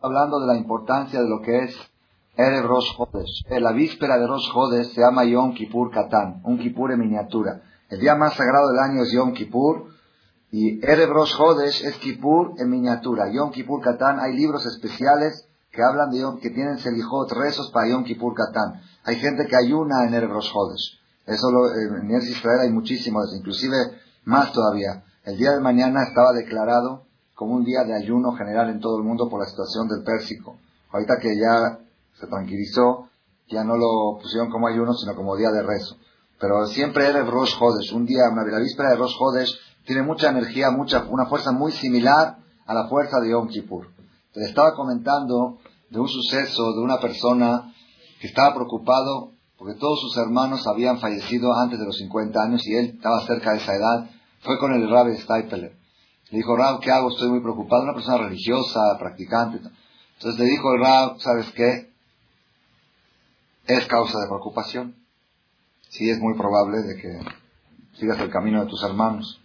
hablando 0.00 0.40
de 0.40 0.46
la 0.46 0.56
importancia 0.56 1.20
de 1.20 1.28
lo 1.28 1.40
que 1.40 1.64
es 1.64 1.76
Erev 2.36 2.66
Rosh 2.66 2.92
Hodesh. 2.98 3.44
Eh, 3.48 3.60
la 3.60 3.72
víspera 3.72 4.18
de 4.18 4.26
Rosh 4.26 4.50
Hodesh 4.54 4.92
se 4.94 5.00
llama 5.00 5.24
Yom 5.24 5.54
Kippur 5.54 5.90
Katán, 5.90 6.42
un 6.44 6.58
Kippur 6.58 6.92
en 6.92 7.00
miniatura. 7.00 7.62
El 7.88 8.00
día 8.00 8.14
más 8.14 8.34
sagrado 8.34 8.70
del 8.70 8.78
año 8.78 9.02
es 9.02 9.12
Yom 9.12 9.32
Kippur 9.32 9.86
y 10.50 10.84
Erev 10.84 11.10
Rosh 11.10 11.34
Hodesh 11.38 11.82
es 11.84 11.96
Kippur 11.96 12.52
en 12.58 12.68
miniatura. 12.68 13.30
Yom 13.32 13.50
Kippur 13.50 13.80
Katán, 13.80 14.20
hay 14.20 14.36
libros 14.36 14.66
especiales 14.66 15.48
que 15.70 15.82
hablan 15.82 16.10
de 16.10 16.20
Yom, 16.20 16.38
que 16.38 16.50
tienen 16.50 16.78
selijot, 16.78 17.32
rezos 17.32 17.70
para 17.70 17.88
Yom 17.88 18.04
Kippur 18.04 18.34
Katán. 18.34 18.82
Hay 19.04 19.16
gente 19.16 19.46
que 19.46 19.56
ayuna 19.56 20.04
en 20.06 20.14
Erev 20.14 20.30
Rosh 20.30 20.50
Hodesh. 20.54 21.00
Eso 21.26 21.50
lo, 21.50 21.72
en 21.74 22.10
Israel 22.10 22.60
hay 22.60 22.70
muchísimos, 22.70 23.34
inclusive 23.34 23.76
más 24.24 24.52
todavía. 24.52 25.04
El 25.24 25.38
día 25.38 25.52
de 25.52 25.60
mañana 25.60 26.04
estaba 26.04 26.32
declarado 26.32 27.05
como 27.36 27.54
un 27.54 27.64
día 27.64 27.84
de 27.84 27.94
ayuno 27.94 28.32
general 28.32 28.70
en 28.70 28.80
todo 28.80 28.96
el 28.98 29.04
mundo 29.04 29.28
por 29.28 29.40
la 29.40 29.46
situación 29.46 29.86
del 29.88 30.02
Pérsico. 30.02 30.56
Ahorita 30.90 31.18
que 31.20 31.36
ya 31.36 31.78
se 32.18 32.26
tranquilizó, 32.26 33.10
ya 33.46 33.62
no 33.62 33.76
lo 33.76 34.18
pusieron 34.20 34.50
como 34.50 34.66
ayuno, 34.68 34.94
sino 34.94 35.14
como 35.14 35.36
día 35.36 35.50
de 35.50 35.62
rezo. 35.62 35.96
Pero 36.40 36.66
siempre 36.66 37.06
era 37.06 37.22
Rosh 37.24 37.54
Hodesh, 37.60 37.92
un 37.92 38.06
día, 38.06 38.22
una, 38.32 38.42
la 38.42 38.58
víspera 38.58 38.90
de 38.90 38.96
Rosh 38.96 39.14
Hodesh, 39.20 39.54
tiene 39.84 40.02
mucha 40.02 40.30
energía, 40.30 40.70
mucha, 40.70 41.04
una 41.10 41.26
fuerza 41.26 41.52
muy 41.52 41.72
similar 41.72 42.38
a 42.66 42.74
la 42.74 42.88
fuerza 42.88 43.20
de 43.20 43.30
Yom 43.30 43.48
Kippur. 43.48 43.86
Te 44.32 44.40
estaba 44.44 44.74
comentando 44.74 45.58
de 45.90 46.00
un 46.00 46.08
suceso 46.08 46.72
de 46.72 46.80
una 46.80 46.98
persona 47.00 47.74
que 48.18 48.28
estaba 48.28 48.54
preocupado 48.54 49.32
porque 49.58 49.78
todos 49.78 50.00
sus 50.00 50.16
hermanos 50.16 50.66
habían 50.66 50.98
fallecido 51.00 51.52
antes 51.54 51.78
de 51.78 51.84
los 51.84 51.96
50 51.98 52.42
años 52.42 52.66
y 52.66 52.74
él 52.76 52.92
estaba 52.96 53.20
cerca 53.26 53.52
de 53.52 53.58
esa 53.58 53.74
edad. 53.74 54.10
Fue 54.40 54.58
con 54.58 54.72
el 54.72 54.88
Rabbi 54.88 55.16
Steipeler. 55.18 55.85
Le 56.30 56.38
dijo, 56.38 56.56
Rab, 56.56 56.80
¿qué 56.80 56.90
hago? 56.90 57.10
Estoy 57.10 57.30
muy 57.30 57.40
preocupado. 57.40 57.82
Una 57.84 57.94
persona 57.94 58.18
religiosa, 58.18 58.80
practicante. 58.98 59.58
Entonces 60.14 60.40
le 60.40 60.46
dijo 60.46 60.74
el 60.74 60.80
Rab, 60.80 61.20
¿sabes 61.20 61.52
qué? 61.52 61.90
Es 63.66 63.86
causa 63.86 64.18
de 64.20 64.26
preocupación. 64.26 64.96
Sí, 65.90 66.10
es 66.10 66.18
muy 66.18 66.34
probable 66.36 66.78
de 66.78 66.96
que 67.00 67.20
sigas 67.98 68.18
el 68.20 68.30
camino 68.30 68.60
de 68.60 68.70
tus 68.70 68.82
hermanos. 68.82 69.40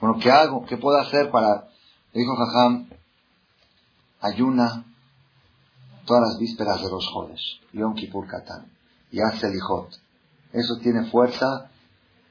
Bueno, 0.00 0.18
¿qué 0.20 0.30
hago? 0.30 0.64
¿Qué 0.66 0.76
puedo 0.76 0.98
hacer 0.98 1.30
para...? 1.30 1.68
Le 2.12 2.20
dijo 2.20 2.34
Jajam, 2.36 2.88
ayuna 4.20 4.84
todas 6.06 6.22
las 6.28 6.38
vísperas 6.38 6.82
de 6.82 6.90
los 6.90 7.06
jóvenes, 7.08 7.40
Yom 7.72 7.94
Kippur 7.94 8.26
Katan, 8.26 8.70
y 9.10 9.20
hace 9.20 9.48
lijot. 9.48 9.90
Eso 10.52 10.78
tiene 10.80 11.10
fuerza 11.10 11.70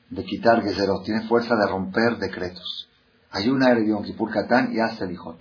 de 0.09 0.23
quitar 0.23 0.63
gezerot, 0.63 1.03
tiene 1.03 1.27
fuerza 1.27 1.55
de 1.55 1.67
romper 1.67 2.17
decretos. 2.17 2.87
Ayuna 3.35 3.71
el 3.71 3.85
Yom 3.85 4.01
Kippur 4.01 4.31
Katan 4.31 4.73
y 4.73 4.79
hace 4.79 5.05
lijot. 5.05 5.37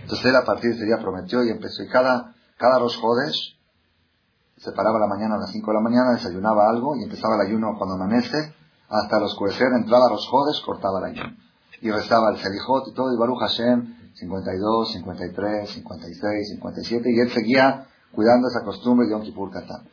Entonces 0.00 0.24
él 0.24 0.34
a 0.34 0.44
partir 0.44 0.70
de 0.70 0.76
ese 0.76 0.86
día 0.86 0.96
prometió 0.96 1.44
y 1.44 1.50
empezó. 1.50 1.82
Y 1.82 1.88
cada, 1.88 2.34
cada 2.56 2.80
los 2.80 2.96
jodes 2.96 3.54
se 4.56 4.72
paraba 4.72 4.98
la 4.98 5.06
mañana 5.06 5.34
a 5.34 5.38
las 5.38 5.50
5 5.50 5.70
de 5.70 5.74
la 5.74 5.82
mañana, 5.82 6.12
desayunaba 6.12 6.70
algo 6.70 6.96
y 6.96 7.04
empezaba 7.04 7.34
el 7.36 7.48
ayuno 7.48 7.76
cuando 7.76 7.96
amanece, 7.96 8.54
hasta 8.88 9.20
los 9.20 9.32
oscurecer, 9.32 9.68
entraba 9.76 10.06
a 10.06 10.12
los 10.12 10.26
jodes, 10.26 10.62
cortaba 10.64 11.00
el 11.00 11.16
ayuno. 11.16 11.36
Y 11.82 11.90
rezaba 11.90 12.30
el 12.30 12.38
Selijot 12.38 12.88
y 12.88 12.94
todo, 12.94 13.12
y 13.12 13.18
Baruch 13.18 13.40
Hashem, 13.40 14.14
52, 14.14 14.92
53, 14.92 15.70
56, 15.70 16.48
57, 16.48 17.12
y 17.12 17.20
él 17.20 17.30
seguía 17.30 17.88
cuidando 18.12 18.48
esa 18.48 18.64
costumbre 18.64 19.06
de 19.06 19.12
Yom 19.12 19.22
Kippur 19.22 19.50
Katan. 19.50 19.86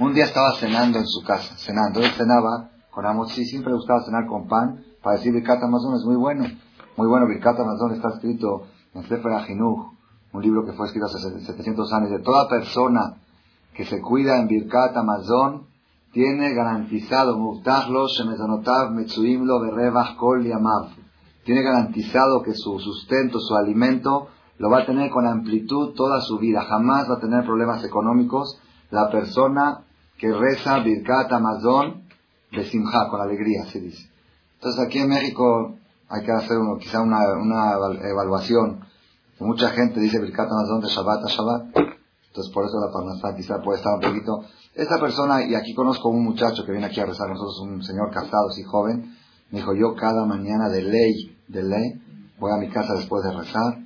Un 0.00 0.12
día 0.12 0.24
estaba 0.24 0.56
cenando 0.58 0.98
en 0.98 1.06
su 1.06 1.22
casa, 1.22 1.54
cenando. 1.56 2.00
Él 2.00 2.10
cenaba 2.16 2.70
con 2.90 3.06
amotzi, 3.06 3.44
siempre 3.44 3.70
le 3.70 3.76
gustaba 3.76 4.02
cenar 4.04 4.26
con 4.26 4.48
pan, 4.48 4.84
para 5.02 5.18
decir 5.18 5.32
Birkat 5.32 5.62
Amazon 5.62 5.94
es 5.94 6.04
muy 6.04 6.16
bueno. 6.16 6.46
Muy 6.96 7.08
bueno, 7.08 7.26
Birkat 7.26 7.60
Amazon 7.60 7.92
está 7.92 8.08
escrito 8.08 8.68
en 8.94 9.02
Sefer 9.02 9.30
Ajinuj, 9.32 9.92
un 10.32 10.42
libro 10.42 10.64
que 10.64 10.72
fue 10.72 10.86
escrito 10.86 11.04
hace 11.04 11.40
700 11.40 11.92
años, 11.92 12.10
de 12.10 12.20
toda 12.20 12.48
persona 12.48 13.16
que 13.74 13.84
se 13.84 14.00
cuida 14.00 14.38
en 14.38 14.48
Birkat 14.48 14.96
Amazon, 14.96 15.66
tiene 16.12 16.54
garantizado, 16.54 17.36
tiene 21.44 21.62
garantizado 21.62 22.42
que 22.42 22.54
su 22.54 22.78
sustento, 22.78 23.40
su 23.40 23.54
alimento, 23.54 24.28
lo 24.56 24.70
va 24.70 24.78
a 24.78 24.86
tener 24.86 25.10
con 25.10 25.26
amplitud 25.26 25.92
toda 25.94 26.22
su 26.22 26.38
vida. 26.38 26.62
Jamás 26.62 27.10
va 27.10 27.16
a 27.16 27.20
tener 27.20 27.44
problemas 27.44 27.84
económicos 27.84 28.58
la 28.90 29.10
persona 29.10 29.84
que 30.16 30.32
reza 30.32 30.78
Birkat 30.78 31.30
Amazon 31.30 32.04
de 32.52 32.64
Simha, 32.64 33.08
con 33.10 33.20
alegría, 33.20 33.66
se 33.66 33.80
dice. 33.80 34.08
Entonces 34.54 34.82
aquí 34.82 35.00
en 35.00 35.08
México 35.08 35.74
hay 36.08 36.24
que 36.24 36.32
hacer 36.32 36.58
uno, 36.58 36.78
quizá 36.78 37.00
una, 37.00 37.18
una 37.40 37.72
evaluación. 38.08 38.80
Mucha 39.40 39.70
gente 39.70 40.00
dice 40.00 40.20
Birkat 40.20 40.48
Amazon 40.50 40.80
de 40.80 40.88
Shabbat 40.88 41.24
a 41.24 41.28
Shabbat. 41.28 41.62
Entonces 42.28 42.52
por 42.52 42.64
eso 42.64 42.78
la 42.78 42.92
Parnasá 42.92 43.34
quizá 43.36 43.62
puede 43.62 43.78
estar 43.78 43.94
un 43.94 44.00
poquito. 44.00 44.40
Esta 44.74 45.00
persona, 45.00 45.42
y 45.42 45.54
aquí 45.54 45.74
conozco 45.74 46.10
un 46.10 46.22
muchacho 46.22 46.64
que 46.64 46.72
viene 46.72 46.86
aquí 46.86 47.00
a 47.00 47.06
rezar, 47.06 47.30
nosotros 47.30 47.60
un 47.62 47.82
señor 47.82 48.10
casado, 48.10 48.48
y 48.58 48.62
joven, 48.62 49.16
me 49.50 49.60
dijo, 49.60 49.74
yo 49.74 49.94
cada 49.94 50.26
mañana 50.26 50.68
de 50.68 50.82
ley, 50.82 51.36
de 51.48 51.62
ley, 51.62 52.02
voy 52.38 52.52
a 52.52 52.58
mi 52.58 52.68
casa 52.68 52.92
después 52.94 53.24
de 53.24 53.32
rezar, 53.32 53.78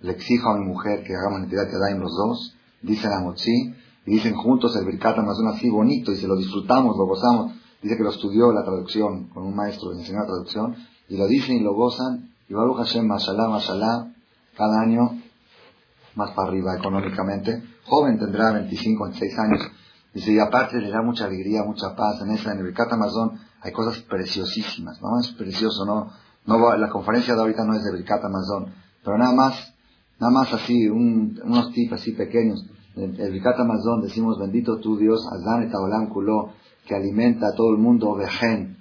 le 0.00 0.12
exijo 0.12 0.50
a 0.50 0.58
mi 0.58 0.64
mujer 0.64 1.04
que 1.04 1.14
hagamos 1.14 1.44
entidad 1.44 1.70
que 1.70 1.78
daim 1.78 2.00
los 2.00 2.10
dos, 2.10 2.56
dicen 2.82 3.12
a 3.12 3.20
Mochi, 3.20 3.74
y 4.06 4.10
dicen 4.10 4.34
juntos 4.34 4.74
el 4.76 4.86
Birkat 4.86 5.18
Amazon 5.18 5.48
así 5.54 5.70
bonito, 5.70 6.10
y 6.10 6.16
se 6.16 6.26
lo 6.26 6.36
disfrutamos, 6.36 6.96
lo 6.96 7.06
gozamos. 7.06 7.52
Dice 7.80 7.96
que 7.96 8.02
lo 8.02 8.10
estudió 8.10 8.50
la 8.52 8.64
traducción, 8.64 9.28
con 9.28 9.46
un 9.46 9.54
maestro 9.54 9.90
que 9.90 9.98
enseñó 10.00 10.18
la 10.18 10.26
traducción, 10.26 10.74
y 11.08 11.16
lo 11.16 11.26
dicen 11.26 11.56
y 11.56 11.60
lo 11.60 11.74
gozan, 11.74 12.30
y 12.48 12.54
Baruch 12.54 12.78
Hashem, 12.78 13.06
mashallah, 13.06 13.48
mashallah, 13.48 14.12
cada 14.56 14.80
año 14.80 15.20
más 16.14 16.32
para 16.32 16.48
arriba 16.48 16.76
económicamente. 16.76 17.62
Joven 17.84 18.18
tendrá 18.18 18.52
25, 18.52 19.04
26 19.04 19.38
años. 19.38 19.60
Dice, 20.12 20.32
y 20.32 20.38
aparte 20.38 20.80
le 20.80 20.90
da 20.90 21.02
mucha 21.02 21.26
alegría, 21.26 21.62
mucha 21.62 21.94
paz. 21.94 22.20
En 22.22 22.30
esa, 22.30 22.52
en 22.52 22.58
el 22.58 22.64
Birkat 22.64 22.92
Amazon 22.92 23.38
hay 23.60 23.72
cosas 23.72 23.98
preciosísimas, 24.02 25.00
¿no? 25.00 25.20
Es 25.20 25.28
precioso, 25.32 25.84
¿no? 25.84 26.10
no 26.46 26.76
la 26.76 26.88
conferencia 26.88 27.34
de 27.34 27.40
ahorita 27.40 27.64
no 27.64 27.74
es 27.74 27.84
de 27.84 27.92
Birkat 27.92 28.24
Amazon, 28.24 28.72
pero 29.04 29.18
nada 29.18 29.34
más, 29.34 29.74
nada 30.18 30.32
más 30.32 30.52
así, 30.52 30.88
unos 30.88 31.72
tips 31.72 31.92
así 31.92 32.12
pequeños. 32.12 32.64
El, 32.96 33.20
el 33.20 33.32
Birkat 33.32 33.60
Amazon 33.60 34.00
decimos, 34.00 34.38
bendito 34.38 34.78
tu 34.80 34.96
Dios, 34.96 35.20
Azan 35.30 35.64
et 35.64 36.08
Kulo, 36.08 36.52
que 36.86 36.94
alimenta 36.94 37.48
a 37.48 37.54
todo 37.54 37.70
el 37.70 37.78
mundo, 37.78 38.14
Vejen, 38.14 38.77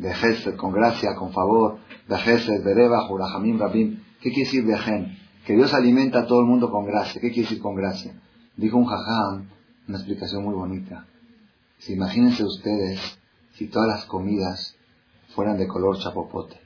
de 0.00 0.56
con 0.56 0.72
gracia, 0.72 1.14
con 1.14 1.30
favor, 1.30 1.78
de 2.08 2.16
Gesed, 2.16 2.64
Bereba, 2.64 3.06
Jurajamim, 3.06 3.58
Rabim. 3.58 4.02
¿Qué 4.20 4.30
quiere 4.30 4.44
decir 4.44 4.64
Vejen? 4.64 5.18
Que 5.44 5.54
Dios 5.54 5.74
alimenta 5.74 6.20
a 6.20 6.26
todo 6.26 6.40
el 6.40 6.46
mundo 6.46 6.70
con 6.70 6.86
gracia. 6.86 7.20
¿Qué 7.20 7.28
quiere 7.28 7.42
decir 7.42 7.60
con 7.60 7.74
gracia? 7.74 8.18
Dijo 8.56 8.78
un 8.78 8.86
jajam, 8.86 9.50
una 9.88 9.98
explicación 9.98 10.42
muy 10.42 10.54
bonita. 10.54 11.06
Si 11.78 11.92
imagínense 11.92 12.44
ustedes 12.44 13.18
si 13.52 13.66
todas 13.68 13.88
las 13.88 14.04
comidas 14.06 14.74
fueran 15.34 15.58
de 15.58 15.68
color 15.68 15.98
chapopote. 15.98 16.58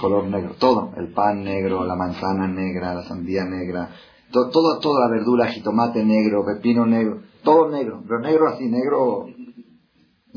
Color 0.00 0.24
negro, 0.24 0.56
todo, 0.58 0.92
el 0.96 1.12
pan 1.12 1.44
negro, 1.44 1.84
la 1.84 1.94
manzana 1.94 2.48
negra, 2.48 2.92
la 2.92 3.04
sandía 3.04 3.44
negra, 3.44 3.90
todo, 4.32 4.80
toda 4.80 5.08
la 5.08 5.10
verdura, 5.14 5.46
jitomate 5.46 6.04
negro, 6.04 6.44
pepino 6.44 6.86
negro, 6.86 7.22
todo 7.44 7.70
negro, 7.70 8.02
pero 8.06 8.20
negro 8.20 8.48
así, 8.48 8.66
negro 8.66 9.26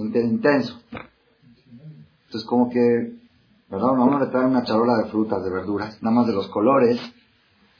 intenso. 0.05 0.79
Entonces 2.25 2.47
como 2.47 2.69
que, 2.69 3.13
¿verdad? 3.69 3.91
Uno 3.91 4.19
le 4.19 4.27
trae 4.27 4.45
una 4.45 4.63
charola 4.63 4.97
de 4.97 5.09
frutas, 5.09 5.43
de 5.43 5.49
verduras, 5.49 6.01
nada 6.01 6.15
más 6.15 6.27
de 6.27 6.33
los 6.33 6.47
colores, 6.47 6.99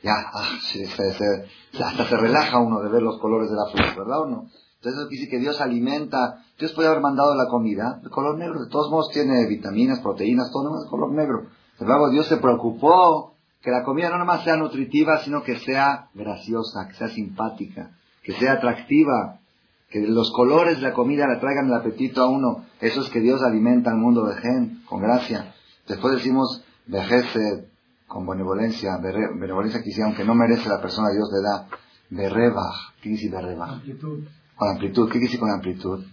ya, 0.01 0.13
ah, 0.33 0.57
se, 0.61 0.85
hasta 0.85 2.05
se 2.05 2.17
relaja 2.17 2.59
uno 2.59 2.79
de 2.81 2.89
ver 2.89 3.01
los 3.01 3.19
colores 3.19 3.49
de 3.49 3.55
la 3.55 3.65
fruta, 3.71 3.99
¿verdad 3.99 4.21
o 4.21 4.25
no? 4.27 4.45
Entonces 4.75 5.01
eso 5.01 5.09
dice 5.09 5.27
que 5.29 5.39
Dios 5.39 5.59
alimenta, 5.59 6.41
Dios 6.57 6.71
puede 6.71 6.87
haber 6.87 7.01
mandado 7.01 7.35
la 7.35 7.49
comida 7.49 7.99
de 8.01 8.09
color 8.09 8.37
negro, 8.37 8.63
de 8.63 8.69
todos 8.69 8.89
modos 8.89 9.09
tiene 9.11 9.45
vitaminas, 9.45 9.99
proteínas, 9.99 10.51
todo 10.51 10.63
nomás 10.63 10.85
de 10.85 10.89
color 10.89 11.11
negro. 11.11 11.47
Pero 11.77 12.09
Dios 12.09 12.27
se 12.27 12.37
preocupó 12.37 13.33
que 13.61 13.71
la 13.71 13.83
comida 13.83 14.09
no 14.09 14.17
nomás 14.17 14.43
sea 14.43 14.55
nutritiva, 14.55 15.17
sino 15.17 15.43
que 15.43 15.59
sea 15.59 16.09
graciosa, 16.13 16.87
que 16.87 16.93
sea 16.93 17.09
simpática, 17.09 17.91
que 18.23 18.33
sea 18.33 18.53
atractiva, 18.53 19.38
que 19.89 19.99
los 20.01 20.31
colores 20.31 20.77
de 20.77 20.83
la 20.83 20.93
comida 20.93 21.27
le 21.27 21.39
traigan 21.39 21.67
el 21.67 21.73
apetito 21.73 22.21
a 22.21 22.27
uno. 22.27 22.65
Eso 22.79 23.01
es 23.01 23.09
que 23.09 23.19
Dios 23.19 23.41
alimenta 23.41 23.89
al 23.89 23.97
mundo 23.97 24.25
de 24.25 24.35
gen, 24.35 24.83
con 24.85 25.01
gracia. 25.01 25.53
Después 25.87 26.15
decimos, 26.15 26.63
vejece 26.85 27.69
con 28.07 28.27
benevolencia, 28.27 28.97
benevolencia 28.97 29.81
que 29.81 30.03
aunque 30.03 30.23
no 30.23 30.35
merece 30.35 30.69
la 30.69 30.81
persona, 30.81 31.09
Dios 31.11 31.29
le 31.31 31.41
da, 31.41 31.67
berrebaj, 32.09 32.93
¿qué 33.01 33.09
dice 33.09 33.29
berrebaj? 33.29 33.81
Con 34.55 34.69
amplitud, 34.69 35.07
¿qué 35.07 35.13
quiere 35.13 35.25
decir 35.25 35.39
con 35.39 35.51
amplitud? 35.51 36.03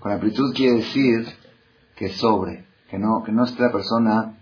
Con 0.00 0.12
amplitud 0.12 0.54
quiere 0.54 0.76
decir 0.76 1.26
que 1.94 2.08
sobre, 2.08 2.66
que 2.88 2.98
no, 2.98 3.22
que 3.24 3.32
no 3.32 3.44
esté 3.44 3.62
la 3.62 3.72
persona 3.72 4.38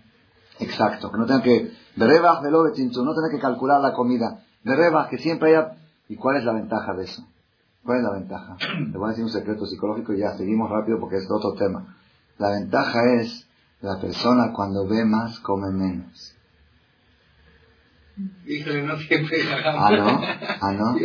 exacto, 0.59 1.11
que 1.11 1.17
no 1.17 1.25
tenga 1.25 1.43
que, 1.43 1.71
berrebaj, 1.95 2.41
no 2.43 2.71
tenga 2.71 3.29
que 3.31 3.39
calcular 3.39 3.81
la 3.81 3.93
comida, 3.93 4.43
berrebaj, 4.63 5.09
que 5.09 5.17
siempre 5.19 5.49
haya, 5.49 5.77
¿y 6.07 6.15
cuál 6.15 6.37
es 6.37 6.43
la 6.43 6.53
ventaja 6.53 6.93
de 6.93 7.03
eso? 7.03 7.23
¿Cuál 7.83 7.97
es 7.97 8.03
la 8.03 8.11
ventaja? 8.13 8.57
Le 8.91 8.97
voy 8.97 9.07
a 9.07 9.09
decir 9.09 9.23
un 9.23 9.31
secreto 9.31 9.65
psicológico 9.65 10.13
y 10.13 10.19
ya 10.19 10.37
seguimos 10.37 10.69
rápido 10.69 10.99
porque 10.99 11.17
es 11.17 11.27
otro 11.29 11.53
tema. 11.53 11.97
La 12.37 12.49
ventaja 12.49 12.99
es 13.19 13.47
la 13.81 13.99
persona 13.99 14.53
cuando 14.53 14.87
ve 14.87 15.03
más 15.05 15.39
come 15.39 15.71
menos. 15.71 16.35
no 18.17 18.97
siempre 18.97 19.37
Ah, 19.65 19.91
no, 19.91 20.21
ah, 20.61 20.73
no. 20.73 20.97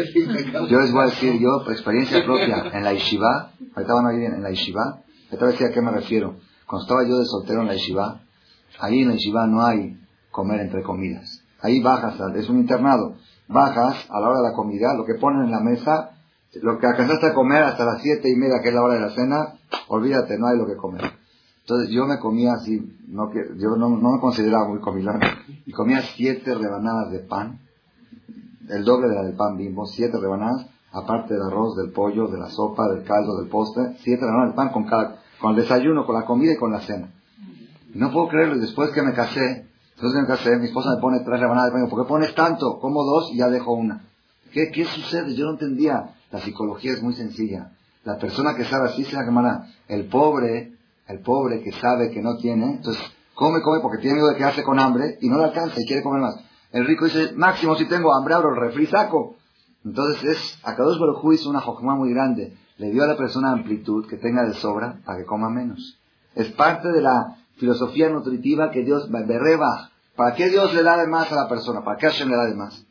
Yo 0.67 0.81
les 0.81 0.93
voy 0.93 1.03
a 1.03 1.07
decir, 1.07 1.41
yo, 1.41 1.63
por 1.65 1.73
experiencia 1.73 2.25
propia, 2.25 2.71
en 2.73 2.85
la 2.85 2.93
Yeshiva, 2.93 3.53
ahorita 3.75 3.95
van 3.95 4.07
a 4.07 4.15
ir 4.15 4.25
en 4.25 4.43
la 4.43 4.51
Yeshiva, 4.51 5.03
ahorita 5.31 5.47
voy 5.47 5.55
a 5.55 5.73
qué 5.73 5.81
me 5.81 5.93
refiero. 5.93 6.37
Cuando 6.67 6.85
estaba 6.85 7.09
yo 7.09 7.19
de 7.19 7.25
soltero 7.25 7.63
en 7.63 7.69
la 7.69 7.75
Yeshiva, 7.75 8.21
ahí 8.81 9.01
en 9.01 9.09
la 9.09 9.15
Yeshiva 9.15 9.47
no 9.47 9.65
hay 9.65 9.99
comer 10.31 10.61
entre 10.61 10.83
comidas. 10.83 11.43
Ahí 11.63 11.81
bajas, 11.81 12.21
es 12.37 12.49
un 12.51 12.59
internado. 12.59 13.17
Bajas 13.49 14.07
a 14.11 14.21
la 14.21 14.29
hora 14.29 14.41
de 14.41 14.51
la 14.51 14.55
comida, 14.55 14.95
lo 14.95 15.05
que 15.07 15.15
ponen 15.15 15.47
en 15.47 15.53
la 15.53 15.61
mesa, 15.61 16.16
lo 16.55 16.79
que 16.79 16.87
alcanzaste 16.87 17.27
a 17.27 17.35
comer 17.35 17.63
hasta 17.63 17.85
las 17.85 18.03
siete 18.03 18.31
y 18.31 18.37
media, 18.37 18.61
que 18.63 18.69
es 18.69 18.75
la 18.75 18.83
hora 18.83 18.95
de 18.95 19.01
la 19.01 19.11
cena, 19.11 19.55
olvídate, 19.89 20.39
no 20.39 20.47
hay 20.49 20.57
lo 20.57 20.67
que 20.67 20.77
comer. 20.77 21.03
Entonces 21.61 21.91
yo 21.91 22.07
me 22.07 22.19
comía 22.19 22.53
así, 22.53 22.81
no 23.09 23.29
que, 23.31 23.41
yo 23.59 23.77
no, 23.77 23.91
me 23.91 24.21
consideraba 24.21 24.69
muy 24.69 24.79
comilón, 24.79 25.19
y 25.67 25.73
comía 25.73 26.01
siete 26.15 26.55
rebanadas 26.55 27.11
de 27.11 27.19
pan, 27.21 27.59
el 28.69 28.85
doble 28.85 29.09
de 29.09 29.15
la 29.17 29.23
del 29.25 29.35
pan 29.35 29.57
bimbo, 29.57 29.85
siete 29.87 30.17
rebanadas, 30.19 30.67
aparte 30.93 31.35
del 31.35 31.43
arroz, 31.43 31.77
del 31.77 31.91
pollo, 31.91 32.29
de 32.29 32.39
la 32.39 32.51
sopa, 32.51 32.89
del 32.89 33.03
caldo, 33.03 33.37
del 33.39 33.49
postre, 33.49 33.97
siete 33.99 34.25
rebanadas 34.25 34.51
de 34.51 34.57
pan 34.57 34.69
con 34.69 34.85
cada, 34.85 35.21
con 35.41 35.51
el 35.51 35.63
desayuno, 35.63 36.07
con 36.07 36.15
la 36.15 36.25
comida 36.25 36.53
y 36.53 36.57
con 36.57 36.71
la 36.71 36.81
cena. 36.81 37.11
no 37.95 38.13
puedo 38.13 38.29
creerlo, 38.29 38.59
después 38.59 38.91
que 38.93 39.03
me 39.03 39.13
casé, 39.13 39.67
después 39.91 40.15
me 40.15 40.27
casé, 40.27 40.57
mi 40.59 40.67
esposa 40.67 40.95
me 40.95 41.01
pone 41.01 41.19
tres 41.25 41.41
rebanadas 41.41 41.73
de 41.73 41.81
pan, 41.81 41.89
¿por 41.89 42.05
qué 42.05 42.09
pones 42.09 42.35
tanto? 42.35 42.79
Como 42.79 43.03
dos 43.03 43.31
y 43.33 43.39
ya 43.39 43.49
dejo 43.49 43.73
una. 43.73 44.05
¿Qué, 44.53 44.71
¿Qué 44.71 44.85
sucede? 44.85 45.35
Yo 45.35 45.47
no 45.47 45.53
entendía. 45.53 46.16
La 46.31 46.41
psicología 46.41 46.93
es 46.93 47.03
muy 47.03 47.15
sencilla. 47.15 47.73
La 48.05 48.19
persona 48.19 48.55
que 48.55 48.65
sabe 48.65 48.89
así 48.89 49.05
se 49.05 49.17
llama 49.17 49.67
el 49.89 50.07
pobre 50.07 50.77
el 51.09 51.21
pobre 51.21 51.63
que 51.63 51.73
sabe 51.73 52.11
que 52.11 52.21
no 52.21 52.37
tiene, 52.37 52.77
entonces 52.77 53.03
come, 53.35 53.61
come 53.63 53.81
porque 53.81 53.99
tiene 53.99 54.17
miedo 54.17 54.29
de 54.29 54.37
quedarse 54.37 54.63
con 54.65 54.79
hambre 54.79 55.19
y 55.21 55.29
no 55.29 55.39
le 55.39 55.45
alcanza 55.45 55.81
y 55.81 55.87
quiere 55.87 56.03
comer 56.03 56.23
más. 56.23 56.37
El 56.73 56.87
rico 56.87 57.05
dice, 57.05 57.33
máximo 57.35 57.77
si 57.77 57.87
tengo 57.87 58.15
hambre 58.15 58.35
abro 58.35 58.51
el 58.51 58.61
refri 58.61 58.87
saco. 58.87 59.37
Entonces 59.85 60.25
es, 60.25 60.59
a 60.65 60.75
cada 60.75 60.89
dos 60.89 60.99
hizo 61.33 61.49
una 61.49 61.61
jojma 61.61 61.95
muy 61.95 62.13
grande. 62.13 62.57
Le 62.79 62.91
dio 62.91 63.05
a 63.05 63.07
la 63.07 63.17
persona 63.17 63.53
amplitud 63.53 64.09
que 64.09 64.17
tenga 64.17 64.45
de 64.45 64.55
sobra 64.55 64.99
para 65.05 65.19
que 65.19 65.25
coma 65.25 65.49
menos. 65.49 65.99
Es 66.35 66.49
parte 66.53 66.89
de 66.89 67.01
la 67.01 67.37
filosofía 67.57 68.11
nutritiva 68.11 68.71
que 68.71 68.83
Dios 68.83 69.09
berreba. 69.11 69.91
¿Para 70.17 70.35
qué 70.35 70.51
Dios 70.51 70.75
le 70.75 70.83
da 70.83 70.97
de 70.97 71.07
más 71.07 71.31
a 71.31 71.37
la 71.37 71.49
persona? 71.49 71.85
¿Para 71.85 71.99
qué 71.99 72.07
Hashem 72.09 72.29
le 72.29 72.37
da 72.37 72.47
de 72.47 72.55
más? 72.55 72.85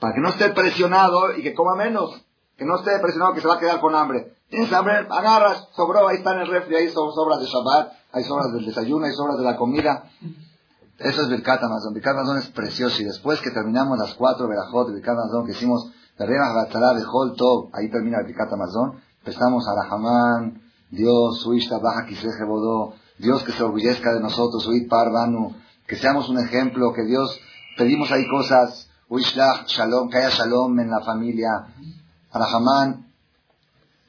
Para 0.00 0.14
que 0.14 0.20
no 0.20 0.30
esté 0.30 0.48
presionado 0.50 1.36
y 1.36 1.42
que 1.42 1.54
coma 1.54 1.76
menos. 1.76 2.26
Que 2.60 2.66
no 2.66 2.76
esté 2.76 2.98
presionado 2.98 3.32
que 3.32 3.40
se 3.40 3.48
va 3.48 3.54
a 3.54 3.58
quedar 3.58 3.80
con 3.80 3.94
hambre. 3.94 4.34
Tienes 4.50 4.70
hambre, 4.70 5.06
agarras, 5.08 5.68
sobró, 5.72 6.06
ahí 6.06 6.18
está 6.18 6.34
en 6.34 6.40
el 6.40 6.46
refri, 6.46 6.76
ahí 6.76 6.90
son 6.90 7.10
sobras 7.10 7.40
de 7.40 7.46
Shabbat, 7.46 7.90
hay 8.12 8.22
sobras 8.22 8.52
del 8.52 8.66
desayuno, 8.66 9.06
hay 9.06 9.14
sobras 9.14 9.38
de 9.38 9.44
la 9.44 9.56
comida. 9.56 10.04
Eso 10.98 11.22
es 11.22 11.30
Birkat 11.30 11.62
Amazon. 11.62 11.94
Birkat 11.94 12.18
Amazon 12.18 12.36
es 12.36 12.48
precioso. 12.48 13.00
Y 13.00 13.06
después 13.06 13.40
que 13.40 13.50
terminamos 13.50 13.98
las 13.98 14.12
cuatro 14.12 14.46
verajot 14.46 14.88
de 14.88 14.94
Birkat 14.96 15.16
Amazon 15.16 15.46
que 15.46 15.52
hicimos, 15.52 15.90
de 16.18 17.04
Hol 17.10 17.34
ahí 17.72 17.90
termina 17.90 18.18
el 18.20 18.26
Birkat 18.26 18.52
Amazon, 18.52 19.00
empezamos 19.20 19.64
a 19.66 19.74
la 19.74 19.88
Hamán, 19.90 20.60
Dios, 20.90 21.46
Uishta, 21.46 21.78
Baja, 21.78 22.04
Kiseje, 22.04 22.44
Bodó, 22.44 22.92
Dios 23.16 23.42
que 23.42 23.52
se 23.52 23.62
orgullezca 23.62 24.12
de 24.12 24.20
nosotros, 24.20 24.66
Uit 24.68 24.86
Parvanu, 24.86 25.56
que 25.86 25.96
seamos 25.96 26.28
un 26.28 26.38
ejemplo, 26.38 26.92
que 26.92 27.04
Dios, 27.04 27.40
pedimos 27.78 28.12
ahí 28.12 28.28
cosas, 28.28 28.90
Uishlach, 29.08 29.64
Shalom, 29.66 30.10
que 30.10 30.18
haya 30.18 30.28
Shalom 30.28 30.78
en 30.78 30.90
la 30.90 31.00
familia, 31.00 31.48
Arahamán, 32.32 33.06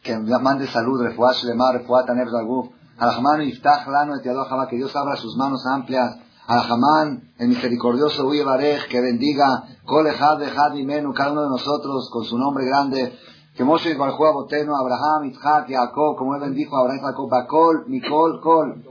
que 0.03 0.15
mande 0.17 0.67
salud, 0.67 1.01
refuá 1.01 1.33
shlema, 1.33 1.71
refuá 1.73 2.05
taner 2.05 2.29
zaguf. 2.29 2.69
Alajamán 2.97 3.41
iftach 3.41 3.87
lano 3.87 4.15
et 4.15 4.23
yadojaba, 4.23 4.67
que 4.67 4.75
Dios 4.75 4.95
abra 4.95 5.15
sus 5.15 5.35
manos 5.35 5.65
amplias. 5.65 6.17
Alajamán, 6.47 7.33
el 7.39 7.47
misericordioso 7.49 8.25
Uye 8.27 8.43
Barej, 8.43 8.87
que 8.89 9.01
bendiga, 9.01 9.63
kol 9.85 10.05
ejad 10.07 10.41
ejad 10.43 10.73
imenu, 10.73 11.13
cada 11.13 11.31
uno 11.31 11.43
de 11.43 11.49
nosotros, 11.49 12.09
con 12.11 12.23
su 12.25 12.37
nombre 12.37 12.65
grande. 12.65 13.17
Que 13.55 13.63
Moshe 13.63 13.95
Barjú 13.95 14.25
a 14.25 14.31
Boteno, 14.31 14.73
Abraham, 14.75 15.25
Isaac, 15.25 15.67
Jacob, 15.67 16.15
como 16.15 16.35
él 16.35 16.41
bendijo 16.41 16.77
a 16.77 16.81
Abraham, 16.81 17.01
Jacob, 17.01 17.29
Bakol, 17.29 17.85
Mikol, 17.87 18.39
Kol. 18.39 18.83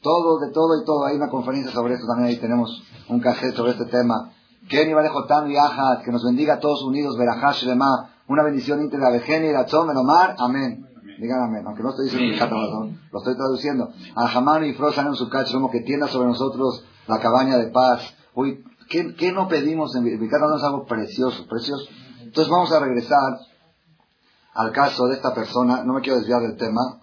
Todo, 0.00 0.38
de 0.40 0.50
todo 0.50 0.80
y 0.80 0.84
todo. 0.84 1.04
Hay 1.06 1.16
una 1.16 1.28
conferencia 1.28 1.72
sobre 1.72 1.94
esto 1.94 2.06
también, 2.06 2.28
ahí 2.28 2.40
tenemos 2.40 2.82
un 3.08 3.20
cassette 3.20 3.54
sobre 3.54 3.72
este 3.72 3.86
tema. 3.86 4.32
Kenny 4.68 4.94
Barejotan 4.94 5.50
y 5.50 5.54
que 6.04 6.12
nos 6.12 6.24
bendiga 6.24 6.54
a 6.54 6.60
todos 6.60 6.82
unidos, 6.84 7.16
Berajá 7.18 7.52
Shlema, 7.52 8.11
una 8.28 8.42
bendición 8.42 8.80
íntegra 8.80 9.10
de 9.10 9.20
Geni 9.20 9.48
y 9.48 9.52
Rachón, 9.52 9.86
Menomar, 9.86 10.36
amén. 10.38 10.86
Digan 11.18 11.42
amén, 11.42 11.62
aunque 11.66 11.82
no 11.82 11.90
estoy 11.90 12.06
diciendo 12.06 12.32
el 12.32 12.98
lo 13.12 13.18
estoy 13.18 13.36
traduciendo. 13.36 13.90
Alhamán 14.16 14.64
y 14.64 14.72
Frosan 14.74 15.06
en 15.08 15.14
su 15.14 15.28
como 15.28 15.70
que 15.70 15.80
tienda 15.80 16.08
sobre 16.08 16.28
nosotros 16.28 16.84
la 17.06 17.20
cabaña 17.20 17.58
de 17.58 17.70
paz. 17.70 18.02
Uy, 18.34 18.64
¿qué, 18.88 19.14
qué 19.14 19.32
no 19.32 19.46
pedimos 19.48 19.94
en 19.94 20.04
no 20.04 20.56
es 20.56 20.64
algo 20.64 20.84
precioso, 20.86 21.46
precioso? 21.48 21.84
Entonces 22.20 22.50
vamos 22.50 22.72
a 22.72 22.80
regresar 22.80 23.38
al 24.54 24.72
caso 24.72 25.06
de 25.06 25.14
esta 25.14 25.34
persona, 25.34 25.84
no 25.84 25.94
me 25.94 26.00
quiero 26.00 26.18
desviar 26.18 26.40
del 26.40 26.56
tema, 26.56 26.98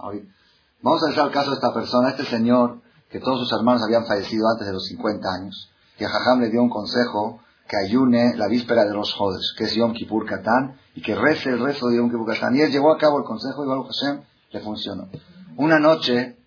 vamos 0.82 1.04
a 1.04 1.08
regresar 1.08 1.28
al 1.28 1.32
caso 1.32 1.50
de 1.52 1.56
esta 1.56 1.74
persona, 1.74 2.10
este 2.10 2.26
señor, 2.26 2.82
que 3.10 3.20
todos 3.20 3.40
sus 3.40 3.52
hermanos 3.58 3.82
habían 3.84 4.06
fallecido 4.06 4.48
antes 4.50 4.68
de 4.68 4.74
los 4.74 4.86
50 4.86 5.28
años, 5.30 5.72
que 5.98 6.06
a 6.06 6.10
Jajam 6.10 6.42
le 6.42 6.50
dio 6.50 6.62
un 6.62 6.70
consejo 6.70 7.40
que 7.70 7.78
ayune 7.78 8.36
la 8.36 8.48
víspera 8.48 8.84
de 8.84 8.96
los 8.96 9.14
Jodes, 9.14 9.54
que 9.56 9.66
es 9.66 9.76
Yom 9.76 9.94
Kippur 9.94 10.26
Katán, 10.26 10.80
y 10.96 11.04
que 11.04 11.14
rece 11.14 11.52
el 11.52 11.60
rezo 11.60 11.88
de 11.88 11.98
Yom 11.98 12.10
Kippur 12.10 12.26
Katán. 12.26 12.56
Y 12.56 12.62
él 12.62 12.72
llevó 12.72 12.92
a 12.92 12.98
cabo 12.98 13.20
el 13.20 13.26
consejo 13.26 13.64
y 13.64 13.68
Baruch 13.68 13.86
Hashem 13.86 14.24
le 14.52 14.60
funcionó. 14.62 15.08
Una 15.56 15.78
noche, 15.78 16.38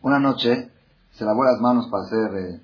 una 0.00 0.18
noche, 0.18 0.70
se 1.12 1.24
lavó 1.26 1.44
las 1.44 1.60
manos 1.60 1.86
para 1.90 2.04
hacer 2.04 2.34
eh, 2.38 2.60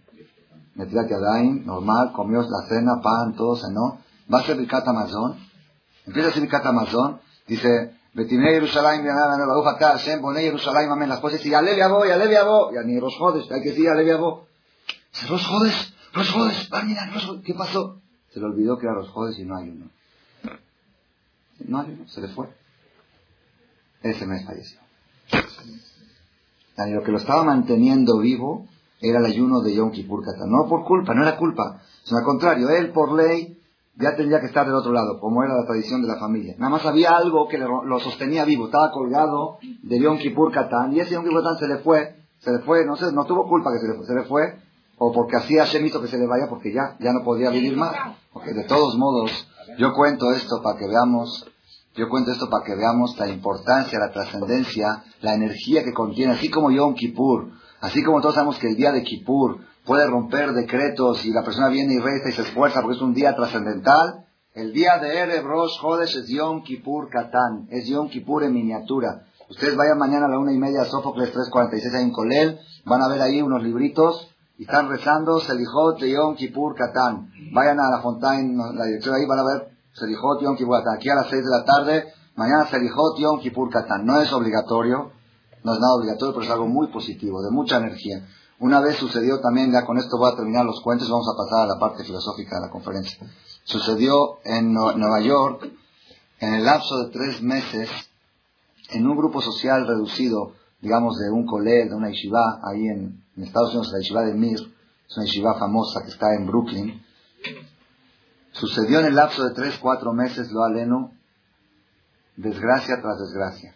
Netilat 0.76 1.10
Yadayim, 1.10 1.66
normal, 1.66 2.12
comió 2.12 2.40
la 2.40 2.66
cena, 2.68 3.02
pan, 3.02 3.34
todo, 3.36 3.54
cenó. 3.56 3.98
Va 4.32 4.38
a 4.38 4.42
ser 4.44 4.56
Birkat 4.56 4.88
Amazon. 4.88 5.36
Empieza 6.06 6.28
a 6.28 6.30
hacer 6.30 6.42
Birkat 6.42 6.64
Amazon. 6.64 7.20
Dice, 7.46 7.98
Betimei 8.14 8.54
Yerushalayim, 8.54 9.04
Baruch 9.04 9.78
Hashem, 9.78 10.22
Boné 10.22 10.44
Yerushalayim, 10.44 10.90
amén. 10.90 11.10
Las 11.10 11.20
cosas 11.20 11.44
y 11.44 11.52
Alevi 11.52 11.82
Abo, 11.82 12.06
y 12.06 12.10
Alevi 12.10 12.34
Abo. 12.34 12.72
Ya 12.72 12.82
ni 12.82 12.98
Rosh 12.98 13.18
Jodes, 13.18 13.50
hay 13.52 13.60
que 13.60 13.70
decir 13.70 13.90
Alevi 13.90 14.12
Abo. 14.12 14.46
Rosh 15.28 15.46
Jodes, 15.46 15.94
los 16.18 16.30
jodes, 16.30 16.68
¿qué 17.44 17.54
pasó? 17.54 18.00
Se 18.32 18.40
le 18.40 18.46
olvidó 18.46 18.76
que 18.78 18.86
eran 18.86 18.98
los 18.98 19.08
jodes 19.10 19.38
y 19.38 19.44
no 19.44 19.56
hay 19.56 19.70
uno. 19.70 19.90
No 21.66 21.80
hay 21.80 21.92
uno, 21.92 22.08
se 22.08 22.20
le 22.20 22.28
fue. 22.28 22.48
Ese 24.02 24.26
mes 24.26 24.44
falleció. 24.44 24.80
Y 26.86 26.90
lo 26.92 27.02
que 27.02 27.10
lo 27.10 27.18
estaba 27.18 27.42
manteniendo 27.42 28.18
vivo 28.18 28.66
era 29.00 29.18
el 29.18 29.26
ayuno 29.26 29.60
de 29.60 29.74
Yom 29.74 29.90
Kippur 29.90 30.22
No 30.46 30.68
por 30.68 30.84
culpa, 30.84 31.14
no 31.14 31.22
era 31.22 31.36
culpa, 31.36 31.80
sino 32.04 32.18
al 32.18 32.24
contrario, 32.24 32.68
él 32.70 32.90
por 32.90 33.12
ley 33.12 33.60
ya 33.96 34.14
tendría 34.14 34.40
que 34.40 34.46
estar 34.46 34.64
del 34.64 34.76
otro 34.76 34.92
lado, 34.92 35.18
como 35.18 35.42
era 35.42 35.56
la 35.56 35.66
tradición 35.66 36.02
de 36.02 36.08
la 36.08 36.20
familia. 36.20 36.54
Nada 36.58 36.70
más 36.70 36.86
había 36.86 37.16
algo 37.16 37.48
que 37.48 37.58
lo 37.58 37.98
sostenía 37.98 38.44
vivo, 38.44 38.66
estaba 38.66 38.92
colgado 38.92 39.58
de 39.60 40.00
Yom 40.00 40.18
Kippur 40.18 40.52
y 40.92 41.00
ese 41.00 41.14
Yom 41.14 41.24
Kippur 41.24 41.58
se 41.58 41.66
le 41.66 41.78
fue, 41.78 42.16
se 42.38 42.52
le 42.52 42.60
fue, 42.60 42.86
no 42.86 42.96
sé, 42.96 43.12
no 43.12 43.24
tuvo 43.24 43.48
culpa 43.48 43.70
que 43.72 43.80
se 43.80 43.88
le 43.88 43.94
fue, 43.94 44.06
se 44.06 44.14
le 44.14 44.24
fue 44.24 44.67
o 44.98 45.12
porque 45.12 45.36
hacía 45.36 45.64
Hashem 45.64 45.90
que 45.90 46.08
se 46.08 46.18
le 46.18 46.26
vaya 46.26 46.48
porque 46.48 46.72
ya, 46.72 46.96
ya 46.98 47.12
no 47.12 47.24
podía 47.24 47.50
vivir 47.50 47.76
más. 47.76 47.94
Porque 48.32 48.52
de 48.52 48.64
todos 48.64 48.96
modos, 48.96 49.30
yo 49.78 49.92
cuento 49.94 50.32
esto 50.32 50.60
para 50.62 50.78
que 50.78 50.86
veamos, 50.86 51.46
yo 51.94 52.08
cuento 52.08 52.32
esto 52.32 52.50
para 52.50 52.64
que 52.64 52.74
veamos 52.74 53.16
la 53.18 53.28
importancia, 53.28 53.98
la 53.98 54.10
trascendencia, 54.10 55.04
la 55.20 55.34
energía 55.34 55.84
que 55.84 55.92
contiene, 55.92 56.32
así 56.32 56.50
como 56.50 56.70
Yom 56.70 56.94
Kippur, 56.94 57.50
así 57.80 58.02
como 58.02 58.20
todos 58.20 58.34
sabemos 58.34 58.58
que 58.58 58.68
el 58.68 58.76
día 58.76 58.92
de 58.92 59.02
Kippur 59.04 59.60
puede 59.84 60.06
romper 60.06 60.52
decretos 60.52 61.24
y 61.24 61.30
la 61.30 61.44
persona 61.44 61.68
viene 61.68 61.94
y 61.94 61.98
reza 61.98 62.28
y 62.28 62.32
se 62.32 62.42
esfuerza 62.42 62.82
porque 62.82 62.96
es 62.96 63.02
un 63.02 63.14
día 63.14 63.34
trascendental, 63.34 64.26
el 64.54 64.72
día 64.72 64.98
de 64.98 65.16
Erev 65.16 65.44
Rosh 65.44 65.78
Hodesh 65.80 66.16
es 66.16 66.28
Yom 66.28 66.64
Kippur 66.64 67.08
Katán, 67.08 67.68
es 67.70 67.86
Yom 67.86 68.08
Kippur 68.08 68.42
en 68.42 68.52
miniatura. 68.52 69.26
Ustedes 69.48 69.76
vayan 69.76 69.96
mañana 69.96 70.26
a 70.26 70.28
la 70.28 70.38
una 70.38 70.52
y 70.52 70.58
media 70.58 70.82
a 70.82 70.84
Sófocles 70.84 71.30
346 71.30 71.94
hay 71.94 72.04
un 72.04 72.12
Colel, 72.12 72.58
van 72.84 73.00
a 73.00 73.08
ver 73.08 73.22
ahí 73.22 73.40
unos 73.40 73.62
libritos 73.62 74.34
y 74.58 74.64
están 74.64 74.88
rezando 74.88 75.38
Selijot 75.38 76.00
Yom 76.00 76.34
Kippur 76.34 76.74
Katán. 76.74 77.30
Vayan 77.52 77.78
a 77.78 77.90
la 77.90 78.02
Fontaine, 78.02 78.56
la 78.74 78.84
dirección 78.86 79.14
ahí 79.14 79.24
van 79.24 79.38
a 79.38 79.44
ver 79.44 79.68
Selijot 79.92 80.42
Yom 80.42 80.56
Kippur 80.56 80.78
Katán. 80.78 80.96
Aquí 80.96 81.08
a 81.08 81.14
las 81.14 81.28
6 81.28 81.44
de 81.44 81.50
la 81.50 81.64
tarde, 81.64 82.12
mañana 82.34 82.66
Selijot 82.66 83.18
Yom 83.18 83.40
Kippur 83.40 83.70
Katán. 83.70 84.04
No 84.04 84.20
es 84.20 84.32
obligatorio, 84.32 85.12
no 85.62 85.72
es 85.72 85.78
nada 85.78 85.94
obligatorio, 85.94 86.34
pero 86.34 86.44
es 86.44 86.50
algo 86.50 86.66
muy 86.66 86.88
positivo, 86.88 87.40
de 87.40 87.52
mucha 87.52 87.76
energía. 87.76 88.26
Una 88.58 88.80
vez 88.80 88.96
sucedió 88.96 89.38
también, 89.38 89.70
ya 89.70 89.86
con 89.86 89.96
esto 89.96 90.18
voy 90.18 90.32
a 90.32 90.36
terminar 90.36 90.64
los 90.64 90.80
cuentos, 90.82 91.08
vamos 91.08 91.28
a 91.32 91.36
pasar 91.36 91.64
a 91.64 91.74
la 91.74 91.78
parte 91.78 92.02
filosófica 92.02 92.56
de 92.56 92.66
la 92.66 92.72
conferencia. 92.72 93.16
Sucedió 93.62 94.40
en 94.42 94.72
Nueva 94.72 95.20
York, 95.20 95.70
en 96.40 96.54
el 96.54 96.64
lapso 96.64 96.98
de 97.04 97.10
tres 97.12 97.40
meses, 97.42 97.88
en 98.90 99.06
un 99.06 99.16
grupo 99.16 99.40
social 99.40 99.86
reducido, 99.86 100.54
digamos, 100.80 101.18
de 101.18 101.30
un 101.30 101.46
colegio, 101.46 101.90
de 101.90 101.96
una 101.96 102.10
yeshiva, 102.10 102.60
ahí 102.62 102.86
en, 102.86 103.24
en 103.36 103.42
Estados 103.42 103.70
Unidos, 103.70 103.92
la 103.92 103.98
yeshiva 103.98 104.22
de 104.22 104.34
Mir, 104.34 104.58
es 105.08 105.16
una 105.16 105.26
yeshiva 105.26 105.58
famosa 105.58 106.02
que 106.02 106.10
está 106.10 106.34
en 106.34 106.46
Brooklyn. 106.46 107.02
Sucedió 108.52 109.00
en 109.00 109.06
el 109.06 109.14
lapso 109.14 109.44
de 109.44 109.54
tres, 109.54 109.78
cuatro 109.78 110.12
meses, 110.12 110.50
lo 110.50 110.64
aleno, 110.64 111.12
desgracia 112.36 113.00
tras 113.00 113.18
desgracia. 113.18 113.74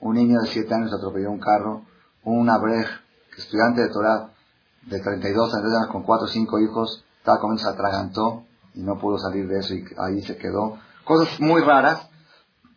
Un 0.00 0.14
niño 0.14 0.40
de 0.40 0.48
siete 0.48 0.74
años 0.74 0.92
atropelló 0.92 1.30
un 1.30 1.40
carro, 1.40 1.82
un 2.24 2.48
abrej, 2.48 2.86
estudiante 3.36 3.82
de 3.82 3.88
Torah 3.88 4.30
de 4.82 5.00
32 5.00 5.54
años 5.54 5.88
con 5.90 6.02
cuatro 6.02 6.26
o 6.26 6.28
cinco 6.28 6.58
hijos, 6.58 7.04
estaba 7.18 7.40
comiendo, 7.40 7.62
se 7.62 7.68
atragantó 7.68 8.44
y 8.74 8.82
no 8.82 8.98
pudo 8.98 9.18
salir 9.18 9.46
de 9.46 9.58
eso 9.58 9.74
y 9.74 9.84
ahí 9.98 10.22
se 10.22 10.36
quedó. 10.36 10.78
Cosas 11.04 11.40
muy 11.40 11.62
raras. 11.62 12.08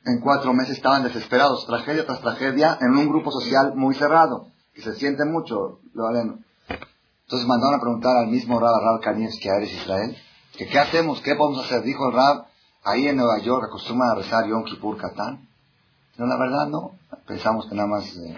En 0.06 0.20
cuatro 0.20 0.54
meses 0.54 0.78
estaban 0.78 1.04
desesperados, 1.04 1.66
tragedia 1.66 2.06
tras 2.06 2.20
tragedia, 2.20 2.78
en 2.82 2.92
un 2.92 3.08
grupo 3.08 3.32
social 3.32 3.74
muy 3.76 3.96
cerrado, 3.96 4.48
que 4.74 4.82
se 4.82 4.96
siente 4.96 5.24
mucho. 5.24 5.80
Lo 5.94 6.10
Entonces 6.10 7.48
mandaron 7.48 7.76
a 7.76 7.82
preguntar 7.82 8.18
al 8.18 8.28
mismo 8.28 8.60
Rab, 8.60 8.82
Rab 8.84 9.02
Kanievski, 9.02 9.48
a 9.48 9.56
Eres 9.56 9.72
Israel, 9.72 10.18
que 10.58 10.68
qué 10.68 10.78
hacemos, 10.78 11.22
qué 11.22 11.36
podemos 11.36 11.64
hacer. 11.64 11.84
Dijo 11.84 12.10
el 12.10 12.16
Rab, 12.16 12.48
ahí 12.84 13.08
en 13.08 13.16
Nueva 13.16 13.40
York 13.40 13.64
acostumbran 13.66 14.12
a 14.12 14.16
rezar 14.16 14.46
Yom 14.46 14.66
Kippur 14.66 14.98
Katán. 14.98 15.48
No, 16.18 16.26
la 16.26 16.38
verdad 16.38 16.68
no. 16.68 16.92
Pensamos 17.26 17.68
que 17.70 17.76
nada 17.76 17.88
más 17.88 18.06
eh, 18.18 18.36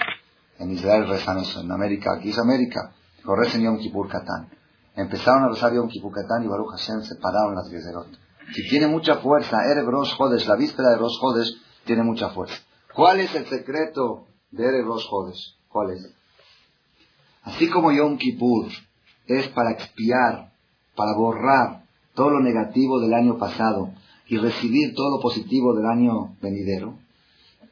en 0.59 0.71
Israel 0.71 1.07
rezan 1.07 1.39
eso, 1.39 1.61
en 1.61 1.71
América, 1.71 2.13
aquí 2.13 2.29
es 2.29 2.37
América. 2.37 2.91
Dijo, 3.17 3.35
recen 3.35 3.63
Yom 3.63 3.79
Kippur 3.79 4.07
Katán. 4.07 4.49
Empezaron 4.95 5.45
a 5.45 5.49
rezar 5.49 5.73
Yom 5.73 5.89
Kippur 5.89 6.13
Katán 6.13 6.43
y 6.43 6.47
Baruch 6.47 6.71
Hashem 6.77 7.01
se 7.01 7.15
pararon 7.15 7.55
las 7.55 7.69
Gezerot. 7.69 8.24
Si 8.53 8.67
tiene 8.69 8.87
mucha 8.87 9.17
fuerza, 9.17 9.57
Erev 9.71 9.87
Rosh 9.87 10.13
la 10.47 10.55
víspera 10.55 10.89
de 10.91 10.97
Rosh 10.97 11.17
Hodesh, 11.21 11.51
tiene 11.85 12.03
mucha 12.03 12.29
fuerza. 12.29 12.55
¿Cuál 12.93 13.19
es 13.19 13.33
el 13.35 13.45
secreto 13.47 14.27
de 14.51 14.65
Erev 14.65 14.85
Rosh? 14.85 15.05
¿Cuál 15.67 15.91
es? 15.91 16.13
Así 17.43 17.69
como 17.69 17.91
Yom 17.91 18.17
Kippur 18.17 18.67
es 19.27 19.47
para 19.49 19.71
expiar, 19.71 20.51
para 20.95 21.13
borrar 21.15 21.83
todo 22.13 22.29
lo 22.29 22.39
negativo 22.41 22.99
del 22.99 23.13
año 23.13 23.37
pasado 23.37 23.91
y 24.27 24.37
recibir 24.37 24.95
todo 24.95 25.17
lo 25.17 25.21
positivo 25.21 25.75
del 25.75 25.85
año 25.85 26.35
venidero, 26.41 26.97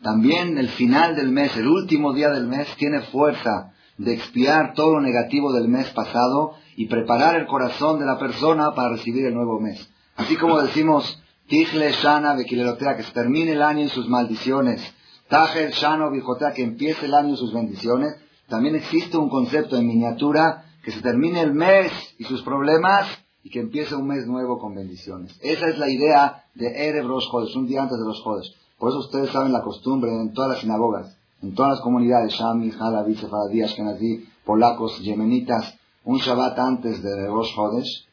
también 0.04 0.58
el 0.58 0.68
final 0.70 1.16
del 1.16 1.32
mes, 1.32 1.56
el 1.56 1.68
último 1.68 2.12
día 2.14 2.30
del 2.30 2.46
mes, 2.46 2.68
tiene 2.76 3.02
fuerza 3.04 3.74
de 3.98 4.14
expiar 4.14 4.74
todo 4.74 4.96
lo 4.96 5.02
negativo 5.02 5.54
del 5.54 5.70
mes 5.70 5.90
pasado 5.92 6.56
y 6.76 6.88
preparar 6.88 7.36
el 7.38 7.48
corazón 7.48 8.00
de 8.00 8.06
la 8.06 8.20
persona 8.20 8.74
para 8.76 8.90
recibir 8.90 9.26
el 9.26 9.34
nuevo 9.34 9.62
mes. 9.62 9.90
Así 10.16 10.38
como 10.38 10.62
decimos, 10.62 11.22
Tijle 11.48 11.92
Shana 11.92 12.36
Bequilerotea, 12.36 12.96
que 12.96 13.04
se 13.04 13.12
termine 13.12 13.54
el 13.54 13.62
año 13.62 13.86
y 13.86 13.90
sus 13.90 14.08
maldiciones. 14.08 14.82
Tajel 15.28 15.72
Shano 15.72 16.12
Bijotea, 16.12 16.54
que 16.54 16.64
empiece 16.64 17.06
el 17.06 17.14
año 17.14 17.34
y 17.34 17.38
sus 17.38 17.54
bendiciones. 17.54 18.16
También 18.48 18.76
existe 18.76 19.18
un 19.18 19.30
concepto 19.30 19.78
en 19.78 19.88
miniatura, 19.88 20.66
que 20.84 20.92
se 20.92 21.02
termine 21.02 21.42
el 21.42 21.54
mes 21.54 21.92
y 22.18 22.26
sus 22.26 22.44
problemas 22.44 23.08
y 23.44 23.50
que 23.50 23.60
empiece 23.60 23.96
un 23.96 24.08
mes 24.08 24.28
nuevo 24.28 24.60
con 24.60 24.76
bendiciones. 24.76 25.38
Esa 25.42 25.68
es 25.70 25.78
la 25.78 25.90
idea 25.90 26.44
de 26.54 26.88
Erev 26.88 27.08
Rosh 27.08 27.28
un 27.56 27.68
día 27.68 27.82
antes 27.82 27.98
de 27.98 28.06
los 28.06 28.22
Jodes. 28.22 28.54
Por 28.78 28.90
eso 28.90 29.00
ustedes 29.00 29.32
saben 29.32 29.54
la 29.54 29.62
costumbre 29.62 30.12
en 30.12 30.34
todas 30.34 30.52
las 30.52 30.60
sinagogas, 30.60 31.18
en 31.42 31.54
todas 31.56 31.72
las 31.72 31.82
comunidades, 31.82 32.34
Shami, 32.34 32.72
Halabi, 32.78 33.16
Sefardí, 33.16 33.62
Ashkenazí, 33.62 34.26
polacos, 34.46 35.00
yemenitas, 35.00 35.78
un 36.04 36.18
Shabbat 36.18 36.60
antes 36.60 37.02
de 37.02 37.28
Rosh 37.28 37.54
Chodesh, 37.56 38.08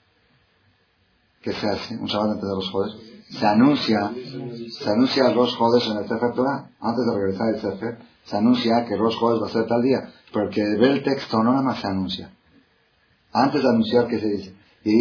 ¿qué 1.40 1.52
se 1.52 1.68
hace? 1.68 1.96
Un 1.96 2.06
Shabbat 2.06 2.32
antes 2.32 2.48
de 2.48 2.54
Rosh 2.54 2.70
Chodesh, 2.70 3.10
se 3.30 3.46
anuncia, 3.46 4.12
se 4.78 4.90
anuncia 4.90 5.32
Rosh 5.32 5.56
Chodesh 5.56 5.90
en 5.90 5.98
el 5.98 6.08
Sefer 6.08 6.32
Torah, 6.34 6.70
antes 6.80 7.06
de 7.06 7.14
regresar 7.14 7.54
el 7.54 7.60
Sefer, 7.60 7.98
se 8.24 8.36
anuncia 8.36 8.84
que 8.84 8.96
Rosh 8.96 9.18
Chodesh 9.18 9.42
va 9.42 9.46
a 9.46 9.50
ser 9.50 9.66
tal 9.66 9.82
día, 9.82 10.12
pero 10.32 10.50
que 10.50 10.62
ve 10.62 10.92
el 10.92 11.02
texto 11.02 11.42
no 11.42 11.52
nada 11.52 11.62
más 11.62 11.80
se 11.80 11.86
anuncia. 11.86 12.30
Antes 13.32 13.62
de 13.62 13.68
anunciar, 13.68 14.06
¿qué 14.08 14.18
se 14.18 14.28
dice? 14.28 14.54
A 14.80 14.92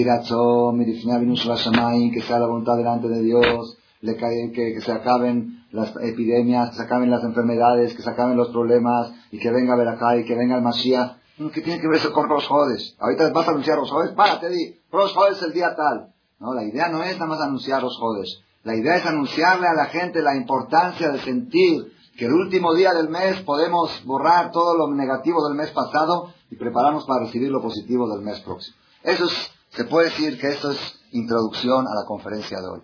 que 2.11 2.21
sea 2.21 2.39
la 2.39 2.47
voluntad 2.47 2.77
delante 2.77 3.07
de 3.07 3.21
Dios, 3.21 3.77
que, 4.01 4.51
que, 4.53 4.81
se 4.81 4.91
acaben 4.91 5.63
las 5.71 5.95
epidemias, 6.01 6.71
que 6.71 6.75
se 6.75 6.83
acaben 6.83 7.09
las 7.09 7.23
enfermedades, 7.23 7.95
que 7.95 8.01
se 8.01 8.09
acaben 8.09 8.37
los 8.37 8.49
problemas, 8.49 9.11
y 9.31 9.39
que 9.39 9.49
venga 9.51 9.75
acá 9.91 10.17
y 10.17 10.25
que 10.25 10.35
venga 10.35 10.57
el 10.57 10.63
Mashiach. 10.63 11.17
¿Qué 11.53 11.61
tiene 11.61 11.79
que 11.79 11.87
ver 11.87 11.97
eso 11.97 12.11
con 12.11 12.27
Rosh 12.29 12.47
Jodes? 12.47 12.97
Ahorita 12.99 13.31
vas 13.31 13.47
a 13.47 13.51
anunciar 13.51 13.77
Rosh 13.77 13.89
Jodes, 13.89 14.11
párate, 14.11 14.49
di, 14.49 14.77
Rosh 14.91 15.13
Jodes 15.13 15.41
el 15.41 15.53
día 15.53 15.73
tal. 15.75 16.13
No, 16.39 16.53
la 16.53 16.63
idea 16.63 16.87
no 16.89 17.03
es 17.03 17.15
nada 17.15 17.27
más 17.27 17.41
anunciar 17.41 17.81
Rosh 17.81 17.97
Jodes. 17.99 18.39
La 18.63 18.75
idea 18.75 18.95
es 18.97 19.05
anunciarle 19.05 19.67
a 19.67 19.73
la 19.73 19.85
gente 19.85 20.21
la 20.21 20.35
importancia 20.35 21.09
de 21.09 21.19
sentir 21.21 21.93
que 22.17 22.25
el 22.25 22.33
último 22.33 22.73
día 22.73 22.93
del 22.93 23.09
mes 23.09 23.41
podemos 23.41 24.03
borrar 24.05 24.51
todo 24.51 24.75
lo 24.75 24.93
negativo 24.93 25.47
del 25.47 25.57
mes 25.57 25.71
pasado 25.71 26.33
y 26.51 26.55
prepararnos 26.55 27.05
para 27.05 27.25
recibir 27.25 27.49
lo 27.49 27.61
positivo 27.61 28.09
del 28.09 28.21
mes 28.21 28.39
próximo. 28.41 28.75
Eso 29.03 29.25
es, 29.25 29.51
se 29.69 29.85
puede 29.85 30.09
decir 30.09 30.37
que 30.39 30.49
esto 30.49 30.71
es 30.71 30.99
introducción 31.11 31.87
a 31.87 31.95
la 31.95 32.05
conferencia 32.05 32.59
de 32.59 32.67
hoy. 32.67 32.81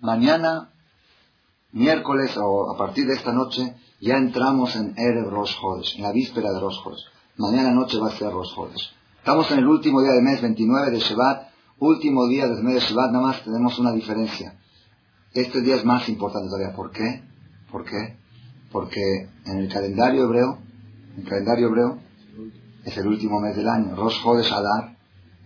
Mañana, 0.00 0.70
miércoles 1.72 2.36
o 2.36 2.72
a 2.72 2.78
partir 2.78 3.06
de 3.06 3.14
esta 3.14 3.32
noche, 3.32 3.74
ya 4.00 4.16
entramos 4.16 4.76
en 4.76 4.94
Erev 4.96 5.28
Rosh 5.30 5.56
en 5.96 6.02
la 6.02 6.12
víspera 6.12 6.52
de 6.52 6.60
Rosh 6.60 6.78
Hodesh. 6.84 7.04
Mañana 7.36 7.72
noche 7.72 7.98
va 7.98 8.08
a 8.08 8.16
ser 8.16 8.32
Rosh 8.32 8.56
Hodesh. 8.56 8.92
Estamos 9.18 9.50
en 9.50 9.58
el 9.58 9.66
último 9.66 10.00
día 10.00 10.12
del 10.12 10.22
mes, 10.22 10.40
29 10.40 10.90
de 10.92 11.00
Shevat, 11.00 11.47
último 11.80 12.26
día 12.28 12.48
del 12.48 12.62
mes 12.62 12.74
de 12.74 12.80
Shevat, 12.80 13.12
nada 13.12 13.26
más 13.26 13.42
tenemos 13.42 13.78
una 13.78 13.92
diferencia. 13.92 14.58
Este 15.32 15.60
día 15.60 15.76
es 15.76 15.84
más 15.84 16.08
importante 16.08 16.48
todavía. 16.48 16.74
¿Por 16.74 16.90
qué? 16.90 17.22
¿Por 17.70 17.84
qué? 17.84 18.16
Porque 18.72 19.28
en 19.46 19.58
el 19.58 19.72
calendario 19.72 20.24
hebreo, 20.24 20.58
el 21.16 21.24
calendario 21.24 21.68
hebreo 21.68 21.98
es 22.84 22.96
el 22.96 23.06
último 23.06 23.40
mes 23.40 23.56
del 23.56 23.68
año. 23.68 23.94
Rosh 23.96 24.20
Hodesh 24.24 24.52
Adar, 24.52 24.96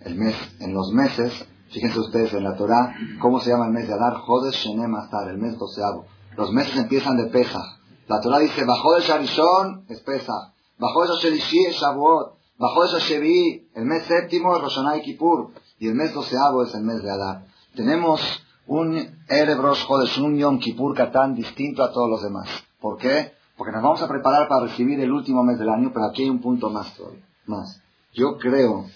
el 0.05 0.15
mes, 0.17 0.35
en 0.61 0.75
los 0.75 0.93
meses 0.93 1.47
Fíjense 1.73 2.01
ustedes 2.01 2.35
en 2.35 2.45
la 2.45 2.55
Torah, 2.55 2.95
¿cómo 3.19 3.41
se 3.41 3.49
llama 3.49 3.67
el 3.67 3.73
mes 3.73 3.89
de 3.89 3.95
Adar? 3.95 4.19
Jodes 4.19 4.55
Shenem 4.57 4.95
Astar, 4.95 5.31
el 5.31 5.39
mes 5.39 5.57
doceavo. 5.59 6.05
Los 6.37 6.53
meses 6.53 6.77
empiezan 6.77 7.17
de 7.17 7.31
Pesach. 7.31 7.81
La 8.09 8.21
Torah 8.21 8.41
dice, 8.41 8.65
bajo 8.67 8.95
de 8.95 9.01
Sharishon 9.01 9.87
es 9.89 10.01
Pesach. 10.01 10.53
Bajo 10.79 11.03
de 11.03 11.15
Shelishi 11.23 11.65
es 11.65 11.77
Shavuot. 11.77 12.35
Bajo 12.59 12.85
de 12.85 13.01
Shevi, 13.01 13.71
el 13.75 13.87
mes 13.87 14.05
séptimo 14.05 14.55
es 14.55 14.62
Rosh 14.62 14.99
y 14.99 15.03
Kippur. 15.03 15.53
Y 15.83 15.89
el 15.89 15.97
mes 15.97 16.15
doceavo 16.15 16.62
es 16.62 16.73
el 16.77 16.85
mes 16.85 17.03
de 17.03 17.11
Adar. 17.11 17.45
Tenemos 17.75 18.21
un 18.69 18.95
Erev 19.29 19.61
Rosh 19.61 19.85
Jodes, 19.85 20.17
un 20.17 20.39
Yom 20.39 20.61
Kippur 20.61 20.95
Katán 20.95 21.35
distinto 21.35 21.83
a 21.83 21.91
todos 21.91 22.09
los 22.09 22.23
demás. 22.23 22.49
¿Por 22.81 22.99
qué? 22.99 23.33
Porque 23.57 23.73
nos 23.73 23.83
vamos 23.83 24.01
a 24.01 24.07
preparar 24.07 24.47
para 24.47 24.67
recibir 24.67 25.01
el 25.01 25.11
último 25.11 25.43
mes 25.43 25.59
del 25.59 25.69
año, 25.69 25.91
pero 25.93 26.07
aquí 26.07 26.23
hay 26.23 26.31
un 26.31 26.41
punto 26.41 26.71
más 26.71 26.97
todavía. 26.97 27.27
Más. 27.47 27.83
Yo 28.12 28.39
creo, 28.39 28.87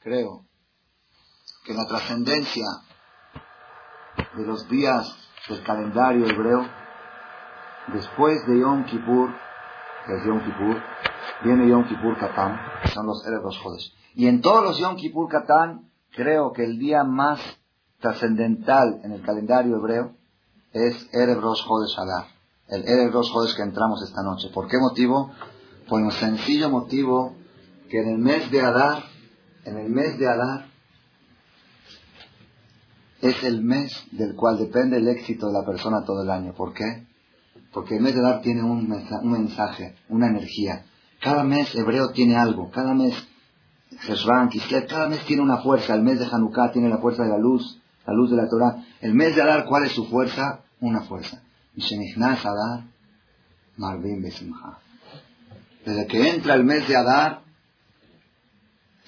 creo 0.00 0.46
que 1.64 1.74
la 1.74 1.86
trascendencia 1.86 2.66
de 4.34 4.44
los 4.44 4.68
días 4.68 5.16
del 5.48 5.62
calendario 5.62 6.26
hebreo, 6.26 6.66
después 7.94 8.44
de 8.48 8.58
Yom 8.58 8.84
Kippur, 8.86 9.30
que 10.08 10.16
es 10.16 10.24
Yom 10.24 10.40
Kippur, 10.44 10.82
viene 11.44 11.68
Yom 11.68 11.86
Kippur 11.86 12.18
Katán, 12.18 12.58
son 12.92 13.06
los 13.06 13.24
Erev 13.24 13.42
Jodes. 13.62 13.92
Y 14.16 14.26
en 14.26 14.40
todos 14.40 14.64
los 14.64 14.78
Yom 14.80 14.96
Kippur 14.96 15.28
Katán, 15.28 15.89
creo 16.14 16.52
que 16.52 16.64
el 16.64 16.78
día 16.78 17.04
más 17.04 17.40
trascendental 18.00 19.00
en 19.04 19.12
el 19.12 19.22
calendario 19.22 19.76
hebreo 19.76 20.14
es 20.72 21.08
Erev 21.12 21.40
Rosh 21.40 21.62
Jodes 21.64 21.96
Adar, 21.98 22.28
el 22.68 22.82
Erev 22.86 23.12
Rosh 23.12 23.56
que 23.56 23.62
entramos 23.62 24.02
esta 24.02 24.22
noche. 24.22 24.48
¿Por 24.52 24.68
qué 24.68 24.78
motivo? 24.78 25.32
Por 25.88 26.00
un 26.00 26.12
sencillo 26.12 26.70
motivo 26.70 27.34
que 27.88 28.00
en 28.00 28.08
el 28.10 28.18
mes 28.18 28.50
de 28.50 28.60
Adar, 28.60 29.02
en 29.64 29.76
el 29.76 29.90
mes 29.90 30.18
de 30.18 30.28
Adar, 30.28 30.70
es 33.20 33.42
el 33.44 33.62
mes 33.62 33.92
del 34.12 34.34
cual 34.34 34.58
depende 34.58 34.96
el 34.96 35.08
éxito 35.08 35.48
de 35.48 35.52
la 35.52 35.66
persona 35.66 36.04
todo 36.04 36.22
el 36.22 36.30
año. 36.30 36.54
¿Por 36.54 36.72
qué? 36.72 37.06
Porque 37.72 37.96
el 37.96 38.02
mes 38.02 38.14
de 38.14 38.22
dar 38.22 38.40
tiene 38.40 38.62
un 38.62 38.88
mensaje, 39.24 39.96
una 40.08 40.28
energía. 40.28 40.86
Cada 41.20 41.44
mes 41.44 41.74
hebreo 41.74 42.10
tiene 42.12 42.36
algo. 42.36 42.70
Cada 42.70 42.94
mes 42.94 43.14
Cada 44.06 45.08
mes 45.08 45.24
tiene 45.24 45.42
una 45.42 45.58
fuerza. 45.58 45.94
El 45.94 46.02
mes 46.02 46.18
de 46.18 46.26
Hanukkah 46.26 46.72
tiene 46.72 46.88
la 46.88 46.98
fuerza 46.98 47.22
de 47.22 47.28
la 47.28 47.38
luz, 47.38 47.78
la 48.06 48.14
luz 48.14 48.30
de 48.30 48.36
la 48.36 48.48
Torah. 48.48 48.84
El 49.00 49.14
mes 49.14 49.34
de 49.36 49.42
Adar, 49.42 49.66
¿cuál 49.66 49.84
es 49.84 49.92
su 49.92 50.06
fuerza? 50.06 50.60
Una 50.80 51.02
fuerza. 51.02 51.42
Adar, 51.76 52.84
Marvin. 53.76 54.22
Desde 55.84 56.06
que 56.06 56.30
entra 56.30 56.54
el 56.54 56.64
mes 56.64 56.88
de 56.88 56.96
Adar, 56.96 57.42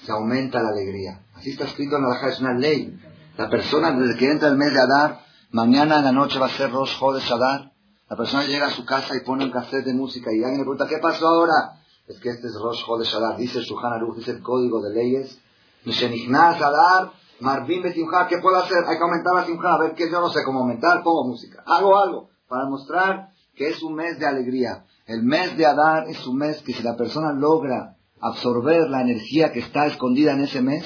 se 0.05 0.11
aumenta 0.11 0.61
la 0.61 0.69
alegría. 0.69 1.21
Así 1.35 1.51
está 1.51 1.65
escrito 1.65 1.97
en 1.97 2.03
la 2.03 2.29
es 2.29 2.39
una 2.39 2.53
ley. 2.53 2.99
La 3.37 3.49
persona, 3.49 3.91
desde 3.91 4.17
que 4.17 4.29
entra 4.29 4.49
el 4.49 4.57
mes 4.57 4.73
de 4.73 4.81
Adar, 4.81 5.21
mañana 5.51 5.99
en 5.99 6.05
la 6.05 6.11
noche 6.11 6.39
va 6.39 6.47
a 6.47 6.49
ser 6.49 6.71
Rosh 6.71 6.97
Chodesh 6.99 7.31
Adar. 7.31 7.71
La 8.09 8.17
persona 8.17 8.43
llega 8.43 8.67
a 8.67 8.71
su 8.71 8.85
casa 8.85 9.15
y 9.15 9.25
pone 9.25 9.45
un 9.45 9.51
cassette 9.51 9.85
de 9.85 9.93
música 9.93 10.31
y 10.31 10.43
alguien 10.43 10.59
le 10.59 10.63
pregunta, 10.63 10.87
¿qué 10.87 10.97
pasó 10.99 11.27
ahora? 11.27 11.82
Es 12.07 12.19
que 12.19 12.29
este 12.29 12.47
es 12.47 12.55
Rosh 12.61 12.85
Chodesh 12.85 13.15
Adar, 13.15 13.37
dice 13.37 13.61
Shuhan 13.61 13.93
Aruch, 13.93 14.17
dice 14.17 14.31
el 14.31 14.41
código 14.41 14.81
de 14.81 14.93
leyes. 14.93 15.39
Mishenichnas 15.85 16.61
Adar, 16.61 17.11
Marvin 17.39 17.81
Betimha, 17.81 18.27
¿qué 18.27 18.37
puedo 18.39 18.57
hacer? 18.57 18.83
Hay 18.87 18.97
que 18.97 19.03
aumentar 19.03 19.33
la 19.35 19.45
Simha, 19.45 19.73
a 19.73 19.79
ver 19.79 19.93
qué 19.95 20.09
yo 20.09 20.19
no 20.19 20.29
sé 20.29 20.43
cómo 20.43 20.59
aumentar, 20.59 21.03
pongo 21.03 21.27
música. 21.27 21.63
Hago 21.65 21.97
algo 21.97 22.29
para 22.47 22.65
mostrar 22.69 23.29
que 23.55 23.69
es 23.69 23.81
un 23.83 23.95
mes 23.95 24.19
de 24.19 24.25
alegría. 24.25 24.85
El 25.05 25.23
mes 25.23 25.57
de 25.57 25.65
Adar 25.65 26.07
es 26.07 26.25
un 26.25 26.37
mes 26.37 26.61
que 26.61 26.73
si 26.73 26.83
la 26.83 26.95
persona 26.95 27.33
logra 27.33 27.97
absorber 28.19 28.89
la 28.89 29.01
energía 29.01 29.51
que 29.51 29.59
está 29.59 29.85
escondida 29.85 30.33
en 30.33 30.41
ese 30.41 30.61
mes, 30.61 30.85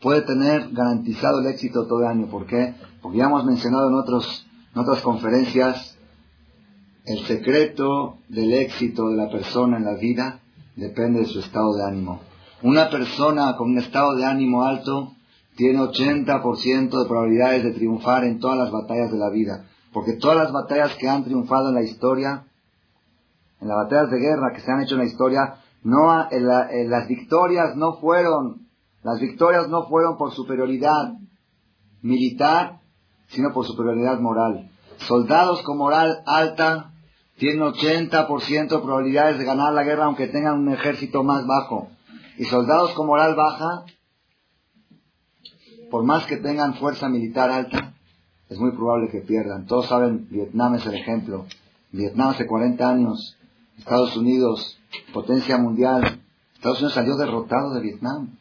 puede 0.00 0.22
tener 0.22 0.70
garantizado 0.72 1.40
el 1.40 1.46
éxito 1.46 1.86
todo 1.86 2.00
el 2.00 2.06
año. 2.06 2.26
¿Por 2.28 2.46
qué? 2.46 2.74
Porque 3.00 3.18
ya 3.18 3.24
hemos 3.24 3.44
mencionado 3.44 3.88
en, 3.88 3.94
otros, 3.94 4.46
en 4.74 4.80
otras 4.80 5.00
conferencias, 5.02 5.96
el 7.04 7.26
secreto 7.26 8.18
del 8.28 8.52
éxito 8.52 9.08
de 9.08 9.16
la 9.16 9.28
persona 9.28 9.76
en 9.76 9.84
la 9.84 9.94
vida 9.94 10.40
depende 10.76 11.20
de 11.20 11.26
su 11.26 11.40
estado 11.40 11.74
de 11.74 11.84
ánimo. 11.84 12.20
Una 12.62 12.90
persona 12.90 13.56
con 13.56 13.70
un 13.70 13.78
estado 13.78 14.14
de 14.14 14.24
ánimo 14.24 14.64
alto 14.64 15.12
tiene 15.56 15.80
80% 15.80 17.02
de 17.02 17.08
probabilidades 17.08 17.64
de 17.64 17.72
triunfar 17.72 18.24
en 18.24 18.38
todas 18.38 18.56
las 18.56 18.70
batallas 18.70 19.10
de 19.10 19.18
la 19.18 19.30
vida. 19.30 19.64
Porque 19.92 20.14
todas 20.14 20.36
las 20.36 20.52
batallas 20.52 20.94
que 20.94 21.08
han 21.08 21.24
triunfado 21.24 21.68
en 21.68 21.74
la 21.74 21.82
historia, 21.82 22.44
en 23.60 23.68
las 23.68 23.76
batallas 23.84 24.10
de 24.10 24.18
guerra 24.18 24.52
que 24.54 24.60
se 24.60 24.70
han 24.70 24.82
hecho 24.82 24.94
en 24.94 25.00
la 25.00 25.06
historia, 25.06 25.56
no, 25.82 26.28
las 26.30 27.08
victorias 27.08 27.76
no 27.76 27.94
fueron, 27.94 28.68
las 29.02 29.20
victorias 29.20 29.68
no 29.68 29.88
fueron 29.88 30.16
por 30.16 30.32
superioridad 30.32 31.14
militar, 32.00 32.80
sino 33.26 33.52
por 33.52 33.66
superioridad 33.66 34.20
moral. 34.20 34.70
Soldados 34.98 35.62
con 35.62 35.78
moral 35.78 36.22
alta 36.26 36.91
tienen 37.36 37.60
80% 37.60 38.68
de 38.68 38.78
probabilidades 38.78 39.38
de 39.38 39.44
ganar 39.44 39.72
la 39.72 39.84
guerra 39.84 40.04
aunque 40.04 40.28
tengan 40.28 40.58
un 40.60 40.72
ejército 40.72 41.22
más 41.22 41.46
bajo. 41.46 41.88
Y 42.38 42.44
soldados 42.44 42.92
con 42.92 43.06
moral 43.06 43.34
baja, 43.34 43.84
por 45.90 46.04
más 46.04 46.26
que 46.26 46.36
tengan 46.38 46.74
fuerza 46.74 47.08
militar 47.08 47.50
alta, 47.50 47.94
es 48.48 48.58
muy 48.58 48.72
probable 48.72 49.08
que 49.10 49.20
pierdan. 49.20 49.66
Todos 49.66 49.86
saben, 49.86 50.28
Vietnam 50.30 50.74
es 50.74 50.86
el 50.86 50.94
ejemplo. 50.94 51.46
Vietnam 51.90 52.30
hace 52.30 52.46
40 52.46 52.88
años, 52.88 53.36
Estados 53.78 54.16
Unidos, 54.16 54.78
potencia 55.12 55.58
mundial. 55.58 56.20
Estados 56.54 56.78
Unidos 56.78 56.94
salió 56.94 57.16
derrotado 57.16 57.74
de 57.74 57.80
Vietnam. 57.80 58.36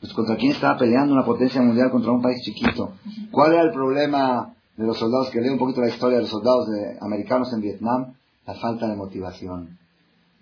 Pues 0.00 0.12
contra 0.12 0.36
quién 0.36 0.52
estaba 0.52 0.76
peleando 0.78 1.14
una 1.14 1.24
potencia 1.24 1.62
mundial 1.62 1.90
contra 1.90 2.12
un 2.12 2.22
país 2.22 2.42
chiquito. 2.42 2.92
¿Cuál 3.30 3.54
era 3.54 3.62
el 3.62 3.72
problema 3.72 4.55
de 4.76 4.86
los 4.86 4.98
soldados? 4.98 5.30
Que 5.30 5.40
leen 5.40 5.54
un 5.54 5.58
poquito 5.58 5.80
la 5.80 5.88
historia 5.88 6.16
de 6.16 6.22
los 6.22 6.30
soldados 6.30 6.68
americanos 7.00 7.52
en 7.52 7.60
Vietnam. 7.60 8.14
La 8.46 8.54
falta 8.54 8.86
de 8.86 8.96
motivación. 8.96 9.78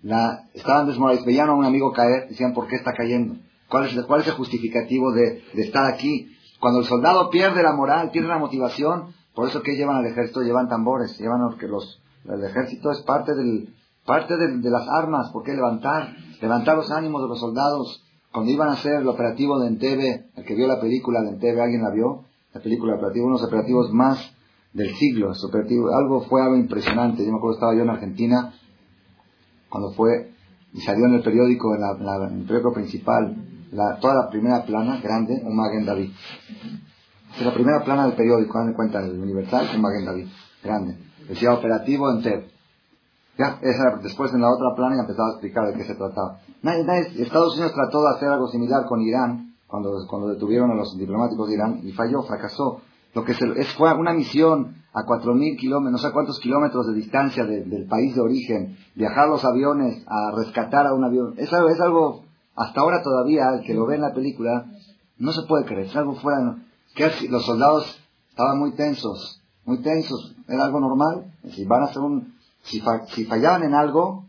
La, 0.03 0.47
estaban 0.53 0.85
desmoralizados, 0.85 1.25
veían 1.25 1.49
a 1.49 1.53
un 1.53 1.65
amigo 1.65 1.91
caer, 1.91 2.29
decían, 2.29 2.53
¿por 2.53 2.67
qué 2.67 2.75
está 2.75 2.93
cayendo? 2.93 3.37
¿Cuál 3.67 3.85
es, 3.85 4.27
el 4.27 4.33
justificativo 4.33 5.11
de, 5.11 5.41
de 5.53 5.61
estar 5.63 5.91
aquí? 5.91 6.27
Cuando 6.59 6.81
el 6.81 6.85
soldado 6.85 7.31
pierde 7.31 7.63
la 7.63 7.73
moral, 7.73 8.11
pierde 8.11 8.27
la 8.27 8.37
motivación, 8.37 9.15
por 9.33 9.49
eso 9.49 9.61
que 9.61 9.75
llevan 9.75 9.97
al 9.97 10.05
ejército, 10.05 10.41
llevan 10.41 10.69
tambores, 10.69 11.17
llevan 11.17 11.57
que 11.57 11.67
los, 11.67 11.99
el 12.25 12.43
ejército 12.43 12.91
es 12.91 13.01
parte 13.01 13.33
del, 13.33 13.73
parte 14.05 14.37
de, 14.37 14.69
las 14.69 14.87
armas, 14.87 15.31
¿por 15.31 15.43
qué 15.43 15.53
levantar? 15.53 16.15
Levantar 16.41 16.77
los 16.77 16.91
ánimos 16.91 17.21
de 17.23 17.27
los 17.27 17.39
soldados. 17.39 18.03
Cuando 18.31 18.51
iban 18.51 18.69
a 18.69 18.73
hacer 18.73 18.95
el 18.95 19.07
operativo 19.07 19.59
de 19.59 19.67
Entebbe, 19.67 20.29
el 20.35 20.45
que 20.45 20.55
vio 20.55 20.67
la 20.67 20.79
película 20.79 21.21
de 21.21 21.29
Entebbe, 21.29 21.61
¿alguien 21.61 21.81
la 21.81 21.89
vio? 21.89 22.25
La 22.55 22.61
película 22.61 22.95
operativo, 22.95 23.25
uno 23.25 23.35
de 23.35 23.41
los 23.41 23.49
operativos 23.49 23.91
más 23.91 24.17
del 24.71 24.95
siglo. 24.95 25.29
operativo, 25.29 25.93
algo 25.93 26.21
fue 26.21 26.41
algo 26.41 26.55
impresionante. 26.55 27.25
Yo 27.25 27.31
me 27.33 27.37
acuerdo, 27.37 27.55
estaba 27.55 27.75
yo 27.75 27.81
en 27.81 27.89
Argentina, 27.89 28.53
cuando 29.67 29.91
fue, 29.91 30.31
y 30.71 30.79
salió 30.79 31.05
en 31.07 31.15
el 31.15 31.21
periódico, 31.21 31.75
en, 31.75 31.83
el 31.83 32.43
periódico 32.43 32.71
principal, 32.71 33.35
la, 33.73 33.99
toda 33.99 34.13
la 34.15 34.29
primera 34.29 34.63
plana, 34.63 35.01
grande, 35.03 35.41
un 35.43 35.53
Maguen 35.53 35.85
David. 35.85 36.11
Es 37.37 37.45
la 37.45 37.53
primera 37.53 37.83
plana 37.83 38.05
del 38.05 38.15
periódico, 38.15 38.57
dan 38.57 38.73
cuenta, 38.73 39.01
el 39.01 39.19
Universal, 39.19 39.67
un 39.75 39.81
Maguen 39.81 40.05
David, 40.05 40.27
grande. 40.63 40.97
Decía 41.27 41.53
operativo 41.53 42.09
Entebbe. 42.09 42.51
Ya, 43.37 43.59
esa, 43.61 43.97
después 44.01 44.33
en 44.33 44.39
la 44.39 44.47
otra 44.47 44.73
plana 44.77 45.01
empezaba 45.01 45.27
a 45.27 45.31
explicar 45.33 45.67
de 45.67 45.73
qué 45.73 45.83
se 45.83 45.95
trataba. 45.95 46.39
Estados 47.17 47.55
Unidos 47.55 47.73
trató 47.73 48.01
de 48.01 48.15
hacer 48.15 48.29
algo 48.29 48.47
similar 48.47 48.85
con 48.85 49.01
Irán, 49.01 49.44
cuando, 49.67 49.91
cuando 50.09 50.29
detuvieron 50.29 50.71
a 50.71 50.75
los 50.75 50.97
diplomáticos 50.97 51.47
de 51.47 51.55
Irán, 51.55 51.79
y 51.83 51.91
falló, 51.91 52.23
fracasó. 52.23 52.81
Lo 53.13 53.23
que 53.23 53.33
se, 53.33 53.45
es, 53.55 53.73
fue 53.75 53.93
una 53.93 54.13
misión 54.13 54.75
a 54.93 55.05
4.000 55.05 55.57
kilómetros, 55.57 55.91
no 55.91 56.07
sé 56.07 56.13
cuántos 56.13 56.39
kilómetros 56.39 56.87
de 56.87 56.93
distancia 56.93 57.45
del 57.45 57.85
país 57.87 58.15
de 58.15 58.21
origen, 58.21 58.77
viajar 58.95 59.29
los 59.29 59.43
aviones, 59.43 60.03
a 60.07 60.31
rescatar 60.35 60.87
a 60.87 60.93
un 60.93 61.03
avión. 61.03 61.33
Es 61.37 61.51
algo, 61.53 61.69
es 61.69 61.79
algo 61.79 62.23
hasta 62.55 62.81
ahora 62.81 63.01
todavía, 63.03 63.49
el 63.53 63.65
que 63.65 63.73
lo 63.73 63.85
ve 63.85 63.95
en 63.95 64.01
la 64.01 64.13
película, 64.13 64.65
no 65.17 65.31
se 65.31 65.43
puede 65.47 65.65
creer, 65.65 65.87
es 65.87 65.95
algo 65.95 66.15
fuera. 66.15 66.57
Que 66.95 67.11
los 67.29 67.45
soldados 67.45 67.99
estaban 68.29 68.59
muy 68.59 68.73
tensos, 68.73 69.41
muy 69.65 69.81
tensos, 69.81 70.35
era 70.47 70.65
algo 70.65 70.79
normal. 70.79 71.33
Si 71.49 71.65
van 71.65 71.83
a 71.83 71.85
hacer 71.85 72.01
un, 72.01 72.35
si, 72.63 72.81
fallaban 73.25 73.63
en 73.63 73.73
algo, 73.73 74.25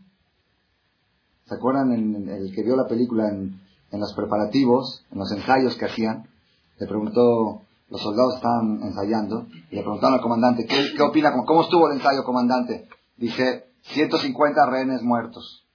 ¿se 1.45 1.55
acuerdan 1.55 1.93
en, 1.93 2.29
el 2.29 2.53
que 2.53 2.63
vio 2.63 2.75
la 2.75 2.87
película 2.87 3.29
en, 3.29 3.61
los 3.91 4.13
preparativos, 4.13 5.05
en 5.11 5.19
los 5.19 5.31
ensayos 5.31 5.75
que 5.75 5.85
hacían? 5.85 6.27
Le 6.79 6.87
preguntó, 6.87 7.61
los 7.89 8.01
soldados 8.01 8.35
estaban 8.35 8.81
ensayando, 8.83 9.47
y 9.71 9.75
le 9.75 9.81
preguntaron 9.81 10.15
al 10.15 10.21
comandante, 10.21 10.65
¿qué, 10.65 10.93
qué 10.95 11.01
opina? 11.01 11.33
¿Cómo 11.45 11.61
estuvo 11.61 11.87
el 11.87 11.97
ensayo, 11.97 12.23
comandante? 12.23 12.87
Dice, 13.15 13.67
150 13.83 14.65
rehenes 14.65 15.01
muertos. 15.01 15.65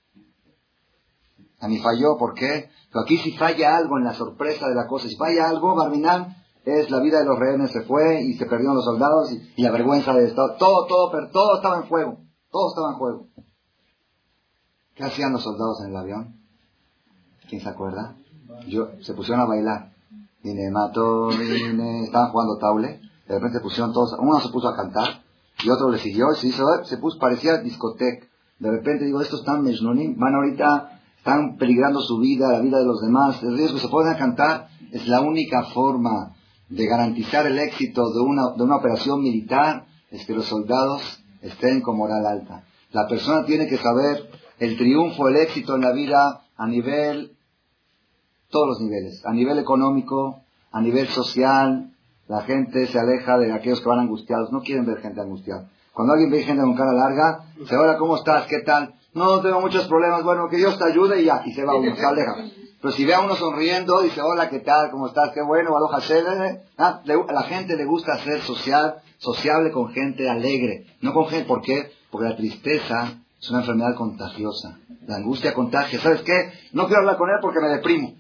A 1.61 1.69
mí 1.69 1.79
falló, 1.79 2.19
¿por 2.19 2.35
qué? 2.35 2.71
Pero 2.91 3.05
aquí 3.05 3.19
si 3.19 3.33
falla 3.33 3.77
algo 3.77 3.97
en 3.97 4.05
la 4.05 4.15
sorpresa 4.15 4.69
de 4.69 4.75
la 4.75 4.87
cosa, 4.87 5.09
si 5.09 5.17
falla 5.17 5.49
algo, 5.49 5.75
Barminal, 5.75 6.37
es 6.65 6.91
la 6.91 7.01
vida 7.01 7.19
de 7.19 7.25
los 7.25 7.39
rehenes 7.39 7.73
se 7.73 7.83
fue 7.83 8.23
y 8.23 8.35
se 8.35 8.47
perdieron 8.47 8.77
los 8.77 8.85
soldados 8.85 9.33
y, 9.33 9.63
la 9.63 9.71
vergüenza 9.71 10.13
de 10.13 10.27
Estado. 10.27 10.57
Todo, 10.59 10.87
todo, 10.87 11.11
pero 11.11 11.31
todo 11.31 11.57
estaba 11.57 11.79
en 11.79 11.89
fuego. 11.89 12.19
Todo 12.51 12.69
estaba 12.69 12.91
en 12.93 12.99
juego. 12.99 13.27
¿Qué 14.95 15.05
hacían 15.05 15.33
los 15.33 15.43
soldados 15.43 15.83
en 15.83 15.91
el 15.91 15.97
avión? 15.97 16.42
¿Quién 17.53 17.61
se 17.61 17.69
acuerda? 17.69 18.17
Yo, 18.67 18.93
se 19.03 19.13
pusieron 19.13 19.43
a 19.43 19.45
bailar. 19.45 19.93
Vine, 20.43 20.71
mató, 20.71 21.29
vine, 21.29 22.05
estaban 22.05 22.31
jugando 22.31 22.57
taule. 22.57 22.99
De 23.29 23.35
repente 23.35 23.59
se 23.59 23.63
pusieron 23.63 23.93
todos, 23.93 24.17
uno 24.19 24.41
se 24.41 24.49
puso 24.49 24.69
a 24.69 24.75
cantar 24.75 25.23
y 25.63 25.69
otro 25.69 25.91
le 25.91 25.99
siguió 25.99 26.33
y 26.33 26.37
se 26.37 26.47
hizo, 26.47 26.65
se 26.85 26.97
puso, 26.97 27.19
parecía 27.19 27.59
discoteca. 27.59 28.27
De 28.59 28.71
repente 28.71 29.05
digo, 29.05 29.21
estos 29.21 29.41
están 29.41 29.63
meshnonim, 29.65 30.19
van 30.19 30.35
ahorita, 30.35 30.99
están 31.19 31.59
peligrando 31.59 32.01
su 32.01 32.21
vida, 32.21 32.51
la 32.51 32.61
vida 32.61 32.79
de 32.79 32.87
los 32.87 33.03
demás. 33.03 33.43
El 33.43 33.59
riesgo 33.59 33.77
se 33.77 33.89
pueden 33.89 34.17
cantar. 34.17 34.69
Es 34.91 35.07
la 35.07 35.21
única 35.21 35.65
forma 35.75 36.35
de 36.71 36.87
garantizar 36.87 37.47
el 37.47 37.59
éxito 37.59 38.15
de 38.15 38.21
una, 38.21 38.45
de 38.57 38.63
una 38.63 38.77
operación 38.77 39.21
militar, 39.21 39.85
es 40.11 40.25
que 40.25 40.33
los 40.33 40.47
soldados 40.47 41.03
estén 41.43 41.83
con 41.83 41.99
moral 41.99 42.25
alta. 42.25 42.65
La 42.93 43.07
persona 43.07 43.45
tiene 43.45 43.67
que 43.67 43.77
saber 43.77 44.31
el 44.59 44.79
triunfo, 44.79 45.29
el 45.29 45.37
éxito 45.37 45.75
en 45.75 45.83
la 45.83 45.93
vida 45.93 46.47
a 46.57 46.67
nivel, 46.67 47.32
todos 48.53 48.69
los 48.69 48.81
niveles, 48.81 49.25
a 49.27 49.33
nivel 49.33 49.59
económico, 49.59 50.43
a 50.71 50.81
nivel 50.81 51.09
social, 51.09 51.91
la 52.29 52.43
gente 52.43 52.87
se 52.87 52.99
aleja 52.99 53.39
de 53.39 53.53
aquellos 53.53 53.81
que 53.81 53.89
van 53.89 54.01
angustiados, 54.01 54.53
no 54.53 54.61
quieren 54.61 54.87
ver 54.87 54.99
gente 54.99 55.21
angustiada. 55.21 55.69
Cuando 55.93 56.13
alguien 56.13 56.31
ve 56.31 56.43
gente 56.43 56.63
con 56.63 56.77
cara 56.77 56.93
larga, 56.93 57.47
dice, 57.59 57.77
hola, 57.77 57.99
¿cómo 57.99 58.17
estás? 58.17 58.47
¿Qué 58.47 58.61
tal? 58.61 58.95
No, 59.15 59.41
tengo 59.41 59.61
muchos 59.61 59.87
problemas, 59.89 60.23
bueno, 60.23 60.49
que 60.49 60.57
Dios 60.59 60.79
te 60.79 60.85
ayude 60.85 61.23
y 61.23 61.25
ya, 61.25 61.43
y 61.45 61.53
se 61.53 61.65
va 61.65 61.75
uno, 61.75 61.97
se 61.97 62.05
aleja. 62.05 62.37
Pero 62.81 62.93
si 62.93 63.05
ve 63.05 63.15
a 63.15 63.21
uno 63.21 63.37
sonriendo, 63.37 64.01
dice, 64.03 64.21
hola, 64.21 64.49
¿qué 64.49 64.61
tal? 64.61 64.91
¿Cómo 64.91 65.07
estás? 65.07 65.31
Qué 65.33 65.43
bueno, 65.43 65.71
aloja 65.77 65.99
ah, 66.79 67.01
A 67.05 67.33
la 67.33 67.43
gente 67.45 67.77
le 67.77 67.85
gusta 67.85 68.19
ser 68.19 68.43
social, 68.43 68.97
sociable 69.19 69.71
con 69.71 69.91
gente 69.93 70.29
alegre. 70.29 70.87
No 71.01 71.15
con 71.15 71.27
gente, 71.27 71.47
¿por 71.47 71.63
qué? 71.63 71.93
Porque 72.11 72.29
la 72.29 72.37
tristeza 72.37 73.19
es 73.41 73.51
una 73.51 73.61
enfermedad 73.61 73.95
contagiosa. 73.95 74.79
La 75.07 75.17
angustia 75.17 75.55
contagia. 75.55 76.01
¿Sabes 76.01 76.23
qué? 76.23 76.53
No 76.73 76.87
quiero 76.87 77.01
hablar 77.01 77.19
con 77.19 77.31
él 77.31 77.37
porque 77.41 77.61
me 77.61 77.69
deprimo. 77.69 78.15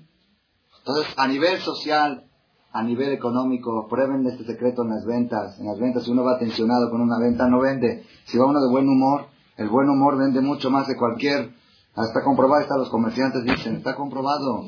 Entonces, 0.85 1.13
a 1.17 1.27
nivel 1.29 1.61
social, 1.61 2.25
a 2.73 2.83
nivel 2.83 3.13
económico, 3.13 3.87
prueben 3.89 4.27
este 4.27 4.45
secreto 4.45 4.83
en 4.83 4.91
las 4.91 5.05
ventas. 5.05 5.59
En 5.59 5.67
las 5.67 5.79
ventas, 5.79 6.05
si 6.05 6.11
uno 6.11 6.25
va 6.25 6.39
tensionado 6.39 6.91
con 6.91 7.01
una 7.01 7.19
venta, 7.19 7.49
no 7.49 7.61
vende. 7.61 8.05
Si 8.25 8.39
va 8.39 8.47
uno 8.47 8.61
de 8.61 8.71
buen 8.71 8.89
humor, 8.89 9.27
el 9.57 9.69
buen 9.69 9.89
humor 9.89 10.19
vende 10.19 10.41
mucho 10.41 10.71
más 10.71 10.89
de 10.89 10.97
cualquier 10.97 11.51
Está 11.95 12.25
comprobado, 12.25 12.63
está 12.63 12.77
los 12.79 12.89
comerciantes 12.89 13.45
dicen, 13.45 13.77
está 13.77 13.95
comprobado. 13.95 14.65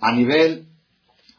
A 0.00 0.12
nivel, 0.12 0.68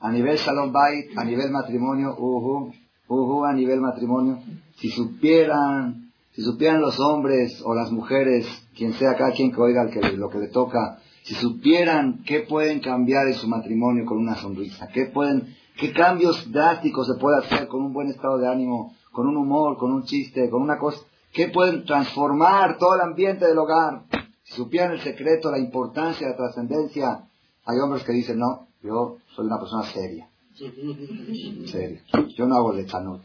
a 0.02 0.12
nivel 0.12 0.38
salón 0.38 0.73
bait, 0.73 1.17
a 1.17 1.23
nivel 1.23 1.49
matrimonio, 1.49 2.13
uhu, 2.17 2.73
uhu, 3.08 3.45
a 3.45 3.54
nivel 3.54 3.80
matrimonio. 3.80 4.39
Si 4.76 4.89
supieran, 4.89 6.12
si 6.34 6.41
supieran 6.41 6.82
los 6.82 6.99
hombres 6.99 7.62
o 7.63 7.73
las 7.73 7.89
mujeres, 7.91 8.45
quien 8.76 8.93
sea 8.93 9.15
cada 9.15 9.32
quien 9.32 9.54
que 9.54 9.62
oiga 9.62 9.86
lo 9.86 10.30
que 10.30 10.39
le 10.39 10.49
toca, 10.49 10.99
si 11.23 11.36
supieran 11.36 12.23
qué 12.25 12.41
pueden 12.41 12.81
cambiar 12.81 13.27
en 13.27 13.36
su 13.36 13.47
matrimonio 13.47 14.05
con 14.05 14.17
una 14.17 14.36
sonrisa, 14.36 14.89
qué 14.89 15.05
pueden, 15.05 15.55
qué 15.77 15.93
cambios 15.93 16.51
drásticos 16.51 17.07
se 17.07 17.19
puede 17.19 17.38
hacer 17.38 17.67
con 17.67 17.81
un 17.81 17.93
buen 17.93 18.09
estado 18.09 18.38
de 18.38 18.47
ánimo, 18.47 18.93
con 19.12 19.27
un 19.27 19.38
humor, 19.38 19.77
con 19.77 19.93
un 19.93 20.03
chiste, 20.03 20.49
con 20.49 20.62
una 20.62 20.77
cosa, 20.77 20.99
qué 21.31 21.47
pueden 21.47 21.86
transformar 21.86 22.77
todo 22.77 22.95
el 22.95 23.01
ambiente 23.01 23.45
del 23.45 23.57
hogar. 23.57 24.03
Si 24.43 24.55
supieran 24.55 24.91
el 24.91 24.99
secreto, 24.99 25.49
la 25.49 25.59
importancia, 25.59 26.27
la 26.27 26.36
trascendencia, 26.36 27.29
hay 27.65 27.79
hombres 27.79 28.03
que 28.03 28.12
dicen, 28.12 28.39
no, 28.39 28.67
yo 28.81 29.17
soy 29.33 29.45
una 29.45 29.59
persona 29.59 29.83
seria. 29.83 30.29
Seria. 31.67 32.03
Yo 32.36 32.45
no 32.45 32.55
hago 32.55 32.73
lechanot. 32.73 33.21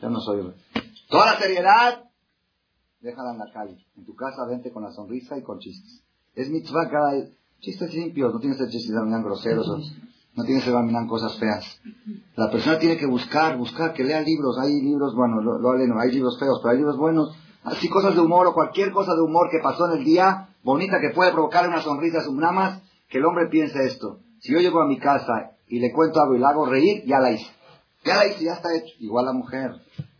Yo 0.00 0.08
no 0.08 0.20
soy... 0.20 0.54
Toda 1.10 1.26
la 1.26 1.38
seriedad, 1.38 2.04
déjala 3.00 3.32
en 3.32 3.38
la 3.38 3.52
calle. 3.52 3.84
En 3.96 4.06
tu 4.06 4.14
casa 4.14 4.46
vente 4.48 4.70
con 4.70 4.84
la 4.84 4.92
sonrisa 4.92 5.36
y 5.36 5.42
con 5.42 5.58
chistes. 5.58 6.02
Es 6.34 6.50
mitzvah 6.50 6.88
cada... 6.88 7.12
Chistes 7.62 7.94
limpios, 7.94 8.34
no 8.34 8.40
tienes 8.40 8.58
que 8.58 8.64
ser 8.64 8.72
chistes 8.72 8.92
groseros, 9.22 9.68
no 10.34 10.44
tienes 10.44 10.64
que 10.64 10.70
ser 10.72 11.06
cosas 11.06 11.38
feas. 11.38 11.80
La 12.34 12.50
persona 12.50 12.76
tiene 12.80 12.96
que 12.96 13.06
buscar, 13.06 13.56
buscar, 13.56 13.92
que 13.92 14.02
lea 14.02 14.20
libros. 14.20 14.58
Hay 14.58 14.82
libros, 14.82 15.14
bueno, 15.14 15.40
lo, 15.40 15.60
lo 15.60 16.00
hay 16.00 16.10
libros 16.10 16.40
feos, 16.40 16.58
pero 16.60 16.72
hay 16.72 16.78
libros 16.78 16.96
buenos. 16.96 17.32
Así 17.62 17.88
cosas 17.88 18.16
de 18.16 18.20
humor 18.20 18.48
o 18.48 18.52
cualquier 18.52 18.90
cosa 18.90 19.14
de 19.14 19.20
humor 19.20 19.48
que 19.48 19.60
pasó 19.62 19.86
en 19.86 20.00
el 20.00 20.04
día, 20.04 20.48
bonita 20.64 20.98
que 21.00 21.14
puede 21.14 21.30
provocar 21.30 21.68
una 21.68 21.80
sonrisa, 21.80 22.18
nada 22.32 22.52
más 22.52 22.82
que 23.08 23.18
el 23.18 23.26
hombre 23.26 23.46
piense 23.48 23.84
esto. 23.84 24.18
Si 24.40 24.52
yo 24.52 24.58
llego 24.58 24.80
a 24.80 24.86
mi 24.88 24.98
casa 24.98 25.52
y 25.68 25.78
le 25.78 25.92
cuento 25.92 26.20
algo 26.20 26.34
y 26.34 26.40
le 26.40 26.46
hago 26.46 26.66
reír, 26.66 27.04
ya 27.06 27.20
la 27.20 27.30
hice. 27.30 27.46
Ya 28.04 28.16
la 28.16 28.26
hice, 28.26 28.44
ya 28.44 28.54
está 28.54 28.74
hecho. 28.74 28.92
Igual 28.98 29.26
la 29.26 29.32
mujer. 29.32 29.70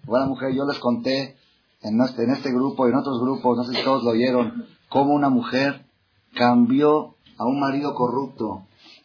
Igual 0.04 0.22
la 0.22 0.28
mujer, 0.28 0.54
yo 0.54 0.64
les 0.64 0.78
conté 0.78 1.36
en 1.80 2.00
este, 2.00 2.22
en 2.22 2.30
este 2.30 2.52
grupo 2.52 2.86
y 2.86 2.90
en 2.90 2.96
otros 2.98 3.20
grupos, 3.20 3.56
no 3.56 3.64
sé 3.64 3.74
si 3.74 3.82
todos 3.82 4.04
lo 4.04 4.10
oyeron, 4.10 4.66
cómo 4.88 5.12
una 5.14 5.28
mujer 5.28 5.86
cambió 6.34 7.14
a 7.38 7.44
un 7.44 7.60
marido 7.60 7.94
corrupto. 7.94 8.62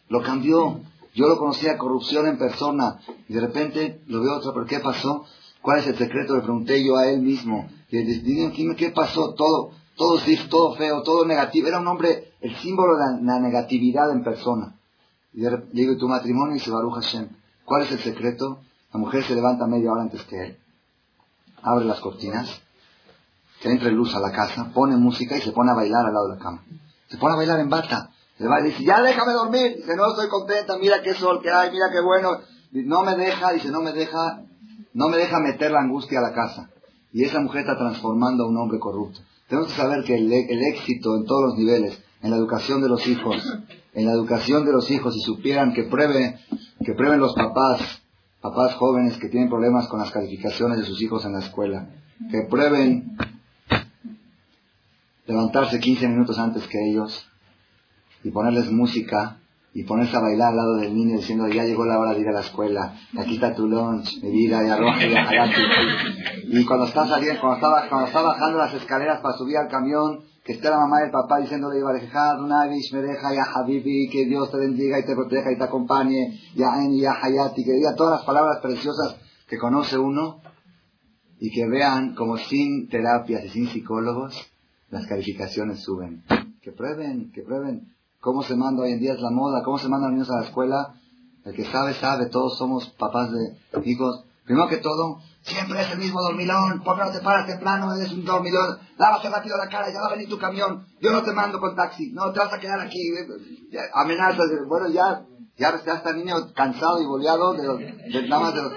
Lo 0.08 0.22
cambió. 0.22 0.80
Yo 1.14 1.26
lo 1.26 1.38
conocía 1.38 1.78
corrupción 1.78 2.26
en 2.26 2.38
persona 2.38 3.00
y 3.28 3.34
de 3.34 3.40
repente 3.40 4.02
lo 4.06 4.20
veo 4.20 4.36
otra, 4.36 4.52
pero 4.52 4.66
¿qué 4.66 4.78
pasó? 4.78 5.24
¿Cuál 5.62 5.80
es 5.80 5.88
el 5.88 5.96
secreto? 5.96 6.36
Le 6.36 6.42
pregunté 6.42 6.84
yo 6.84 6.96
a 6.96 7.08
él 7.08 7.20
mismo. 7.20 7.68
Y 7.90 7.98
él 7.98 8.22
dice, 8.22 8.74
¿qué 8.76 8.90
pasó? 8.90 9.34
Todo, 9.34 9.70
todo 9.96 10.20
todo 10.48 10.74
feo, 10.76 11.02
todo 11.02 11.24
negativo. 11.24 11.68
Era 11.68 11.80
un 11.80 11.88
hombre, 11.88 12.32
el 12.40 12.54
símbolo 12.56 12.96
de 12.96 13.24
la, 13.24 13.40
negatividad 13.40 14.10
en 14.12 14.22
persona. 14.22 14.76
Y 15.34 15.40
le 15.40 15.62
digo, 15.72 15.92
¿y 15.92 15.98
tu 15.98 16.08
matrimonio? 16.08 16.56
Y 16.56 16.60
se 16.60 16.70
Baruch 16.70 16.94
Hashem. 16.94 17.28
¿Cuál 17.64 17.82
es 17.82 17.92
el 17.92 17.98
secreto? 17.98 18.60
La 18.92 19.00
mujer 19.00 19.24
se 19.24 19.34
levanta 19.34 19.66
media 19.66 19.92
hora 19.92 20.02
antes 20.02 20.22
que 20.22 20.40
él, 20.40 20.58
abre 21.62 21.84
las 21.84 22.00
cortinas, 22.00 22.62
que 23.60 23.70
entre 23.70 23.90
luz 23.90 24.14
a 24.14 24.20
la 24.20 24.32
casa, 24.32 24.70
pone 24.72 24.96
música 24.96 25.36
y 25.36 25.42
se 25.42 25.52
pone 25.52 25.70
a 25.70 25.74
bailar 25.74 26.06
al 26.06 26.14
lado 26.14 26.28
de 26.28 26.36
la 26.36 26.42
cama. 26.42 26.62
Se 27.08 27.16
pone 27.16 27.34
a 27.34 27.36
bailar 27.36 27.60
en 27.60 27.68
bata. 27.68 28.10
Se 28.36 28.46
va 28.46 28.60
y 28.60 28.64
dice, 28.64 28.84
ya 28.84 29.02
déjame 29.02 29.32
dormir. 29.32 29.76
Dice, 29.76 29.96
no 29.96 30.10
estoy 30.10 30.28
contenta, 30.28 30.78
mira 30.78 31.02
qué 31.02 31.14
sol 31.14 31.40
que 31.42 31.50
hay, 31.50 31.70
mira 31.70 31.90
qué 31.90 32.00
bueno. 32.00 32.38
no 32.72 33.02
me 33.02 33.16
deja, 33.16 33.52
dice, 33.52 33.70
no 33.70 33.80
me 33.80 33.92
deja, 33.92 34.42
no 34.94 35.08
me 35.08 35.16
deja 35.16 35.40
meter 35.40 35.70
la 35.70 35.80
angustia 35.80 36.20
a 36.20 36.22
la 36.22 36.32
casa. 36.32 36.70
Y 37.12 37.24
esa 37.24 37.40
mujer 37.40 37.62
está 37.62 37.76
transformando 37.76 38.44
a 38.44 38.48
un 38.48 38.56
hombre 38.56 38.78
corrupto. 38.78 39.20
Tenemos 39.48 39.70
que 39.70 39.76
saber 39.76 40.04
que 40.04 40.14
el, 40.14 40.32
éxito 40.74 41.16
en 41.16 41.24
todos 41.24 41.42
los 41.50 41.54
niveles, 41.56 41.98
en 42.22 42.30
la 42.30 42.36
educación 42.36 42.82
de 42.82 42.88
los 42.88 43.06
hijos, 43.06 43.36
en 43.94 44.06
la 44.06 44.12
educación 44.12 44.66
de 44.66 44.72
los 44.72 44.90
hijos, 44.90 45.14
si 45.14 45.20
supieran 45.20 45.72
que 45.72 45.84
pruebe, 45.84 46.38
que 46.84 46.92
prueben 46.92 47.18
los 47.18 47.34
papás, 47.34 48.02
papás 48.42 48.74
jóvenes 48.74 49.16
que 49.16 49.28
tienen 49.28 49.48
problemas 49.48 49.88
con 49.88 50.00
las 50.00 50.10
calificaciones 50.10 50.78
de 50.78 50.84
sus 50.84 51.00
hijos 51.00 51.24
en 51.24 51.32
la 51.32 51.38
escuela, 51.38 51.88
que 52.30 52.42
prueben 52.42 53.16
levantarse 55.28 55.78
15 55.78 56.08
minutos 56.08 56.38
antes 56.38 56.66
que 56.66 56.78
ellos 56.90 57.28
y 58.24 58.30
ponerles 58.30 58.72
música 58.72 59.36
y 59.74 59.84
ponerse 59.84 60.16
a 60.16 60.20
bailar 60.20 60.48
al 60.48 60.56
lado 60.56 60.76
del 60.76 60.94
niño 60.94 61.18
diciendo 61.18 61.46
ya 61.48 61.64
llegó 61.64 61.84
la 61.84 61.98
hora 61.98 62.14
de 62.14 62.22
ir 62.22 62.28
a 62.28 62.32
la 62.32 62.40
escuela, 62.40 62.94
aquí 63.16 63.34
está 63.34 63.54
tu 63.54 63.68
lunch, 63.68 64.22
mi 64.22 64.30
vida, 64.30 64.66
y 64.66 64.70
arroja 64.70 65.04
y 65.04 66.60
Y 66.60 66.64
cuando 66.64 66.86
está 66.86 67.06
saliendo, 67.06 67.42
cuando 67.42 67.56
está, 67.56 67.88
cuando 67.90 68.06
está 68.06 68.22
bajando 68.22 68.58
las 68.58 68.72
escaleras 68.72 69.20
para 69.20 69.36
subir 69.36 69.58
al 69.58 69.68
camión, 69.68 70.24
que 70.42 70.54
esté 70.54 70.70
la 70.70 70.78
mamá 70.78 71.02
y 71.02 71.04
el 71.04 71.10
papá 71.10 71.40
diciéndole, 71.40 71.78
me 71.84 73.36
ya 73.36 73.44
Habibi, 73.54 74.08
que 74.08 74.24
Dios 74.24 74.50
te 74.50 74.56
bendiga 74.56 74.98
y 74.98 75.04
te 75.04 75.14
proteja 75.14 75.52
y 75.52 75.58
te 75.58 75.64
acompañe, 75.64 76.40
ya 76.56 76.68
En, 76.82 76.98
ya 76.98 77.12
Hayati, 77.12 77.62
que 77.62 77.72
diga 77.72 77.94
todas 77.94 78.20
las 78.20 78.24
palabras 78.24 78.60
preciosas 78.62 79.16
que 79.46 79.58
conoce 79.58 79.98
uno 79.98 80.40
y 81.38 81.50
que 81.50 81.68
vean 81.68 82.14
como 82.14 82.38
sin 82.38 82.88
terapias 82.88 83.44
y 83.44 83.48
sin 83.50 83.68
psicólogos 83.68 84.50
las 84.90 85.06
calificaciones 85.06 85.80
suben. 85.80 86.24
Que 86.62 86.72
prueben, 86.72 87.30
que 87.32 87.42
prueben 87.42 87.94
cómo 88.20 88.42
se 88.42 88.56
manda 88.56 88.82
hoy 88.82 88.92
en 88.92 89.00
día 89.00 89.14
es 89.14 89.20
la 89.20 89.30
moda, 89.30 89.62
cómo 89.64 89.78
se 89.78 89.88
mandan 89.88 90.12
niños 90.12 90.30
a 90.30 90.40
la 90.40 90.46
escuela. 90.46 90.94
El 91.44 91.54
que 91.54 91.64
sabe, 91.64 91.94
sabe, 91.94 92.26
todos 92.26 92.58
somos 92.58 92.88
papás 92.98 93.30
de 93.32 93.90
hijos. 93.90 94.24
Primero 94.44 94.68
que 94.68 94.78
todo, 94.78 95.18
siempre 95.42 95.80
es 95.80 95.90
el 95.90 95.98
mismo 95.98 96.20
dormilón, 96.22 96.82
¿por 96.82 96.96
qué 96.96 97.04
no 97.04 97.12
te 97.12 97.20
paras 97.20 97.46
temprano? 97.46 97.94
Eres 97.94 98.12
un 98.12 98.24
dormilón, 98.24 98.78
lávate 98.96 99.28
rápido 99.28 99.56
la 99.56 99.68
cara, 99.68 99.92
ya 99.92 100.00
va 100.00 100.06
a 100.06 100.12
venir 100.12 100.28
tu 100.28 100.38
camión, 100.38 100.86
yo 101.00 101.10
no 101.10 101.22
te 101.22 101.32
mando 101.32 101.60
con 101.60 101.74
taxi, 101.74 102.12
no, 102.12 102.32
te 102.32 102.38
vas 102.38 102.52
a 102.52 102.58
quedar 102.58 102.80
aquí, 102.80 102.98
amenazas, 103.92 104.46
bueno, 104.66 104.88
ya, 104.88 105.26
ya, 105.58 105.68
está 105.68 106.10
el 106.10 106.18
niño 106.18 106.34
cansado 106.54 107.02
y 107.02 107.06
boleado 107.06 107.52
de, 107.54 107.68
de, 108.10 108.28
nada 108.28 108.42
más 108.42 108.54
de 108.54 108.62
los, 108.62 108.72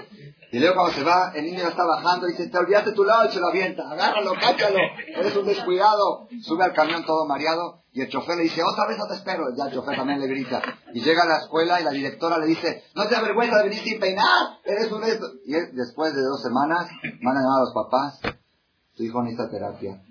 y 0.52 0.58
luego 0.58 0.74
cuando 0.74 0.92
se 0.92 1.02
va, 1.02 1.32
el 1.34 1.46
niño 1.46 1.66
está 1.66 1.82
bajando 1.86 2.28
y 2.28 2.32
dice, 2.32 2.48
te 2.48 2.58
olvidaste 2.58 2.92
tu 2.92 3.04
lado 3.04 3.24
y 3.26 3.32
se 3.32 3.40
lo 3.40 3.48
avienta. 3.48 3.90
Agárralo, 3.90 4.34
cáchalo. 4.34 4.78
Eres 5.16 5.34
un 5.34 5.46
descuidado. 5.46 6.28
Sube 6.42 6.62
al 6.62 6.74
camión 6.74 7.06
todo 7.06 7.26
mareado 7.26 7.84
y 7.90 8.02
el 8.02 8.10
chofer 8.10 8.36
le 8.36 8.42
dice, 8.42 8.62
otra 8.62 8.86
vez 8.86 8.98
no 8.98 9.06
te 9.06 9.14
espero. 9.14 9.44
Ya 9.56 9.64
el 9.64 9.72
chofer 9.72 9.96
también 9.96 10.20
le 10.20 10.26
grita. 10.26 10.60
Y 10.92 11.00
llega 11.00 11.22
a 11.22 11.26
la 11.26 11.38
escuela 11.38 11.80
y 11.80 11.84
la 11.84 11.90
directora 11.90 12.36
le 12.36 12.44
dice, 12.44 12.84
no 12.94 13.08
te 13.08 13.16
avergüenza 13.16 13.56
de 13.56 13.62
venir 13.64 13.78
sin 13.78 13.98
peinar. 13.98 14.58
Eres 14.62 14.92
un 14.92 15.02
esto. 15.04 15.26
Y 15.46 15.52
después 15.74 16.14
de 16.14 16.20
dos 16.20 16.42
semanas, 16.42 16.86
van 17.22 17.36
a 17.38 17.40
llamar 17.40 17.56
a 17.56 17.64
los 17.64 17.72
papás. 17.72 18.20
Tu 18.94 19.04
hijo 19.04 19.22
necesita 19.22 19.48
terapia. 19.48 20.02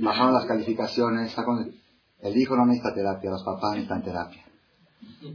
Bajaron 0.00 0.32
las 0.32 0.46
calificaciones. 0.46 1.30
Está 1.30 1.44
con... 1.44 1.74
El 2.20 2.36
hijo 2.36 2.54
no 2.54 2.66
necesita 2.66 2.94
terapia, 2.94 3.30
los 3.30 3.42
papás 3.42 3.72
necesitan 3.72 4.04
terapia. 4.04 4.46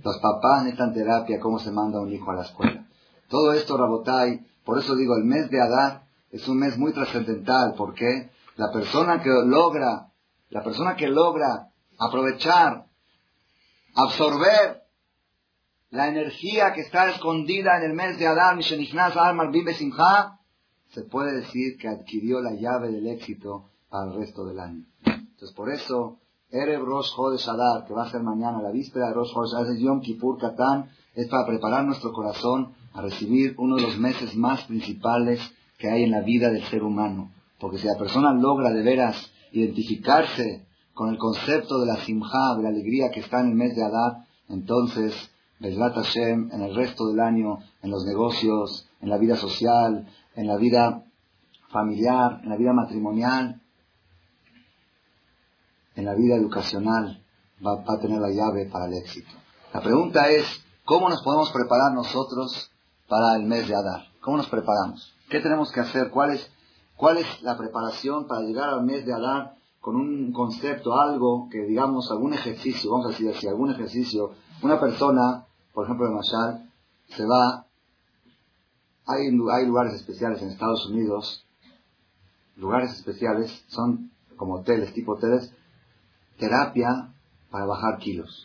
Los 0.04 0.20
papás 0.20 0.64
necesitan 0.64 0.94
terapia, 0.94 1.38
cómo 1.42 1.60
se 1.60 1.72
manda 1.72 2.00
un 2.00 2.14
hijo 2.14 2.32
a 2.32 2.36
la 2.36 2.44
escuela. 2.44 2.86
Todo 3.30 3.54
esto, 3.54 3.78
Rabotai, 3.78 4.46
por 4.65 4.80
eso 4.80 4.96
digo, 4.96 5.15
el 5.15 5.24
mes 5.24 5.50
de 5.50 5.62
Adar 5.62 6.04
es 6.32 6.48
un 6.48 6.58
mes 6.58 6.78
muy 6.78 6.94
trascendental, 6.94 7.74
porque 7.78 8.32
la 8.56 8.72
persona 8.72 9.22
que 9.22 9.30
logra, 9.46 10.12
la 10.50 10.63
persona 10.63 10.96
que 10.96 11.08
logra 11.08 11.70
aprovechar, 11.98 12.86
absorber 13.96 14.84
la 15.92 16.08
energía 16.08 16.74
que 16.74 16.82
está 16.82 17.10
escondida 17.10 17.78
en 17.78 17.84
el 17.92 17.94
mes 17.94 18.20
de 18.20 18.28
Adar, 18.28 18.58
se 20.89 21.04
puede 21.04 21.32
decir 21.34 21.78
que 21.80 21.88
adquirió 21.88 22.42
la 22.42 22.54
llave 22.54 22.92
del 22.92 23.08
éxito 23.08 23.70
para 23.89 24.12
el 24.12 24.20
resto 24.20 24.46
del 24.46 24.60
año. 24.60 24.86
Entonces, 25.06 25.54
por 25.56 25.72
eso, 25.72 26.20
Erev 26.52 26.84
Rosh 26.84 27.15
Chodesh 27.15 27.48
Adar, 27.48 27.86
que 27.86 27.94
va 27.94 28.04
a 28.04 28.12
ser 28.12 28.22
mañana, 28.22 28.62
la 28.62 28.72
víspera 28.72 29.08
de 29.08 29.13
Rosh 29.13 29.34
Chodesh 29.34 29.54
Adar, 29.56 29.78
Yom 29.78 30.02
Kippur 30.02 30.38
Katán, 30.38 30.89
es 31.20 31.28
para 31.28 31.46
preparar 31.46 31.86
nuestro 31.86 32.14
corazón 32.14 32.74
a 32.94 33.02
recibir 33.02 33.54
uno 33.58 33.76
de 33.76 33.82
los 33.82 33.98
meses 33.98 34.36
más 34.36 34.64
principales 34.64 35.42
que 35.78 35.90
hay 35.90 36.04
en 36.04 36.12
la 36.12 36.22
vida 36.22 36.50
del 36.50 36.64
ser 36.64 36.82
humano. 36.82 37.32
Porque 37.60 37.78
si 37.78 37.88
la 37.88 37.98
persona 37.98 38.34
logra 38.34 38.72
de 38.72 38.82
veras 38.84 39.30
identificarse 39.52 40.66
con 40.94 41.10
el 41.10 41.18
concepto 41.18 41.80
de 41.80 41.88
la 41.88 41.98
simja, 41.98 42.56
de 42.56 42.64
la 42.64 42.70
alegría 42.70 43.12
que 43.12 43.20
está 43.20 43.42
en 43.42 43.50
el 43.50 43.56
mes 43.56 43.76
de 43.76 43.84
Adar, 43.84 44.26
entonces, 44.48 45.14
Bezrat 45.60 45.94
Hashem, 45.96 46.52
en 46.54 46.62
el 46.62 46.74
resto 46.74 47.08
del 47.10 47.20
año, 47.20 47.60
en 47.82 47.92
los 47.92 48.06
negocios, 48.06 48.88
en 49.02 49.10
la 49.10 49.18
vida 49.18 49.36
social, 49.36 50.08
en 50.36 50.48
la 50.48 50.56
vida 50.56 51.04
familiar, 51.70 52.40
en 52.44 52.50
la 52.50 52.56
vida 52.56 52.72
matrimonial, 52.72 53.62
en 55.96 56.06
la 56.06 56.16
vida 56.16 56.36
educacional, 56.36 57.22
va, 57.66 57.76
va 57.76 57.96
a 57.96 58.00
tener 58.00 58.22
la 58.22 58.32
llave 58.32 58.68
para 58.68 58.86
el 58.86 58.94
éxito. 58.94 59.32
La 59.74 59.82
pregunta 59.82 60.30
es, 60.30 60.46
¿cómo 60.89 61.08
nos 61.08 61.21
podemos 61.21 61.52
preparar 61.52 61.93
nosotros 61.93 62.71
para 63.08 63.36
el 63.36 63.43
mes 63.43 63.67
de 63.67 63.75
Adar. 63.75 64.08
¿Cómo 64.21 64.38
nos 64.38 64.47
preparamos? 64.47 65.13
¿Qué 65.30 65.39
tenemos 65.39 65.71
que 65.71 65.82
hacer? 65.82 66.10
¿Cuál 66.10 66.32
es, 66.32 66.52
cuál 66.95 67.17
es 67.17 67.43
la 67.43 67.56
preparación 67.56 68.25
para 68.25 68.41
llegar 68.41 68.69
al 68.69 68.84
mes 68.84 69.06
de 69.06 69.13
Adar 69.13 69.56
con 69.82 69.95
un 69.95 70.34
concepto, 70.34 70.99
algo 70.99 71.47
que 71.52 71.60
digamos, 71.60 72.10
algún 72.10 72.34
ejercicio, 72.34 72.89
vamos 72.89 73.06
a 73.06 73.10
decir 73.10 73.30
así, 73.30 73.47
algún 73.47 73.69
ejercicio? 73.69 74.32
Una 74.63 74.80
persona, 74.80 75.45
por 75.73 75.86
ejemplo 75.86 76.08
en 76.08 76.15
Mashal, 76.15 76.71
se 77.10 77.23
va, 77.23 77.67
hay, 79.06 79.28
hay 79.28 79.67
lugares 79.67 79.93
especiales 79.93 80.41
en 80.41 80.49
Estados 80.49 80.88
Unidos, 80.88 81.45
lugares 82.56 82.93
especiales, 82.93 83.63
son 83.67 84.10
como 84.38 84.56
hoteles, 84.56 84.91
tipo 84.95 85.12
hoteles, 85.12 85.54
terapia 86.39 87.13
para 87.52 87.67
bajar 87.67 87.99
kilos. 87.99 88.43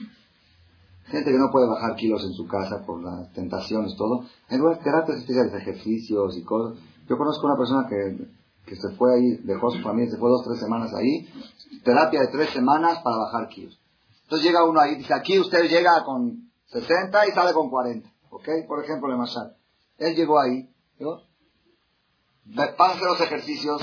Gente 1.07 1.31
que 1.31 1.39
no 1.39 1.51
puede 1.53 1.69
bajar 1.69 1.97
kilos 1.97 2.25
en 2.25 2.33
su 2.33 2.47
casa 2.47 2.85
por 2.87 3.03
las 3.03 3.33
tentaciones, 3.33 3.95
todo. 3.97 4.25
De 4.49 4.59
terapias 4.83 5.19
especiales, 5.19 5.53
ejercicios 5.55 6.37
y 6.37 6.43
cosas. 6.43 6.79
Yo 7.09 7.19
conozco 7.19 7.47
una 7.47 7.57
persona 7.57 7.87
que, 7.89 8.27
que 8.65 8.77
se 8.77 8.91
fue 8.97 9.15
ahí, 9.15 9.37
dejó 9.45 9.71
su 9.71 9.83
familia, 9.83 10.11
se 10.11 10.19
fue 10.19 10.31
dos, 10.31 10.45
tres 10.45 10.61
semanas 10.61 10.93
ahí. 10.95 11.29
Terapia 11.85 12.21
de 12.21 12.29
tres 12.29 12.51
semanas 12.51 13.01
para 13.03 13.19
bajar 13.19 13.49
kilos. 13.49 13.79
Entonces 14.23 14.47
llega 14.47 14.65
uno 14.65 14.81
ahí, 14.81 14.97
dice, 14.97 15.13
aquí 15.13 15.39
usted 15.39 15.69
llega 15.69 16.03
con 16.05 16.51
60 16.67 17.29
y 17.29 17.31
sale 17.33 17.53
con 17.53 17.69
40. 17.69 18.09
¿Ok? 18.31 18.49
Por 18.67 18.83
ejemplo, 18.83 19.09
le 19.09 19.17
Mashal. 19.17 19.57
Él 19.99 20.17
llegó 20.17 20.41
ahí, 20.41 20.69
¿no? 20.99 21.21
Pase 22.77 23.05
los 23.05 23.21
ejercicios, 23.21 23.83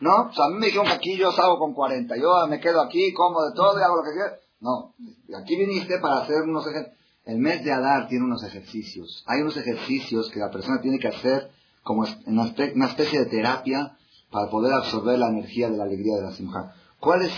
¿no? 0.00 0.28
O 0.28 0.32
sea, 0.32 0.46
a 0.46 0.48
mí 0.48 0.56
me 0.58 0.66
dijeron 0.66 0.86
que 0.86 0.92
aquí 0.94 1.16
yo 1.16 1.30
salgo 1.32 1.58
con 1.58 1.74
40. 1.74 2.16
Yo 2.16 2.46
me 2.48 2.60
quedo 2.60 2.80
aquí, 2.82 3.12
como 3.12 3.42
de 3.42 3.54
todo 3.54 3.78
y 3.78 3.82
hago 3.82 3.96
lo 3.96 4.02
que 4.02 4.12
quiera. 4.12 4.38
No, 4.64 4.94
aquí 5.38 5.56
viniste 5.56 5.98
para 5.98 6.22
hacer 6.22 6.40
unos 6.40 6.66
ejercicios. 6.66 6.98
El 7.26 7.38
mes 7.38 7.62
de 7.64 7.70
Adar 7.70 8.08
tiene 8.08 8.24
unos 8.24 8.42
ejercicios. 8.44 9.22
Hay 9.26 9.42
unos 9.42 9.58
ejercicios 9.58 10.30
que 10.30 10.40
la 10.40 10.50
persona 10.50 10.80
tiene 10.80 10.98
que 10.98 11.08
hacer 11.08 11.50
como 11.82 12.06
una 12.24 12.86
especie 12.86 13.18
de 13.18 13.26
terapia 13.26 13.98
para 14.30 14.48
poder 14.48 14.72
absorber 14.72 15.18
la 15.18 15.28
energía 15.28 15.68
de 15.68 15.76
la 15.76 15.84
alegría 15.84 16.16
de 16.16 16.22
la 16.22 16.32
simja. 16.32 16.74
¿Cuál 16.98 17.22
es, 17.26 17.32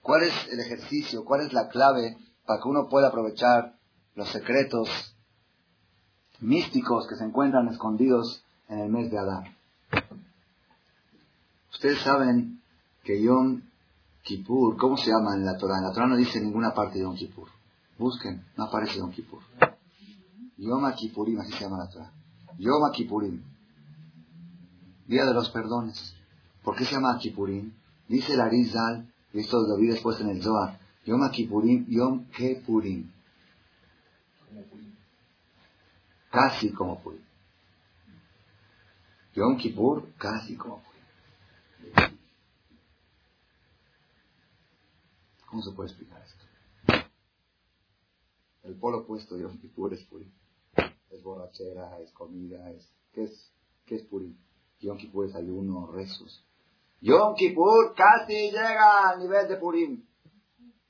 ¿Cuál 0.00 0.22
es 0.22 0.32
el 0.50 0.58
ejercicio? 0.58 1.22
¿Cuál 1.22 1.42
es 1.42 1.52
la 1.52 1.68
clave 1.68 2.16
para 2.46 2.62
que 2.62 2.68
uno 2.68 2.88
pueda 2.88 3.08
aprovechar 3.08 3.74
los 4.14 4.30
secretos 4.30 4.88
místicos 6.40 7.06
que 7.08 7.16
se 7.16 7.24
encuentran 7.24 7.68
escondidos 7.68 8.42
en 8.70 8.78
el 8.78 8.88
mes 8.88 9.10
de 9.10 9.18
Adar? 9.18 9.54
Ustedes 11.72 11.98
saben 12.00 12.62
que 13.04 13.22
Yom 13.22 13.69
Kippur, 14.22 14.76
¿cómo 14.76 14.96
se 14.96 15.10
llama 15.10 15.34
en 15.34 15.44
la 15.44 15.56
Torah? 15.56 15.78
En 15.78 15.84
la 15.84 15.92
Torah 15.92 16.06
no 16.06 16.16
dice 16.16 16.40
ninguna 16.40 16.72
parte 16.74 16.98
de 16.98 17.04
Yom 17.04 17.16
Kippur. 17.16 17.48
Busquen, 17.98 18.44
no 18.56 18.64
aparece 18.64 18.98
Yom 18.98 19.10
Kippur. 19.10 19.40
Yom 20.58 20.92
Kippurim, 20.94 21.40
así 21.40 21.52
se 21.52 21.64
llama 21.64 21.78
la 21.78 21.90
Torah. 21.90 22.12
Yom 22.58 22.92
Kippurim. 22.92 23.42
Día 25.06 25.24
de 25.24 25.34
los 25.34 25.50
perdones. 25.50 26.14
¿Por 26.62 26.76
qué 26.76 26.84
se 26.84 26.94
llama 26.94 27.18
Kippurim? 27.18 27.72
Dice 28.08 28.36
la 28.36 28.48
Rizal, 28.48 29.10
y 29.32 29.40
esto 29.40 29.56
lo 29.60 29.76
vi 29.76 29.88
después 29.88 30.20
en 30.20 30.28
el 30.28 30.42
Zohar. 30.42 30.78
Yom 31.06 31.30
Kippurim, 31.30 31.86
Yom 31.88 32.26
Kepurim. 32.26 33.10
Casi 36.30 36.70
como 36.72 37.02
Purim. 37.02 37.22
Yom 39.34 39.56
Kippur, 39.56 40.12
casi 40.16 40.56
como 40.56 40.82
Purim. 40.82 42.19
¿Cómo 45.50 45.62
se 45.62 45.72
puede 45.72 45.88
explicar 45.88 46.22
esto? 46.22 46.44
El 48.62 48.76
polo 48.76 48.98
opuesto 48.98 49.34
de 49.34 49.42
Yom 49.42 49.58
Kippur 49.58 49.92
es 49.92 50.04
Purim. 50.04 50.30
Es 51.10 51.22
borrachera, 51.22 51.98
es 52.00 52.12
comida, 52.12 52.70
es... 52.70 52.88
¿Qué 53.12 53.24
es, 53.24 53.52
qué 53.84 53.96
es 53.96 54.02
Purim? 54.04 54.36
Yom 54.80 54.96
Kippur 54.96 55.26
es 55.26 55.34
ayuno, 55.34 55.90
rezos. 55.90 56.44
Yom 57.00 57.34
Kippur 57.34 57.94
casi 57.96 58.50
llega 58.52 59.10
al 59.10 59.18
nivel 59.18 59.48
de 59.48 59.56
Purim. 59.56 60.04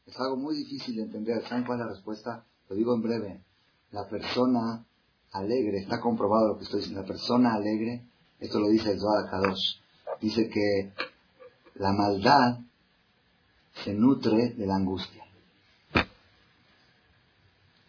Es 0.05 0.19
algo 0.21 0.37
muy 0.37 0.57
difícil 0.57 0.97
de 0.97 1.03
entender. 1.03 1.43
¿Saben 1.49 1.65
cuál 1.65 1.81
es 1.81 1.87
la 1.87 1.93
respuesta? 1.93 2.45
Lo 2.69 2.77
digo 2.77 2.95
en 2.95 3.03
breve. 3.03 3.45
La 3.93 4.07
persona 4.09 4.85
alegre, 5.33 5.79
está 5.79 6.01
comprobado 6.01 6.49
lo 6.49 6.59
que 6.59 6.65
estoy 6.65 6.81
diciendo, 6.81 7.03
la 7.03 7.07
persona 7.07 7.55
alegre, 7.55 8.05
esto 8.39 8.59
lo 8.59 8.69
dice 8.69 8.91
el 8.91 9.01
Zohar 9.01 9.31
Kadosh, 9.31 9.77
dice 10.21 10.49
que 10.49 10.93
la 11.75 11.93
maldad 11.93 12.59
se 13.73 13.95
nutre 13.95 14.55
de 14.57 14.67
la 14.67 14.77
angustia. 14.77 15.25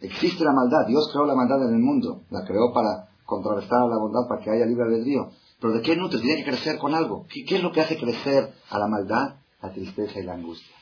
Existe 0.00 0.44
la 0.44 0.52
maldad, 0.52 0.86
Dios 0.88 1.08
creó 1.12 1.26
la 1.26 1.34
maldad 1.34 1.62
en 1.68 1.74
el 1.74 1.80
mundo, 1.80 2.22
la 2.30 2.44
creó 2.44 2.72
para 2.72 3.08
contrarrestar 3.24 3.82
a 3.82 3.88
la 3.88 3.98
bondad, 3.98 4.28
para 4.28 4.42
que 4.42 4.50
haya 4.50 4.66
libre 4.66 4.84
albedrío. 4.84 5.30
Pero 5.60 5.74
¿de 5.74 5.82
qué 5.82 5.96
nutre? 5.96 6.18
Tiene 6.18 6.42
que 6.42 6.50
crecer 6.50 6.78
con 6.78 6.92
algo. 6.92 7.24
¿Qué, 7.28 7.44
¿Qué, 7.44 7.56
es 7.56 7.62
lo 7.62 7.70
que 7.70 7.80
hace 7.80 7.96
crecer 7.96 8.52
a 8.68 8.78
la 8.78 8.88
maldad? 8.88 9.36
La 9.62 9.72
tristeza 9.72 10.18
y 10.18 10.24
la 10.24 10.34
angustia. 10.34 10.74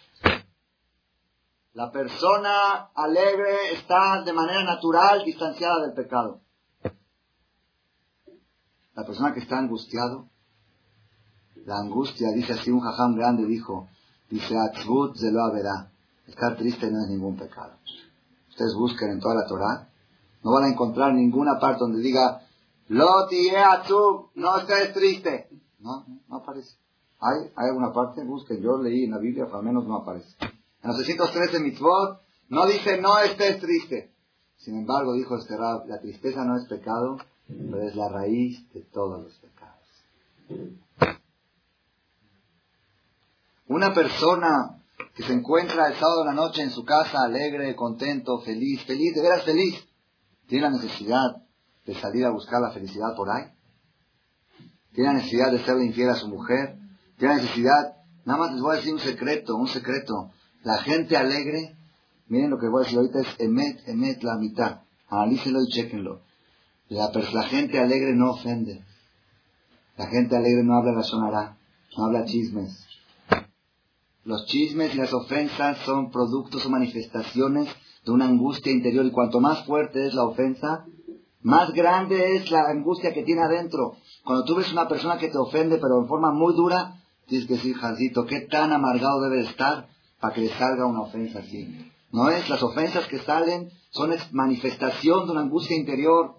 La 1.74 1.92
persona 1.92 2.90
alegre 2.94 3.74
está 3.74 4.22
de 4.24 4.32
manera 4.32 4.64
natural 4.64 5.22
distanciada 5.24 5.82
del 5.82 5.92
pecado. 5.92 6.40
La 8.94 9.04
persona 9.04 9.32
que 9.32 9.40
está 9.40 9.58
angustiado, 9.58 10.28
la 11.64 11.76
angustia, 11.76 12.28
dice 12.34 12.54
así 12.54 12.70
un 12.70 12.80
jajam 12.80 13.14
grande, 13.14 13.46
dijo, 13.46 13.88
dice, 14.30 14.54
Atzbut 14.56 15.16
se 15.16 15.30
lo. 15.30 15.40
Estar 16.26 16.56
triste 16.56 16.90
no 16.90 17.02
es 17.02 17.10
ningún 17.10 17.36
pecado. 17.36 17.72
Ustedes 18.48 18.74
busquen 18.74 19.10
en 19.10 19.20
toda 19.20 19.34
la 19.34 19.46
Torah, 19.46 19.88
no 20.42 20.52
van 20.52 20.64
a 20.64 20.68
encontrar 20.68 21.12
ninguna 21.12 21.58
parte 21.58 21.80
donde 21.80 22.00
diga, 22.00 22.42
Loti 22.88 23.50
no 24.34 24.58
estés 24.58 24.92
triste. 24.94 25.48
No, 25.80 26.04
no 26.28 26.36
aparece. 26.36 26.76
Hay, 27.20 27.50
hay 27.54 27.68
alguna 27.68 27.92
parte, 27.92 28.24
busquen, 28.24 28.62
yo 28.62 28.78
leí 28.78 29.04
en 29.04 29.10
la 29.10 29.18
Biblia, 29.18 29.46
al 29.52 29.62
menos 29.62 29.86
no 29.86 29.96
aparece. 29.96 30.34
En 30.40 30.88
los 30.88 30.96
613 30.96 31.60
mitzvot, 31.60 32.20
no 32.48 32.66
dice 32.66 33.00
no 33.00 33.18
estés 33.18 33.60
triste. 33.60 34.12
Sin 34.56 34.78
embargo, 34.78 35.14
dijo 35.14 35.36
este 35.36 35.56
la 35.58 36.00
tristeza 36.00 36.44
no 36.44 36.56
es 36.56 36.66
pecado, 36.68 37.18
pero 37.46 37.82
es 37.82 37.94
la 37.96 38.08
raíz 38.08 38.70
de 38.72 38.82
todos 38.82 39.22
los 39.22 39.38
pecados. 39.38 39.70
Una 43.70 43.94
persona 43.94 44.82
que 45.14 45.22
se 45.22 45.32
encuentra 45.32 45.86
el 45.86 45.94
sábado 45.94 46.24
de 46.24 46.30
la 46.30 46.34
noche 46.34 46.60
en 46.60 46.72
su 46.72 46.84
casa 46.84 47.18
alegre, 47.24 47.76
contento, 47.76 48.40
feliz, 48.40 48.82
feliz, 48.82 49.14
de 49.14 49.22
veras 49.22 49.44
feliz, 49.44 49.76
tiene 50.48 50.64
la 50.64 50.70
necesidad 50.70 51.36
de 51.86 51.94
salir 51.94 52.24
a 52.24 52.30
buscar 52.30 52.60
la 52.60 52.72
felicidad 52.72 53.14
por 53.14 53.30
ahí. 53.30 53.44
Tiene 54.92 55.12
la 55.12 55.18
necesidad 55.18 55.52
de 55.52 55.64
serle 55.64 55.84
infiel 55.84 56.08
a 56.08 56.16
su 56.16 56.26
mujer. 56.26 56.78
Tiene 57.16 57.36
la 57.36 57.42
necesidad, 57.42 57.94
nada 58.24 58.40
más 58.40 58.52
les 58.54 58.60
voy 58.60 58.72
a 58.72 58.78
decir 58.78 58.92
un 58.92 58.98
secreto, 58.98 59.54
un 59.54 59.68
secreto. 59.68 60.32
La 60.64 60.78
gente 60.78 61.16
alegre, 61.16 61.76
miren 62.26 62.50
lo 62.50 62.58
que 62.58 62.66
voy 62.66 62.82
a 62.82 62.84
decir 62.86 62.98
ahorita 62.98 63.20
es 63.20 63.38
emet, 63.38 63.86
emet 63.86 64.20
la 64.24 64.36
mitad. 64.36 64.80
Analícenlo 65.06 65.60
y 65.62 65.68
chequenlo. 65.68 66.22
La, 66.88 67.12
la 67.12 67.42
gente 67.44 67.78
alegre 67.78 68.16
no 68.16 68.32
ofende. 68.32 68.84
La 69.96 70.08
gente 70.08 70.34
alegre 70.34 70.64
no 70.64 70.74
habla 70.74 70.90
la 70.90 71.04
sonará, 71.04 71.56
no 71.96 72.06
habla 72.06 72.24
chismes. 72.24 72.89
Los 74.30 74.46
chismes 74.46 74.94
y 74.94 74.98
las 74.98 75.12
ofensas 75.12 75.78
son 75.78 76.12
productos 76.12 76.64
o 76.64 76.70
manifestaciones 76.70 77.68
de 78.04 78.12
una 78.12 78.26
angustia 78.26 78.70
interior 78.70 79.04
y 79.04 79.10
cuanto 79.10 79.40
más 79.40 79.64
fuerte 79.66 80.06
es 80.06 80.14
la 80.14 80.22
ofensa, 80.22 80.86
más 81.40 81.72
grande 81.72 82.36
es 82.36 82.48
la 82.48 82.60
angustia 82.68 83.12
que 83.12 83.24
tiene 83.24 83.42
adentro. 83.42 83.96
Cuando 84.24 84.44
tú 84.44 84.54
ves 84.54 84.72
una 84.72 84.86
persona 84.86 85.18
que 85.18 85.30
te 85.30 85.36
ofende 85.36 85.78
pero 85.78 85.98
en 86.00 86.06
forma 86.06 86.30
muy 86.30 86.54
dura, 86.54 87.02
tienes 87.26 87.48
que 87.48 87.54
decir, 87.54 87.74
Jancito, 87.74 88.24
¿qué 88.24 88.42
tan 88.42 88.72
amargado 88.72 89.20
debe 89.22 89.40
estar 89.40 89.88
para 90.20 90.32
que 90.32 90.42
le 90.42 90.50
salga 90.50 90.86
una 90.86 91.00
ofensa 91.00 91.40
así? 91.40 91.90
No 92.12 92.30
es, 92.30 92.48
las 92.48 92.62
ofensas 92.62 93.08
que 93.08 93.18
salen 93.18 93.72
son 93.90 94.14
manifestación 94.30 95.26
de 95.26 95.32
una 95.32 95.40
angustia 95.40 95.76
interior. 95.76 96.36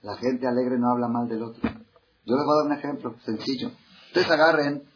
La 0.00 0.16
gente 0.16 0.46
alegre 0.46 0.78
no 0.78 0.90
habla 0.90 1.08
mal 1.08 1.28
del 1.28 1.42
otro. 1.42 1.60
Yo 2.24 2.34
les 2.34 2.46
voy 2.46 2.54
a 2.54 2.62
dar 2.62 2.66
un 2.66 2.78
ejemplo 2.78 3.14
sencillo. 3.26 3.72
Ustedes 4.06 4.30
agarren 4.30 4.95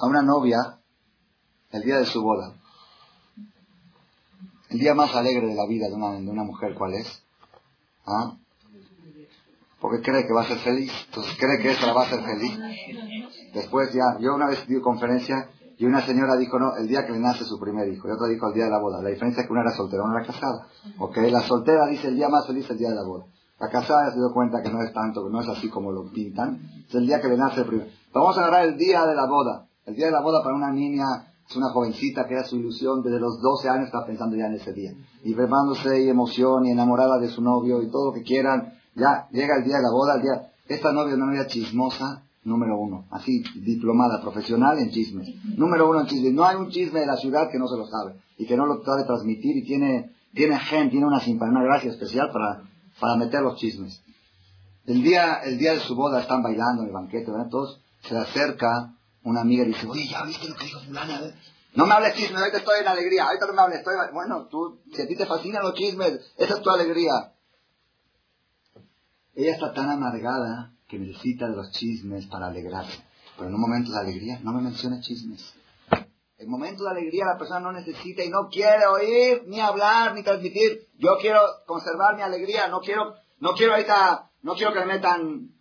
a 0.00 0.06
una 0.06 0.22
novia 0.22 0.58
el 1.72 1.82
día 1.82 1.98
de 1.98 2.06
su 2.06 2.22
boda. 2.22 2.54
El 4.70 4.78
día 4.78 4.94
más 4.94 5.14
alegre 5.14 5.48
de 5.48 5.54
la 5.54 5.66
vida 5.66 5.88
de 5.88 5.94
una, 5.94 6.12
de 6.12 6.30
una 6.30 6.44
mujer, 6.44 6.74
¿cuál 6.74 6.94
es? 6.94 7.22
¿Ah? 8.06 8.36
Porque 9.80 10.02
cree 10.02 10.26
que 10.26 10.32
va 10.32 10.42
a 10.42 10.48
ser 10.48 10.58
feliz. 10.58 10.92
Entonces 11.06 11.36
cree 11.38 11.58
que 11.60 11.72
esa 11.72 11.92
va 11.92 12.04
a 12.04 12.08
ser 12.08 12.22
feliz. 12.22 12.58
Después 13.52 13.92
ya, 13.92 14.18
yo 14.20 14.34
una 14.34 14.46
vez 14.48 14.66
di 14.66 14.80
conferencia 14.80 15.50
y 15.76 15.86
una 15.86 16.04
señora 16.04 16.36
dijo, 16.36 16.58
no, 16.58 16.76
el 16.76 16.86
día 16.86 17.06
que 17.06 17.12
le 17.12 17.18
nace 17.18 17.44
su 17.44 17.58
primer 17.58 17.88
hijo. 17.88 18.06
Y 18.06 18.10
otra 18.10 18.28
dijo 18.28 18.48
el 18.48 18.54
día 18.54 18.64
de 18.64 18.70
la 18.70 18.78
boda. 18.78 19.02
La 19.02 19.08
diferencia 19.08 19.40
es 19.40 19.46
que 19.46 19.52
una 19.52 19.62
era 19.62 19.72
soltera, 19.72 20.02
una 20.04 20.18
era 20.18 20.26
casada. 20.26 20.66
Ok, 20.98 21.16
la 21.30 21.40
soltera 21.42 21.86
dice 21.86 22.08
el 22.08 22.16
día 22.16 22.28
más 22.28 22.46
feliz 22.46 22.68
el 22.70 22.78
día 22.78 22.90
de 22.90 22.96
la 22.96 23.04
boda. 23.04 23.24
La 23.58 23.68
casada 23.68 24.10
se 24.10 24.16
dio 24.16 24.32
cuenta 24.32 24.62
que 24.62 24.70
no 24.70 24.82
es 24.82 24.92
tanto, 24.92 25.24
que 25.24 25.30
no 25.30 25.40
es 25.40 25.48
así 25.48 25.68
como 25.68 25.90
lo 25.90 26.10
pintan. 26.10 26.60
Es 26.86 26.94
el 26.94 27.06
día 27.06 27.20
que 27.20 27.28
le 27.28 27.36
nace 27.36 27.60
el 27.60 27.66
primer. 27.66 27.90
Vamos 28.12 28.36
a 28.36 28.42
agarrar 28.42 28.66
el 28.66 28.76
día 28.76 29.04
de 29.06 29.14
la 29.14 29.26
boda. 29.26 29.66
El 29.90 29.96
día 29.96 30.06
de 30.06 30.12
la 30.12 30.20
boda 30.20 30.40
para 30.40 30.54
una 30.54 30.70
niña 30.70 31.04
es 31.48 31.56
una 31.56 31.70
jovencita 31.70 32.24
que 32.28 32.34
era 32.34 32.44
su 32.44 32.56
ilusión, 32.56 33.02
desde 33.02 33.18
los 33.18 33.40
12 33.42 33.68
años 33.68 33.86
está 33.86 34.06
pensando 34.06 34.36
ya 34.36 34.46
en 34.46 34.54
ese 34.54 34.72
día. 34.72 34.92
Y 35.24 35.34
preparándose 35.34 36.04
y 36.04 36.08
emoción 36.08 36.64
y 36.64 36.70
enamorada 36.70 37.18
de 37.18 37.28
su 37.28 37.42
novio 37.42 37.82
y 37.82 37.90
todo 37.90 38.06
lo 38.06 38.12
que 38.12 38.22
quieran. 38.22 38.72
Ya 38.94 39.26
llega 39.32 39.56
el 39.56 39.64
día 39.64 39.78
de 39.78 39.82
la 39.82 39.90
boda, 39.90 40.14
el 40.14 40.22
día... 40.22 40.52
Esta 40.68 40.92
novia 40.92 41.10
es 41.10 41.16
una 41.16 41.26
novia 41.26 41.48
chismosa, 41.48 42.22
número 42.44 42.78
uno. 42.78 43.06
Así, 43.10 43.42
diplomada, 43.64 44.22
profesional 44.22 44.78
en 44.78 44.90
chismes. 44.90 45.28
Número 45.58 45.90
uno 45.90 46.02
en 46.02 46.06
chismes. 46.06 46.32
No 46.34 46.44
hay 46.44 46.54
un 46.54 46.68
chisme 46.70 47.00
de 47.00 47.06
la 47.06 47.16
ciudad 47.16 47.50
que 47.50 47.58
no 47.58 47.66
se 47.66 47.76
lo 47.76 47.86
sabe 47.88 48.14
y 48.38 48.46
que 48.46 48.56
no 48.56 48.66
lo 48.66 48.84
sabe 48.84 49.02
transmitir 49.02 49.56
y 49.56 49.64
tiene, 49.64 50.12
tiene 50.32 50.56
gente, 50.56 50.90
tiene 50.92 51.06
una 51.06 51.18
simpatia, 51.18 51.50
una 51.50 51.64
gracia 51.64 51.90
especial 51.90 52.30
para, 52.32 52.62
para 53.00 53.16
meter 53.16 53.42
los 53.42 53.56
chismes. 53.56 54.00
El 54.86 55.02
día, 55.02 55.40
el 55.42 55.58
día 55.58 55.72
de 55.72 55.80
su 55.80 55.96
boda 55.96 56.20
están 56.20 56.44
bailando 56.44 56.82
en 56.82 56.88
el 56.88 56.94
banquete, 56.94 57.28
¿verdad? 57.28 57.48
Todos 57.50 57.80
se 58.02 58.16
acerca 58.16 58.94
una 59.22 59.42
amiga 59.42 59.64
dice, 59.64 59.86
oye, 59.86 60.06
¿ya 60.08 60.24
viste 60.24 60.48
lo 60.48 60.54
que 60.54 60.64
dijo 60.64 60.80
fulana? 60.80 61.20
No 61.74 61.86
me 61.86 61.94
hables 61.94 62.14
chismes, 62.14 62.38
ahorita 62.38 62.58
estoy 62.58 62.80
en 62.80 62.88
alegría, 62.88 63.24
ahorita 63.26 63.46
no 63.46 63.52
me 63.52 63.62
hables, 63.62 63.78
estoy... 63.78 63.94
Bueno, 64.12 64.46
tú, 64.46 64.80
si 64.92 65.02
a 65.02 65.06
ti 65.06 65.16
te 65.16 65.26
fascinan 65.26 65.62
los 65.62 65.74
chismes, 65.74 66.32
esa 66.36 66.54
es 66.54 66.62
tu 66.62 66.70
alegría. 66.70 67.12
Ella 69.34 69.52
está 69.52 69.72
tan 69.72 69.88
amargada 69.88 70.72
que 70.88 70.98
necesita 70.98 71.46
los 71.46 71.70
chismes 71.70 72.26
para 72.26 72.48
alegrarse. 72.48 73.04
Pero 73.36 73.48
en 73.48 73.54
un 73.54 73.60
momento 73.60 73.92
de 73.92 74.00
alegría, 74.00 74.40
no 74.42 74.52
me 74.52 74.62
menciona 74.62 75.00
chismes. 75.00 75.54
En 76.38 76.48
momento 76.48 76.84
de 76.84 76.90
alegría 76.90 77.26
la 77.26 77.38
persona 77.38 77.60
no 77.60 77.72
necesita 77.72 78.24
y 78.24 78.30
no 78.30 78.48
quiere 78.50 78.86
oír, 78.86 79.44
ni 79.46 79.60
hablar, 79.60 80.14
ni 80.14 80.22
transmitir. 80.22 80.88
Yo 80.98 81.18
quiero 81.20 81.40
conservar 81.66 82.16
mi 82.16 82.22
alegría, 82.22 82.66
no 82.68 82.80
quiero, 82.80 83.14
no 83.38 83.52
quiero 83.52 83.74
ahorita, 83.74 84.30
no 84.42 84.54
quiero 84.54 84.72
que 84.72 84.80
me 84.80 84.86
metan 84.86 85.52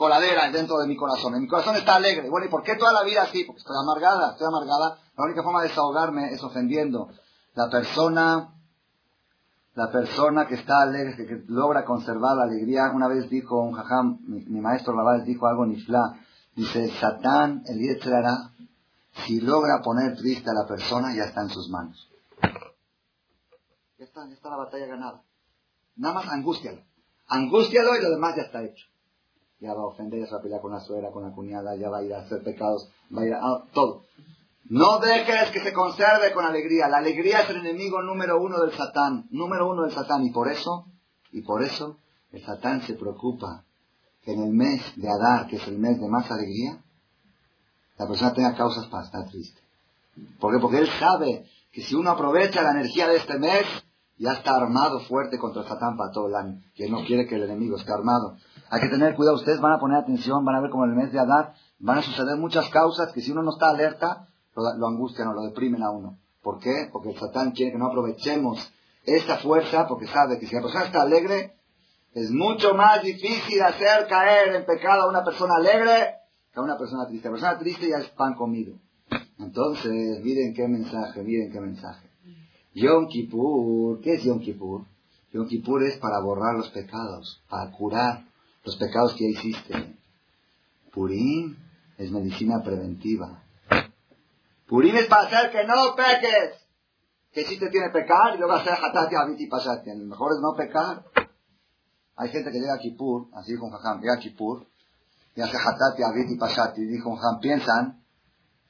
coladera 0.00 0.50
dentro 0.50 0.78
de 0.78 0.86
mi 0.86 0.96
corazón. 0.96 1.34
En 1.34 1.42
mi 1.42 1.46
corazón 1.46 1.76
está 1.76 1.96
alegre. 1.96 2.30
Bueno, 2.30 2.46
¿y 2.46 2.48
por 2.48 2.62
qué 2.62 2.74
toda 2.76 2.90
la 2.90 3.02
vida 3.02 3.20
así? 3.20 3.44
Porque 3.44 3.58
estoy 3.58 3.76
amargada, 3.76 4.32
estoy 4.32 4.46
amargada. 4.46 4.96
La 5.14 5.24
única 5.26 5.42
forma 5.42 5.60
de 5.60 5.68
desahogarme 5.68 6.32
es 6.32 6.42
ofendiendo. 6.42 7.10
La 7.52 7.68
persona, 7.68 8.54
la 9.74 9.92
persona 9.92 10.46
que 10.46 10.54
está 10.54 10.80
alegre, 10.80 11.16
que, 11.16 11.44
logra 11.48 11.84
conservar 11.84 12.34
la 12.34 12.44
alegría, 12.44 12.90
una 12.94 13.08
vez 13.08 13.28
dijo 13.28 13.60
un 13.60 13.72
jajam, 13.72 14.20
mi, 14.22 14.60
maestro 14.62 14.96
Lavales 14.96 15.26
dijo 15.26 15.46
algo 15.46 15.66
en 15.66 15.72
Isla, 15.72 16.18
dice, 16.56 16.88
Satán, 16.98 17.62
el 17.66 18.14
hará, 18.14 18.52
si 19.26 19.38
logra 19.42 19.82
poner 19.82 20.16
triste 20.16 20.48
a 20.48 20.54
la 20.54 20.66
persona, 20.66 21.14
ya 21.14 21.24
está 21.24 21.42
en 21.42 21.50
sus 21.50 21.68
manos. 21.68 22.10
Ya 23.98 24.06
está, 24.06 24.26
ya 24.26 24.32
está 24.32 24.48
la 24.48 24.56
batalla 24.56 24.86
ganada. 24.86 25.22
Nada 25.96 26.14
más 26.14 26.28
angústialo. 26.30 26.80
Angústialo 27.28 27.96
y 27.96 28.02
lo 28.02 28.08
demás 28.08 28.34
ya 28.34 28.44
está 28.44 28.62
hecho 28.62 28.90
ya 29.60 29.74
va 29.74 29.82
a 29.82 29.86
ofender, 29.86 30.20
ya 30.20 30.30
va 30.32 30.38
a 30.38 30.42
pelear 30.42 30.60
con 30.60 30.72
la 30.72 30.80
suegra, 30.80 31.10
con 31.10 31.22
la 31.22 31.32
cuñada, 31.32 31.76
ya 31.76 31.90
va 31.90 31.98
a 31.98 32.02
ir 32.02 32.14
a 32.14 32.20
hacer 32.20 32.42
pecados, 32.42 32.90
va 33.14 33.22
a 33.22 33.26
ir 33.26 33.34
a 33.34 33.64
todo. 33.72 34.04
No 34.70 35.00
dejes 35.00 35.50
que 35.50 35.60
se 35.60 35.72
conserve 35.72 36.32
con 36.32 36.44
alegría. 36.44 36.88
La 36.88 36.98
alegría 36.98 37.40
es 37.40 37.50
el 37.50 37.56
enemigo 37.56 38.02
número 38.02 38.40
uno 38.40 38.60
del 38.60 38.72
Satán. 38.72 39.26
Número 39.30 39.68
uno 39.68 39.82
del 39.82 39.92
Satán. 39.92 40.24
Y 40.24 40.30
por 40.30 40.48
eso, 40.48 40.86
y 41.32 41.42
por 41.42 41.64
eso, 41.64 41.96
el 42.30 42.44
Satán 42.44 42.82
se 42.82 42.94
preocupa 42.94 43.64
que 44.22 44.32
en 44.32 44.42
el 44.44 44.52
mes 44.52 44.80
de 44.94 45.08
Adar, 45.08 45.48
que 45.48 45.56
es 45.56 45.66
el 45.66 45.76
mes 45.76 46.00
de 46.00 46.08
más 46.08 46.30
alegría, 46.30 46.78
la 47.98 48.06
persona 48.06 48.32
tenga 48.32 48.54
causas 48.54 48.86
para 48.86 49.04
estar 49.04 49.28
triste. 49.28 49.60
¿Por 50.38 50.54
qué? 50.54 50.60
Porque 50.60 50.78
él 50.78 50.88
sabe 51.00 51.46
que 51.72 51.82
si 51.82 51.96
uno 51.96 52.10
aprovecha 52.10 52.62
la 52.62 52.70
energía 52.70 53.08
de 53.08 53.16
este 53.16 53.40
mes, 53.40 53.64
ya 54.18 54.34
está 54.34 54.54
armado 54.54 55.00
fuerte 55.00 55.36
contra 55.38 55.64
Satán 55.64 55.96
para 55.96 56.12
todo 56.12 56.28
el 56.28 56.36
año. 56.36 56.62
Que 56.76 56.88
no 56.88 57.04
quiere 57.04 57.26
que 57.26 57.34
el 57.34 57.42
enemigo 57.42 57.76
esté 57.76 57.92
armado. 57.92 58.36
Hay 58.70 58.80
que 58.80 58.88
tener 58.88 59.14
cuidado. 59.16 59.36
Ustedes 59.36 59.60
van 59.60 59.72
a 59.72 59.80
poner 59.80 59.98
atención, 59.98 60.44
van 60.44 60.54
a 60.54 60.60
ver 60.60 60.70
como 60.70 60.84
en 60.84 60.90
el 60.90 60.96
mes 60.96 61.12
de 61.12 61.18
Adar 61.18 61.54
van 61.80 61.98
a 61.98 62.02
suceder 62.02 62.36
muchas 62.36 62.68
causas 62.68 63.12
que 63.12 63.20
si 63.20 63.32
uno 63.32 63.42
no 63.42 63.50
está 63.50 63.70
alerta, 63.70 64.28
lo, 64.54 64.86
angustian 64.86 65.28
o 65.28 65.32
lo 65.32 65.42
deprimen 65.42 65.82
a 65.82 65.90
uno. 65.90 66.18
¿Por 66.42 66.58
qué? 66.60 66.88
Porque 66.92 67.10
el 67.10 67.18
Satán 67.18 67.52
quiere 67.52 67.72
que 67.72 67.78
no 67.78 67.86
aprovechemos 67.86 68.72
esta 69.04 69.38
fuerza, 69.38 69.86
porque 69.88 70.06
sabe 70.06 70.38
que 70.38 70.46
si 70.46 70.54
la 70.54 70.62
persona 70.62 70.84
está 70.84 71.02
alegre, 71.02 71.54
es 72.12 72.30
mucho 72.30 72.74
más 72.74 73.02
difícil 73.02 73.62
hacer 73.62 74.06
caer 74.08 74.54
en 74.54 74.66
pecado 74.66 75.02
a 75.02 75.08
una 75.08 75.24
persona 75.24 75.56
alegre 75.56 76.16
que 76.52 76.60
a 76.60 76.62
una 76.62 76.76
persona 76.76 77.06
triste. 77.06 77.28
La 77.28 77.32
persona 77.32 77.58
triste 77.58 77.88
ya 77.88 77.98
es 77.98 78.08
pan 78.10 78.34
comido. 78.34 78.74
Entonces, 79.38 80.22
miren 80.22 80.52
qué 80.54 80.68
mensaje, 80.68 81.22
miren 81.22 81.50
qué 81.50 81.60
mensaje. 81.60 82.10
Yom 82.74 83.08
Kippur, 83.08 84.00
¿qué 84.00 84.14
es 84.14 84.22
Yom 84.22 84.40
Kippur? 84.40 84.84
Yom 85.32 85.46
Kippur 85.46 85.82
es 85.84 85.96
para 85.98 86.20
borrar 86.20 86.56
los 86.56 86.68
pecados, 86.70 87.42
para 87.48 87.70
curar 87.70 88.29
los 88.70 88.76
pecados 88.76 89.14
que 89.14 89.24
ya 89.24 89.40
hiciste. 89.40 89.96
Purim 90.92 91.56
es 91.98 92.10
medicina 92.10 92.62
preventiva. 92.62 93.42
Purim 94.68 94.96
es 94.96 95.06
para 95.06 95.26
hacer 95.26 95.50
que 95.50 95.64
no 95.64 95.96
peques. 95.96 96.54
Que 97.32 97.44
si 97.44 97.58
te 97.58 97.68
tiene 97.68 97.90
pecar 97.90 98.34
y 98.34 98.38
luego 98.38 98.54
hacer 98.54 98.74
hatati 98.74 99.16
abiti 99.16 99.46
pasati. 99.46 99.90
Lo 99.90 100.06
mejor 100.06 100.32
es 100.32 100.40
no 100.40 100.54
pecar. 100.56 101.04
Hay 102.16 102.28
gente 102.28 102.50
que 102.52 102.58
llega 102.58 102.74
a 102.74 102.78
Kippur, 102.78 103.28
así 103.34 103.52
dijo 103.52 103.70
Jajam, 103.70 104.00
llega 104.00 104.14
a 104.14 104.18
Kippur 104.18 104.66
y 105.34 105.40
hace 105.40 105.56
hatati 105.56 106.02
abiti 106.02 106.36
pasati. 106.36 106.82
Y 106.82 106.86
dijo 106.86 107.14
Jajam, 107.16 107.40
piensan 107.40 108.04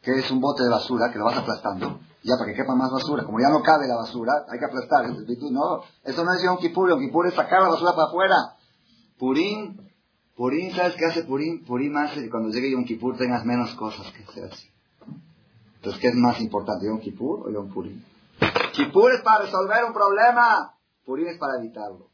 que 0.01 0.13
es 0.13 0.31
un 0.31 0.41
bote 0.41 0.63
de 0.63 0.71
basura 0.71 1.11
que 1.13 1.19
lo 1.19 1.27
vas 1.27 1.37
aplastando. 1.37 2.01
Ya 2.23 2.37
para 2.39 2.51
que 2.51 2.57
quepa 2.57 2.75
más 2.75 2.91
basura. 2.91 3.25
Como 3.25 3.39
ya 3.39 3.51
no 3.51 3.63
cabe 3.63 3.87
la 3.87 3.97
basura, 3.97 4.33
hay 4.49 4.59
que 4.59 4.65
aplastar. 4.65 5.07
No, 5.09 5.83
eso 6.05 6.25
no 6.25 6.33
es 6.33 6.45
un 6.45 6.59
Kippur. 6.59 6.89
Yom 6.89 7.01
Kippur 7.01 7.27
es 7.27 7.35
sacar 7.35 7.63
la 7.63 7.69
basura 7.69 7.93
para 7.93 8.09
afuera. 8.09 8.37
Purim, 9.19 9.77
Purim, 10.37 10.75
¿sabes 10.75 10.95
qué 10.97 11.07
hace 11.07 11.25
Purim? 11.25 11.65
Purim 11.65 11.97
hace 11.97 12.23
que 12.23 12.31
cuando 12.31 12.51
llegue 12.51 12.71
Yom 12.71 12.85
Kippur 12.85 13.17
tengas 13.17 13.45
menos 13.45 13.75
cosas 13.75 14.11
que 14.13 14.23
hacer 14.23 14.45
así. 14.45 14.69
Entonces, 15.77 16.01
¿qué 16.01 16.09
es 16.09 16.15
más 16.15 16.41
importante, 16.41 16.87
Yom 16.87 17.01
Kippur 17.01 17.49
o 17.49 17.51
Yom 17.51 17.73
Purim? 17.73 18.03
Kippur 18.75 19.13
es 19.13 19.21
para 19.23 19.45
resolver 19.45 19.85
un 19.85 19.93
problema. 19.93 20.75
Purim 21.05 21.27
es 21.27 21.39
para 21.39 21.59
evitarlo. 21.59 22.11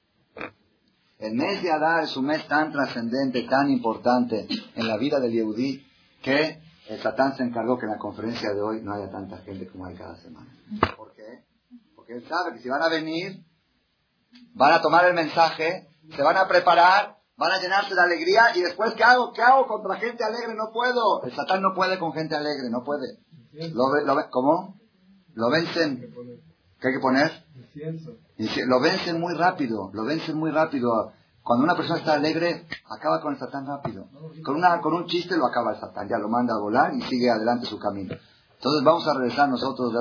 El 1.19 1.35
mes 1.35 1.63
de 1.63 1.71
Adar 1.71 2.05
es 2.05 2.17
un 2.17 2.27
mes 2.27 2.47
tan 2.47 2.73
trascendente, 2.73 3.43
tan 3.45 3.71
importante 3.71 4.47
en 4.75 4.87
la 4.87 4.99
vida 4.99 5.19
del 5.19 5.33
Yehudí, 5.33 5.87
que 6.23 6.61
el 6.89 7.01
Satán 7.01 7.37
se 7.37 7.43
encargó 7.43 7.79
que 7.79 7.87
en 7.87 7.93
la 7.93 7.99
conferencia 7.99 8.53
de 8.53 8.61
hoy 8.61 8.83
no 8.83 8.93
haya 8.93 9.11
tanta 9.11 9.39
gente 9.39 9.67
como 9.67 9.87
hay 9.87 9.95
cada 9.95 10.17
semana. 10.17 10.47
¿Por 10.97 11.15
qué? 11.15 11.45
Porque 11.95 12.15
él 12.15 12.29
sabe 12.29 12.53
que 12.53 12.63
si 12.63 12.69
van 12.69 12.83
a 12.83 12.89
venir, 12.89 13.45
van 14.55 14.73
a 14.75 14.83
tomar 14.83 15.07
el 15.07 15.15
mensaje, 15.15 15.89
se 16.15 16.23
van 16.23 16.37
a 16.37 16.47
preparar, 16.47 17.16
van 17.37 17.53
a 17.53 17.61
llenarse 17.61 17.95
de 17.95 18.01
alegría 18.01 18.57
y 18.57 18.63
después 18.63 18.95
¿qué 18.95 19.05
hago? 19.05 19.33
¿Qué 19.33 19.43
hago 19.43 19.67
contra 19.67 19.97
gente 19.97 20.25
alegre? 20.25 20.55
No 20.55 20.73
puedo. 20.73 21.23
El 21.23 21.35
Satán 21.35 21.63
no 21.63 21.75
puede 21.75 21.99
con 21.99 22.13
gente 22.13 22.35
alegre, 22.35 22.71
no 22.71 22.83
puede. 22.83 23.19
¿Lo, 23.73 23.95
lo, 24.05 24.31
¿Cómo? 24.31 24.79
Lo 25.35 25.51
vencen. 25.51 26.15
¿Qué 26.81 26.89
hay 26.89 26.95
que 26.95 27.01
poner? 27.01 27.45
Lo 28.67 28.81
vencen 28.81 29.21
muy 29.21 29.35
rápido, 29.35 29.91
lo 29.93 30.05
vencen 30.05 30.37
muy 30.37 30.51
rápido. 30.51 31.13
Cuando 31.43 31.65
una 31.65 31.77
persona 31.77 32.01
está 32.01 32.15
alegre, 32.15 32.67
acaba 32.91 33.21
con 33.21 33.35
el 33.35 33.39
Satán 33.39 33.67
rápido. 33.67 34.09
Con, 34.45 34.57
una, 34.57 34.81
con 34.81 34.95
un 34.95 35.07
chiste 35.07 35.37
lo 35.37 35.47
acaba 35.47 35.73
el 35.73 35.81
Satán, 35.81 36.09
ya 36.09 36.19
lo 36.19 36.29
manda 36.29 36.55
a 36.55 36.59
volar 36.59 36.93
y 36.95 37.03
sigue 37.03 37.31
adelante 37.31 37.67
su 37.67 37.79
camino. 37.79 38.15
Entonces 38.55 38.83
vamos 38.85 39.07
a 39.07 39.15
regresar 39.15 39.49
nosotros, 39.49 39.93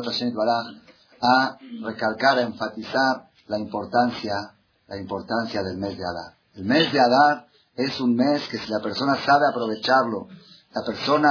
a 1.22 1.58
recalcar, 1.84 2.38
a 2.40 2.42
enfatizar 2.42 3.30
la 3.48 3.60
importancia, 3.60 4.56
la 4.88 4.98
importancia 4.98 5.62
del 5.62 5.78
mes 5.78 5.98
de 5.98 6.04
Adar. 6.04 6.36
El 6.56 6.66
mes 6.66 6.92
de 6.92 7.00
Adar 7.00 7.48
es 7.76 8.00
un 8.00 8.16
mes 8.16 8.48
que 8.50 8.58
si 8.58 8.72
la 8.72 8.80
persona 8.80 9.16
sabe 9.18 9.48
aprovecharlo, 9.50 10.28
la 10.74 10.84
persona 10.86 11.30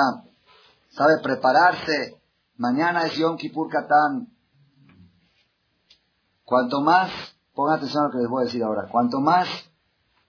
sabe 0.91 1.19
prepararse. 1.23 2.21
Mañana 2.57 3.07
es 3.07 3.15
Yom 3.15 3.37
Kippur 3.37 3.69
Katán. 3.71 4.29
Cuanto 6.45 6.83
más, 6.83 7.11
pongan 7.55 7.79
atención 7.79 8.05
a 8.05 8.07
lo 8.07 8.13
que 8.13 8.19
les 8.19 8.29
voy 8.29 8.43
a 8.43 8.45
decir 8.45 8.63
ahora, 8.63 8.89
cuanto 8.91 9.21
más 9.21 9.49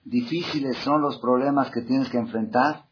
difíciles 0.04 0.78
son 0.78 1.02
los 1.02 1.18
problemas 1.18 1.70
que 1.70 1.82
tienes 1.82 2.08
que 2.08 2.16
enfrentar, 2.16 2.86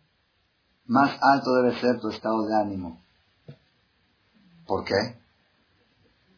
más 0.86 1.16
alto 1.22 1.54
debe 1.54 1.78
ser 1.80 2.00
tu 2.00 2.10
estado 2.10 2.44
de 2.44 2.54
ánimo. 2.54 3.00
¿Por 4.66 4.84
qué? 4.84 5.18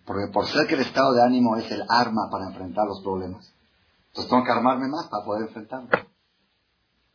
Porque 0.04 0.32
por 0.32 0.46
ser 0.46 0.68
que 0.68 0.74
el 0.74 0.82
estado 0.82 1.12
de 1.14 1.22
ánimo 1.22 1.56
es 1.56 1.68
el 1.72 1.82
arma 1.88 2.28
para 2.30 2.46
enfrentar 2.46 2.86
los 2.86 3.02
problemas. 3.02 3.52
Entonces 4.16 4.30
tengo 4.30 4.44
que 4.44 4.50
armarme 4.50 4.88
más 4.88 5.08
para 5.08 5.26
poder 5.26 5.42
enfrentarlo. 5.42 5.90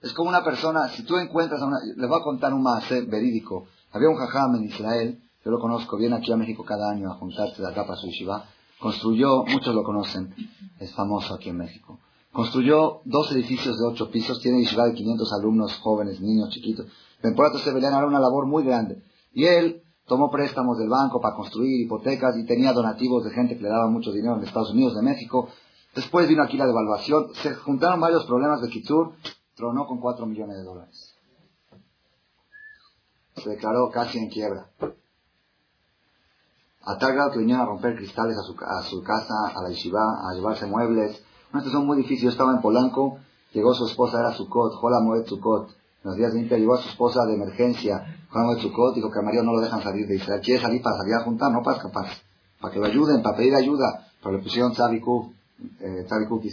Es 0.01 0.13
como 0.13 0.29
una 0.29 0.43
persona, 0.43 0.87
si 0.89 1.01
tú 1.01 1.17
encuentras 1.17 1.59
a 1.59 1.65
una, 1.65 1.77
les 1.83 2.07
voy 2.07 2.19
a 2.19 2.23
contar 2.23 2.53
un 2.53 2.61
más 2.61 2.87
verídico. 3.07 3.65
Había 3.91 4.07
un 4.07 4.17
jajam 4.17 4.55
en 4.57 4.65
Israel, 4.65 5.19
yo 5.43 5.49
lo 5.49 5.59
conozco, 5.59 5.97
viene 5.97 6.17
aquí 6.17 6.31
a 6.31 6.37
México 6.37 6.63
cada 6.63 6.91
año 6.91 7.11
a 7.11 7.15
juntarse 7.15 7.59
de 7.59 7.67
acá 7.67 7.87
para 7.87 7.97
su 7.97 8.05
yeshiva. 8.05 8.45
Construyó, 8.79 9.43
muchos 9.45 9.73
lo 9.73 9.83
conocen, 9.83 10.35
es 10.79 10.93
famoso 10.93 11.33
aquí 11.33 11.49
en 11.49 11.57
México. 11.57 11.99
Construyó 12.31 13.01
dos 13.05 13.31
edificios 13.31 13.79
de 13.79 13.87
ocho 13.87 14.11
pisos, 14.11 14.39
tiene 14.39 14.59
yeshiva 14.59 14.85
de 14.85 14.93
500 14.93 15.33
alumnos 15.33 15.75
jóvenes, 15.77 16.21
niños 16.21 16.49
chiquitos. 16.51 16.85
Temporada 17.19 17.57
se 17.57 17.73
venían 17.73 17.95
a 17.95 18.05
una 18.05 18.19
labor 18.19 18.45
muy 18.45 18.63
grande. 18.63 19.01
Y 19.33 19.45
él 19.45 19.81
tomó 20.05 20.29
préstamos 20.29 20.77
del 20.77 20.89
banco 20.89 21.19
para 21.19 21.35
construir 21.35 21.81
hipotecas 21.81 22.37
y 22.37 22.45
tenía 22.45 22.73
donativos 22.73 23.23
de 23.23 23.31
gente 23.31 23.57
que 23.57 23.63
le 23.63 23.69
daba 23.69 23.89
mucho 23.89 24.11
dinero 24.11 24.37
en 24.37 24.43
Estados 24.43 24.69
Unidos, 24.71 24.95
de 24.95 25.01
México. 25.01 25.49
Después 25.95 26.27
vino 26.27 26.43
aquí 26.43 26.57
la 26.57 26.67
devaluación, 26.67 27.33
se 27.35 27.53
juntaron 27.55 27.99
varios 27.99 28.25
problemas 28.25 28.61
de 28.61 28.69
Kitsur, 28.69 29.13
tronó 29.55 29.85
con 29.85 29.99
cuatro 29.99 30.25
millones 30.25 30.57
de 30.57 30.63
dólares 30.63 31.11
se 33.41 33.49
declaró 33.49 33.89
casi 33.89 34.17
en 34.19 34.29
quiebra. 34.29 34.67
A 36.83 36.97
tal 36.97 37.13
grado 37.13 37.31
que 37.31 37.53
a 37.53 37.65
romper 37.65 37.95
cristales 37.95 38.37
a 38.37 38.41
su, 38.41 38.55
a 38.63 38.81
su 38.83 39.03
casa, 39.03 39.33
a 39.55 39.61
la 39.61 39.69
yeshiva, 39.69 40.01
a 40.01 40.33
llevarse 40.33 40.65
muebles. 40.65 41.21
Una 41.53 41.61
situación 41.61 41.85
muy 41.85 41.97
difícil. 41.97 42.25
Yo 42.25 42.29
estaba 42.29 42.53
en 42.53 42.61
Polanco, 42.61 43.19
llegó 43.53 43.73
su 43.73 43.85
esposa, 43.85 44.19
era 44.19 44.33
Sukkot, 44.33 44.75
Jola 44.75 44.99
Moed 45.01 45.27
Sukkot. 45.27 45.69
En 45.69 46.09
los 46.09 46.15
días 46.15 46.31
siguientes 46.31 46.59
llegó 46.59 46.73
a 46.73 46.81
su 46.81 46.89
esposa 46.89 47.25
de 47.25 47.35
emergencia, 47.35 48.25
Jola 48.29 48.45
Moed 48.45 48.59
Sukkot, 48.59 48.95
dijo 48.95 49.11
que 49.11 49.19
a 49.19 49.21
Mario 49.21 49.43
no 49.43 49.53
lo 49.53 49.61
dejan 49.61 49.83
salir 49.83 50.07
de 50.07 50.15
Israel. 50.15 50.41
Quiere 50.41 50.61
salir 50.61 50.81
para 50.81 50.97
salir 50.97 51.13
a 51.15 51.23
juntar, 51.23 51.51
no 51.51 51.61
para 51.61 51.77
escapar. 51.77 52.07
Para 52.59 52.73
que 52.73 52.79
lo 52.79 52.85
ayuden, 52.87 53.21
para 53.21 53.37
pedir 53.37 53.55
ayuda. 53.55 54.07
Pero 54.23 54.37
le 54.37 54.43
pusieron 54.43 54.71
Tzaviku, 54.71 55.33
eh, 55.79 56.05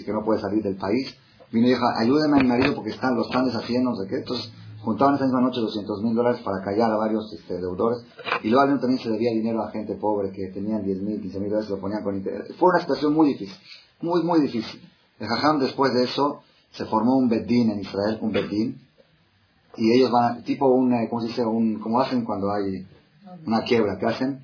que 0.05 0.13
no 0.13 0.25
puede 0.25 0.41
salir 0.41 0.63
del 0.63 0.77
país. 0.77 1.15
Vino 1.51 1.67
y 1.67 1.71
dijo, 1.71 1.85
ayúdenme 1.99 2.39
a 2.39 2.43
mi 2.43 2.49
marido 2.49 2.75
porque 2.75 2.91
están, 2.91 3.15
lo 3.17 3.23
están 3.23 3.47
deshaciendo, 3.47 3.91
no 3.91 3.97
sé 3.97 4.09
qué. 4.09 4.17
Entonces, 4.17 4.53
Juntaban 4.89 5.17
esa 5.17 5.25
misma 5.25 5.41
noche 5.41 5.61
200 5.61 6.03
mil 6.03 6.15
dólares 6.15 6.41
para 6.43 6.63
callar 6.63 6.91
a 6.93 6.97
varios 6.97 7.33
este, 7.33 7.59
deudores. 7.59 8.07
Y 8.43 8.49
luego 8.49 8.79
también 8.79 9.01
se 9.01 9.11
debía 9.11 9.33
dinero 9.33 9.63
a 9.63 9.71
gente 9.71 9.95
pobre 9.95 10.31
que 10.31 10.49
tenían 10.49 10.85
10 10.85 11.03
mil, 11.03 11.21
15 11.21 11.41
mil 11.41 11.51
dólares 11.51 11.69
y 11.69 11.73
lo 11.73 11.81
ponían 11.81 12.03
con 12.03 12.17
interés. 12.17 12.55
Fue 12.57 12.71
una 12.71 12.81
situación 12.81 13.13
muy 13.13 13.29
difícil. 13.29 13.57
Muy, 14.01 14.23
muy 14.23 14.41
difícil. 14.41 14.81
El 15.19 15.27
Jajam 15.27 15.59
después 15.59 15.93
de 15.93 16.05
eso 16.05 16.43
se 16.71 16.85
formó 16.85 17.17
un 17.17 17.29
Bedín 17.29 17.71
en 17.71 17.81
Israel, 17.81 18.19
un 18.21 18.31
Bedín. 18.31 18.81
Y 19.77 19.93
ellos 19.93 20.11
van, 20.11 20.45
tipo 20.45 20.69
un, 20.69 20.93
eh, 20.95 21.09
¿cómo 21.11 21.23
se 21.23 21.29
dice? 21.29 21.45
Un, 21.45 21.81
como 21.81 22.01
hacen 22.01 22.25
cuando 22.25 22.53
hay 22.53 22.87
una 23.47 23.63
quiebra, 23.65 23.99
¿qué 23.99 24.07
hacen? 24.07 24.41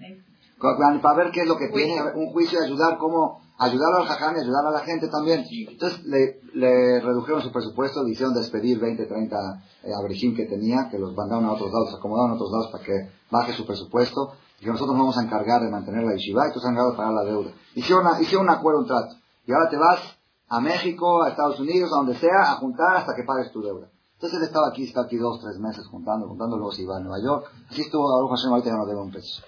Para 0.59 1.17
ver 1.17 1.31
qué 1.33 1.43
es 1.43 1.49
lo 1.49 1.57
que 1.57 1.69
tiene, 1.69 1.95
un 2.17 2.33
juicio 2.33 2.59
de 2.59 2.67
ayudar, 2.67 2.99
cómo 2.99 3.41
ayudarlo 3.59 3.99
al 3.99 4.07
jajam 4.07 4.37
y 4.37 4.41
ayudar 4.41 4.67
a 4.67 4.71
la 4.71 4.81
gente 4.81 5.09
también. 5.09 5.45
Entonces 5.51 6.05
le, 6.05 6.41
le, 6.55 7.01
redujeron 7.01 7.43
su 7.43 7.53
presupuesto, 7.53 8.03
le 8.03 8.11
hicieron 8.11 8.35
despedir 8.35 8.81
20, 8.81 9.07
30 9.07 9.37
eh, 9.85 10.35
que 10.37 10.47
tenía, 10.47 10.89
que 10.91 10.99
los 10.99 11.15
mandaron 11.15 11.47
a 11.47 11.53
otros 11.53 11.73
lados, 11.73 11.95
acomodaron 11.95 12.33
a 12.33 12.35
otros 12.35 12.51
lados 12.51 12.69
para 12.73 12.85
que 12.85 13.11
baje 13.31 13.53
su 13.53 13.67
presupuesto. 13.67 14.33
Y 14.61 14.65
que 14.65 14.71
nosotros 14.71 14.97
nos 14.97 15.03
vamos 15.03 15.19
a 15.19 15.23
encargar 15.23 15.63
de 15.63 15.71
mantener 15.71 16.05
la 16.05 16.13
yeshiva 16.15 16.49
y 16.49 16.53
tú 16.53 16.61
se 16.61 16.69
encargado 16.69 16.93
de 16.93 16.97
pagar 16.97 17.13
la 17.13 17.25
deuda. 17.25 17.51
Hicieron, 17.75 18.07
hicieron 18.21 18.47
un 18.47 18.55
acuerdo, 18.55 18.81
un 18.81 18.87
trato. 18.87 19.17
Y 19.47 19.53
ahora 19.53 19.69
te 19.69 19.77
vas 19.77 20.01
a 20.49 20.61
México, 20.61 21.23
a 21.23 21.31
Estados 21.31 21.59
Unidos, 21.59 21.91
a 21.93 21.97
donde 21.97 22.15
sea, 22.15 22.53
a 22.53 22.55
juntar 22.57 22.97
hasta 22.97 23.15
que 23.15 23.25
pagues 23.25 23.53
tu 23.53 23.61
deuda. 23.61 23.91
Entonces 24.15 24.39
él 24.39 24.47
estaba 24.47 24.69
aquí, 24.69 24.85
está 24.85 25.03
aquí 25.03 25.17
dos, 25.17 25.41
tres 25.41 25.59
meses 25.59 25.87
juntando, 25.89 26.29
juntando, 26.29 26.57
luego 26.57 26.73
se 26.73 26.83
iba 26.83 26.97
a 26.97 27.01
Nueva 27.01 27.19
York. 27.23 27.51
Así 27.69 27.83
estuvo 27.83 28.17
Aruch 28.17 28.31
Hashem, 28.31 28.53
ahorita 28.53 28.71
ya 28.71 28.77
no 28.77 28.87
debe 28.87 29.01
un 29.01 29.11
peso. 29.11 29.43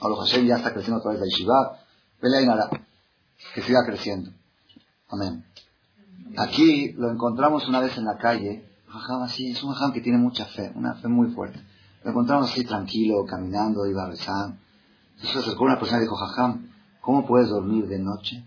Aruch 0.00 0.18
Hashem 0.18 0.46
ya 0.46 0.56
está 0.56 0.72
creciendo 0.72 0.98
otra 0.98 1.12
vez 1.12 1.20
la 1.20 1.26
yeshiva. 1.26 1.78
Pelea 2.20 2.42
y 2.42 2.46
nada 2.46 2.68
que 3.54 3.62
siga 3.62 3.84
creciendo. 3.86 4.30
Amén. 5.08 5.44
Aquí 6.36 6.92
lo 6.92 7.10
encontramos 7.10 7.68
una 7.68 7.80
vez 7.80 7.96
en 7.98 8.04
la 8.04 8.16
calle, 8.16 8.64
así, 9.22 9.50
es 9.50 9.62
un 9.62 9.72
jajam 9.72 9.92
que 9.92 10.00
tiene 10.00 10.18
mucha 10.18 10.46
fe, 10.46 10.72
una 10.74 10.94
fe 10.94 11.08
muy 11.08 11.32
fuerte. 11.32 11.60
Lo 12.04 12.10
encontramos 12.10 12.50
así 12.50 12.64
tranquilo, 12.64 13.24
caminando, 13.24 13.86
iba 13.86 14.04
a 14.04 14.08
rezar. 14.08 14.54
Entonces 15.14 15.32
se 15.32 15.38
acercó 15.38 15.64
una 15.64 15.78
persona 15.78 15.98
y 15.98 16.02
dijo, 16.02 16.16
Jajam, 16.16 16.68
¿cómo 17.00 17.26
puedes 17.26 17.48
dormir 17.48 17.86
de 17.86 17.98
noche 17.98 18.44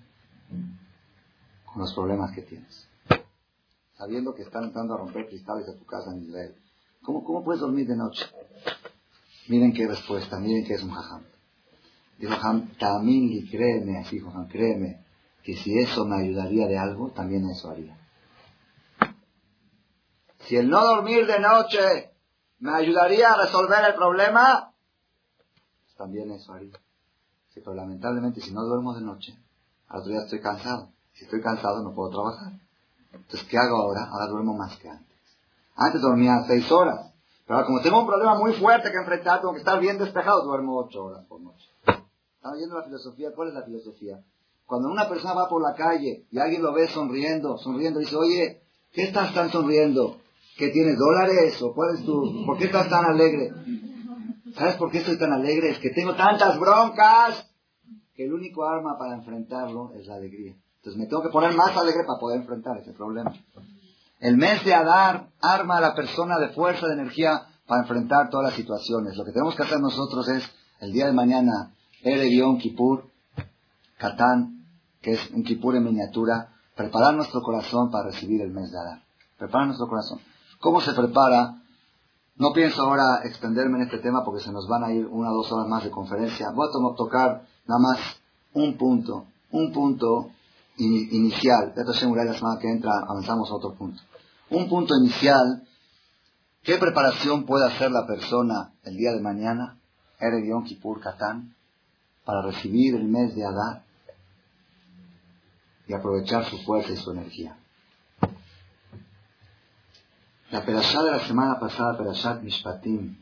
con 1.66 1.82
los 1.82 1.94
problemas 1.94 2.32
que 2.32 2.42
tienes? 2.42 2.88
Sabiendo 3.98 4.36
que 4.36 4.42
están 4.42 4.66
entrando 4.66 4.94
a 4.96 4.98
romper 4.98 5.28
cristales 5.28 5.70
a 5.70 5.78
tu 5.78 5.86
casa 5.86 6.12
en 6.12 6.24
Israel. 6.24 6.56
¿Cómo, 7.02 7.24
cómo 7.24 7.44
puedes 7.44 7.62
dormir 7.62 7.88
de 7.88 7.96
noche? 7.96 8.26
Miren 9.48 9.74
qué 9.74 9.88
respuesta, 9.88 10.38
miren 10.40 10.66
qué 10.66 10.74
es 10.74 10.84
un 10.84 10.92
Jajam. 10.92 11.22
Dijo 12.18 12.34
también 12.80 13.30
y 13.32 13.50
créeme, 13.50 14.00
así 14.00 14.20
Jajam, 14.20 14.48
créeme, 14.48 15.04
que 15.44 15.56
si 15.56 15.78
eso 15.78 16.06
me 16.06 16.16
ayudaría 16.24 16.68
de 16.68 16.78
algo, 16.78 17.12
también 17.12 17.50
eso 17.50 17.70
haría. 17.70 17.98
Si 20.40 20.56
el 20.56 20.70
no 20.70 20.82
dormir 20.82 21.26
de 21.26 21.40
noche 21.40 22.14
me 22.60 22.74
ayudaría 22.74 23.34
a 23.34 23.42
resolver 23.42 23.84
el 23.86 23.96
problema, 23.96 24.74
pues 25.84 25.96
también 25.98 26.32
eso 26.32 26.54
haría. 26.54 26.80
Pero 27.54 27.74
lamentablemente 27.74 28.42
si 28.42 28.54
no 28.54 28.64
duermo 28.64 28.94
de 28.94 29.02
noche, 29.02 29.38
al 29.88 30.02
otro 30.02 30.12
día 30.12 30.22
estoy 30.22 30.42
cansado. 30.42 30.90
Si 31.14 31.24
estoy 31.24 31.42
cansado 31.42 31.82
no 31.84 31.94
puedo 31.94 32.10
trabajar. 32.10 32.54
Entonces, 33.14 33.48
¿qué 33.50 33.58
hago 33.58 33.78
ahora? 33.78 34.04
Ahora 34.12 34.28
duermo 34.28 34.54
más 34.54 34.76
que 34.78 34.90
antes. 34.90 35.18
Antes 35.76 36.02
dormía 36.02 36.44
seis 36.48 36.70
horas. 36.72 37.14
Pero 37.46 37.58
ahora, 37.58 37.68
como 37.68 37.82
tengo 37.82 38.02
un 38.02 38.08
problema 38.08 38.36
muy 38.36 38.54
fuerte 38.54 38.92
que 38.92 38.98
enfrentar, 38.98 39.40
tengo 39.40 39.54
que 39.54 39.60
estar 39.60 39.80
bien 39.80 39.98
despejado, 39.98 40.44
duermo 40.44 40.78
ocho 40.78 41.06
horas 41.06 41.26
por 41.26 41.40
noche. 41.40 41.70
¿Están 42.46 42.60
viendo 42.60 42.78
la 42.78 42.84
filosofía? 42.84 43.32
¿Cuál 43.36 43.48
es 43.48 43.54
la 43.56 43.64
filosofía? 43.64 44.24
Cuando 44.68 44.90
una 44.90 45.10
persona 45.10 45.34
va 45.34 45.50
por 45.50 45.64
la 45.64 45.74
calle 45.74 46.28
y 46.30 46.38
alguien 46.38 46.62
lo 46.62 46.74
ve 46.74 46.88
sonriendo, 46.88 47.58
sonriendo, 47.58 48.00
dice, 48.00 48.16
oye, 48.16 48.62
¿qué 48.92 49.06
estás 49.06 49.34
tan 49.34 49.50
sonriendo? 49.50 50.18
¿Qué 50.56 50.70
tienes 50.70 50.96
dólares? 50.96 51.60
¿O 51.64 51.74
cuál 51.74 51.96
es 51.96 52.06
tu...? 52.06 52.46
¿Por 52.46 52.60
qué 52.60 52.66
estás 52.66 52.88
tan 52.88 53.04
alegre? 53.04 53.52
¿Sabes 54.54 54.76
por 54.76 54.92
qué 54.92 55.00
estoy 55.00 55.18
tan 55.18 55.34
alegre? 55.34 55.72
Es 55.72 55.80
que 55.80 55.90
tengo 55.90 56.14
tantas 56.14 56.60
broncas 56.60 57.50
que 58.14 58.26
el 58.26 58.34
único 58.34 58.64
arma 58.64 58.96
para 59.00 59.16
enfrentarlo 59.16 59.94
es 59.96 60.06
la 60.06 60.18
alegría. 60.18 60.56
Entonces 60.78 61.00
me 61.00 61.08
tengo 61.08 61.24
que 61.24 61.30
poner 61.30 61.56
más 61.56 61.76
alegre 61.76 62.04
para 62.06 62.20
poder 62.20 62.42
enfrentar 62.42 62.78
ese 62.78 62.94
problema. 62.94 63.34
El 64.20 64.38
mes 64.38 64.64
de 64.64 64.76
Adar 64.76 65.30
arma 65.42 65.78
a 65.78 65.82
la 65.82 65.96
persona 65.96 66.38
de 66.38 66.50
fuerza, 66.50 66.86
de 66.86 66.94
energía 66.94 67.48
para 67.66 67.82
enfrentar 67.82 68.30
todas 68.30 68.50
las 68.50 68.56
situaciones. 68.56 69.18
Lo 69.18 69.26
que 69.26 69.32
tenemos 69.32 69.56
que 69.56 69.64
hacer 69.64 69.80
nosotros 69.80 70.28
es, 70.28 70.48
el 70.80 70.94
día 70.94 71.08
de 71.08 71.14
mañana, 71.14 71.72
Ere 72.06 72.32
Yom 72.32 72.60
Kippur, 72.60 73.10
Katán, 73.98 74.64
que 75.02 75.14
es 75.14 75.32
un 75.32 75.44
Kippur 75.44 75.76
en 75.76 75.86
miniatura, 75.86 76.54
preparar 76.76 77.16
nuestro 77.16 77.42
corazón 77.42 77.90
para 77.90 78.12
recibir 78.12 78.44
el 78.44 78.52
mes 78.52 78.72
de 78.72 78.78
Adar. 78.78 79.02
Preparar 79.40 79.66
nuestro 79.66 79.88
corazón. 79.88 80.20
¿Cómo 80.60 80.82
se 80.82 80.94
prepara? 80.94 81.64
No 82.36 82.54
pienso 82.54 82.84
ahora 82.84 83.22
extenderme 83.24 83.80
en 83.80 83.86
este 83.86 83.98
tema 83.98 84.24
porque 84.24 84.44
se 84.44 84.52
nos 84.52 84.68
van 84.68 84.84
a 84.84 84.94
ir 84.94 85.08
una 85.08 85.32
o 85.32 85.38
dos 85.38 85.52
horas 85.52 85.68
más 85.68 85.84
de 85.84 85.90
conferencia. 85.90 86.52
Voy 86.54 86.68
a 86.68 86.96
tocar 86.96 87.48
nada 87.66 87.80
más 87.80 88.00
un 88.54 88.78
punto, 88.78 89.26
un 89.50 89.74
punto 89.74 90.30
inicial. 90.78 91.74
Ya 91.76 91.84
la 91.86 92.34
semana 92.34 92.60
que 92.62 92.70
entra 92.70 92.92
avanzamos 93.08 93.50
a 93.50 93.56
otro 93.56 93.74
punto. 93.74 94.00
Un 94.52 94.70
punto 94.70 94.94
inicial. 94.96 95.68
¿Qué 96.62 96.78
preparación 96.78 97.46
puede 97.46 97.68
hacer 97.68 97.90
la 97.90 98.06
persona 98.06 98.74
el 98.84 98.96
día 98.96 99.12
de 99.12 99.22
mañana, 99.22 99.80
Erev 100.20 100.48
Yom 100.48 100.66
Kippur 100.66 101.00
Katán, 101.00 101.56
para 102.26 102.42
recibir 102.42 102.96
el 102.96 103.06
mes 103.06 103.36
de 103.36 103.46
Adar 103.46 103.84
y 105.88 105.94
aprovechar 105.94 106.46
su 106.46 106.58
fuerza 106.60 106.92
y 106.92 106.98
su 106.98 107.12
energía? 107.12 107.58
La 110.52 110.64
perashá 110.66 111.04
de 111.04 111.12
la 111.12 111.20
semana 111.20 111.60
pasada, 111.60 111.98
Perashat 111.98 112.42
Mishpatim, 112.42 113.18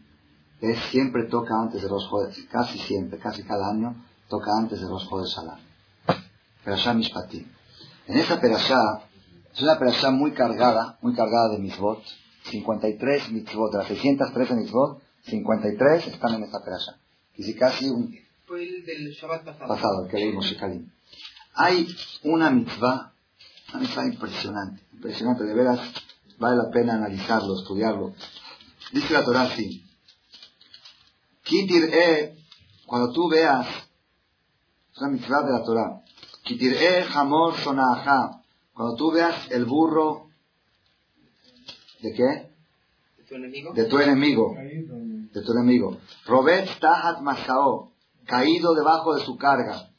es 0.62 0.80
siempre 0.92 1.24
toca 1.24 1.60
antes 1.60 1.82
de 1.82 1.90
los 1.90 2.08
jueves, 2.08 2.38
casi 2.52 2.78
siempre, 2.80 3.20
casi 3.20 3.44
cada 3.44 3.70
año, 3.70 3.96
toca 4.30 4.52
antes 4.58 4.82
de 4.82 4.88
los 4.88 5.06
jueves 5.06 5.32
Salah. 5.32 5.60
Perashá 6.64 6.94
Mishpatim. 6.94 7.48
En 8.08 8.18
esa 8.18 8.40
perashá, 8.40 9.02
es 9.54 9.62
una 9.62 9.80
perashá 9.80 10.12
muy 10.12 10.32
cargada, 10.32 10.98
muy 11.02 11.14
cargada 11.16 11.50
de 11.50 11.60
mitzvot, 11.60 12.04
53 12.52 13.32
mitzvot, 13.32 13.72
de 13.72 13.78
las 13.78 13.88
613 13.88 14.56
mitzvot, 14.56 15.02
53 15.26 16.08
están 16.08 16.36
en 16.36 16.44
esta 16.44 16.64
perashá. 16.64 16.98
Y 17.36 17.44
si 17.44 17.56
casi 17.56 17.90
un... 17.90 18.14
Fue 18.46 18.64
el 18.64 18.86
del 18.86 19.12
Shabbat 19.12 19.46
pasado. 19.46 19.68
Pasado, 19.68 20.06
el 20.06 20.12
que 20.12 20.18
leímos, 20.18 20.46
Shekalim. 20.46 20.92
Hay 21.56 21.88
una 22.24 22.50
mitzvah, 22.50 23.14
una 23.70 23.80
mitzvah 23.80 24.06
impresionante, 24.06 24.84
impresionante, 24.94 25.44
de 25.44 25.54
veras, 25.54 25.80
Vale 26.44 26.58
la 26.58 26.70
pena 26.72 26.96
analizarlo, 26.96 27.56
estudiarlo. 27.58 28.14
Dice 28.92 29.14
la 29.14 29.24
Torah 29.24 29.44
así. 29.44 29.82
Kitir 31.44 31.86
e, 31.86 32.36
cuando 32.86 33.14
tú 33.14 33.30
veas, 33.30 33.66
es 34.92 34.98
una 35.00 35.12
mitzvah 35.12 35.44
de 35.44 35.52
la 35.54 35.64
Torah. 35.64 36.02
Kitir 36.44 36.74
e 36.74 37.06
hamor 37.14 37.56
sonaha. 37.58 38.42
Cuando 38.74 38.96
tú 38.96 39.12
veas 39.12 39.50
el 39.52 39.64
burro, 39.64 40.28
¿de 42.02 42.14
qué? 42.14 42.50
¿De 43.18 43.24
tu 43.24 43.36
enemigo? 43.36 43.74
De 43.74 43.86
tu 43.86 44.00
enemigo. 44.00 44.56
De 44.58 45.42
tu 45.42 45.52
enemigo. 45.54 45.98
Robet 46.26 46.68
tahat 46.80 47.22
masao. 47.22 47.93
Caído 48.26 48.74
debajo 48.74 49.16
de 49.16 49.26
su 49.26 49.38
carga. 49.38 49.90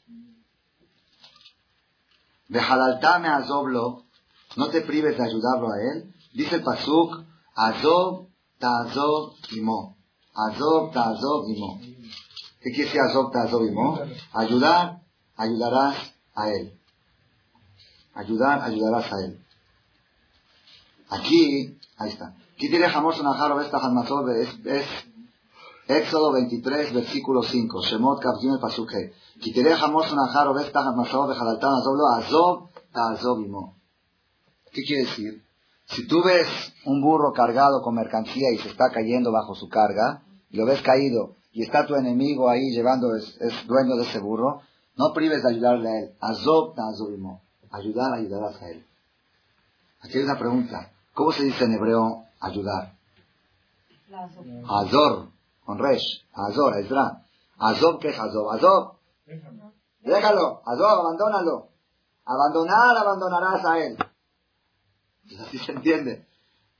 De 2.47 2.59
halaltame 2.59 3.27
azoblo. 3.27 4.03
No 4.55 4.69
te 4.69 4.81
prives 4.81 5.17
de 5.17 5.23
ayudarlo 5.23 5.67
a 5.71 5.81
él. 5.91 6.13
Dice 6.33 6.55
el 6.55 6.63
Pasuk, 6.63 7.23
Azov, 7.55 8.27
Ta'azov, 8.59 9.33
Imo. 9.51 9.97
Azov, 10.33 10.91
Ta'azov, 10.91 11.49
Imo. 11.49 11.79
¿Qué 12.61 12.71
quiere 12.71 12.85
decir 12.85 13.01
Azov, 13.01 13.31
Ta'azov, 13.31 13.65
Imo? 13.65 13.99
Ayudar, 14.33 15.01
ayudarás 15.35 16.13
a 16.35 16.49
él. 16.49 16.79
Ayudar, 18.13 18.61
ayudarás 18.61 19.11
a 19.11 19.25
él. 19.25 19.45
Aquí, 21.09 21.77
ahí 21.97 22.09
está. 22.09 22.35
Aquí 22.55 22.69
tiene 22.69 22.89
Jamos 22.89 23.21
Naharo 23.21 23.61
esta 23.61 23.77
es, 24.41 24.65
es 24.65 24.85
Éxodo 25.87 26.31
23, 26.33 26.93
versículo 26.93 27.43
5. 27.43 27.81
Shemot 27.83 28.19
Kavjim 28.19 28.53
el 28.53 28.59
Pasuke. 28.59 29.13
¿Qué 34.71 34.81
quiere 34.83 35.03
decir? 35.03 35.43
Si 35.85 36.07
tú 36.07 36.23
ves 36.23 36.47
un 36.85 37.01
burro 37.01 37.31
cargado 37.33 37.81
con 37.83 37.93
mercancía 37.93 38.51
y 38.53 38.57
se 38.57 38.69
está 38.69 38.89
cayendo 38.89 39.31
bajo 39.31 39.53
su 39.53 39.69
carga, 39.69 40.23
y 40.49 40.57
lo 40.57 40.65
ves 40.65 40.81
caído, 40.81 41.35
y 41.51 41.61
está 41.61 41.85
tu 41.85 41.95
enemigo 41.95 42.49
ahí 42.49 42.71
llevando, 42.71 43.15
es, 43.15 43.37
dueño 43.67 43.95
de 43.95 44.03
ese 44.03 44.19
burro, 44.19 44.61
no 44.97 45.13
prives 45.13 45.43
de 45.43 45.49
ayudarle 45.51 45.89
a 45.89 45.99
él. 45.99 46.11
Azob 46.19 46.73
azobimo. 46.79 47.41
Ayudar, 47.69 48.13
ayudarás 48.13 48.59
a 48.61 48.69
él. 48.69 48.85
Aquí 50.01 50.17
hay 50.17 50.23
una 50.23 50.39
pregunta. 50.39 50.91
¿Cómo 51.13 51.31
se 51.31 51.43
dice 51.43 51.65
en 51.65 51.73
hebreo 51.73 52.23
ayudar? 52.39 52.95
Azor, 54.67 55.29
con 55.65 55.79
resh. 55.79 56.23
Azor, 56.33 56.77
Ezra. 56.77 57.21
Azob, 57.57 57.99
¿qué 57.99 58.09
es 58.09 58.19
Azob? 58.19 58.51
Azob. 58.51 58.95
Déjalo. 60.01 60.61
Azob, 60.65 60.99
abandónalo. 60.99 61.69
Abandonar, 62.25 62.97
abandonarás 62.97 63.65
a 63.65 63.79
él. 63.79 63.97
Pues 65.27 65.41
así 65.41 65.57
se 65.57 65.71
entiende. 65.71 66.27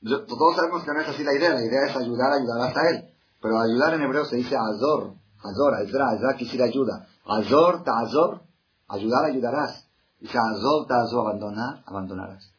Todos 0.02 0.56
sabemos 0.56 0.84
que 0.84 0.94
no 0.94 1.02
es 1.02 1.10
así 1.10 1.24
la 1.24 1.34
idea. 1.34 1.54
La 1.54 1.64
idea 1.64 1.86
es 1.88 1.96
ayudar, 1.96 2.34
ayudarás 2.34 2.76
a 2.78 2.90
él. 2.90 3.14
Pero 3.42 3.60
ayudar 3.60 3.94
en 3.96 4.04
hebreo 4.04 4.26
se 4.26 4.38
dice 4.38 4.56
azor. 4.56 5.14
Azor, 5.44 5.82
Ezra, 5.82 6.14
Ezra 6.16 6.36
quisiera 6.38 6.66
ayuda. 6.66 7.08
Azor, 7.26 7.84
ta'azor. 7.84 8.42
Ayudar, 8.88 9.26
ayudarás. 9.26 9.88
Dice 10.20 10.38
azor, 10.38 10.88
ta'azor, 10.88 11.28
abandonar, 11.28 11.84
abandonarás. 11.86 12.52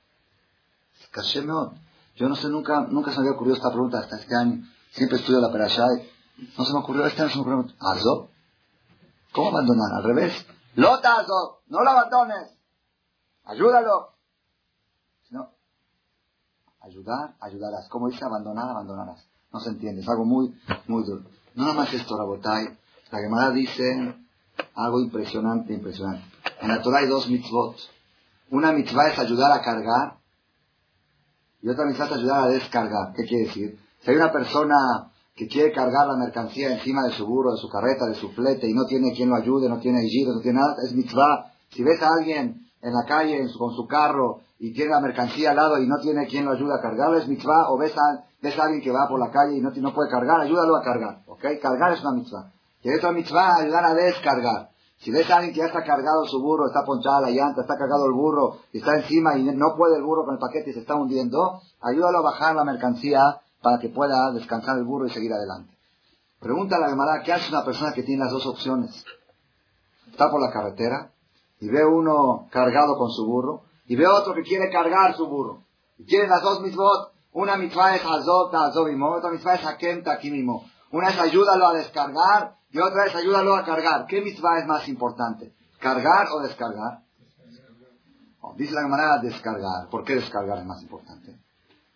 Yo 2.17 2.29
no 2.29 2.35
sé, 2.35 2.49
nunca, 2.49 2.87
nunca 2.89 3.11
se 3.11 3.19
me 3.19 3.27
había 3.27 3.37
ocurrido 3.37 3.57
esta 3.57 3.71
pregunta 3.71 3.99
hasta 3.99 4.17
este 4.17 4.35
año. 4.35 4.65
Siempre 4.91 5.19
estudio 5.19 5.41
la 5.41 5.53
perashá 5.53 5.85
no 6.37 6.65
se 6.65 6.73
me 6.73 6.79
ocurrió, 6.81 7.07
este 7.07 7.23
año 7.23 7.31
se 7.31 7.37
me 7.37 7.43
ocurrió. 7.43 7.75
Azor. 7.81 8.29
¿Cómo 9.33 9.49
abandonar? 9.49 9.95
Al 9.95 10.05
revés. 10.05 10.47
Lota 10.75 11.21
azor. 11.21 11.61
No 11.69 11.83
lo 11.83 11.91
abandones. 11.91 12.53
Ayúdalo. 13.45 14.13
No, 15.31 15.51
Ayudar, 16.81 17.37
ayudarás. 17.41 17.89
Como 17.89 18.09
dice 18.09 18.25
abandonar, 18.25 18.71
abandonarás. 18.71 19.27
No 19.53 19.61
se 19.61 19.71
entiende, 19.71 20.03
es 20.03 20.09
algo 20.09 20.25
muy, 20.25 20.55
muy 20.87 21.05
duro. 21.05 21.23
No 21.55 21.65
nada 21.65 21.75
más 21.75 21.93
esto, 21.95 22.17
Rabotai. 22.17 22.79
La 23.11 23.19
Gemara 23.19 23.51
dice 23.51 24.17
algo 24.75 25.01
impresionante, 25.01 25.73
impresionante. 25.73 26.25
En 26.61 26.69
la 26.69 26.83
Torah 26.83 26.99
hay 26.99 27.07
dos 27.07 27.29
mitzvot. 27.29 27.77
Una 28.51 28.73
mitzvah 28.73 29.09
es 29.09 29.19
ayudar 29.19 29.53
a 29.53 29.63
cargar 29.63 30.19
y 31.63 31.69
otra 31.69 31.87
mitzvah 31.87 32.07
es 32.07 32.13
ayudar 32.13 32.45
a 32.45 32.49
descargar. 32.49 33.13
¿Qué 33.15 33.25
quiere 33.25 33.47
decir? 33.47 33.81
Si 34.01 34.11
hay 34.11 34.17
una 34.17 34.33
persona 34.33 34.77
que 35.37 35.47
quiere 35.49 35.71
cargar 35.71 36.07
la 36.07 36.17
mercancía 36.17 36.73
encima 36.73 37.03
de 37.03 37.13
su 37.13 37.27
burro, 37.27 37.53
de 37.53 37.59
su 37.59 37.69
carreta, 37.69 38.07
de 38.07 38.15
su 38.15 38.31
flete 38.31 38.67
y 38.67 38.73
no 38.73 38.87
tiene 38.87 39.13
quien 39.13 39.29
lo 39.29 39.37
ayude, 39.37 39.69
no 39.69 39.79
tiene 39.79 40.01
giro, 40.09 40.33
no 40.33 40.41
tiene 40.41 40.59
nada, 40.59 40.75
es 40.83 40.95
mitzvah. 40.95 41.53
Si 41.69 41.85
ves 41.85 42.03
a 42.03 42.09
alguien 42.19 42.67
en 42.81 42.93
la 42.95 43.05
calle 43.07 43.47
con 43.59 43.75
su 43.75 43.87
carro 43.87 44.41
y 44.59 44.73
tiene 44.73 44.93
la 44.93 45.01
mercancía 45.01 45.51
al 45.51 45.57
lado 45.57 45.79
y 45.79 45.87
no 45.87 45.99
tiene 46.01 46.27
quien 46.27 46.47
lo 46.47 46.53
ayude 46.53 46.73
a 46.73 46.81
cargar, 46.81 47.15
es 47.17 47.29
mitzvah, 47.29 47.69
o 47.69 47.77
ves 47.77 47.93
a, 47.93 48.25
ves 48.41 48.59
a 48.59 48.63
alguien 48.65 48.83
que 48.83 48.91
va 48.91 49.07
por 49.11 49.21
la 49.21 49.31
calle 49.31 49.59
y 49.59 49.61
no, 49.61 49.71
no 49.71 49.93
puede 49.93 50.11
cargar, 50.11 50.41
ayúdalo 50.41 50.75
a 50.75 50.83
cargar, 50.83 51.23
¿ok? 51.27 51.45
Cargar 51.61 51.93
es 51.93 52.01
una 52.01 52.13
mitzvah. 52.13 52.51
Y 52.83 52.95
otra 52.95 53.13
mitzvah, 53.13 53.57
ayudar 53.57 53.85
a 53.85 53.93
descargar. 53.95 54.71
Si 55.01 55.11
ves 55.11 55.31
a 55.31 55.37
alguien 55.37 55.53
que 55.53 55.61
ya 55.61 55.67
está 55.67 55.85
cargado 55.85 56.25
su 56.25 56.41
burro, 56.41 56.67
está 56.67 56.83
ponchada 56.87 57.21
la 57.21 57.31
llanta, 57.31 57.61
está 57.61 57.77
cargado 57.77 58.07
el 58.07 58.15
burro, 58.15 58.57
y 58.73 58.79
está 58.79 58.95
encima 58.95 59.37
y 59.37 59.43
no 59.43 59.77
puede 59.77 59.97
el 59.97 60.03
burro 60.03 60.25
con 60.25 60.37
el 60.37 60.41
paquete 60.41 60.71
y 60.71 60.73
se 60.73 60.81
está 60.81 60.95
hundiendo, 60.95 61.61
ayúdalo 61.83 62.21
a 62.21 62.23
bajar 62.23 62.57
la 62.57 62.65
mercancía 62.65 63.43
para 63.67 63.81
que 63.81 63.89
pueda 63.89 64.31
descansar 64.31 64.79
el 64.79 64.85
burro 64.85 65.09
y 65.09 65.11
seguir 65.11 65.33
adelante. 65.33 65.77
Pregunta 66.39 66.77
a 66.77 66.79
la 66.79 66.89
Gemara, 66.89 67.21
¿qué 67.25 67.33
hace 67.33 67.49
una 67.49 67.65
persona 67.65 67.93
que 67.93 68.05
tiene 68.05 68.23
las 68.23 68.31
dos 68.31 68.47
opciones? 68.47 69.05
Está 70.09 70.31
por 70.31 70.41
la 70.41 70.53
carretera 70.53 71.11
y 71.59 71.69
ve 71.69 71.85
uno 71.85 72.47
cargado 72.53 72.97
con 72.97 73.11
su 73.11 73.27
burro 73.27 73.65
y 73.87 73.97
ve 73.97 74.07
otro 74.07 74.35
que 74.35 74.45
quiere 74.45 74.71
cargar 74.71 75.17
su 75.17 75.27
burro. 75.27 75.65
Y 75.99 76.05
tiene 76.05 76.29
las 76.29 76.43
dos 76.43 76.61
mismos. 76.61 77.09
Una 77.33 77.57
mitzvah 77.57 77.97
es 77.97 78.05
hazot, 78.05 78.55
azobimo, 78.55 79.11
otra 79.11 79.33
mitzvah 79.33 79.57
es 79.57 79.67
hakem 79.67 80.05
takimimo. 80.05 80.65
Una 80.93 81.09
es 81.09 81.19
ayúdalo 81.19 81.67
a 81.67 81.75
descargar 81.75 82.59
y 82.71 82.79
otra 82.79 83.07
es 83.07 83.17
ayúdalo 83.17 83.57
a 83.57 83.65
cargar. 83.65 84.07
¿Qué 84.07 84.21
mitzvah 84.21 84.61
es 84.61 84.67
más 84.67 84.87
importante? 84.87 85.57
¿Cargar 85.81 86.29
o 86.31 86.41
descargar? 86.41 87.03
Oh, 88.43 88.55
dice 88.57 88.75
la 88.75 88.83
Gemara 88.83 89.19
descargar. 89.19 89.89
¿Por 89.91 90.05
qué 90.05 90.15
descargar 90.15 90.59
es 90.59 90.67
más 90.67 90.81
importante? 90.83 91.46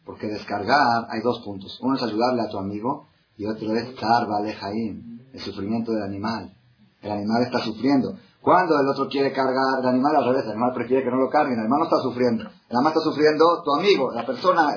Porque 0.04 0.26
descargar 0.26 1.06
hay 1.08 1.20
dos 1.22 1.40
puntos. 1.44 1.78
Uno 1.82 1.96
es 1.96 2.02
ayudarle 2.02 2.42
a 2.42 2.48
tu 2.48 2.58
amigo 2.58 3.06
y 3.36 3.46
otro 3.46 3.74
es 3.74 3.94
Tarba 3.96 4.40
Jaim, 4.52 5.20
el 5.32 5.40
sufrimiento 5.40 5.92
del 5.92 6.02
animal. 6.02 6.54
El 7.00 7.12
animal 7.12 7.42
está 7.42 7.58
sufriendo. 7.60 8.14
Cuando 8.40 8.80
el 8.80 8.88
otro 8.88 9.06
quiere 9.08 9.32
cargar 9.32 9.80
el 9.80 9.86
animal, 9.86 10.16
al 10.16 10.24
revés, 10.24 10.44
el 10.44 10.52
animal 10.52 10.72
prefiere 10.72 11.04
que 11.04 11.10
no 11.10 11.18
lo 11.18 11.28
carguen, 11.28 11.54
el 11.54 11.60
animal 11.60 11.82
está 11.82 11.98
sufriendo. 11.98 12.44
El 12.44 12.76
animal 12.76 12.92
está 12.92 13.00
sufriendo 13.00 13.62
tu 13.62 13.74
amigo, 13.74 14.10
la 14.12 14.24
persona, 14.24 14.68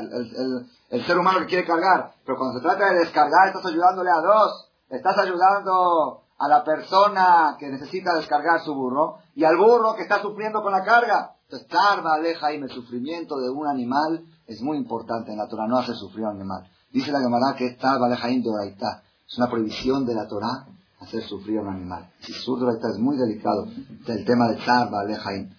el, 0.90 1.06
ser 1.06 1.18
humano 1.18 1.40
que 1.40 1.46
quiere 1.46 1.66
cargar. 1.66 2.14
Pero 2.26 2.38
cuando 2.38 2.60
se 2.60 2.64
trata 2.64 2.92
de 2.92 3.00
descargar, 3.00 3.48
estás 3.48 3.66
ayudándole 3.66 4.10
a 4.10 4.22
dos. 4.22 4.70
Estás 4.90 5.18
ayudando 5.18 6.24
a 6.38 6.48
la 6.50 6.64
persona 6.64 7.56
que 7.58 7.70
necesita 7.70 8.14
descargar 8.16 8.60
su 8.62 8.76
burro 8.76 9.20
y 9.34 9.46
al 9.46 9.56
burro 9.56 9.96
que 9.96 10.04
está 10.04 10.22
sufriendo 10.22 10.62
con 10.62 10.74
la 10.74 10.84
carga. 10.84 11.36
Entonces, 11.44 11.68
tarda, 11.70 12.16
aleja 12.16 12.52
el 12.52 12.70
sufrimiento 12.70 13.38
de 13.38 13.50
un 13.50 13.68
animal 13.68 14.26
es 14.48 14.62
muy 14.62 14.78
importante 14.78 15.32
en 15.32 15.38
la 15.38 15.48
Torah, 15.48 15.68
no 15.68 15.78
hace 15.78 15.94
sufrir 15.94 16.26
al 16.26 16.36
animal. 16.36 16.70
Dice 16.92 17.12
la 17.12 17.22
Gemara 17.22 17.56
que 17.58 17.68
esta 17.68 17.98
Balejaim 17.98 18.44
Doraita 18.44 19.04
es 19.28 19.38
una 19.38 19.50
prohibición 19.50 20.06
de 20.06 20.16
la 20.16 20.28
Torah 20.28 20.68
hacer 21.00 21.24
sufrir 21.24 21.60
a 21.60 21.62
un 21.62 21.70
animal. 21.70 22.10
Si 22.20 22.32
su 22.34 22.56
Doraita 22.56 22.90
es 22.90 23.00
muy 23.00 23.18
delicado, 23.18 23.68
el 24.08 24.26
tema 24.26 24.48
de 24.50 24.56
Tzar 24.58 24.90
Balejaim. 24.90 25.50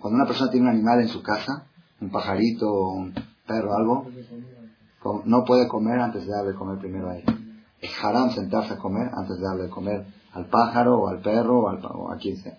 Cuando 0.00 0.16
una 0.16 0.26
persona 0.26 0.50
tiene 0.50 0.66
un 0.66 0.72
animal 0.74 1.00
en 1.00 1.08
su 1.08 1.22
casa, 1.22 1.66
un 2.00 2.10
pajarito, 2.10 2.70
un 2.70 3.14
perro, 3.46 3.74
algo, 3.74 4.06
no 5.24 5.44
puede 5.44 5.68
comer 5.68 6.00
antes 6.00 6.26
de 6.26 6.32
darle 6.32 6.54
comer 6.54 6.78
primero 6.78 7.10
a 7.10 7.16
él. 7.16 7.24
Es 7.80 7.90
haram 8.02 8.30
sentarse 8.30 8.74
a 8.74 8.78
comer 8.78 9.10
antes 9.14 9.36
de 9.36 9.42
darle 9.42 9.68
comer 9.68 10.06
al 10.32 10.46
pájaro 10.46 10.98
o 10.98 11.08
al 11.08 11.20
perro 11.20 11.60
o, 11.60 11.68
al, 11.68 11.84
o 11.84 12.10
a 12.10 12.16
quien 12.16 12.36
sea. 12.36 12.58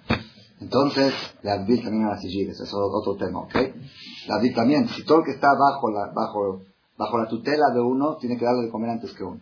Entonces, 0.59 1.13
le 1.43 1.51
advil 1.51 1.83
también 1.83 2.05
a 2.05 2.11
las 2.11 2.21
sigillas, 2.21 2.55
eso 2.55 2.63
es 2.63 2.73
otro 2.73 3.15
tema, 3.17 3.39
¿ok? 3.39 3.53
Le 3.55 4.33
advil 4.33 4.55
también, 4.55 4.87
si 4.89 5.03
todo 5.03 5.19
el 5.19 5.25
que 5.25 5.31
está 5.31 5.49
bajo 5.49 5.91
la, 5.91 6.11
bajo 6.13 6.61
bajo 6.97 7.17
la 7.17 7.27
tutela 7.27 7.69
de 7.73 7.81
uno, 7.81 8.17
tiene 8.17 8.37
que 8.37 8.45
darle 8.45 8.65
de 8.65 8.71
comer 8.71 8.91
antes 8.91 9.13
que 9.13 9.23
uno. 9.23 9.41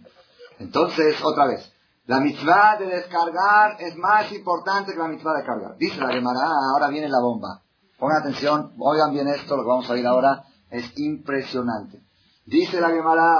Entonces, 0.59 1.16
otra 1.24 1.47
vez, 1.47 1.72
la 2.05 2.20
mitzvah 2.20 2.78
de 2.78 2.88
descargar 2.88 3.78
es 3.80 3.95
más 3.95 4.32
importante 4.32 4.91
que 4.91 4.99
la 4.99 5.07
mitzvah 5.07 5.34
de 5.38 5.45
cargar. 5.45 5.78
Dice 5.78 5.99
la 5.99 6.11
Gemara, 6.11 6.47
ahora 6.74 6.89
viene 6.89 7.09
la 7.09 7.22
bomba. 7.22 7.61
Pongan 7.97 8.22
atención, 8.22 8.74
oigan 8.80 9.14
bien 9.14 9.28
esto, 9.28 9.55
lo 9.55 9.64
que 9.64 9.70
vamos 9.70 9.89
a 9.89 9.93
ver 9.93 10.05
ahora 10.05 10.43
es 10.70 10.91
impresionante. 10.97 12.01
Dice 12.45 12.82
la 12.82 12.89
Gemara, 12.89 13.36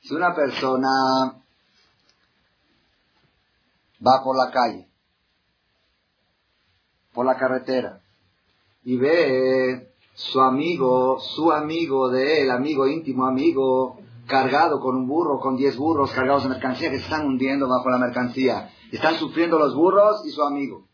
si 0.00 0.14
una 0.14 0.34
persona 0.34 0.88
va 4.04 4.24
por 4.24 4.36
la 4.36 4.50
calle, 4.50 4.88
por 7.12 7.26
la 7.26 7.36
carretera, 7.36 8.00
y 8.84 8.96
ve 8.96 9.92
su 10.14 10.40
amigo, 10.40 11.18
su 11.20 11.52
amigo 11.52 12.10
de 12.10 12.42
él, 12.42 12.50
amigo 12.50 12.86
íntimo, 12.86 13.26
amigo, 13.26 13.98
cargado 14.26 14.80
con 14.80 14.96
un 14.96 15.06
burro, 15.06 15.40
con 15.40 15.56
diez 15.56 15.76
burros 15.76 16.12
cargados 16.12 16.44
de 16.44 16.50
mercancía 16.50 16.90
que 16.90 16.98
se 16.98 17.04
están 17.04 17.26
hundiendo 17.26 17.68
bajo 17.68 17.90
la 17.90 17.98
mercancía. 17.98 18.70
Están 18.90 19.16
sufriendo 19.16 19.58
los 19.58 19.74
burros 19.74 20.24
y 20.26 20.30
su 20.30 20.42
amigo. 20.42 20.86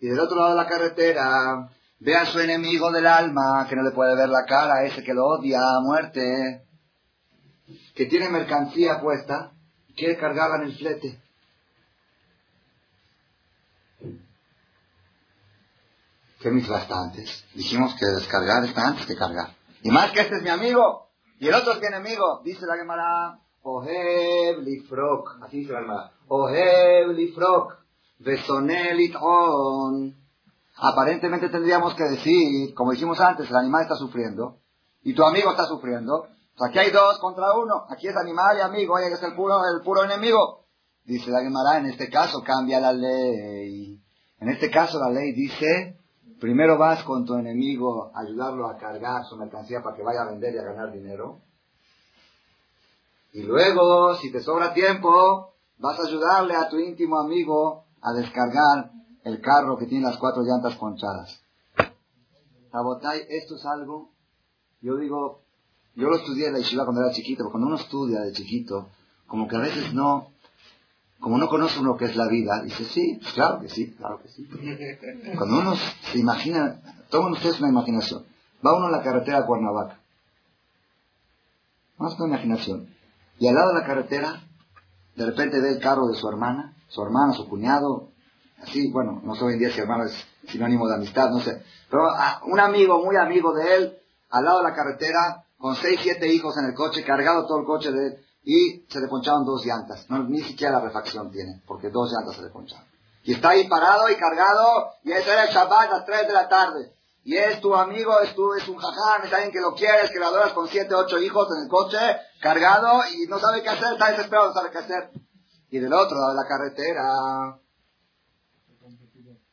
Y 0.00 0.08
del 0.08 0.18
otro 0.18 0.36
lado 0.36 0.50
de 0.50 0.56
la 0.56 0.66
carretera, 0.66 1.70
ve 2.00 2.16
a 2.16 2.26
su 2.26 2.40
enemigo 2.40 2.90
del 2.90 3.06
alma, 3.06 3.66
que 3.68 3.76
no 3.76 3.82
le 3.82 3.92
puede 3.92 4.16
ver 4.16 4.28
la 4.28 4.44
cara, 4.44 4.84
ese 4.84 5.02
que 5.02 5.14
lo 5.14 5.26
odia 5.26 5.58
a 5.58 5.80
muerte, 5.80 6.64
que 7.94 8.06
tiene 8.06 8.28
mercancía 8.28 9.00
puesta, 9.00 9.52
quiere 9.96 10.16
cargarla 10.16 10.56
en 10.56 10.62
el 10.62 10.76
flete. 10.76 11.20
¿Qué 16.46 16.52
misma 16.52 16.78
está 16.78 17.02
antes? 17.02 17.44
Dijimos 17.56 17.96
que 17.98 18.06
descargar 18.06 18.62
está 18.62 18.86
antes 18.86 19.04
que 19.04 19.16
cargar. 19.16 19.48
Y 19.82 19.90
más 19.90 20.12
que 20.12 20.20
este 20.20 20.36
es 20.36 20.42
mi 20.44 20.48
amigo 20.48 21.08
y 21.40 21.48
el 21.48 21.54
otro 21.56 21.72
es 21.72 21.80
mi 21.80 21.88
enemigo. 21.88 22.40
Dice 22.44 22.64
la 22.66 22.76
Gemara, 22.76 23.40
Oheb 23.62 24.60
lifrok. 24.62 25.42
Así 25.42 25.58
dice 25.58 25.72
la 25.72 25.80
Gemara. 25.80 26.12
Oheb 26.28 27.08
lifrok. 27.08 27.78
on. 29.22 30.14
Aparentemente 30.76 31.48
tendríamos 31.48 31.96
que 31.96 32.04
decir, 32.04 32.72
como 32.74 32.92
dijimos 32.92 33.18
antes, 33.20 33.50
el 33.50 33.56
animal 33.56 33.82
está 33.82 33.96
sufriendo 33.96 34.60
y 35.02 35.14
tu 35.14 35.24
amigo 35.24 35.50
está 35.50 35.64
sufriendo. 35.64 36.28
aquí 36.60 36.78
hay 36.78 36.92
dos 36.92 37.18
contra 37.18 37.54
uno. 37.56 37.86
Aquí 37.90 38.06
es 38.06 38.16
animal 38.16 38.56
y 38.56 38.60
amigo. 38.60 38.94
Que 38.98 39.14
es 39.14 39.22
el 39.24 39.34
puro, 39.34 39.58
el 39.64 39.82
puro 39.82 40.04
enemigo. 40.04 40.64
Dice 41.02 41.28
la 41.28 41.40
Gemara, 41.40 41.78
en 41.78 41.86
este 41.86 42.08
caso 42.08 42.40
cambia 42.44 42.78
la 42.78 42.92
ley. 42.92 44.00
En 44.38 44.48
este 44.48 44.70
caso 44.70 45.00
la 45.00 45.10
ley 45.10 45.32
dice 45.32 46.05
Primero 46.40 46.76
vas 46.76 47.02
con 47.04 47.24
tu 47.24 47.34
enemigo 47.34 48.12
a 48.14 48.20
ayudarlo 48.20 48.68
a 48.68 48.76
cargar 48.76 49.24
su 49.24 49.36
mercancía 49.36 49.82
para 49.82 49.96
que 49.96 50.02
vaya 50.02 50.22
a 50.22 50.30
vender 50.30 50.54
y 50.54 50.58
a 50.58 50.64
ganar 50.64 50.92
dinero. 50.92 51.40
Y 53.32 53.42
luego, 53.42 54.14
si 54.16 54.30
te 54.30 54.40
sobra 54.40 54.74
tiempo, 54.74 55.54
vas 55.78 55.98
a 55.98 56.06
ayudarle 56.06 56.54
a 56.54 56.68
tu 56.68 56.78
íntimo 56.78 57.18
amigo 57.18 57.84
a 58.02 58.12
descargar 58.12 58.90
el 59.24 59.40
carro 59.40 59.76
que 59.76 59.86
tiene 59.86 60.06
las 60.06 60.18
cuatro 60.18 60.42
llantas 60.42 60.76
ponchadas. 60.76 61.40
Sabotay, 62.70 63.22
esto 63.28 63.56
es 63.56 63.64
algo, 63.64 64.10
yo 64.82 64.96
digo, 64.96 65.40
yo 65.94 66.08
lo 66.08 66.16
estudié 66.16 66.48
en 66.48 66.52
la 66.52 66.58
Yeshiva 66.58 66.84
cuando 66.84 67.02
era 67.02 67.12
chiquito, 67.12 67.38
pero 67.38 67.50
cuando 67.50 67.68
uno 67.68 67.76
estudia 67.76 68.20
de 68.20 68.32
chiquito, 68.32 68.88
como 69.26 69.48
que 69.48 69.56
a 69.56 69.60
veces 69.60 69.94
no, 69.94 70.32
como 71.20 71.38
no 71.38 71.48
conoce 71.48 71.80
uno 71.80 71.96
qué 71.96 72.06
es 72.06 72.16
la 72.16 72.28
vida, 72.28 72.62
dice, 72.62 72.84
sí, 72.84 73.18
pues 73.20 73.34
claro 73.34 73.60
que 73.60 73.68
sí, 73.68 73.92
claro 73.92 74.20
que 74.22 74.28
sí. 74.28 74.48
Cuando 75.36 75.58
uno 75.58 75.74
se 76.12 76.18
imagina, 76.18 76.80
tomen 77.10 77.32
ustedes 77.32 77.60
una 77.60 77.70
imaginación, 77.70 78.24
va 78.64 78.76
uno 78.76 78.86
en 78.86 78.92
la 78.92 79.02
carretera 79.02 79.38
a 79.38 79.46
Cuernavaca, 79.46 79.98
más 81.98 82.18
una 82.18 82.28
imaginación, 82.28 82.88
y 83.38 83.48
al 83.48 83.54
lado 83.54 83.68
de 83.68 83.80
la 83.80 83.86
carretera, 83.86 84.42
de 85.14 85.26
repente 85.26 85.60
ve 85.60 85.70
el 85.70 85.80
carro 85.80 86.06
de 86.08 86.16
su 86.16 86.28
hermana, 86.28 86.74
su 86.88 87.02
hermana, 87.02 87.32
su 87.32 87.48
cuñado, 87.48 88.10
así, 88.62 88.90
bueno, 88.90 89.20
no 89.24 89.34
sé 89.34 89.44
hoy 89.44 89.54
en 89.54 89.58
día 89.58 89.70
si 89.70 89.80
hermano 89.80 90.04
es 90.04 90.26
sinónimo 90.48 90.86
de 90.88 90.96
amistad, 90.96 91.30
no 91.30 91.40
sé, 91.40 91.62
pero 91.90 92.08
un 92.44 92.60
amigo, 92.60 93.02
muy 93.02 93.16
amigo 93.16 93.54
de 93.54 93.74
él, 93.74 93.98
al 94.30 94.44
lado 94.44 94.58
de 94.58 94.64
la 94.64 94.74
carretera, 94.74 95.44
con 95.58 95.74
seis, 95.76 95.98
siete 96.02 96.32
hijos 96.32 96.56
en 96.58 96.66
el 96.66 96.74
coche, 96.74 97.02
cargado 97.04 97.46
todo 97.46 97.60
el 97.60 97.66
coche 97.66 97.90
de 97.90 98.06
él, 98.06 98.25
y 98.48 98.86
se 98.88 99.00
le 99.00 99.08
poncharon 99.08 99.44
dos 99.44 99.66
llantas. 99.66 100.08
No, 100.08 100.22
ni 100.22 100.40
siquiera 100.40 100.78
la 100.78 100.84
refacción 100.84 101.32
tiene, 101.32 101.62
porque 101.66 101.90
dos 101.90 102.12
llantas 102.12 102.36
se 102.36 102.42
le 102.42 102.48
poncharon. 102.48 102.86
Y 103.24 103.34
está 103.34 103.50
ahí 103.50 103.66
parado 103.66 104.08
y 104.08 104.14
cargado, 104.14 104.92
y 105.02 105.10
ese 105.10 105.32
era 105.32 105.46
el 105.46 105.50
Shabbat 105.50 105.90
a 105.90 105.96
las 105.96 106.06
3 106.06 106.28
de 106.28 106.32
la 106.32 106.48
tarde. 106.48 106.92
Y 107.24 107.36
es 107.36 107.60
tu 107.60 107.74
amigo, 107.74 108.20
es, 108.20 108.36
tu, 108.36 108.54
es 108.54 108.68
un 108.68 108.76
jaján, 108.76 109.26
es 109.26 109.32
alguien 109.32 109.50
que 109.50 109.60
lo 109.60 109.74
quieres, 109.74 110.12
que 110.12 110.20
lo 110.20 110.26
adoras 110.26 110.52
con 110.52 110.68
siete, 110.68 110.94
ocho 110.94 111.18
hijos 111.18 111.48
en 111.56 111.64
el 111.64 111.68
coche, 111.68 111.98
cargado, 112.40 113.00
y 113.12 113.26
no 113.26 113.40
sabe 113.40 113.64
qué 113.64 113.68
hacer, 113.68 113.94
está 113.94 114.12
desesperado, 114.12 114.50
no 114.50 114.54
sabe 114.54 114.70
qué 114.70 114.78
hacer. 114.78 115.10
Y 115.70 115.80
del 115.80 115.92
otro 115.92 116.16
lado 116.16 116.30
de 116.30 116.36
la 116.36 116.48
carretera, 116.48 117.58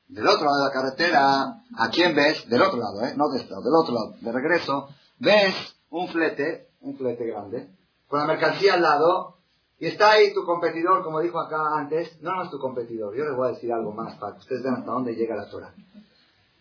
del 0.07 0.27
otro 0.27 0.45
lado 0.45 0.57
de 0.57 0.65
la 0.65 0.71
carretera, 0.71 1.63
¿a 1.79 1.89
quién 1.89 2.15
ves? 2.15 2.47
Del 2.47 2.61
otro 2.61 2.77
lado, 2.77 3.03
¿eh? 3.05 3.15
No 3.17 3.27
de 3.29 3.39
este 3.39 3.49
lado, 3.49 3.63
del 3.63 3.73
otro 3.73 3.95
lado, 3.95 4.13
de 4.21 4.31
regreso, 4.31 4.89
ves 5.17 5.55
un 5.89 6.09
flete, 6.09 6.69
un 6.81 6.95
flete 6.95 7.25
grande, 7.25 7.71
con 8.14 8.20
la 8.20 8.28
mercancía 8.28 8.76
al 8.76 8.84
lado, 8.84 9.38
y 9.80 9.88
está 9.88 10.11
ahí 10.11 10.36
tu 10.36 10.45
competidor, 10.45 11.03
como 11.03 11.20
dijo 11.20 11.39
acá 11.39 11.80
antes, 11.80 12.22
no, 12.22 12.36
no 12.36 12.43
es 12.43 12.51
tu 12.51 12.59
competidor, 12.59 13.18
yo 13.18 13.24
les 13.24 13.36
voy 13.36 13.47
a 13.47 13.53
decir 13.53 13.74
algo 13.74 13.91
más 13.91 14.16
para 14.18 14.34
que 14.34 14.41
ustedes 14.41 14.61
vean 14.61 14.76
hasta 14.76 14.91
dónde 14.91 15.16
llega 15.16 15.36
la 15.36 15.49
Torah. 15.49 15.74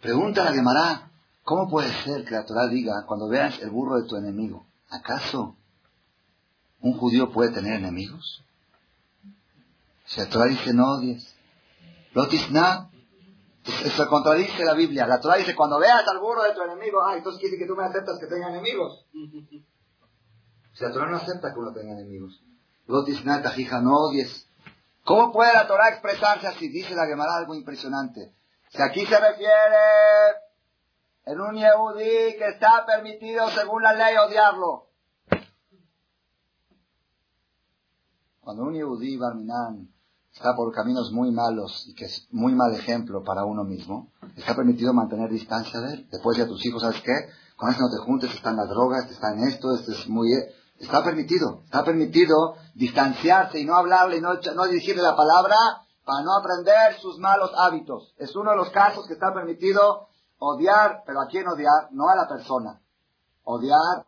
Pregunta 0.01 0.49
a 0.49 0.55
Gemara, 0.55 1.11
¿cómo 1.45 1.69
puede 1.69 1.93
ser 2.05 2.25
que 2.25 2.31
la 2.31 2.47
Torah 2.47 2.69
diga, 2.69 3.05
cuando 3.07 3.29
veas 3.29 3.61
el 3.61 3.69
burro 3.69 4.01
de 4.01 4.09
tu 4.09 4.17
enemigo, 4.17 4.65
¿acaso 4.89 5.55
un 6.81 6.97
judío 6.97 7.31
puede 7.31 7.51
tener 7.51 7.75
enemigos? 7.75 8.43
Si 10.07 10.23
la 10.23 10.31
Torah 10.31 10.47
dice 10.47 10.73
no 10.73 10.87
odies, 10.91 11.37
lotisna, 12.15 12.89
Se 13.63 14.07
contradice 14.07 14.65
la 14.65 14.73
Biblia. 14.73 15.07
La 15.07 15.21
Torah 15.21 15.37
dice, 15.37 15.55
cuando 15.55 15.79
veas 15.79 16.03
al 16.09 16.19
burro 16.19 16.45
de 16.45 16.55
tu 16.55 16.63
enemigo, 16.63 17.03
ah, 17.05 17.15
entonces 17.15 17.39
quiere 17.41 17.59
que 17.59 17.67
tú 17.67 17.77
me 17.77 17.85
aceptas 17.85 18.19
que 18.19 18.27
tenga 18.27 18.49
enemigos. 18.49 19.05
Si 20.73 20.85
la 20.85 20.93
Torah 20.93 21.11
no 21.11 21.17
acepta 21.17 21.53
que 21.53 21.61
uno 21.61 21.73
tenga 21.73 21.93
enemigos. 21.93 22.43
no 22.87 23.97
odies. 23.97 24.49
¿Cómo 25.05 25.33
puede 25.33 25.53
la 25.53 25.67
Torah 25.67 25.89
expresarse 25.89 26.47
así? 26.47 26.69
Dice 26.69 26.95
la 26.95 27.07
Gemara 27.07 27.37
algo 27.37 27.55
impresionante. 27.55 28.33
Si 28.71 28.81
aquí 28.81 29.05
se 29.05 29.19
refiere 29.19 29.53
en 31.27 31.41
un 31.41 31.55
Yehudi 31.55 32.37
que 32.39 32.49
está 32.49 32.85
permitido 32.87 33.49
según 33.51 33.83
la 33.83 33.93
ley 33.93 34.17
odiarlo. 34.17 34.89
Cuando 38.41 38.65
un 38.65 38.75
Yehudi, 38.75 39.17
Barminan, 39.17 39.89
está 40.33 40.55
por 40.57 40.73
caminos 40.73 41.13
muy 41.13 41.31
malos 41.31 41.87
y 41.87 41.95
que 41.95 42.07
es 42.07 42.27
muy 42.31 42.55
mal 42.55 42.75
ejemplo 42.75 43.23
para 43.23 43.45
uno 43.45 43.65
mismo, 43.65 44.11
está 44.37 44.57
permitido 44.57 44.93
mantener 44.93 45.31
distancia 45.31 45.81
de 45.81 45.95
él. 45.95 46.09
Después 46.11 46.37
de 46.37 46.45
a 46.45 46.49
tus 46.49 46.65
hijos, 46.65 46.83
¿sabes 46.83 47.03
qué? 47.03 47.13
Con 47.57 47.71
eso 47.71 47.81
no 47.83 47.91
te 47.91 47.99
juntes, 48.05 48.35
están 48.35 48.57
las 48.57 48.69
drogas, 48.69 49.11
están 49.11 49.39
esto, 49.41 49.75
esto 49.75 49.93
es 49.93 50.09
muy... 50.09 50.29
Está 50.83 51.05
permitido, 51.05 51.63
está 51.65 51.85
permitido 51.85 52.57
distanciarse 52.75 53.61
y 53.61 53.65
no 53.65 53.77
hablarle 53.77 54.17
y 54.17 54.21
no, 54.21 54.35
no 54.35 54.65
dirigirle 54.65 55.01
la 55.01 55.15
palabra 55.15 55.57
para 56.05 56.25
no 56.25 56.35
aprender 56.35 57.01
sus 57.01 57.19
malos 57.19 57.53
hábitos. 57.57 58.13
Es 58.19 58.35
uno 58.35 58.51
de 58.51 58.57
los 58.57 58.71
casos 58.71 59.07
que 59.07 59.13
está 59.13 59.33
permitido 59.33 60.09
odiar, 60.39 61.05
pero 61.07 61.21
¿a 61.21 61.29
quién 61.29 61.47
odiar? 61.47 61.93
No 61.93 62.09
a 62.09 62.17
la 62.17 62.27
persona. 62.27 62.81
Odiar, 63.45 64.07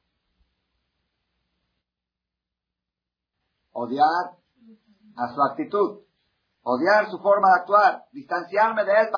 odiar 3.70 4.36
a 5.16 5.32
su 5.32 5.42
actitud, 5.42 6.00
odiar 6.62 7.08
su 7.08 7.18
forma 7.18 7.50
de 7.50 7.60
actuar, 7.60 8.04
distanciarme 8.10 8.84
de 8.84 8.92
él. 9.00 9.08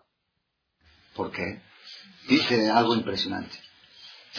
¿Por 1.16 1.30
qué? 1.30 1.62
Dice 2.28 2.70
algo 2.70 2.94
impresionante. 2.94 3.56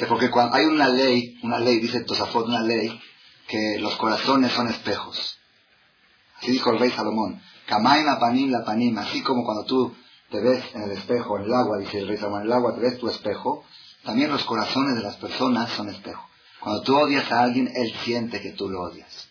Porque 0.06 0.30
cuando 0.30 0.56
hay 0.56 0.66
una 0.66 0.90
ley, 0.90 1.40
una 1.44 1.60
ley, 1.60 1.80
dice 1.80 2.02
Tosafot, 2.02 2.46
una 2.46 2.62
ley, 2.62 3.00
que 3.48 3.78
los 3.80 3.96
corazones 3.96 4.52
son 4.52 4.68
espejos. 4.68 5.40
Así 6.38 6.52
dijo 6.52 6.72
el 6.72 6.80
rey 6.80 6.92
Salomón. 6.92 7.42
Kamaima 7.66 8.20
panim 8.20 8.52
la 8.52 8.64
panim. 8.64 8.98
Así 8.98 9.22
como 9.24 9.44
cuando 9.44 9.66
tú 9.66 9.96
te 10.30 10.40
ves 10.40 10.64
en 10.76 10.84
el 10.84 10.92
espejo, 10.92 11.38
en 11.38 11.46
el 11.46 11.54
agua, 11.54 11.78
dice 11.80 12.00
el 12.00 12.08
rey 12.08 12.18
Salomón, 12.18 12.42
en 12.42 12.48
el 12.48 12.54
agua 12.54 12.76
te 12.76 12.82
ves 12.82 13.00
tu 13.00 13.10
espejo, 13.10 13.64
también 14.04 14.32
los 14.32 14.44
corazones 14.44 14.96
de 14.96 15.02
las 15.02 15.16
personas 15.18 15.72
son 15.72 15.90
espejo. 15.90 16.28
Cuando 16.60 16.82
tú 16.84 16.98
odias 16.98 17.32
a 17.32 17.44
alguien, 17.44 17.72
él 17.74 17.94
siente 18.04 18.42
que 18.42 18.52
tú 18.52 18.70
lo 18.70 18.82
odias. 18.82 19.30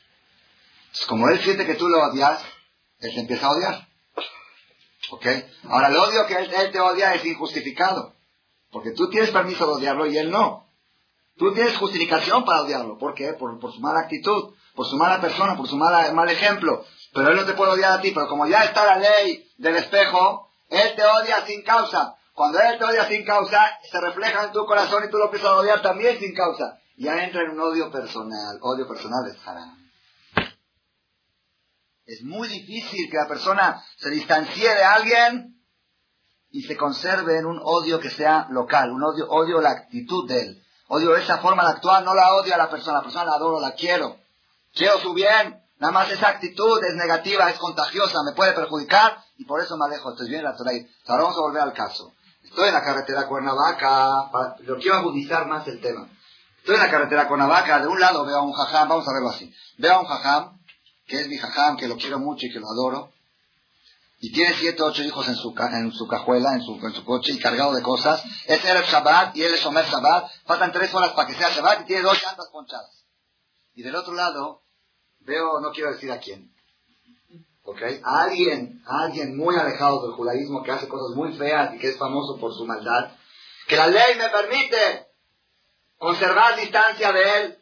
como 1.06 1.28
él 1.28 1.40
siente 1.40 1.66
que 1.66 1.74
tú 1.74 1.88
lo 1.88 2.02
odias, 2.02 2.40
él 3.00 3.14
te 3.14 3.20
empieza 3.20 3.46
a 3.46 3.50
odiar. 3.50 3.88
¿Ok? 5.10 5.26
Ahora, 5.64 5.88
el 5.88 5.96
odio 5.96 6.26
que 6.26 6.34
él, 6.34 6.72
te 6.72 6.80
odia 6.80 7.14
es 7.14 7.24
injustificado. 7.24 8.15
Porque 8.76 8.90
tú 8.90 9.08
tienes 9.08 9.30
permiso 9.30 9.66
de 9.66 9.72
odiarlo 9.72 10.04
y 10.04 10.18
él 10.18 10.30
no. 10.30 10.68
Tú 11.38 11.54
tienes 11.54 11.78
justificación 11.78 12.44
para 12.44 12.60
odiarlo. 12.60 12.98
¿Por 12.98 13.14
qué? 13.14 13.32
Por, 13.32 13.58
su 13.72 13.80
mala 13.80 14.00
actitud, 14.00 14.52
por 14.74 14.84
su 14.84 14.98
mala 14.98 15.18
persona, 15.18 15.56
por 15.56 15.66
su 15.66 15.78
mal 15.78 16.28
ejemplo. 16.28 16.84
Pero 17.14 17.30
él 17.30 17.36
no 17.36 17.46
te 17.46 17.54
puede 17.54 17.72
odiar 17.72 17.92
a 17.92 18.02
ti. 18.02 18.10
Pero 18.10 18.28
como 18.28 18.46
ya 18.46 18.64
está 18.64 18.84
la 18.84 18.98
ley 18.98 19.50
del 19.56 19.76
espejo, 19.76 20.50
él 20.68 20.94
te 20.94 21.02
odia 21.02 21.46
sin 21.46 21.62
causa. 21.62 22.16
Cuando 22.34 22.60
él 22.60 22.76
te 22.76 22.84
odia 22.84 23.08
sin 23.08 23.24
causa, 23.24 23.78
se 23.90 23.98
refleja 23.98 24.44
en 24.44 24.52
tu 24.52 24.66
corazón 24.66 25.04
y 25.04 25.10
tú 25.10 25.16
lo 25.16 25.24
empiezas 25.24 25.48
a 25.48 25.56
odiar 25.56 25.80
también 25.80 26.18
sin 26.18 26.34
causa. 26.34 26.78
Ya 26.98 27.24
entra 27.24 27.44
en 27.44 27.52
un 27.52 27.60
odio 27.60 27.90
personal. 27.90 28.58
Odio 28.60 28.86
personal 28.86 29.26
es 29.26 29.38
haram. 29.48 29.90
Es 32.04 32.22
muy 32.24 32.46
difícil 32.48 33.10
que 33.10 33.16
la 33.16 33.26
persona 33.26 33.82
se 33.96 34.10
distancie 34.10 34.68
de 34.68 34.84
alguien 34.84 35.55
y 36.56 36.62
se 36.62 36.74
conserve 36.74 37.38
en 37.38 37.44
un 37.44 37.60
odio 37.62 38.00
que 38.00 38.08
sea 38.08 38.46
local, 38.48 38.90
un 38.90 39.04
odio, 39.04 39.28
odio 39.28 39.60
la 39.60 39.72
actitud 39.72 40.26
de 40.26 40.40
él. 40.40 40.62
Odio 40.88 41.14
esa 41.14 41.36
forma 41.36 41.64
de 41.64 41.72
actuar, 41.72 42.02
no 42.02 42.14
la 42.14 42.32
odio 42.32 42.54
a 42.54 42.56
la 42.56 42.70
persona, 42.70 42.96
la 42.96 43.02
persona 43.02 43.26
la 43.26 43.32
adoro, 43.32 43.60
la 43.60 43.72
quiero. 43.72 44.16
Quiero 44.72 44.98
su 45.00 45.12
bien, 45.12 45.62
nada 45.78 45.92
más 45.92 46.10
esa 46.10 46.28
actitud 46.28 46.82
es 46.82 46.94
negativa, 46.94 47.50
es 47.50 47.58
contagiosa, 47.58 48.22
me 48.24 48.32
puede 48.32 48.54
perjudicar 48.54 49.18
y 49.36 49.44
por 49.44 49.60
eso 49.60 49.76
me 49.76 49.84
alejo. 49.84 50.08
Entonces 50.08 50.28
viene 50.28 50.44
la 50.44 50.56
Torah 50.56 50.72
Ahora 51.08 51.24
vamos 51.24 51.36
a 51.36 51.42
volver 51.42 51.62
al 51.62 51.74
caso. 51.74 52.14
Estoy 52.42 52.68
en 52.68 52.74
la 52.74 52.82
carretera 52.82 53.26
Cuernavaca, 53.26 54.30
para, 54.32 54.56
yo 54.64 54.78
quiero 54.78 54.96
agudizar 54.96 55.46
más 55.46 55.68
el 55.68 55.78
tema. 55.82 56.08
Estoy 56.56 56.76
en 56.76 56.80
la 56.80 56.90
carretera 56.90 57.28
Cuernavaca, 57.28 57.80
de 57.80 57.86
un 57.86 58.00
lado 58.00 58.24
veo 58.24 58.38
a 58.38 58.42
un 58.42 58.54
jajam, 58.54 58.88
vamos 58.88 59.06
a 59.06 59.12
verlo 59.12 59.28
así. 59.28 59.52
Veo 59.76 59.92
a 59.92 60.00
un 60.00 60.06
jajam 60.06 60.58
que 61.06 61.20
es 61.20 61.28
mi 61.28 61.36
jajam, 61.36 61.76
que 61.76 61.86
lo 61.86 61.96
quiero 61.96 62.18
mucho 62.18 62.46
y 62.46 62.50
que 62.50 62.60
lo 62.60 62.66
adoro, 62.70 63.12
y 64.18 64.32
tiene 64.32 64.54
siete 64.54 64.82
ocho 64.82 65.02
hijos 65.02 65.28
en 65.28 65.36
su, 65.36 65.54
en 65.58 65.92
su 65.92 66.06
cajuela, 66.08 66.54
en 66.54 66.62
su, 66.62 66.74
en 66.74 66.92
su 66.92 67.04
coche, 67.04 67.32
y 67.32 67.38
cargado 67.38 67.74
de 67.74 67.82
cosas, 67.82 68.24
es 68.46 68.64
el 68.64 68.82
Shabbat 68.82 69.36
y 69.36 69.42
él 69.42 69.54
es 69.54 69.64
Omer 69.66 69.84
Shabbat, 69.84 70.30
faltan 70.46 70.72
tres 70.72 70.92
horas 70.94 71.12
para 71.12 71.28
que 71.28 71.34
sea 71.34 71.50
Shabbat 71.50 71.82
y 71.82 71.84
tiene 71.84 72.02
dos 72.02 72.20
llantas 72.22 72.48
ponchadas. 72.50 73.04
Y 73.74 73.82
del 73.82 73.94
otro 73.94 74.14
lado, 74.14 74.62
veo, 75.20 75.60
no 75.60 75.70
quiero 75.70 75.92
decir 75.92 76.10
a 76.10 76.18
quién, 76.18 76.50
¿ok? 77.64 77.82
A 78.02 78.22
alguien, 78.22 78.82
a 78.86 79.04
alguien 79.04 79.36
muy 79.36 79.54
alejado 79.54 80.02
del 80.02 80.16
judaísmo 80.16 80.62
que 80.62 80.72
hace 80.72 80.88
cosas 80.88 81.14
muy 81.14 81.36
feas 81.36 81.74
y 81.74 81.78
que 81.78 81.88
es 81.88 81.98
famoso 81.98 82.38
por 82.38 82.54
su 82.54 82.64
maldad, 82.64 83.12
que 83.68 83.76
la 83.76 83.88
ley 83.88 84.16
me 84.16 84.30
permite 84.30 85.08
conservar 85.98 86.58
distancia 86.58 87.12
de 87.12 87.40
él. 87.40 87.58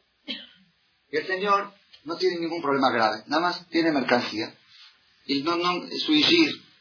Y 1.10 1.16
el 1.16 1.26
Señor 1.26 1.72
no 2.04 2.16
tiene 2.16 2.38
ningún 2.38 2.62
problema 2.62 2.90
grave, 2.92 3.24
nada 3.26 3.42
más 3.42 3.66
tiene 3.68 3.90
mercancía. 3.90 4.54
Y 5.26 5.42
no, 5.42 5.56
no, 5.56 5.86
su 6.04 6.12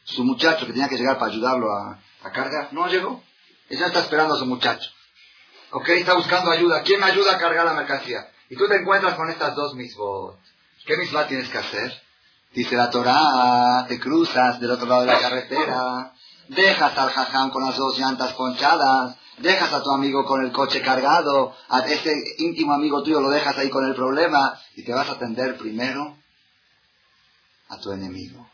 su 0.04 0.22
muchacho 0.22 0.66
que 0.66 0.72
tenía 0.72 0.88
que 0.88 0.96
llegar 0.96 1.18
para 1.18 1.32
ayudarlo 1.32 1.72
a, 1.72 1.98
cargar, 2.32 2.72
no 2.72 2.86
llegó. 2.88 3.22
Ella 3.68 3.86
está 3.86 4.00
esperando 4.00 4.34
a 4.34 4.38
su 4.38 4.46
muchacho. 4.46 4.90
Ok, 5.70 5.88
está 5.90 6.14
buscando 6.14 6.50
ayuda. 6.50 6.82
¿Quién 6.82 7.00
me 7.00 7.06
ayuda 7.06 7.34
a 7.34 7.38
cargar 7.38 7.64
la 7.64 7.72
mercancía? 7.72 8.28
Y 8.50 8.56
tú 8.56 8.68
te 8.68 8.76
encuentras 8.76 9.14
con 9.14 9.30
estas 9.30 9.54
dos 9.54 9.74
misbot. 9.74 10.38
¿Qué 10.86 10.96
misma 10.98 11.26
tienes 11.26 11.48
que 11.48 11.58
hacer? 11.58 12.02
Dice 12.52 12.76
la 12.76 12.90
Torah, 12.90 13.86
te 13.88 13.98
cruzas 13.98 14.60
del 14.60 14.70
otro 14.70 14.86
lado 14.86 15.00
de 15.00 15.06
la 15.08 15.18
carretera, 15.18 16.12
dejas 16.48 16.96
al 16.96 17.10
jajam 17.10 17.50
con 17.50 17.64
las 17.64 17.76
dos 17.76 17.98
llantas 17.98 18.32
ponchadas, 18.34 19.16
dejas 19.38 19.72
a 19.72 19.82
tu 19.82 19.90
amigo 19.90 20.24
con 20.24 20.44
el 20.44 20.52
coche 20.52 20.80
cargado, 20.80 21.52
a 21.68 21.80
ese 21.80 22.12
íntimo 22.38 22.74
amigo 22.74 23.02
tuyo 23.02 23.20
lo 23.20 23.30
dejas 23.30 23.58
ahí 23.58 23.70
con 23.70 23.84
el 23.86 23.94
problema 23.96 24.56
y 24.76 24.84
te 24.84 24.92
vas 24.92 25.08
a 25.08 25.12
atender 25.12 25.56
primero 25.56 26.16
a 27.68 27.78
tu 27.78 27.92
enemigo. 27.92 28.48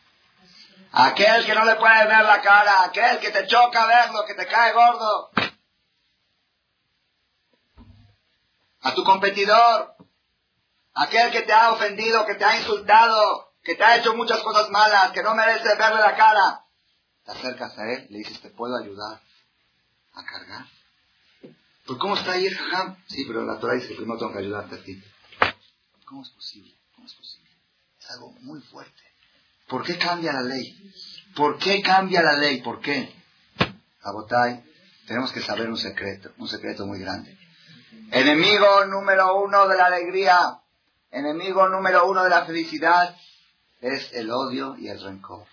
Aquel 0.93 1.47
que 1.47 1.55
no 1.55 1.65
le 1.65 1.77
puede 1.77 2.07
ver 2.07 2.25
la 2.25 2.41
cara, 2.41 2.85
aquel 2.85 3.21
que 3.21 3.31
te 3.31 3.47
choca 3.47 3.87
verlo, 3.87 4.25
que 4.27 4.35
te 4.35 4.47
cae 4.47 4.73
gordo. 4.73 5.31
A 8.83 8.95
tu 8.95 9.05
competidor, 9.05 9.95
aquel 10.95 11.31
que 11.31 11.43
te 11.43 11.53
ha 11.53 11.73
ofendido, 11.73 12.27
que 12.27 12.35
te 12.35 12.45
ha 12.45 12.57
insultado, 12.57 13.53
que 13.63 13.75
te 13.75 13.85
ha 13.85 13.97
hecho 13.97 14.15
muchas 14.15 14.41
cosas 14.41 14.71
malas, 14.71 15.13
que 15.13 15.23
no 15.23 15.35
merece 15.35 15.77
verle 15.77 16.01
la 16.01 16.17
cara. 16.17 16.65
Te 17.25 17.33
acercas 17.33 17.79
a 17.79 17.93
él, 17.93 18.07
le 18.11 18.19
dices, 18.19 18.41
¿te 18.41 18.51
puedo 18.51 18.77
ayudar? 18.77 19.21
a 20.15 20.25
cargar. 20.25 20.67
¿Pues 21.87 21.99
cómo 21.99 22.15
está 22.15 22.33
ahí 22.33 22.47
el 22.47 22.57
jajam? 22.57 22.97
Sí, 23.09 23.25
pero 23.27 23.45
la 23.45 23.59
Torah 23.59 23.75
dice 23.75 23.95
primero 23.95 24.19
tengo 24.19 24.33
que 24.33 24.39
ayudarte 24.39 24.77
a 24.77 24.83
ti. 24.83 25.03
¿Cómo 26.05 26.23
es 26.23 26.31
posible? 26.31 26.75
¿Cómo 26.95 27.07
es 27.07 27.15
posible? 27.15 27.40
Algo 28.13 28.33
muy 28.41 28.61
fuerte. 28.63 29.03
¿Por 29.69 29.85
qué 29.85 29.97
cambia 29.97 30.33
la 30.33 30.43
ley? 30.43 30.93
¿Por 31.37 31.59
qué 31.59 31.81
cambia 31.81 32.23
la 32.23 32.33
ley? 32.33 32.61
¿Por 32.61 32.81
qué? 32.81 33.15
Abotay, 34.03 34.65
tenemos 35.07 35.33
que 35.33 35.41
saber 35.41 35.69
un 35.69 35.77
secreto, 35.77 36.33
un 36.39 36.49
secreto 36.49 36.87
muy 36.87 36.99
grande. 36.99 37.39
Enemigo 38.11 38.85
número 38.87 39.41
uno 39.41 39.69
de 39.69 39.77
la 39.77 39.87
alegría, 39.87 40.61
enemigo 41.13 41.69
número 41.69 42.07
uno 42.07 42.25
de 42.25 42.31
la 42.31 42.45
felicidad 42.45 43.15
es 43.81 44.13
el 44.13 44.31
odio 44.31 44.77
y 44.77 44.89
el 44.89 45.01
rencor. 45.01 45.47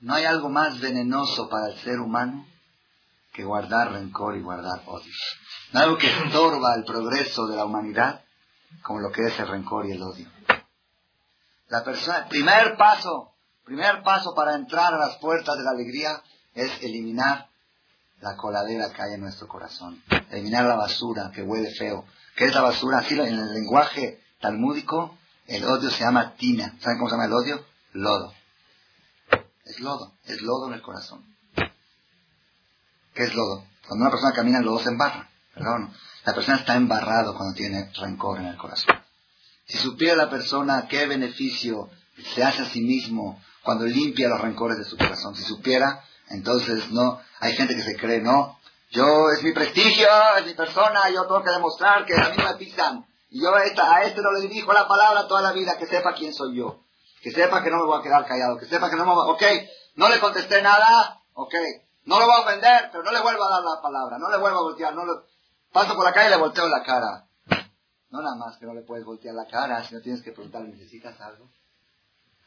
No 0.00 0.14
hay 0.14 0.24
algo 0.24 0.50
más 0.50 0.80
venenoso 0.80 1.48
para 1.48 1.68
el 1.68 1.78
ser 1.80 2.00
humano 2.00 2.46
que 3.32 3.44
guardar 3.44 3.92
rencor 3.92 4.36
y 4.36 4.42
guardar 4.42 4.82
odio. 4.84 5.12
No 5.72 5.80
hay 5.80 5.84
algo 5.86 5.98
que 5.98 6.08
estorba 6.08 6.74
el 6.74 6.84
progreso 6.84 7.46
de 7.46 7.56
la 7.56 7.64
humanidad 7.64 8.22
como 8.82 9.00
lo 9.00 9.10
que 9.10 9.22
es 9.22 9.38
el 9.38 9.48
rencor 9.48 9.86
y 9.86 9.92
el 9.92 10.02
odio. 10.02 10.28
La 11.68 11.84
persona, 11.84 12.26
primer 12.28 12.76
paso, 12.76 13.32
primer 13.64 14.02
paso 14.02 14.34
para 14.34 14.54
entrar 14.54 14.92
a 14.94 14.98
las 14.98 15.16
puertas 15.16 15.56
de 15.56 15.64
la 15.64 15.70
alegría 15.70 16.22
es 16.54 16.82
eliminar 16.82 17.48
la 18.20 18.36
coladera 18.36 18.92
que 18.92 19.02
hay 19.02 19.14
en 19.14 19.20
nuestro 19.20 19.48
corazón. 19.48 20.02
Eliminar 20.30 20.64
la 20.64 20.76
basura 20.76 21.30
que 21.34 21.42
huele 21.42 21.70
feo. 21.74 22.04
¿Qué 22.36 22.46
es 22.46 22.54
la 22.54 22.60
basura? 22.60 22.98
Así 22.98 23.14
en 23.14 23.26
el 23.26 23.52
lenguaje 23.52 24.20
talmúdico, 24.40 25.16
el 25.46 25.64
odio 25.64 25.90
se 25.90 26.04
llama 26.04 26.34
tina. 26.34 26.76
¿Saben 26.80 26.98
cómo 26.98 27.08
se 27.08 27.16
llama 27.16 27.26
el 27.26 27.32
odio? 27.32 27.64
Lodo. 27.92 28.32
Es 29.64 29.80
lodo, 29.80 30.12
es 30.24 30.40
lodo 30.42 30.68
en 30.68 30.74
el 30.74 30.82
corazón. 30.82 31.24
¿Qué 33.14 33.24
es 33.24 33.34
lodo? 33.34 33.64
Cuando 33.86 34.04
una 34.04 34.10
persona 34.10 34.34
camina, 34.34 34.58
el 34.58 34.64
lodo 34.64 34.78
se 34.78 34.88
embarra, 34.88 35.28
¿verdad 35.54 35.78
no? 35.78 35.94
La 36.24 36.34
persona 36.34 36.58
está 36.58 36.74
embarrado 36.76 37.34
cuando 37.34 37.54
tiene 37.54 37.90
rencor 38.00 38.38
en 38.38 38.46
el 38.46 38.56
corazón. 38.56 39.02
Si 39.66 39.78
supiera 39.78 40.14
la 40.14 40.30
persona 40.30 40.86
qué 40.88 41.06
beneficio 41.06 41.88
se 42.34 42.44
hace 42.44 42.62
a 42.62 42.66
sí 42.66 42.80
mismo 42.80 43.40
cuando 43.62 43.84
limpia 43.84 44.28
los 44.28 44.40
rencores 44.40 44.78
de 44.78 44.84
su 44.84 44.96
corazón. 44.96 45.34
Si 45.34 45.42
supiera, 45.42 46.04
entonces 46.30 46.90
no, 46.90 47.20
hay 47.40 47.54
gente 47.54 47.74
que 47.74 47.82
se 47.82 47.96
cree, 47.96 48.20
no, 48.20 48.58
yo 48.90 49.30
es 49.30 49.42
mi 49.42 49.52
prestigio, 49.52 50.06
es 50.38 50.46
mi 50.46 50.54
persona, 50.54 51.08
yo 51.08 51.22
tengo 51.22 51.42
que 51.42 51.50
demostrar 51.50 52.04
que 52.04 52.14
a 52.14 52.28
mí 52.28 52.36
me 52.36 52.54
pisan. 52.56 53.06
Y 53.30 53.40
yo 53.40 53.54
a, 53.54 53.64
este 53.64 54.20
no 54.20 54.32
le 54.32 54.42
dirijo 54.42 54.72
la 54.74 54.86
palabra 54.86 55.26
toda 55.26 55.40
la 55.40 55.52
vida, 55.52 55.78
que 55.78 55.86
sepa 55.86 56.12
quién 56.12 56.34
soy 56.34 56.56
yo. 56.56 56.80
Que 57.22 57.30
sepa 57.30 57.62
que 57.62 57.70
no 57.70 57.78
me 57.78 57.84
voy 57.84 57.98
a 57.98 58.02
quedar 58.02 58.26
callado, 58.26 58.58
que 58.58 58.66
sepa 58.66 58.90
que 58.90 58.96
no 58.96 59.06
me 59.06 59.14
voy 59.14 59.26
a... 59.26 59.32
Ok, 59.32 59.42
no 59.94 60.10
le 60.10 60.20
contesté 60.20 60.60
nada, 60.60 61.22
ok, 61.32 61.54
no 62.04 62.18
lo 62.18 62.26
voy 62.26 62.36
a 62.36 62.40
ofender, 62.40 62.90
pero 62.90 63.02
no 63.02 63.12
le 63.12 63.20
vuelvo 63.20 63.44
a 63.44 63.50
dar 63.50 63.62
la 63.62 63.80
palabra, 63.80 64.18
no 64.18 64.28
le 64.28 64.36
vuelvo 64.36 64.58
a 64.58 64.62
voltear, 64.62 64.94
no 64.94 65.06
le... 65.06 65.12
Paso 65.72 65.94
por 65.94 66.04
la 66.04 66.12
calle 66.12 66.28
y 66.28 66.30
le 66.30 66.36
volteo 66.36 66.68
la 66.68 66.82
cara. 66.82 67.26
No 68.10 68.20
nada 68.20 68.36
más 68.36 68.58
que 68.58 68.66
no 68.66 68.74
le 68.74 68.82
puedes 68.82 69.06
voltear 69.06 69.34
la 69.34 69.46
cara, 69.46 69.82
si 69.84 69.94
no 69.94 70.02
tienes 70.02 70.22
que 70.22 70.32
preguntar, 70.32 70.62
¿necesitas 70.62 71.18
algo? 71.20 71.48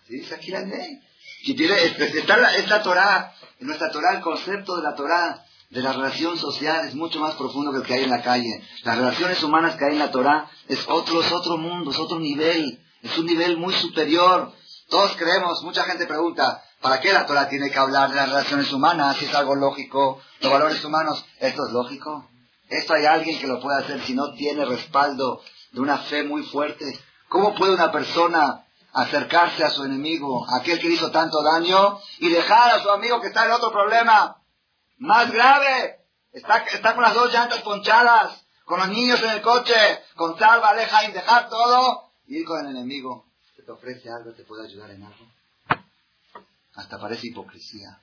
Sí, 0.05 0.19
dice 0.19 0.35
aquí 0.35 0.51
la 0.51 0.61
ley. 0.61 1.01
Si 1.43 1.55
tiene, 1.55 1.75
está, 1.83 2.37
la, 2.37 2.55
es 2.55 2.69
la 2.69 2.83
Torah, 2.83 3.33
en 3.59 3.65
nuestra 3.65 3.89
Torah 3.89 4.13
el 4.13 4.21
concepto 4.21 4.77
de 4.77 4.83
la 4.83 4.93
Torah, 4.93 5.43
de 5.71 5.81
la 5.81 5.93
relación 5.93 6.37
social, 6.37 6.87
es 6.87 6.93
mucho 6.93 7.19
más 7.19 7.33
profundo 7.33 7.71
que 7.71 7.77
el 7.77 7.83
que 7.83 7.95
hay 7.95 8.03
en 8.03 8.11
la 8.11 8.21
calle. 8.21 8.61
Las 8.83 8.97
relaciones 8.97 9.41
humanas 9.41 9.75
que 9.75 9.85
hay 9.85 9.93
en 9.93 9.99
la 9.99 10.11
Torah 10.11 10.47
es 10.67 10.87
otro, 10.87 11.21
es 11.21 11.31
otro 11.31 11.57
mundo, 11.57 11.89
es 11.89 11.97
otro 11.97 12.19
nivel, 12.19 12.79
es 13.01 13.17
un 13.17 13.25
nivel 13.25 13.57
muy 13.57 13.73
superior. 13.73 14.53
Todos 14.87 15.15
creemos, 15.15 15.63
mucha 15.63 15.83
gente 15.85 16.05
pregunta, 16.05 16.63
¿para 16.79 16.99
qué 16.99 17.11
la 17.11 17.25
Torah 17.25 17.49
tiene 17.49 17.71
que 17.71 17.79
hablar 17.79 18.11
de 18.11 18.17
las 18.17 18.29
relaciones 18.29 18.71
humanas? 18.71 19.17
Si 19.17 19.25
es 19.25 19.33
algo 19.33 19.55
lógico, 19.55 20.21
los 20.41 20.51
valores 20.51 20.85
humanos, 20.85 21.25
¿esto 21.39 21.65
es 21.65 21.73
lógico? 21.73 22.29
¿Esto 22.69 22.93
hay 22.93 23.05
alguien 23.05 23.39
que 23.39 23.47
lo 23.47 23.59
puede 23.59 23.83
hacer 23.83 24.01
si 24.01 24.13
no 24.13 24.33
tiene 24.33 24.65
respaldo 24.65 25.41
de 25.71 25.79
una 25.79 25.99
fe 25.99 26.23
muy 26.23 26.43
fuerte? 26.43 26.85
¿Cómo 27.29 27.53
puede 27.55 27.73
una 27.73 27.91
persona 27.91 28.65
acercarse 28.93 29.63
a 29.63 29.69
su 29.69 29.83
enemigo, 29.83 30.45
aquel 30.59 30.79
que 30.79 30.87
hizo 30.87 31.11
tanto 31.11 31.43
daño, 31.43 31.99
y 32.19 32.29
dejar 32.29 32.75
a 32.75 32.81
su 32.81 32.89
amigo 32.89 33.21
que 33.21 33.27
está 33.27 33.45
en 33.45 33.51
otro 33.51 33.71
problema 33.71 34.41
más 34.97 35.31
grave? 35.31 35.99
Está, 36.31 36.57
está 36.57 36.95
con 36.95 37.03
las 37.03 37.13
dos 37.13 37.31
llantas 37.31 37.61
ponchadas, 37.61 38.45
con 38.65 38.79
los 38.79 38.89
niños 38.89 39.21
en 39.21 39.29
el 39.29 39.41
coche, 39.41 39.75
con 40.15 40.37
salva, 40.37 40.69
aleja 40.69 41.05
y 41.05 41.11
dejar 41.11 41.49
todo, 41.49 42.11
y 42.27 42.39
ir 42.39 42.45
con 42.45 42.65
el 42.65 42.71
enemigo. 42.75 43.25
que 43.55 43.61
te 43.61 43.71
ofrece 43.71 44.09
algo, 44.09 44.33
te 44.33 44.43
puede 44.43 44.67
ayudar 44.67 44.89
en 44.91 45.03
algo. 45.03 45.25
Hasta 46.73 46.99
parece 46.99 47.27
hipocresía. 47.27 48.01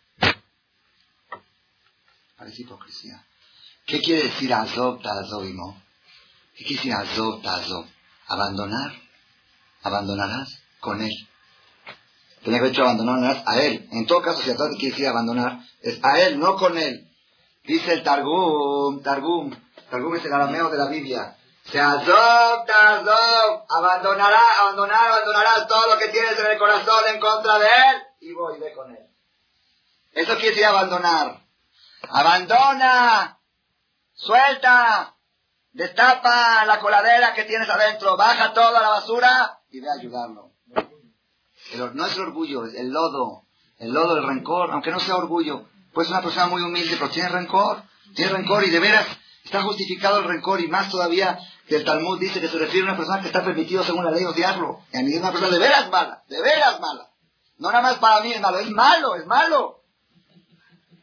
Parece 2.36 2.62
hipocresía. 2.62 3.26
¿Qué 3.87 4.01
quiere 4.01 4.24
decir 4.24 4.53
Azov 4.55 5.03
Tazovimo? 5.03 5.83
¿Qué 6.57 6.64
quiere 6.64 6.76
decir 6.76 6.93
Azov 6.93 7.43
Tazov? 7.43 7.87
Abandonar. 8.28 8.93
Abandonarás 9.83 10.62
con 10.80 11.03
él. 11.03 11.12
Tiene 12.43 12.61
que 12.61 12.68
hecho 12.68 12.83
abandonar 12.83 13.43
a 13.47 13.61
él. 13.61 13.89
En 13.93 14.07
todo 14.07 14.22
caso, 14.22 14.43
si 14.43 14.51
a 14.51 14.57
quiere 14.57 14.91
decir 14.91 15.07
abandonar, 15.07 15.61
es 15.80 15.99
a 16.03 16.20
él, 16.20 16.39
no 16.39 16.57
con 16.57 16.76
él. 16.76 17.09
Dice 17.64 17.93
el 17.93 18.03
Targum, 18.03 19.03
Targum, 19.03 19.55
Targum 19.89 20.16
es 20.16 20.24
el 20.24 20.33
arameo 20.33 20.68
de 20.68 20.78
la 20.78 20.89
Biblia. 20.89 21.37
Se 21.64 21.80
adopta, 21.80 23.05
abandonará, 23.68 24.41
abandonar, 24.62 25.12
abandonarás 25.12 25.68
todo 25.68 25.95
lo 25.95 25.99
que 25.99 26.09
tienes 26.09 26.37
en 26.37 26.47
el 26.47 26.59
corazón 26.59 27.05
en 27.14 27.20
contra 27.20 27.59
de 27.59 27.66
él 27.66 28.03
y 28.20 28.33
voy, 28.33 28.59
ve 28.59 28.72
con 28.72 28.91
él. 28.91 29.07
Eso 30.12 30.35
quiere 30.35 30.51
decir 30.51 30.64
abandonar. 30.64 31.41
Abandona, 32.09 33.39
suelta, 34.25 35.16
destapa 35.73 36.64
la 36.66 36.81
coladera 36.81 37.35
que 37.35 37.45
tienes 37.45 37.68
adentro, 37.68 38.16
baja 38.16 38.53
toda 38.53 38.81
la 38.81 38.89
basura 38.89 39.61
y 39.70 39.81
ve 39.81 39.91
a 39.91 39.95
ayudarlo 39.95 40.53
no 41.95 42.07
es 42.07 42.16
el 42.16 42.23
orgullo, 42.23 42.66
es 42.66 42.75
el 42.75 42.91
lodo, 42.91 43.45
el 43.79 43.93
lodo 43.93 44.14
del 44.14 44.27
rencor, 44.27 44.70
aunque 44.70 44.91
no 44.91 45.01
sea 45.01 45.16
orgullo. 45.16 45.66
Pues 45.93 46.09
una 46.09 46.23
persona 46.23 46.47
muy 46.47 46.62
humilde, 46.62 46.97
pero 46.99 47.11
tiene 47.11 47.29
rencor, 47.29 47.83
tiene 48.14 48.33
rencor 48.33 48.64
y 48.64 48.70
de 48.70 48.81
veras 48.81 49.07
está 49.45 49.62
justificado 49.62 50.20
el 50.20 50.25
rencor 50.25 50.61
y 50.61 50.68
más 50.68 50.89
todavía 50.89 51.39
que 51.66 51.77
el 51.77 51.85
Talmud 51.85 52.18
dice 52.18 52.41
que 52.41 52.49
se 52.49 52.59
refiere 52.59 52.87
a 52.87 52.91
una 52.91 52.97
persona 52.97 53.20
que 53.20 53.27
está 53.27 53.45
permitido 53.45 53.83
según 53.83 54.05
la 54.05 54.11
ley 54.11 54.25
odiarlo. 54.25 54.81
Y 54.93 54.99
a 54.99 55.03
mí 55.03 55.12
es 55.12 55.20
una 55.20 55.31
persona 55.31 55.53
de 55.53 55.59
veras 55.59 55.91
mala, 55.91 56.23
de 56.29 56.41
veras 56.41 56.81
mala. 56.81 57.11
No 57.59 57.70
nada 57.70 57.83
más 57.83 57.95
para 57.97 58.20
mí 58.23 58.33
es 58.33 58.41
malo, 58.41 58.59
es 58.59 58.70
malo, 58.70 59.16
es 59.16 59.27
malo. 59.27 59.83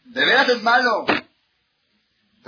De 0.06 0.26
veras 0.26 0.50
es 0.50 0.64
malo. 0.64 1.06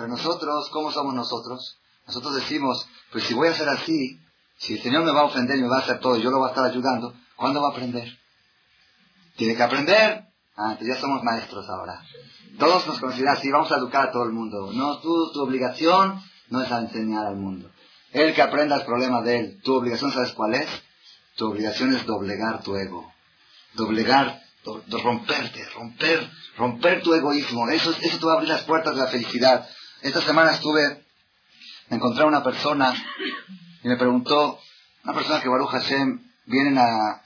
Pero 0.02 0.14
nosotros, 0.14 0.68
¿cómo 0.72 0.92
somos 0.92 1.14
nosotros? 1.14 1.78
Nosotros 2.08 2.34
decimos, 2.34 2.88
pues 3.12 3.24
si 3.26 3.36
voy 3.36 3.50
a 3.50 3.54
ser 3.54 3.70
así, 3.70 4.20
si 4.58 4.74
el 4.74 4.82
Señor 4.82 5.04
me 5.04 5.12
va 5.12 5.22
a 5.22 5.26
ofender 5.26 5.60
y 5.60 5.62
me 5.62 5.68
va 5.68 5.78
a 5.78 5.82
hacer 5.82 6.00
todo, 6.00 6.18
yo 6.18 6.32
lo 6.32 6.40
voy 6.40 6.48
a 6.48 6.50
estar 6.50 6.66
ayudando, 6.66 7.14
¿Cuándo 7.36 7.62
va 7.62 7.68
a 7.68 7.72
aprender? 7.72 8.08
Tiene 9.36 9.56
que 9.56 9.62
aprender. 9.62 10.26
Ah, 10.56 10.72
entonces 10.72 10.96
ya 10.96 11.02
somos 11.02 11.24
maestros 11.24 11.70
ahora. 11.70 12.04
Todos 12.58 12.88
nos 12.88 13.00
consideran 13.00 13.38
así, 13.38 13.52
vamos 13.52 13.72
a 13.72 13.78
educar 13.78 14.08
a 14.08 14.12
todo 14.12 14.24
el 14.24 14.32
mundo. 14.32 14.72
No, 14.74 15.00
tú, 15.02 15.32
tu 15.34 15.42
obligación 15.42 16.20
no 16.50 16.64
es 16.64 16.72
enseñar 16.72 17.28
al 17.28 17.36
mundo. 17.36 17.70
El 18.12 18.34
que 18.34 18.42
aprenda 18.42 18.78
el 18.78 18.86
problema 18.86 19.22
de 19.22 19.38
él. 19.38 19.62
Tu 19.64 19.76
obligación, 19.76 20.12
¿sabes 20.12 20.32
cuál 20.32 20.56
es? 20.56 20.68
Tu 21.36 21.46
obligación 21.48 21.94
es 21.94 22.08
doblegar 22.08 22.64
tu 22.64 22.76
ego. 22.76 23.12
Doblegar, 23.76 24.42
romperte, 25.04 25.64
romper, 25.76 26.28
romper 26.58 27.04
tu 27.04 27.14
egoísmo. 27.14 27.70
Eso, 27.70 27.92
eso 28.02 28.18
te 28.18 28.26
va 28.26 28.34
a 28.34 28.36
abrir 28.38 28.50
las 28.50 28.64
puertas 28.64 28.96
de 28.96 29.02
la 29.02 29.08
felicidad. 29.08 29.68
Esta 30.02 30.20
semana 30.22 30.54
estuve, 30.54 31.06
me 31.90 31.98
encontré 31.98 32.24
a 32.24 32.28
una 32.28 32.44
persona 32.44 32.92
y 33.84 33.88
me 33.88 33.98
preguntó, 33.98 34.60
una 35.04 35.14
persona 35.14 35.40
que 35.42 35.48
Baruch 35.48 35.70
Hashem 35.70 36.28
vienen 36.46 36.80
a, 36.80 37.22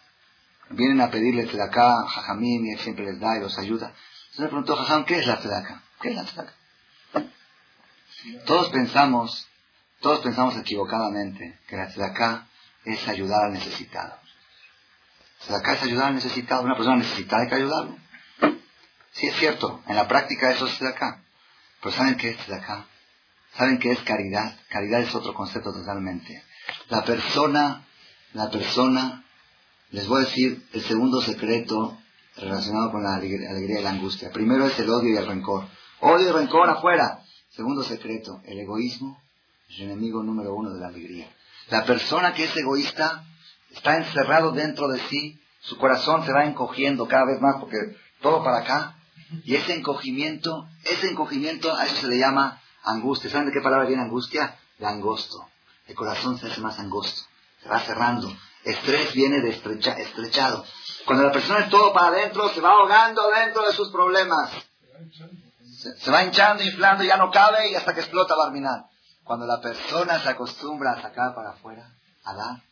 vienen 0.72 1.00
a 1.00 1.10
pedirle 1.10 1.46
tzedakah, 1.46 2.06
jajamim, 2.06 2.66
y 2.66 2.74
él 2.74 2.80
siempre 2.80 3.06
les 3.06 3.18
da 3.18 3.38
y 3.38 3.40
los 3.40 3.58
ayuda. 3.58 3.88
Entonces 3.88 4.40
me 4.40 4.48
preguntó, 4.48 4.76
jajam, 4.76 5.06
¿qué 5.06 5.20
es 5.20 5.26
la 5.26 5.40
tzedakah? 5.40 5.84
¿Qué 6.02 6.10
es 6.10 6.16
la 6.16 6.26
tzedakah? 6.26 6.54
Todos 8.46 8.70
pensamos, 8.72 9.48
todos 10.02 10.20
pensamos 10.20 10.58
equivocadamente 10.58 11.58
que 11.70 11.78
la 11.78 11.88
tzedakah 11.88 12.48
es 12.84 13.08
ayudar 13.08 13.46
al 13.46 13.54
necesitado. 13.54 14.20
Tzedakah 15.40 15.74
es 15.76 15.84
ayudar 15.84 16.08
al 16.08 16.16
necesitado. 16.16 16.64
Una 16.64 16.76
persona 16.76 16.98
necesitada 16.98 17.44
hay 17.44 17.48
que 17.48 17.56
ayudarlo. 17.56 17.98
Sí, 19.14 19.28
es 19.28 19.36
cierto, 19.38 19.82
en 19.88 19.96
la 19.96 20.10
práctica 20.10 20.52
eso 20.52 20.68
es 20.68 20.74
tzedakah. 20.74 21.25
Pero 21.86 21.98
¿saben 21.98 22.18
qué 22.18 22.30
es 22.32 22.38
tzedakah? 22.38 22.84
¿Saben 23.56 23.78
qué 23.78 23.92
es 23.92 24.00
caridad? 24.00 24.58
Caridad 24.70 25.02
es 25.02 25.14
otro 25.14 25.36
concepto 25.36 25.72
totalmente. 25.72 26.44
La 26.90 27.06
persona, 27.06 27.86
la 28.34 28.50
persona 28.50 29.24
les 29.92 30.08
voy 30.08 30.24
a 30.24 30.26
decir 30.26 30.66
el 30.74 30.82
segundo 30.82 31.22
secreto 31.22 31.96
relacionado 32.38 32.90
con 32.90 33.04
la 33.04 33.14
alegría 33.14 33.80
y 33.80 33.84
la 33.84 33.92
angustia. 33.92 34.32
Primero 34.32 34.66
es 34.66 34.80
el 34.80 34.90
odio 34.90 35.14
y 35.14 35.18
el 35.18 35.28
rencor. 35.28 35.68
Odio 36.00 36.30
y 36.30 36.32
rencor 36.32 36.68
afuera. 36.72 37.20
Segundo 37.52 37.84
secreto, 37.84 38.42
el 38.46 38.58
egoísmo 38.62 39.22
es 39.70 39.78
el 39.78 39.92
enemigo 39.92 40.24
número 40.24 40.56
uno 40.56 40.74
de 40.74 40.80
la 40.80 40.88
alegría. 40.88 41.30
La 41.70 41.86
persona 41.86 42.34
que 42.34 42.46
es 42.46 42.58
egoísta 42.58 43.24
está 43.70 43.98
encerrado 43.98 44.54
dentro 44.54 44.88
de 44.88 44.98
sí, 45.02 45.40
su 45.60 45.78
corazón 45.78 46.26
se 46.26 46.34
va 46.34 46.46
encogiendo 46.46 47.08
cada 47.08 47.26
vez 47.26 47.40
más 47.42 47.58
porque 47.60 47.78
todo 48.24 48.44
para 48.44 48.62
acá. 48.62 48.96
Y 49.44 49.56
ese 49.56 49.74
encogimiento, 49.74 50.68
ese 50.84 51.10
encogimiento, 51.10 51.76
a 51.76 51.86
eso 51.86 51.96
se 51.96 52.08
le 52.08 52.18
llama 52.18 52.62
angustia. 52.84 53.30
¿Saben 53.30 53.48
de 53.48 53.54
qué 53.54 53.62
palabra 53.62 53.88
viene 53.88 54.04
angustia? 54.04 54.58
De 54.78 54.86
angosto. 54.86 55.48
El 55.88 55.96
corazón 55.96 56.38
se 56.38 56.48
hace 56.48 56.62
más 56.62 56.80
angosto, 56.80 57.24
se 57.62 57.70
va 57.70 57.80
cerrando. 57.80 58.36
Estrés 58.64 59.14
viene 59.14 59.42
de 59.42 59.50
estrechado. 59.50 60.66
Cuando 61.06 61.24
la 61.24 61.32
persona 61.32 61.60
es 61.60 61.70
todo 61.70 61.94
para 61.94 62.08
adentro, 62.08 62.50
se 62.50 62.62
va 62.62 62.72
ahogando 62.72 63.30
dentro 63.30 63.62
de 63.64 63.74
sus 63.74 63.92
problemas. 63.92 64.52
Se, 66.00 66.10
va 66.10 66.24
hinchando, 66.24 66.64
inflando, 66.64 67.04
ya 67.04 67.18
no 67.18 67.30
cabe 67.30 67.70
y 67.70 67.76
hasta 67.76 67.94
que 67.94 68.00
explota 68.00 68.34
terminar. 68.44 68.86
Cuando 69.24 69.46
la 69.46 69.62
persona 69.62 70.20
se 70.20 70.30
acostumbra 70.30 70.94
a 70.94 71.02
sacar 71.02 71.36
para 71.36 71.52
afuera, 71.52 71.92
a 72.24 72.34
dar, 72.34 72.64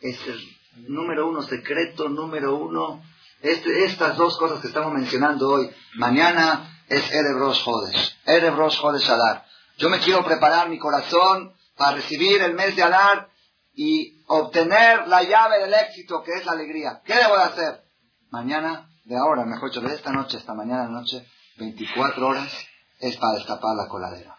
es 0.00 0.18
el 0.26 0.40
número 0.88 1.28
uno, 1.28 1.42
secreto 1.42 2.08
número 2.10 2.56
uno. 2.56 3.02
Este, 3.40 3.84
estas 3.84 4.16
dos 4.16 4.36
cosas 4.36 4.60
que 4.60 4.66
estamos 4.66 4.92
mencionando 4.92 5.48
hoy. 5.48 5.70
Mañana 5.94 6.82
es 6.88 7.08
Erev 7.12 7.38
Rosh 7.38 7.62
Hodesh. 7.64 8.18
Erev 8.26 8.56
Rosh 8.56 8.80
Hodesh 8.82 9.08
Adar. 9.08 9.46
Yo 9.76 9.88
me 9.88 10.00
quiero 10.00 10.24
preparar 10.24 10.68
mi 10.68 10.78
corazón 10.78 11.54
para 11.76 11.96
recibir 11.96 12.42
el 12.42 12.54
mes 12.54 12.74
de 12.74 12.82
Adar 12.82 13.30
y 13.74 14.24
obtener 14.26 15.06
la 15.06 15.22
llave 15.22 15.60
del 15.60 15.72
éxito 15.72 16.22
que 16.24 16.32
es 16.32 16.44
la 16.44 16.52
alegría. 16.52 17.00
¿Qué 17.04 17.14
debo 17.14 17.36
de 17.36 17.44
hacer? 17.44 17.84
Mañana, 18.30 18.90
de 19.04 19.16
ahora, 19.16 19.44
mejor 19.44 19.70
dicho, 19.70 19.80
de 19.82 19.94
esta 19.94 20.10
noche 20.10 20.36
hasta 20.36 20.52
mañana 20.54 20.88
noche, 20.88 21.24
24 21.58 22.26
horas, 22.26 22.52
es 22.98 23.16
para 23.18 23.34
destapar 23.34 23.76
la 23.76 23.88
coladera. 23.88 24.36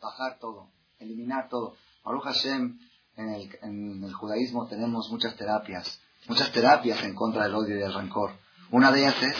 Bajar 0.00 0.38
todo, 0.38 0.70
eliminar 0.98 1.50
todo. 1.50 1.76
Baruch 2.02 2.24
Hashem, 2.24 2.78
en 3.16 4.02
el 4.02 4.14
judaísmo 4.14 4.66
tenemos 4.66 5.10
muchas 5.10 5.36
terapias, 5.36 6.00
muchas 6.28 6.52
terapias 6.52 7.02
en 7.02 7.14
contra 7.14 7.44
del 7.44 7.54
odio 7.54 7.76
y 7.76 7.80
del 7.80 7.92
rencor. 7.92 8.32
Una 8.70 8.92
de 8.92 9.00
ellas 9.00 9.22
es 9.22 9.36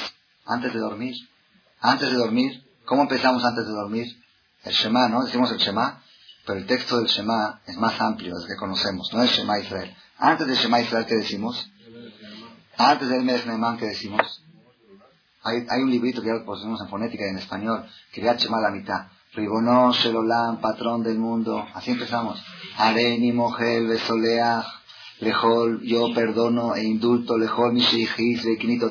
antes 0.47 0.73
de 0.73 0.81
dormir. 0.81 1.15
Antes 1.81 2.11
de 2.11 2.17
dormir, 2.17 2.65
¿cómo 2.85 3.03
empezamos 3.03 3.45
antes 3.45 3.67
de 3.67 3.73
dormir? 3.73 4.07
El 4.65 4.73
Shema, 4.73 5.09
¿no? 5.09 5.25
Decimos 5.25 5.53
el 5.53 5.59
Shema. 5.59 6.03
Pero 6.45 6.61
el 6.61 6.67
texto 6.67 6.97
del 6.97 7.07
Shema 7.07 7.61
es 7.67 7.77
más 7.77 8.01
amplio, 8.01 8.35
es 8.39 8.47
que 8.47 8.57
conocemos, 8.57 9.13
no 9.13 9.23
es 9.23 9.31
Shema 9.31 9.59
Israel. 9.59 9.95
Antes 10.17 10.47
del 10.47 10.57
Shema 10.57 10.81
Israel, 10.81 11.05
¿qué 11.07 11.17
decimos? 11.17 11.71
Antes 12.79 13.09
del 13.09 13.23
Melech 13.23 13.79
¿qué 13.79 13.87
decimos? 13.87 14.43
Hay, 15.43 15.67
hay, 15.69 15.83
un 15.83 15.91
librito 15.91 16.23
que 16.23 16.29
ya 16.29 16.35
lo 16.35 16.47
pusimos 16.47 16.81
en 16.81 16.89
fonética 16.89 17.27
y 17.27 17.31
en 17.31 17.39
español, 17.39 17.87
que 18.13 18.23
ya 18.23 18.35
Shema 18.35 18.61
la 18.61 18.71
mitad. 18.71 19.09
Ribono, 19.35 19.93
Shelolam, 19.93 20.61
patrón 20.61 21.03
del 21.03 21.19
mundo. 21.19 21.67
Así 21.75 21.91
empezamos. 21.91 22.43
Areni, 22.79 23.31
Mohel, 23.33 23.87
Besoleach, 23.87 24.65
Lejol, 25.21 25.83
yo 25.83 26.15
perdono 26.15 26.75
e 26.75 26.85
indulto, 26.85 27.37
Lejol, 27.37 27.73
Mishihis, 27.73 28.43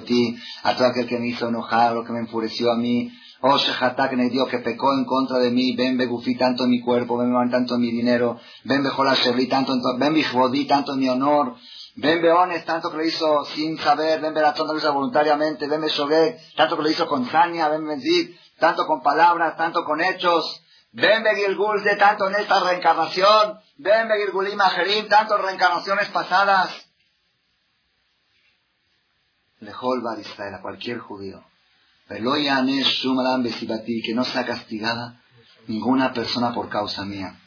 ti, 0.05 0.38
a 0.63 0.75
todo 0.75 0.88
aquel 0.88 1.07
que 1.07 1.19
me 1.19 1.28
hizo 1.28 1.47
enojar, 1.47 1.93
lo 1.93 2.03
que 2.03 2.11
me 2.11 2.19
enfureció 2.19 2.71
a 2.71 2.75
mí. 2.75 3.11
Oh, 3.39 3.57
Shehatak, 3.57 4.15
Dios 4.32 4.47
que 4.47 4.59
pecó 4.59 4.93
en 4.93 5.05
contra 5.05 5.38
de 5.38 5.51
mí, 5.51 5.75
ven 5.75 5.95
Begufi 5.97 6.36
tanto 6.36 6.63
en 6.63 6.71
mi 6.71 6.82
cuerpo, 6.82 7.17
ven 7.17 7.32
tanto 7.51 7.75
en 7.75 7.82
mi 7.82 7.91
dinero, 7.91 8.39
ven 8.63 8.84
Bejola 8.84 9.15
tanto 9.47 9.73
en 9.73 9.99
ven 9.99 10.13
Bijvodí 10.15 10.65
tanto 10.65 10.93
en 10.93 10.99
mi 10.99 11.07
honor, 11.07 11.55
ven 11.95 12.21
Beones 12.21 12.65
tanto 12.65 12.89
que 12.89 12.97
lo 12.97 13.05
hizo 13.05 13.45
sin 13.45 13.78
saber, 13.78 14.21
ven 14.21 14.34
Beratón 14.34 14.67
que 14.67 14.73
lo 14.73 14.80
hizo 14.80 14.91
voluntariamente, 14.91 15.67
ven 15.67 15.82
Beshogek 15.82 16.55
tanto 16.55 16.78
que 16.78 16.84
lo 16.84 16.89
hizo 16.89 17.07
con 17.07 17.25
Zania, 17.28 17.69
ven 17.69 17.86
Benzid 17.88 18.32
tanto 18.59 18.86
con 18.88 19.01
palabras, 19.01 19.55
tanto 19.55 19.84
con 19.84 20.01
hechos. 20.01 20.63
Ven 20.91 21.23
Begilgul 21.23 21.83
de 21.83 21.95
tanto 21.95 22.27
en 22.27 22.35
esta 22.35 22.63
reencarnación. 22.63 23.59
Ven 23.77 24.07
Begilgulim 24.07 24.59
Ajerim, 24.59 25.07
tanto 25.07 25.35
en 25.35 25.43
reencarnaciones 25.43 26.09
pasadas. 26.09 26.88
Lejol 29.59 30.01
Bar 30.01 30.19
Israel, 30.19 30.55
a 30.55 30.61
cualquier 30.61 30.99
judío. 30.99 31.43
que 32.07 34.13
no 34.15 34.23
sea 34.23 34.45
castigada 34.45 35.21
ninguna 35.67 36.13
persona 36.13 36.53
por 36.53 36.69
causa 36.69 37.05
mía. 37.05 37.39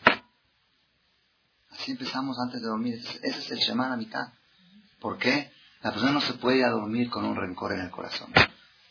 Así 1.71 1.93
empezamos 1.93 2.39
antes 2.39 2.61
de 2.61 2.69
dormir. 2.69 2.95
Ese 2.95 3.39
es 3.39 3.51
el 3.51 3.59
Shema 3.59 3.93
a 3.93 3.97
mitad. 3.97 4.29
¿Por 5.01 5.19
qué? 5.19 5.51
La 5.83 5.93
persona 5.93 6.13
no 6.13 6.21
se 6.21 6.35
puede 6.35 6.59
ir 6.59 6.65
a 6.65 6.71
dormir 6.71 7.09
con 7.09 7.25
un 7.25 7.37
rencor 7.37 7.73
en 7.73 7.81
el 7.81 7.91
corazón. 7.91 8.31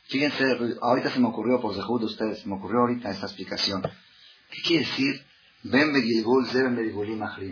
Fíjense, 0.08 0.58
ahorita 0.82 1.12
se 1.12 1.20
me 1.20 1.28
ocurrió, 1.28 1.62
por 1.62 1.76
dejud 1.76 2.00
de 2.00 2.08
ustedes, 2.08 2.40
se 2.40 2.48
me 2.48 2.56
ocurrió 2.56 2.80
ahorita 2.80 3.12
esta 3.12 3.28
explicación. 3.28 3.84
¿Qué 4.50 4.62
quiere 4.62 4.86
decir? 4.86 5.26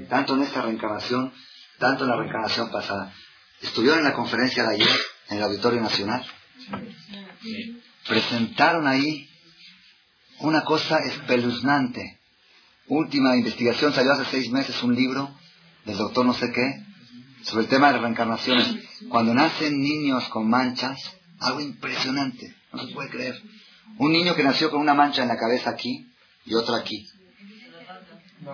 Tanto 0.09 0.35
en 0.35 0.43
esta 0.43 0.61
reencarnación, 0.61 1.33
tanto 1.77 2.03
en 2.03 2.09
la 2.09 2.15
reencarnación 2.15 2.71
pasada. 2.71 3.13
¿Estuvieron 3.61 3.99
en 3.99 4.05
la 4.05 4.13
conferencia 4.13 4.63
de 4.63 4.75
ayer, 4.75 4.99
en 5.29 5.37
el 5.37 5.43
Auditorio 5.43 5.81
Nacional? 5.81 6.25
Presentaron 8.07 8.87
ahí 8.87 9.29
una 10.39 10.63
cosa 10.63 10.99
espeluznante. 10.99 12.19
Última 12.87 13.35
investigación, 13.35 13.93
salió 13.93 14.13
hace 14.13 14.25
seis 14.31 14.49
meses 14.51 14.81
un 14.81 14.95
libro 14.95 15.35
del 15.85 15.97
doctor 15.97 16.25
no 16.25 16.33
sé 16.33 16.51
qué, 16.51 16.85
sobre 17.43 17.63
el 17.63 17.69
tema 17.69 17.87
de 17.87 17.93
las 17.93 18.01
reencarnaciones. 18.03 18.75
Cuando 19.09 19.33
nacen 19.33 19.81
niños 19.81 20.27
con 20.29 20.49
manchas, 20.49 20.97
algo 21.39 21.59
impresionante, 21.59 22.55
no 22.71 22.79
se 22.79 22.93
puede 22.93 23.09
creer. 23.09 23.41
Un 23.97 24.11
niño 24.11 24.35
que 24.35 24.43
nació 24.43 24.69
con 24.69 24.79
una 24.79 24.93
mancha 24.93 25.23
en 25.23 25.27
la 25.27 25.37
cabeza 25.37 25.71
aquí 25.71 26.06
y 26.47 26.55
otra 26.55 26.77
aquí. 26.77 27.07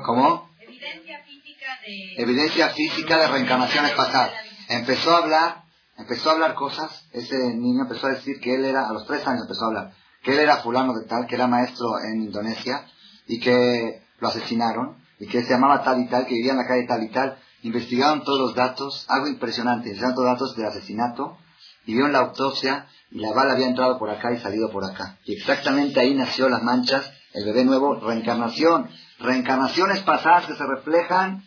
¿Cómo? 0.05 0.49
Evidencia 0.59 1.23
física 1.23 1.67
de... 1.85 2.21
Evidencia 2.23 2.69
física 2.69 3.17
de 3.19 3.27
reencarnaciones 3.27 3.91
pasadas. 3.91 4.33
Empezó 4.67 5.15
a 5.15 5.19
hablar, 5.19 5.63
empezó 5.97 6.29
a 6.29 6.33
hablar 6.33 6.55
cosas, 6.55 7.07
ese 7.11 7.37
niño 7.55 7.83
empezó 7.83 8.07
a 8.07 8.11
decir 8.11 8.39
que 8.41 8.55
él 8.55 8.65
era, 8.65 8.87
a 8.89 8.93
los 8.93 9.05
tres 9.05 9.25
años 9.27 9.43
empezó 9.43 9.65
a 9.65 9.67
hablar, 9.67 9.93
que 10.23 10.33
él 10.33 10.39
era 10.39 10.57
fulano 10.57 10.93
de 10.93 11.05
tal, 11.05 11.27
que 11.27 11.35
era 11.35 11.47
maestro 11.47 11.99
en 12.03 12.23
Indonesia 12.23 12.85
y 13.27 13.39
que 13.39 14.01
lo 14.19 14.27
asesinaron 14.27 14.97
y 15.19 15.27
que 15.27 15.43
se 15.43 15.51
llamaba 15.51 15.83
tal 15.83 16.01
y 16.01 16.07
tal, 16.07 16.25
que 16.25 16.33
vivía 16.33 16.53
en 16.53 16.57
la 16.57 16.67
calle 16.67 16.87
tal 16.87 17.03
y 17.03 17.09
tal. 17.09 17.37
Investigaron 17.61 18.23
todos 18.23 18.39
los 18.39 18.55
datos, 18.55 19.05
algo 19.07 19.27
impresionante, 19.27 19.89
investigaron 19.89 20.15
todos 20.15 20.29
los 20.29 20.39
datos 20.39 20.55
del 20.55 20.65
asesinato 20.65 21.37
y 21.85 21.93
vio 21.93 22.07
en 22.07 22.13
la 22.13 22.19
autopsia 22.19 22.87
y 23.11 23.19
la 23.19 23.31
bala 23.31 23.53
había 23.53 23.67
entrado 23.67 23.99
por 23.99 24.09
acá 24.09 24.33
y 24.33 24.39
salido 24.39 24.71
por 24.71 24.83
acá. 24.83 25.19
Y 25.25 25.35
exactamente 25.35 25.99
ahí 25.99 26.15
nació 26.15 26.49
las 26.49 26.63
manchas, 26.63 27.12
el 27.33 27.45
bebé 27.45 27.65
nuevo, 27.65 27.95
reencarnación, 27.95 28.89
reencarnaciones 29.19 30.01
pasadas 30.01 30.45
que 30.45 30.55
se 30.55 30.65
reflejan, 30.65 31.43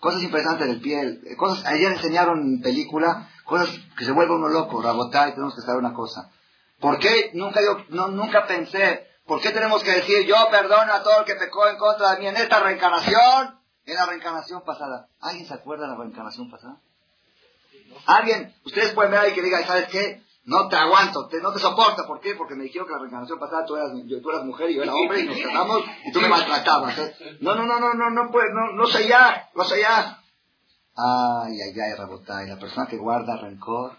cosas 0.00 0.22
impresionantes 0.22 0.68
del 0.68 0.80
piel, 0.80 1.22
cosas, 1.36 1.64
ayer 1.66 1.92
enseñaron 1.92 2.60
película, 2.62 3.28
cosas 3.44 3.68
que 3.96 4.04
se 4.04 4.12
vuelve 4.12 4.34
uno 4.34 4.48
loco, 4.48 4.82
rabotá 4.82 5.28
y 5.28 5.32
tenemos 5.32 5.54
que 5.54 5.62
saber 5.62 5.78
una 5.78 5.92
cosa. 5.92 6.30
¿Por 6.80 6.98
qué 6.98 7.30
nunca 7.34 7.60
yo, 7.62 7.84
no, 7.90 8.08
nunca 8.08 8.46
pensé, 8.46 9.06
por 9.26 9.40
qué 9.40 9.50
tenemos 9.50 9.82
que 9.82 9.92
decir 9.92 10.26
yo 10.26 10.36
perdono 10.50 10.92
a 10.92 11.02
todo 11.02 11.20
el 11.20 11.24
que 11.24 11.34
pecó 11.34 11.68
en 11.68 11.76
contra 11.78 12.12
de 12.12 12.20
mí 12.20 12.26
en 12.26 12.36
esta 12.36 12.60
reencarnación? 12.60 13.58
En 13.84 13.94
la 13.94 14.06
reencarnación 14.06 14.62
pasada. 14.64 15.08
¿Alguien 15.20 15.46
se 15.46 15.54
acuerda 15.54 15.84
de 15.84 15.92
la 15.92 15.98
reencarnación 15.98 16.50
pasada? 16.50 16.80
Alguien, 18.06 18.54
ustedes 18.64 18.92
pueden 18.92 19.12
ver 19.12 19.20
ahí 19.20 19.32
que 19.32 19.42
diga, 19.42 19.64
¿sabes 19.64 19.86
qué? 19.88 20.25
No 20.46 20.68
te 20.68 20.76
aguanto, 20.76 21.28
no 21.42 21.52
te 21.52 21.58
soporto. 21.58 22.06
¿Por 22.06 22.20
qué? 22.20 22.36
Porque 22.36 22.54
me 22.54 22.64
dijeron 22.64 22.86
que 22.86 22.92
la 22.92 23.00
reencarnación 23.00 23.40
pasada 23.40 23.64
tú 23.66 23.74
eras, 23.74 23.90
tú 24.22 24.30
eras 24.30 24.44
mujer 24.44 24.70
y 24.70 24.76
yo 24.76 24.82
era 24.84 24.94
hombre 24.94 25.20
y 25.20 25.26
nos 25.26 25.36
casamos 25.38 25.82
y 26.04 26.12
tú 26.12 26.20
me 26.20 26.28
maltratabas. 26.28 26.96
¿eh? 26.98 27.38
No, 27.40 27.56
no, 27.56 27.66
no, 27.66 27.80
no, 27.80 27.94
no, 27.94 28.10
no 28.10 28.30
puede, 28.30 28.52
no, 28.54 28.72
no 28.72 28.86
sé 28.86 29.08
ya, 29.08 29.50
no 29.56 29.64
sé 29.64 29.80
ya. 29.80 30.22
Ay, 30.94 31.60
ay, 31.60 31.74
ay, 31.80 32.44
Y 32.46 32.48
La 32.48 32.58
persona 32.60 32.86
que 32.86 32.96
guarda 32.96 33.36
rencor, 33.38 33.98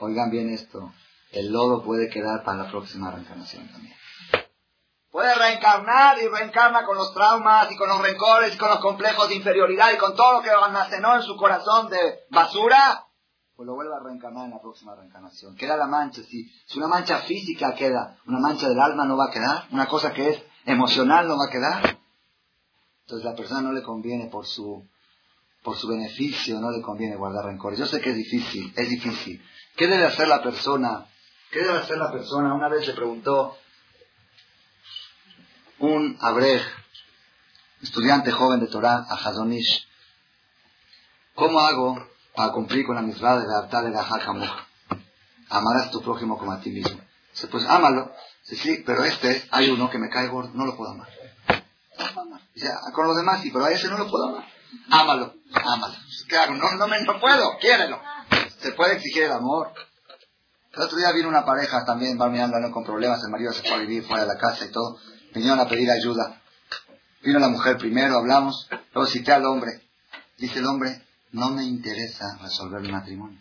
oigan 0.00 0.30
bien 0.30 0.50
esto, 0.50 0.92
el 1.32 1.50
lodo 1.50 1.82
puede 1.82 2.10
quedar 2.10 2.44
para 2.44 2.64
la 2.64 2.70
próxima 2.70 3.10
reencarnación 3.10 3.66
también. 3.68 3.94
Puede 5.10 5.34
reencarnar 5.34 6.18
y 6.18 6.28
reencarna 6.28 6.84
con 6.84 6.98
los 6.98 7.12
traumas 7.14 7.70
y 7.72 7.76
con 7.76 7.88
los 7.88 8.02
rencores 8.02 8.54
y 8.54 8.58
con 8.58 8.68
los 8.68 8.80
complejos 8.80 9.30
de 9.30 9.36
inferioridad 9.36 9.92
y 9.92 9.96
con 9.96 10.14
todo 10.14 10.34
lo 10.34 10.42
que 10.42 10.50
almacenó 10.50 11.16
en 11.16 11.22
su 11.22 11.36
corazón 11.36 11.88
de 11.88 12.20
basura, 12.30 13.06
pues 13.62 13.68
lo 13.68 13.74
vuelve 13.76 13.94
a 13.94 14.00
reencarnar 14.00 14.46
en 14.46 14.50
la 14.50 14.60
próxima 14.60 14.96
reencarnación. 14.96 15.54
Queda 15.54 15.76
la 15.76 15.86
mancha, 15.86 16.20
si, 16.24 16.50
si 16.66 16.78
una 16.78 16.88
mancha 16.88 17.18
física 17.18 17.76
queda, 17.76 18.18
una 18.26 18.40
mancha 18.40 18.68
del 18.68 18.80
alma 18.80 19.04
no 19.04 19.16
va 19.16 19.26
a 19.26 19.30
quedar, 19.30 19.68
una 19.70 19.86
cosa 19.86 20.12
que 20.12 20.30
es 20.30 20.42
emocional 20.64 21.28
no 21.28 21.38
va 21.38 21.44
a 21.46 21.52
quedar. 21.52 21.96
Entonces 23.02 23.24
la 23.24 23.36
persona 23.36 23.60
no 23.60 23.72
le 23.72 23.84
conviene 23.84 24.26
por 24.26 24.46
su, 24.46 24.84
por 25.62 25.76
su 25.76 25.86
beneficio, 25.86 26.58
no 26.58 26.72
le 26.72 26.82
conviene 26.82 27.14
guardar 27.14 27.44
rencores. 27.44 27.78
Yo 27.78 27.86
sé 27.86 28.00
que 28.00 28.10
es 28.10 28.16
difícil, 28.16 28.72
es 28.74 28.88
difícil. 28.88 29.40
¿Qué 29.76 29.86
debe 29.86 30.06
hacer 30.06 30.26
la 30.26 30.42
persona? 30.42 31.06
¿Qué 31.52 31.60
debe 31.60 31.78
hacer 31.78 31.98
la 31.98 32.10
persona? 32.10 32.54
Una 32.54 32.68
vez 32.68 32.84
le 32.84 32.94
preguntó 32.94 33.56
un 35.78 36.18
abrej, 36.20 36.62
estudiante 37.80 38.32
joven 38.32 38.58
de 38.58 38.66
Torah, 38.66 39.06
a 39.08 39.14
Hazonish, 39.14 39.86
¿cómo 41.36 41.60
hago 41.60 42.11
para 42.34 42.52
cumplir 42.52 42.86
con 42.86 42.96
la 42.96 43.02
misma 43.02 43.36
de 43.38 43.46
la 43.46 43.82
de 43.82 43.90
la 43.90 44.66
Amarás 45.50 45.88
a 45.88 45.90
tu 45.90 46.00
prójimo 46.00 46.38
como 46.38 46.52
a 46.52 46.60
ti 46.60 46.70
mismo. 46.70 46.98
Dice, 47.32 47.46
pues 47.48 47.64
ámalo. 47.66 48.12
Dice, 48.48 48.62
sí, 48.62 48.82
pero 48.86 49.04
este, 49.04 49.46
hay 49.50 49.70
uno 49.70 49.90
que 49.90 49.98
me 49.98 50.08
cae 50.08 50.28
gordo, 50.28 50.50
no 50.54 50.64
lo 50.64 50.76
puedo 50.76 50.92
amar. 50.92 51.08
Dice, 52.54 52.68
ah, 52.68 52.92
con 52.92 53.06
los 53.06 53.16
demás 53.16 53.40
sí, 53.42 53.50
pero 53.50 53.66
a 53.66 53.70
ese 53.70 53.88
no 53.88 53.98
lo 53.98 54.08
puedo 54.08 54.28
amar. 54.28 54.44
Ámalo, 54.90 55.34
ámalo. 55.54 55.94
¿Qué 56.28 56.36
hago? 56.36 56.54
No, 56.54 56.72
no, 56.72 56.88
me, 56.88 57.02
no 57.02 57.20
puedo, 57.20 57.58
quiérelo. 57.58 58.00
Se 58.60 58.72
puede 58.72 58.94
exigir 58.94 59.24
el 59.24 59.32
amor. 59.32 59.72
El 60.72 60.82
otro 60.82 60.96
día 60.96 61.12
vino 61.12 61.28
una 61.28 61.44
pareja 61.44 61.84
también, 61.84 62.18
va 62.18 62.30
mirando 62.30 62.56
con 62.70 62.84
problemas, 62.84 63.22
el 63.22 63.30
marido 63.30 63.52
se 63.52 63.62
fue 63.62 63.74
a 63.74 63.78
vivir 63.78 64.04
fuera 64.04 64.22
de 64.22 64.28
la 64.28 64.38
casa 64.38 64.64
y 64.64 64.70
todo 64.70 64.98
vinieron 65.34 65.60
a 65.60 65.68
pedir 65.68 65.90
ayuda. 65.90 66.40
Vino 67.22 67.38
la 67.38 67.48
mujer 67.48 67.76
primero, 67.76 68.16
hablamos, 68.16 68.68
luego 68.94 69.06
cité 69.08 69.32
al 69.32 69.44
hombre. 69.44 69.82
Dice 70.38 70.58
el 70.58 70.66
hombre, 70.66 71.06
no 71.32 71.50
me 71.50 71.64
interesa 71.64 72.38
resolver 72.40 72.82
el 72.82 72.92
matrimonio. 72.92 73.38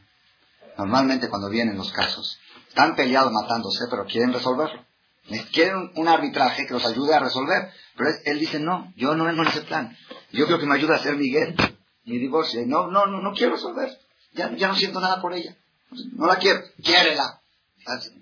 Normalmente 0.77 1.29
cuando 1.29 1.49
vienen 1.49 1.77
los 1.77 1.91
casos, 1.91 2.39
están 2.67 2.95
peleados 2.95 3.31
matándose, 3.31 3.85
pero 3.89 4.05
quieren 4.05 4.33
resolverlo. 4.33 4.85
Quieren 5.51 5.91
un 5.95 6.07
arbitraje 6.07 6.65
que 6.65 6.73
los 6.73 6.85
ayude 6.85 7.13
a 7.13 7.19
resolver. 7.19 7.71
Pero 7.95 8.09
él, 8.25 8.39
dice, 8.39 8.59
no, 8.59 8.91
yo 8.95 9.15
no 9.15 9.25
vengo 9.25 9.43
en 9.43 9.49
ese 9.49 9.61
plan. 9.61 9.95
Yo 10.31 10.45
creo 10.45 10.59
que 10.59 10.65
me 10.65 10.75
ayuda 10.75 10.95
a 10.95 10.99
ser 10.99 11.15
Miguel. 11.15 11.55
Mi 12.05 12.17
divorcio. 12.17 12.61
No, 12.65 12.87
no, 12.87 13.05
no, 13.05 13.21
no 13.21 13.33
quiero 13.33 13.53
resolver. 13.53 13.89
Ya, 14.33 14.55
ya 14.55 14.67
no 14.67 14.75
siento 14.75 14.99
nada 14.99 15.21
por 15.21 15.33
ella. 15.33 15.55
No 16.13 16.25
la 16.25 16.37
quiero. 16.37 16.61
Quiérela. 16.83 17.41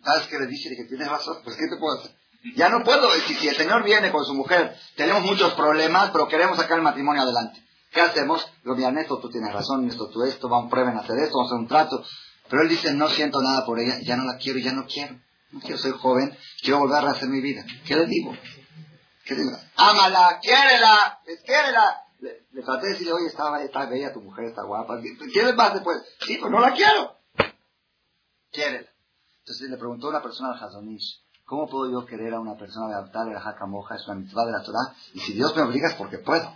¿Sabes 0.03 0.28
qué 0.28 0.39
le 0.39 0.47
dice? 0.47 0.76
Que 0.76 0.86
tienes 0.86 1.07
razón. 1.07 1.38
Pues 1.43 1.55
¿qué 1.55 1.67
te 1.67 1.78
puedo 1.78 1.99
hacer? 1.99 2.15
Ya 2.55 2.70
no 2.70 2.84
puedo 2.84 3.13
decir, 3.13 3.38
si 3.38 3.47
el 3.47 3.55
Señor 3.55 3.84
viene 3.84 4.11
con 4.11 4.24
su 4.24 4.34
mujer, 4.34 4.76
tenemos 4.95 5.24
muchos 5.24 5.53
problemas, 5.53 6.11
pero 6.11 6.28
queremos 6.28 6.57
sacar 6.57 6.78
el 6.78 6.84
matrimonio 6.84 7.22
adelante. 7.22 7.61
¿Qué 7.92 8.02
hacemos? 8.02 8.46
Lo 8.64 8.76
mira, 8.76 8.90
esto 9.02 9.20
tú 9.20 9.30
tienes 9.30 9.52
razón, 9.52 9.88
esto 9.88 10.10
tú 10.10 10.24
esto, 10.24 10.48
vamos, 10.48 10.70
prueben 10.70 10.96
a 10.98 11.02
hacer 11.02 11.18
esto, 11.20 11.38
vamos 11.38 11.52
a 11.52 11.56
hacer 11.56 11.62
un 11.62 11.68
trato. 11.68 12.04
Pero 12.50 12.64
él 12.64 12.70
dice, 12.70 12.94
no 12.94 13.08
siento 13.10 13.42
nada 13.42 13.66
por 13.66 13.80
ella, 13.80 14.00
ya 14.02 14.16
no 14.16 14.26
la 14.26 14.38
quiero, 14.38 14.60
ya 14.60 14.74
no 14.74 14.86
quiero. 14.86 15.20
No 15.52 15.60
quiero 15.62 15.78
ser 15.78 15.94
joven, 15.94 16.38
quiero 16.62 16.80
volver 16.80 17.06
a 17.06 17.12
hacer 17.12 17.28
mi 17.28 17.42
vida. 17.42 17.64
¿Qué 17.86 17.96
le 17.96 18.06
digo? 18.06 18.36
¿Qué 19.26 19.34
le 19.36 19.42
digo? 19.42 19.58
Ámala, 19.76 20.40
quiérela, 20.42 21.20
quiérela. 21.44 22.04
Le, 22.20 22.46
le, 22.52 22.62
traté 22.62 22.88
de 22.88 22.92
decirle, 22.94 23.14
oye, 23.14 23.28
está, 23.28 23.64
está 23.64 23.86
bella 23.88 24.14
tu 24.14 24.22
mujer, 24.22 24.46
está 24.46 24.64
guapa. 24.64 25.00
¿Quieres 25.32 25.56
más 25.56 25.74
después? 25.74 25.98
Sí, 26.22 26.38
pero 26.38 26.50
no 26.52 26.60
la 26.60 26.74
quiero. 26.74 27.18
Quiérela. 28.52 28.90
Entonces 29.40 29.70
le 29.70 29.78
preguntó 29.78 30.10
una 30.10 30.22
persona 30.22 30.52
al 30.52 30.64
Hazonish, 30.64 31.24
¿Cómo 31.50 31.68
puedo 31.68 31.92
yo 31.92 32.06
querer 32.06 32.36
a 32.36 32.40
una 32.40 32.56
persona 32.56 32.90
de 32.90 32.94
adaptar 32.94 33.26
de 33.26 33.34
la 33.34 33.42
jaca 33.42 33.66
moja? 33.66 33.96
Es 33.96 34.08
una 34.08 34.20
mitzvah 34.20 34.46
de 34.46 34.52
la 34.52 34.62
Torah. 34.62 34.94
Y 35.16 35.20
si 35.20 35.34
Dios 35.34 35.56
me 35.56 35.64
obliga 35.64 35.90
es 35.90 35.96
porque 35.96 36.20
puedo. 36.20 36.48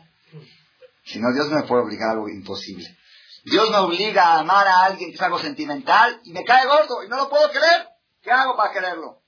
Si 1.06 1.20
no, 1.20 1.34
Dios 1.34 1.50
no 1.50 1.58
me 1.58 1.64
puede 1.64 1.84
obligar 1.84 2.10
a 2.10 2.12
algo 2.14 2.30
imposible. 2.30 2.98
Dios 3.46 3.70
me 3.70 3.78
obliga 3.78 4.24
a 4.24 4.40
amar 4.40 4.68
a 4.68 4.86
alguien 4.86 5.10
que 5.10 5.16
es 5.16 5.22
algo 5.22 5.40
sentimental 5.40 6.22
y 6.24 6.32
me 6.32 6.46
cae 6.46 6.66
gordo 6.66 7.04
y 7.04 7.10
no 7.10 7.18
lo 7.18 7.30
puedo 7.30 7.50
querer. 7.52 7.90
¿Qué 8.22 8.32
hago 8.32 8.56
para 8.56 8.72
quererlo? 8.72 9.22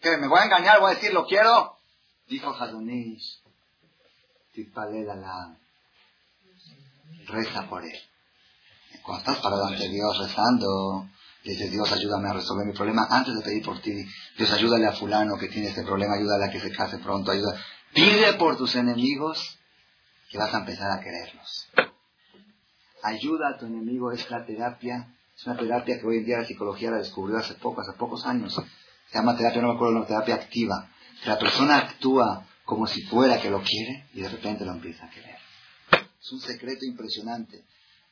¿Qué? 0.00 0.16
¿Me 0.16 0.26
voy 0.26 0.40
a 0.40 0.44
engañar? 0.44 0.80
¿Voy 0.80 0.92
a 0.92 0.94
decir 0.94 1.12
lo 1.12 1.26
quiero? 1.26 1.76
Dijo 2.28 2.50
Hadonish, 2.50 3.42
la 5.04 5.58
reza 7.26 7.68
por 7.68 7.84
él. 7.84 7.98
Cuando 9.02 9.20
estás 9.20 9.42
parado 9.42 9.66
ante 9.66 9.88
Dios 9.88 10.18
rezando, 10.18 11.06
dices, 11.44 11.70
Dios, 11.70 11.92
ayúdame 11.92 12.30
a 12.30 12.32
resolver 12.32 12.66
mi 12.66 12.72
problema 12.72 13.06
antes 13.10 13.34
de 13.34 13.42
pedir 13.42 13.64
por 13.64 13.80
ti. 13.80 13.92
Dios, 14.36 14.50
ayúdale 14.50 14.86
a 14.86 14.92
fulano 14.92 15.36
que 15.38 15.48
tiene 15.48 15.68
este 15.68 15.82
problema, 15.82 16.14
ayúdale 16.14 16.46
a 16.46 16.50
que 16.50 16.60
se 16.60 16.72
case 16.72 16.98
pronto, 16.98 17.30
ayuda. 17.30 17.62
Pide 17.94 18.32
por 18.34 18.56
tus 18.56 18.74
enemigos 18.74 19.55
que 20.30 20.38
vas 20.38 20.52
a 20.54 20.58
empezar 20.58 20.90
a 20.90 21.00
quererlos. 21.00 21.68
Ayuda 23.02 23.50
a 23.50 23.58
tu 23.58 23.66
enemigo 23.66 24.10
es 24.12 24.28
la 24.30 24.44
terapia, 24.44 25.14
es 25.36 25.46
una 25.46 25.56
terapia 25.56 26.00
que 26.00 26.06
hoy 26.06 26.18
en 26.18 26.24
día 26.24 26.38
la 26.38 26.44
psicología 26.44 26.90
la 26.90 26.98
descubrió 26.98 27.38
hace 27.38 27.54
poco, 27.54 27.82
hace 27.82 27.92
pocos 27.92 28.26
años. 28.26 28.54
Se 28.54 29.18
llama 29.18 29.36
terapia, 29.36 29.62
no 29.62 29.68
me 29.68 29.74
acuerdo, 29.74 29.96
una 29.96 30.06
terapia 30.06 30.34
activa. 30.34 30.88
Que 31.22 31.28
la 31.28 31.38
persona 31.38 31.76
actúa 31.76 32.46
como 32.64 32.86
si 32.86 33.02
fuera 33.02 33.40
que 33.40 33.50
lo 33.50 33.62
quiere 33.62 34.06
y 34.12 34.22
de 34.22 34.28
repente 34.28 34.64
lo 34.64 34.72
empieza 34.72 35.06
a 35.06 35.10
querer. 35.10 35.36
Es 36.20 36.32
un 36.32 36.40
secreto 36.40 36.84
impresionante. 36.84 37.64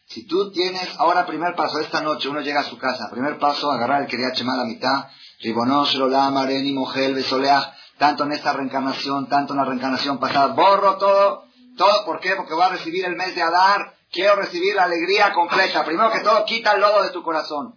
Si 0.07 0.27
tú 0.27 0.53
tienes, 0.53 0.89
ahora 0.99 1.27
primer 1.27 1.55
paso, 1.55 1.81
esta 1.81 2.03
noche 2.03 2.29
uno 2.29 2.41
llega 2.41 2.61
a 2.61 2.65
su 2.65 2.79
casa, 2.79 3.11
primer 3.11 3.39
paso, 3.39 3.71
agarrar 3.71 4.03
el 4.03 4.07
quería 4.07 4.29
a 4.29 4.57
la 4.57 4.65
mitad, 4.65 5.07
ribonosh, 5.41 5.97
rolam, 5.97 6.37
areni, 6.37 6.73
mogel, 6.73 7.15
besoleach, 7.15 7.73
tanto 7.99 8.25
en 8.25 8.33
esta 8.33 8.53
reencarnación, 8.53 9.29
tanto 9.29 9.55
en 9.55 9.59
la 9.59 9.65
reencarnación 9.65 10.19
pasada, 10.19 10.49
borro 10.49 10.99
todo, 10.99 11.47
todo, 11.77 12.05
¿por 12.05 12.21
qué? 12.21 12.35
Porque 12.37 12.55
va 12.55 12.67
a 12.67 12.71
recibir 12.71 13.05
el 13.05 13.17
mes 13.17 13.35
de 13.35 13.43
Adar, 13.43 13.95
quiero 14.11 14.37
recibir 14.37 14.75
la 14.75 14.85
alegría 14.85 15.33
completa, 15.33 15.85
primero 15.85 16.11
que 16.11 16.21
todo, 16.21 16.45
quita 16.45 16.73
el 16.73 16.81
lodo 16.81 17.03
de 17.03 17.11
tu 17.11 17.23
corazón. 17.23 17.77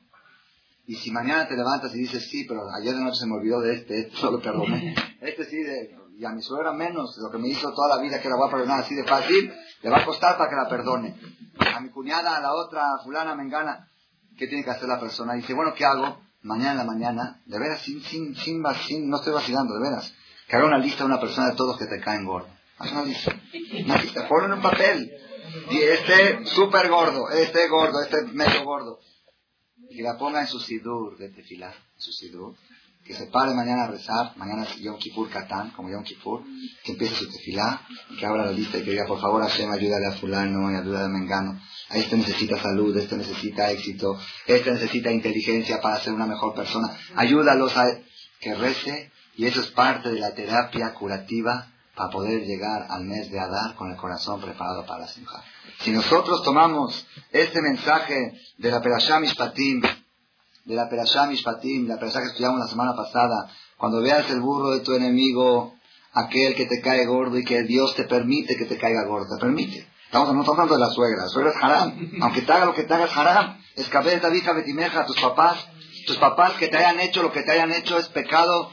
Y 0.85 0.95
si 0.95 1.11
mañana 1.11 1.47
te 1.47 1.57
levantas 1.57 1.93
y 1.93 1.99
dices, 1.99 2.29
sí, 2.29 2.45
pero 2.45 2.61
ayer 2.73 2.95
de 2.95 3.01
noche 3.01 3.19
se 3.19 3.27
me 3.27 3.35
olvidó 3.35 3.59
de 3.59 3.73
este, 3.73 3.99
este 3.99 4.17
solo 4.17 4.39
perdoné, 4.39 4.95
este 5.21 5.43
sí, 5.45 5.57
de, 5.57 5.97
y 6.17 6.25
a 6.25 6.29
mi 6.29 6.41
suegra 6.41 6.71
menos, 6.73 7.15
lo 7.17 7.29
que 7.29 7.37
me 7.37 7.49
hizo 7.49 7.71
toda 7.73 7.95
la 7.95 8.01
vida 8.01 8.19
que 8.19 8.29
la 8.29 8.37
voy 8.37 8.47
a 8.47 8.51
perdonar 8.51 8.79
así 8.79 8.95
de 8.95 9.03
fácil, 9.03 9.53
le 9.83 9.89
va 9.89 9.97
a 9.97 10.05
costar 10.05 10.37
para 10.37 10.49
que 10.49 10.55
la 10.55 10.67
perdone. 10.67 11.15
A 11.75 11.79
mi 11.79 11.89
cuñada, 11.89 12.37
a 12.37 12.41
la 12.41 12.53
otra, 12.53 12.85
fulana, 13.03 13.35
mengana, 13.35 13.87
¿qué 14.37 14.47
tiene 14.47 14.63
que 14.63 14.71
hacer 14.71 14.87
la 14.87 14.99
persona? 14.99 15.35
Y 15.35 15.41
dice, 15.41 15.53
bueno, 15.53 15.73
¿qué 15.75 15.85
hago? 15.85 16.19
Mañana 16.41 16.71
en 16.71 16.77
la 16.77 16.83
mañana, 16.85 17.41
de 17.45 17.59
veras, 17.59 17.81
sin, 17.81 18.01
sin, 18.01 18.35
sin, 18.35 18.63
sin, 18.87 19.09
no 19.09 19.17
estoy 19.17 19.33
vacilando, 19.33 19.75
de 19.75 19.81
veras, 19.81 20.13
que 20.47 20.55
haga 20.55 20.65
una 20.65 20.79
lista 20.79 20.99
de 20.99 21.09
una 21.09 21.19
persona 21.19 21.49
de 21.49 21.55
todos 21.55 21.77
que 21.77 21.85
te 21.85 21.99
caen 21.99 22.25
gordo. 22.25 22.56
Una 22.79 23.03
lista, 23.03 24.27
ponlo 24.27 24.45
en 24.45 24.53
un 24.53 24.61
papel. 24.61 25.11
Y 25.71 25.77
este 25.77 26.45
súper 26.45 26.89
gordo, 26.89 27.29
este 27.29 27.67
gordo, 27.67 28.01
este 28.01 28.23
medio 28.33 28.63
gordo. 28.63 28.99
Y 29.89 30.01
la 30.01 30.17
ponga 30.17 30.41
en 30.41 30.47
su 30.47 30.59
sidur 30.59 31.17
de 31.17 31.29
tefilar, 31.29 31.73
en 31.73 32.01
su 32.01 32.11
sidur 32.11 32.55
que 33.07 33.13
se 33.13 33.27
pare 33.27 33.53
mañana 33.53 33.85
a 33.85 33.87
rezar, 33.87 34.35
mañana 34.35 34.63
es 34.63 34.75
Yom 34.81 34.97
Kippur 34.97 35.29
Katán, 35.29 35.71
como 35.71 35.89
Yom 35.89 36.03
Kippur, 36.03 36.43
que 36.83 36.91
empiece 36.91 37.15
su 37.15 37.31
tefilá, 37.31 37.81
que 38.19 38.25
abra 38.25 38.45
la 38.45 38.51
lista 38.51 38.77
y 38.77 38.83
que 38.83 38.91
diga, 38.91 39.05
por 39.05 39.21
favor 39.21 39.41
Hashem, 39.41 39.71
ayúdale 39.71 40.07
a 40.07 40.11
fulano 40.11 40.69
y 40.71 40.75
ayúdale 40.75 41.05
a 41.05 41.07
Mengano, 41.07 41.57
a 41.89 41.97
este 41.97 42.17
necesita 42.17 42.61
salud, 42.61 42.95
este 42.97 43.15
necesita 43.15 43.71
éxito, 43.71 44.19
este 44.45 44.71
necesita 44.71 45.09
inteligencia 45.09 45.79
para 45.79 45.99
ser 46.01 46.13
una 46.13 46.25
mejor 46.25 46.53
persona, 46.53 46.97
ayúdalos 47.15 47.77
a 47.77 47.85
que 48.41 48.55
rece, 48.55 49.09
y 49.37 49.45
eso 49.45 49.61
es 49.61 49.67
parte 49.67 50.09
de 50.09 50.19
la 50.19 50.35
terapia 50.35 50.93
curativa 50.93 51.71
para 51.97 52.11
poder 52.11 52.45
llegar 52.45 52.85
al 52.89 53.05
mes 53.05 53.31
de 53.31 53.39
Adar 53.39 53.73
con 53.73 53.89
el 53.89 53.97
corazón 53.97 54.39
preparado 54.39 54.85
para 54.85 54.99
la 54.99 55.07
simja. 55.07 55.43
Si 55.79 55.89
nosotros 55.89 56.43
tomamos 56.43 57.07
este 57.31 57.59
mensaje 57.59 58.39
de 58.59 58.71
la 58.71 58.81
Perashá 58.81 59.19
Mishpatim, 59.19 59.81
de 60.65 60.75
la 60.75 60.87
Perashá 60.87 61.25
Mishpatim, 61.25 61.87
la 61.87 61.97
Perashá 61.97 62.19
que 62.19 62.27
estudiamos 62.27 62.59
la 62.59 62.67
semana 62.67 62.95
pasada, 62.95 63.49
cuando 63.77 63.99
veas 64.01 64.29
el 64.29 64.41
burro 64.41 64.69
de 64.69 64.81
tu 64.81 64.93
enemigo, 64.93 65.73
aquel 66.13 66.53
que 66.53 66.67
te 66.67 66.81
cae 66.81 67.03
gordo 67.07 67.39
y 67.39 67.43
que 67.43 67.63
Dios 67.63 67.95
te 67.95 68.03
permite 68.03 68.55
que 68.57 68.65
te 68.65 68.77
caiga 68.77 69.03
gordo, 69.05 69.35
te 69.35 69.41
permite. 69.41 69.87
Estamos, 70.05 70.33
no 70.35 70.41
estamos 70.41 70.59
hablando 70.59 70.75
de 70.75 70.79
la 70.79 70.93
suegra, 70.93 71.23
la 71.23 71.29
suegra 71.29 71.51
es 71.51 71.63
haram, 71.63 72.11
aunque 72.21 72.43
te 72.43 72.51
haga 72.51 72.65
lo 72.65 72.75
que 72.75 72.83
te 72.83 72.93
haga 72.93 73.05
es 73.05 73.17
haram. 73.17 73.57
Escapé 73.75 74.11
de 74.11 74.19
tabija 74.19 74.53
betimeja 74.53 75.05
tus 75.07 75.19
papás, 75.19 75.67
tus 76.05 76.17
papás 76.17 76.53
que 76.53 76.67
te 76.67 76.77
hayan 76.77 76.99
hecho 76.99 77.23
lo 77.23 77.31
que 77.31 77.41
te 77.41 77.51
hayan 77.51 77.71
hecho 77.71 77.97
es 77.97 78.07
pecado. 78.09 78.71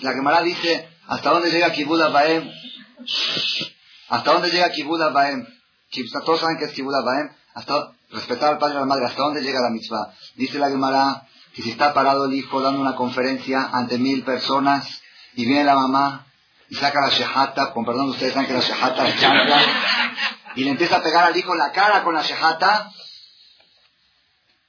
La 0.00 0.12
Gemara 0.12 0.42
dice, 0.42 0.91
¿hasta 1.06 1.30
dónde 1.30 1.50
llega 1.50 1.72
Kibuda 1.72 2.08
Baem? 2.08 2.50
¿Hasta 4.08 4.32
dónde 4.32 4.50
llega 4.50 4.70
Kibuda 4.70 5.10
Baem? 5.10 5.46
Todos 6.24 6.40
saben 6.40 6.58
que 6.58 6.66
es 6.66 6.72
Kibuda 6.72 7.02
Baem. 7.02 7.30
Hasta, 7.54 7.92
respetar 8.10 8.52
al 8.52 8.58
padre 8.58 8.74
y 8.74 8.76
a 8.78 8.80
la 8.80 8.86
madre, 8.86 9.06
¿hasta 9.06 9.22
dónde 9.22 9.42
llega 9.42 9.60
la 9.60 9.70
mitzvah? 9.70 10.14
Dice 10.36 10.58
la 10.58 10.70
Gemara 10.70 11.26
que 11.54 11.62
si 11.62 11.70
está 11.70 11.92
parado 11.92 12.26
el 12.26 12.32
hijo 12.32 12.60
dando 12.60 12.80
una 12.80 12.96
conferencia 12.96 13.68
ante 13.72 13.98
mil 13.98 14.24
personas 14.24 15.02
y 15.34 15.44
viene 15.44 15.64
la 15.64 15.74
mamá 15.74 16.26
y 16.68 16.76
saca 16.76 17.00
la 17.00 17.10
shehata, 17.10 17.72
con 17.72 17.84
perdón 17.84 18.10
ustedes 18.10 18.32
saben 18.32 18.48
que 18.48 18.54
la 18.54 18.60
shehata 18.60 19.08
es 19.08 19.16
y 20.54 20.64
le 20.64 20.70
empieza 20.70 20.96
a 20.96 21.02
pegar 21.02 21.24
al 21.24 21.36
hijo 21.36 21.52
en 21.52 21.58
la 21.58 21.72
cara 21.72 22.02
con 22.02 22.14
la 22.14 22.22
shehata, 22.22 22.90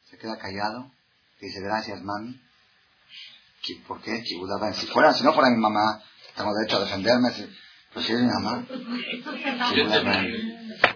se 0.10 0.18
queda 0.18 0.38
callado, 0.38 0.92
dice 1.40 1.62
gracias 1.62 2.02
mami. 2.02 2.40
¿Por 3.88 4.02
qué? 4.02 4.24
Si 4.26 4.38
fuera, 4.88 5.14
si 5.14 5.24
no 5.24 5.34
fuera 5.34 5.50
mi 5.50 5.58
mamá, 5.58 6.02
tengo 6.36 6.54
derecho 6.54 6.78
a 6.78 6.82
defenderme. 6.82 7.32
Pero 7.94 8.06
si 8.06 8.14
es 8.14 8.22
mi 8.22 8.28
mamá, 8.28 8.66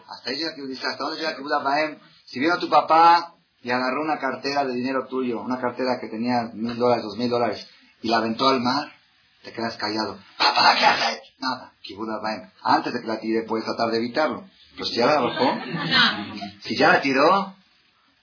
hasta 0.08 0.30
ahí 0.30 0.38
llega 0.38 0.52
¿hasta 0.90 1.04
dónde 1.04 1.22
llega 1.22 1.60
Baem? 1.60 2.00
Si 2.26 2.40
vino 2.40 2.58
tu 2.58 2.70
papá 2.70 3.36
y 3.62 3.70
agarró 3.70 4.02
una 4.02 4.18
cartera 4.18 4.66
de 4.66 4.74
dinero 4.74 5.08
tuyo, 5.08 5.42
una 5.42 5.60
cartera 5.60 6.00
que 6.00 6.08
tenía 6.08 6.50
mil 6.54 6.78
dólares, 6.78 7.04
dos 7.04 7.18
mil 7.18 7.30
dólares, 7.30 7.68
y 8.02 8.10
la 8.10 8.18
aventó 8.18 8.50
al 8.50 8.62
mar, 8.62 8.92
te 9.44 9.52
quedas 9.54 9.78
callado. 9.78 10.18
¿Papá 10.38 10.76
qué 10.78 10.86
haces? 10.86 11.22
Nada, 11.40 11.74
Kibuda 11.82 12.20
Baem. 12.20 12.50
Antes 12.64 12.94
de 12.94 13.02
que 13.02 13.08
la 13.08 13.20
tire 13.20 13.44
puedes 13.44 13.66
tratar 13.66 13.92
de 13.92 13.98
evitarlo. 13.98 14.44
Pero 14.74 14.86
si 14.86 14.96
ya 14.96 15.06
la 15.06 15.14
arrojó, 15.14 15.60
si 16.62 16.76
ya 16.76 16.90
la 16.90 17.02
tiró, 17.02 17.56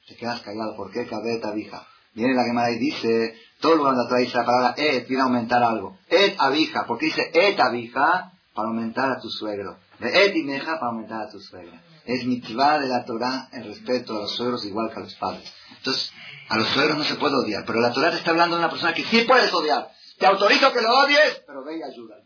te 0.06 0.16
quedas 0.16 0.40
callado. 0.40 0.76
¿Por 0.76 0.90
qué? 0.90 1.06
Cabeta, 1.06 1.52
vija. 1.52 1.86
Viene 2.14 2.34
la 2.34 2.44
Gemara 2.44 2.70
y 2.70 2.78
dice, 2.78 3.34
todo 3.64 3.76
lugar 3.76 3.94
donde 3.96 4.18
dice 4.20 4.36
la 4.36 4.44
palabra 4.44 4.74
et, 4.76 5.08
viene 5.08 5.22
a 5.22 5.24
aumentar 5.24 5.62
algo. 5.62 5.96
Et 6.10 6.36
abija, 6.38 6.84
porque 6.86 7.06
dice 7.06 7.30
et 7.32 7.58
abija 7.58 8.30
para 8.54 8.68
aumentar 8.68 9.10
a 9.10 9.18
tu 9.18 9.30
suegro. 9.30 9.78
De 9.98 10.08
et 10.26 10.36
y 10.36 10.42
meja 10.42 10.78
para 10.78 10.88
aumentar 10.88 11.22
a 11.22 11.30
tu 11.30 11.40
suegra. 11.40 11.80
Es 12.04 12.26
mitzvah 12.26 12.78
de 12.78 12.88
la 12.88 13.06
Torah 13.06 13.48
el 13.52 13.64
respeto 13.64 14.18
a 14.18 14.20
los 14.20 14.36
suegros 14.36 14.66
igual 14.66 14.90
que 14.90 15.00
a 15.00 15.04
los 15.04 15.14
padres. 15.14 15.50
Entonces, 15.78 16.12
a 16.50 16.58
los 16.58 16.68
suegros 16.68 16.98
no 16.98 17.04
se 17.04 17.14
puede 17.14 17.36
odiar, 17.36 17.64
pero 17.64 17.80
la 17.80 17.90
Torah 17.90 18.10
te 18.10 18.18
está 18.18 18.32
hablando 18.32 18.56
de 18.56 18.60
una 18.60 18.70
persona 18.70 18.92
que 18.92 19.02
sí 19.02 19.22
puedes 19.22 19.50
odiar. 19.54 19.88
Te 20.18 20.26
autorizo 20.26 20.70
que 20.70 20.82
lo 20.82 20.90
odies, 20.98 21.42
pero 21.46 21.64
ve 21.64 21.78
y 21.78 21.82
ayúdalo. 21.82 22.24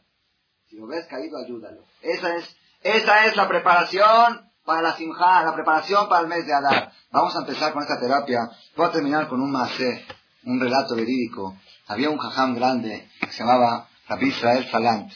Si 0.68 0.76
lo 0.76 0.89
ves 0.89 1.07
caído, 1.07 1.39
ayúdalo. 1.39 1.84
Esa 2.03 2.34
es, 2.34 2.57
esa 2.82 3.26
es 3.26 3.36
la 3.36 3.47
preparación 3.47 4.51
para 4.64 4.82
la 4.82 4.97
simja, 4.97 5.45
la 5.45 5.55
preparación 5.55 6.09
para 6.09 6.22
el 6.22 6.26
mes 6.26 6.45
de 6.47 6.53
Adar. 6.53 6.91
Vamos 7.12 7.36
a 7.36 7.41
empezar 7.43 7.72
con 7.72 7.82
esta 7.82 8.01
terapia. 8.01 8.41
Voy 8.76 8.86
a 8.86 8.91
terminar 8.91 9.28
con 9.28 9.41
un 9.41 9.53
masé, 9.53 10.05
un 10.45 10.61
relato 10.61 10.95
verídico. 10.95 11.57
Había 11.86 12.11
un 12.11 12.18
jajam 12.18 12.55
grande 12.55 13.09
que 13.20 13.30
se 13.32 13.39
llamaba 13.39 13.89
Rabbi 14.09 14.28
Israel 14.28 14.68
Salant. 14.70 15.12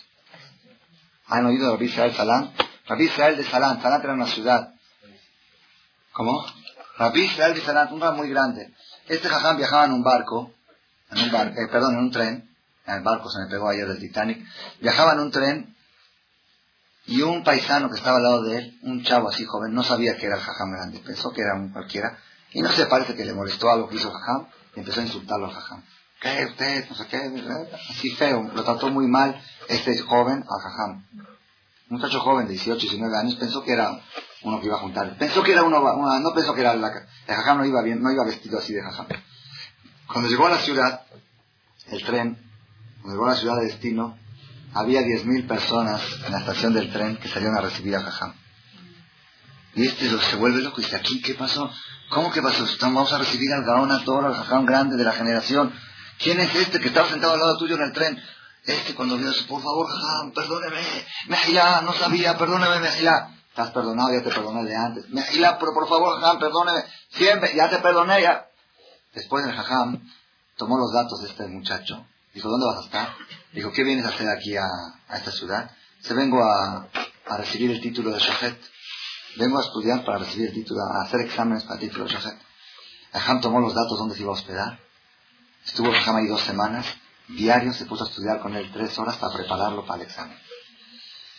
¿Han 1.26 1.46
oído 1.46 1.66
de 1.66 1.72
Rabbi 1.72 1.86
Israel 1.86 2.14
Salant? 2.14 2.60
Rabbi 2.86 3.04
Israel 3.04 3.36
de 3.36 3.44
Salant. 3.44 3.82
Salant 3.82 4.04
era 4.04 4.14
una 4.14 4.26
ciudad. 4.26 4.74
¿Cómo? 6.12 6.44
Rabbi 6.98 7.22
Israel 7.22 7.54
de 7.54 7.60
Salant, 7.60 7.90
un 7.92 7.98
lugar 7.98 8.14
muy 8.14 8.28
grande. 8.28 8.74
Este 9.08 9.28
jajam 9.28 9.56
viajaba 9.56 9.86
en 9.86 9.92
un 9.92 10.02
barco, 10.02 10.52
en 11.10 11.18
un 11.24 11.30
barco, 11.32 11.54
eh, 11.60 11.68
perdón, 11.70 11.94
en 11.94 12.00
un 12.00 12.10
tren. 12.10 12.48
En 12.86 12.94
el 12.94 13.02
barco 13.02 13.30
se 13.30 13.40
me 13.40 13.46
pegó 13.48 13.68
ayer 13.68 13.86
del 13.86 13.98
Titanic. 13.98 14.44
Viajaba 14.80 15.12
en 15.12 15.20
un 15.20 15.30
tren 15.30 15.76
y 17.06 17.22
un 17.22 17.42
paisano 17.42 17.88
que 17.88 17.96
estaba 17.96 18.18
al 18.18 18.22
lado 18.22 18.42
de 18.42 18.58
él, 18.58 18.78
un 18.82 19.02
chavo 19.02 19.28
así 19.28 19.44
joven, 19.44 19.74
no 19.74 19.82
sabía 19.82 20.16
que 20.16 20.26
era 20.26 20.36
el 20.36 20.42
jajam 20.42 20.70
grande. 20.72 21.00
Pensó 21.00 21.32
que 21.32 21.40
era 21.42 21.54
un 21.54 21.70
cualquiera. 21.70 22.18
Y 22.52 22.60
no 22.60 22.70
se 22.70 22.86
parece 22.86 23.14
que 23.14 23.24
le 23.24 23.32
molestó 23.32 23.70
algo 23.70 23.88
que 23.88 23.96
hizo 23.96 24.08
el 24.08 24.14
jajam 24.14 24.46
y 24.74 24.80
empezó 24.80 25.00
a 25.00 25.04
insultarlo 25.04 25.46
al 25.46 25.52
jajam. 25.52 25.82
¿Qué 26.20 26.46
usted? 26.46 26.88
No 26.88 26.94
sé 26.94 27.06
qué. 27.08 27.18
Así 27.90 28.10
feo. 28.10 28.50
Lo 28.54 28.62
trató 28.62 28.90
muy 28.90 29.06
mal 29.08 29.40
este 29.68 29.98
joven 29.98 30.44
al 30.48 30.60
jajam. 30.62 31.04
Un 31.90 31.98
muchacho 31.98 32.20
joven 32.20 32.46
de 32.46 32.52
18, 32.52 32.80
19 32.80 33.16
años 33.18 33.34
pensó 33.36 33.62
que 33.64 33.72
era 33.72 34.00
uno 34.42 34.60
que 34.60 34.66
iba 34.66 34.76
a 34.76 34.80
juntar. 34.80 35.18
Pensó 35.18 35.42
que 35.42 35.52
era 35.52 35.62
uno, 35.62 35.80
no 36.20 36.32
pensó 36.32 36.54
que 36.54 36.60
era 36.60 36.74
la, 36.74 36.88
el 37.26 37.34
jajam 37.34 37.58
no 37.58 37.66
iba 37.66 37.82
bien, 37.82 38.00
no 38.00 38.10
iba 38.10 38.24
vestido 38.24 38.58
así 38.58 38.72
de 38.72 38.82
jajam. 38.82 39.06
Cuando 40.06 40.30
llegó 40.30 40.46
a 40.46 40.50
la 40.50 40.58
ciudad, 40.58 41.02
el 41.88 42.04
tren, 42.04 42.38
cuando 43.00 43.14
llegó 43.14 43.26
a 43.26 43.30
la 43.30 43.36
ciudad 43.36 43.56
de 43.56 43.66
destino, 43.66 44.16
había 44.74 45.02
10.000 45.02 45.46
personas 45.46 46.02
en 46.24 46.32
la 46.32 46.38
estación 46.38 46.72
del 46.72 46.92
tren 46.92 47.16
que 47.16 47.28
salieron 47.28 47.56
a 47.56 47.60
recibir 47.60 47.96
a 47.96 48.02
jajam. 48.02 48.34
Y 49.74 49.86
este 49.86 50.08
se 50.08 50.36
vuelve 50.36 50.60
loco 50.60 50.80
y 50.80 50.84
dice, 50.84 50.96
aquí, 50.96 51.22
¿qué 51.22 51.34
pasó? 51.34 51.70
¿Cómo 52.10 52.30
que 52.30 52.42
pasó? 52.42 52.66
Vamos 52.80 53.12
a 53.12 53.18
recibir 53.18 53.52
al 53.52 53.64
Gaón 53.64 53.90
a 53.90 54.04
todo 54.04 54.26
al 54.26 54.34
jajam 54.34 54.66
grande 54.66 54.96
de 54.96 55.04
la 55.04 55.12
generación. 55.12 55.72
¿quién 56.22 56.40
es 56.40 56.54
este 56.54 56.78
que 56.80 56.88
estaba 56.88 57.08
sentado 57.08 57.34
al 57.34 57.40
lado 57.40 57.58
tuyo 57.58 57.76
en 57.76 57.82
el 57.82 57.92
tren? 57.92 58.22
Este 58.64 58.94
cuando 58.94 59.16
vio 59.16 59.30
eso, 59.30 59.46
por 59.48 59.60
favor, 59.62 59.88
jajam, 59.88 60.32
perdóneme, 60.32 60.82
Mejilá, 61.26 61.80
no 61.82 61.92
sabía, 61.94 62.38
perdóneme, 62.38 62.78
Mejilá. 62.78 63.30
Estás 63.48 63.70
perdonado, 63.70 64.12
ya 64.12 64.22
te 64.22 64.30
perdoné 64.30 64.64
de 64.64 64.76
antes. 64.76 65.08
Mejilá, 65.10 65.58
pero 65.58 65.74
por 65.74 65.88
favor, 65.88 66.20
jajam, 66.20 66.38
perdóneme, 66.38 66.84
siempre, 67.10 67.54
ya 67.56 67.68
te 67.68 67.78
perdoné, 67.78 68.22
ya. 68.22 68.46
Después 69.14 69.44
el 69.44 69.52
jajam 69.52 70.00
tomó 70.56 70.78
los 70.78 70.92
datos 70.92 71.22
de 71.22 71.28
este 71.28 71.46
muchacho. 71.48 72.06
Dijo, 72.32 72.48
¿dónde 72.48 72.66
vas 72.66 72.78
a 72.78 72.84
estar? 72.86 73.08
Dijo, 73.52 73.72
¿qué 73.72 73.82
vienes 73.82 74.06
a 74.06 74.10
hacer 74.10 74.28
aquí 74.28 74.56
a, 74.56 75.16
esta 75.16 75.32
ciudad? 75.32 75.70
Se 76.00 76.14
vengo 76.14 76.42
a, 76.42 76.88
a 77.28 77.36
recibir 77.36 77.70
el 77.72 77.80
título 77.80 78.10
de. 78.10 78.20
Vengo 79.36 79.58
a 79.58 79.62
estudiar 79.62 80.04
para 80.04 80.18
recibir 80.18 80.52
título, 80.52 80.80
a 80.82 81.04
hacer 81.04 81.20
exámenes 81.22 81.64
para 81.64 81.80
título 81.80 82.04
de 82.04 82.10
Shafet. 82.10 82.38
Jajam 83.12 83.40
tomó 83.40 83.60
los 83.60 83.74
datos 83.74 83.98
dónde 83.98 84.14
se 84.14 84.22
iba 84.22 84.30
a 84.30 84.34
hospedar. 84.34 84.78
Estuvo 85.64 85.92
Jajam 85.92 86.16
ahí 86.16 86.26
dos 86.26 86.42
semanas 86.42 86.86
diario 87.28 87.72
se 87.72 87.86
puso 87.86 88.04
a 88.04 88.08
estudiar 88.08 88.40
con 88.40 88.54
él 88.54 88.70
tres 88.72 88.98
horas 88.98 89.16
para 89.16 89.34
prepararlo 89.34 89.84
para 89.86 90.02
el 90.02 90.08
examen. 90.08 90.36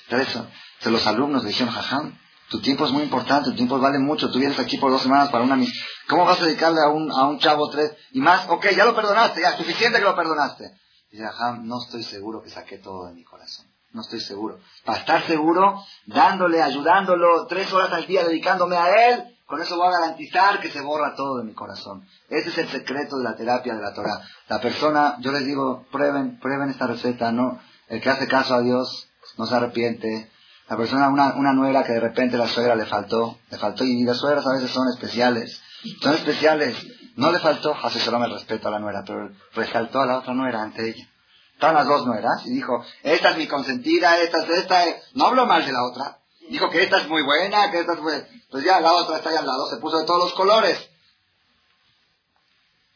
Entonces 0.10 0.92
los 0.92 1.08
alumnos 1.08 1.44
le 1.44 1.50
dijeron, 1.50 1.74
jajam, 1.74 2.18
tu 2.50 2.62
tiempo 2.62 2.86
es 2.86 2.92
muy 2.92 3.04
importante, 3.04 3.50
tu 3.52 3.56
tiempo 3.56 3.80
vale 3.80 4.00
mucho, 4.00 4.30
tú 4.30 4.40
vienes 4.40 4.60
aquí 4.60 4.78
por 4.78 4.92
dos 4.92 5.02
semanas 5.02 5.30
para 5.30 5.44
una 5.44 5.56
misión. 5.56 5.86
¿Cómo 6.08 6.26
vas 6.26 6.42
a 6.42 6.46
dedicarle 6.46 6.80
a 6.86 6.90
un, 6.90 7.12
a 7.12 7.28
un 7.28 7.40
chavo 7.40 7.70
tres? 7.70 7.94
Y 8.12 8.20
más, 8.20 8.48
ok, 8.50 8.68
ya 8.76 8.86
lo 8.86 8.96
perdonaste, 8.96 9.42
ya, 9.42 9.58
suficiente 9.58 10.00
que 10.00 10.04
lo 10.04 10.16
perdonaste. 10.16 10.72
Dice, 11.10 11.24
jajam, 11.24 11.66
no 11.66 11.78
estoy 11.84 12.04
seguro 12.04 12.42
que 12.42 12.50
saqué 12.50 12.80
todo 12.80 13.08
de 13.08 13.14
mi 13.14 13.24
corazón. 13.24 13.73
No 13.94 14.02
estoy 14.02 14.20
seguro. 14.20 14.60
Para 14.84 15.00
estar 15.00 15.24
seguro, 15.24 15.82
dándole, 16.08 16.62
ayudándolo, 16.62 17.46
tres 17.48 17.72
horas 17.72 17.92
al 17.94 18.08
día, 18.08 18.26
dedicándome 18.26 18.76
a 18.76 19.10
él, 19.10 19.24
con 19.46 19.62
eso 19.62 19.78
voy 19.78 19.88
a 19.88 20.00
garantizar 20.00 20.60
que 20.60 20.72
se 20.72 20.82
borra 20.82 21.14
todo 21.16 21.38
de 21.38 21.44
mi 21.44 21.54
corazón. 21.54 22.08
Ese 22.28 22.50
es 22.50 22.58
el 22.58 22.70
secreto 22.70 23.18
de 23.18 23.24
la 23.24 23.36
terapia 23.36 23.76
de 23.76 23.82
la 23.84 23.94
Torah. 23.94 24.20
La 24.50 24.60
persona, 24.60 25.18
yo 25.20 25.32
les 25.32 25.46
digo, 25.46 25.86
prueben, 25.92 26.40
prueben 26.40 26.70
esta 26.70 26.88
receta, 26.88 27.32
¿no? 27.32 27.60
El 27.88 28.02
que 28.02 28.10
hace 28.10 28.28
caso 28.28 28.56
a 28.56 28.62
Dios 28.62 29.10
no 29.38 29.46
se 29.46 29.56
arrepiente. 29.56 30.32
La 30.70 30.78
persona, 30.78 31.10
una, 31.10 31.36
una 31.36 31.54
nuera 31.54 31.84
que 31.84 31.94
de 31.94 32.00
repente 32.00 32.36
la 32.36 32.48
suegra 32.48 32.76
le 32.76 32.86
faltó, 32.86 33.38
le 33.52 33.58
faltó, 33.60 33.84
y 33.84 34.04
las 34.04 34.18
suegras 34.18 34.46
a 34.48 34.54
veces 34.54 34.72
son 34.72 34.88
especiales. 34.90 35.62
Son 36.02 36.16
especiales. 36.16 36.76
No 37.16 37.32
le 37.32 37.38
faltó, 37.38 37.76
hace 37.84 38.00
solo 38.00 38.18
me 38.18 38.28
respeto 38.28 38.70
a 38.70 38.72
la 38.72 38.80
nuera, 38.80 39.04
pero 39.06 39.30
resaltó 39.54 40.02
a 40.02 40.08
la 40.08 40.18
otra 40.18 40.34
nuera 40.34 40.64
ante 40.64 40.90
ella. 40.90 41.08
Estaban 41.54 41.76
las 41.76 41.88
dos 41.88 42.06
nueras 42.06 42.46
y 42.46 42.52
dijo, 42.52 42.84
esta 43.04 43.32
es 43.32 43.38
mi 43.38 43.48
consentida, 43.48 44.18
esta 44.18 44.44
es 44.44 44.50
esta, 44.50 44.84
no 45.14 45.28
hablo 45.28 45.46
mal 45.46 45.66
de 45.66 45.72
la 45.72 45.84
otra, 45.84 46.20
Dijo 46.50 46.70
que 46.70 46.84
esta 46.84 47.02
es 47.02 47.08
muy 47.08 47.24
buena, 47.24 47.72
que 47.72 47.80
esta 47.80 47.94
es 47.94 48.00
buena. 48.00 48.28
Pues 48.52 48.64
ya 48.64 48.80
la 48.80 48.92
otra 48.94 49.18
está 49.18 49.30
ahí 49.30 49.38
al 49.38 49.46
lado, 49.46 49.68
se 49.70 49.78
puso 49.78 50.00
de 50.00 50.06
todos 50.06 50.26
los 50.26 50.34
colores. 50.34 50.90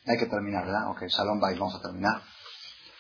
Hay 0.06 0.18
que 0.18 0.26
terminar, 0.26 0.66
¿verdad? 0.66 0.90
Ok, 0.92 1.04
Shalom 1.08 1.40
Bay, 1.40 1.58
vamos 1.58 1.76
a 1.76 1.82
terminar. 1.82 2.22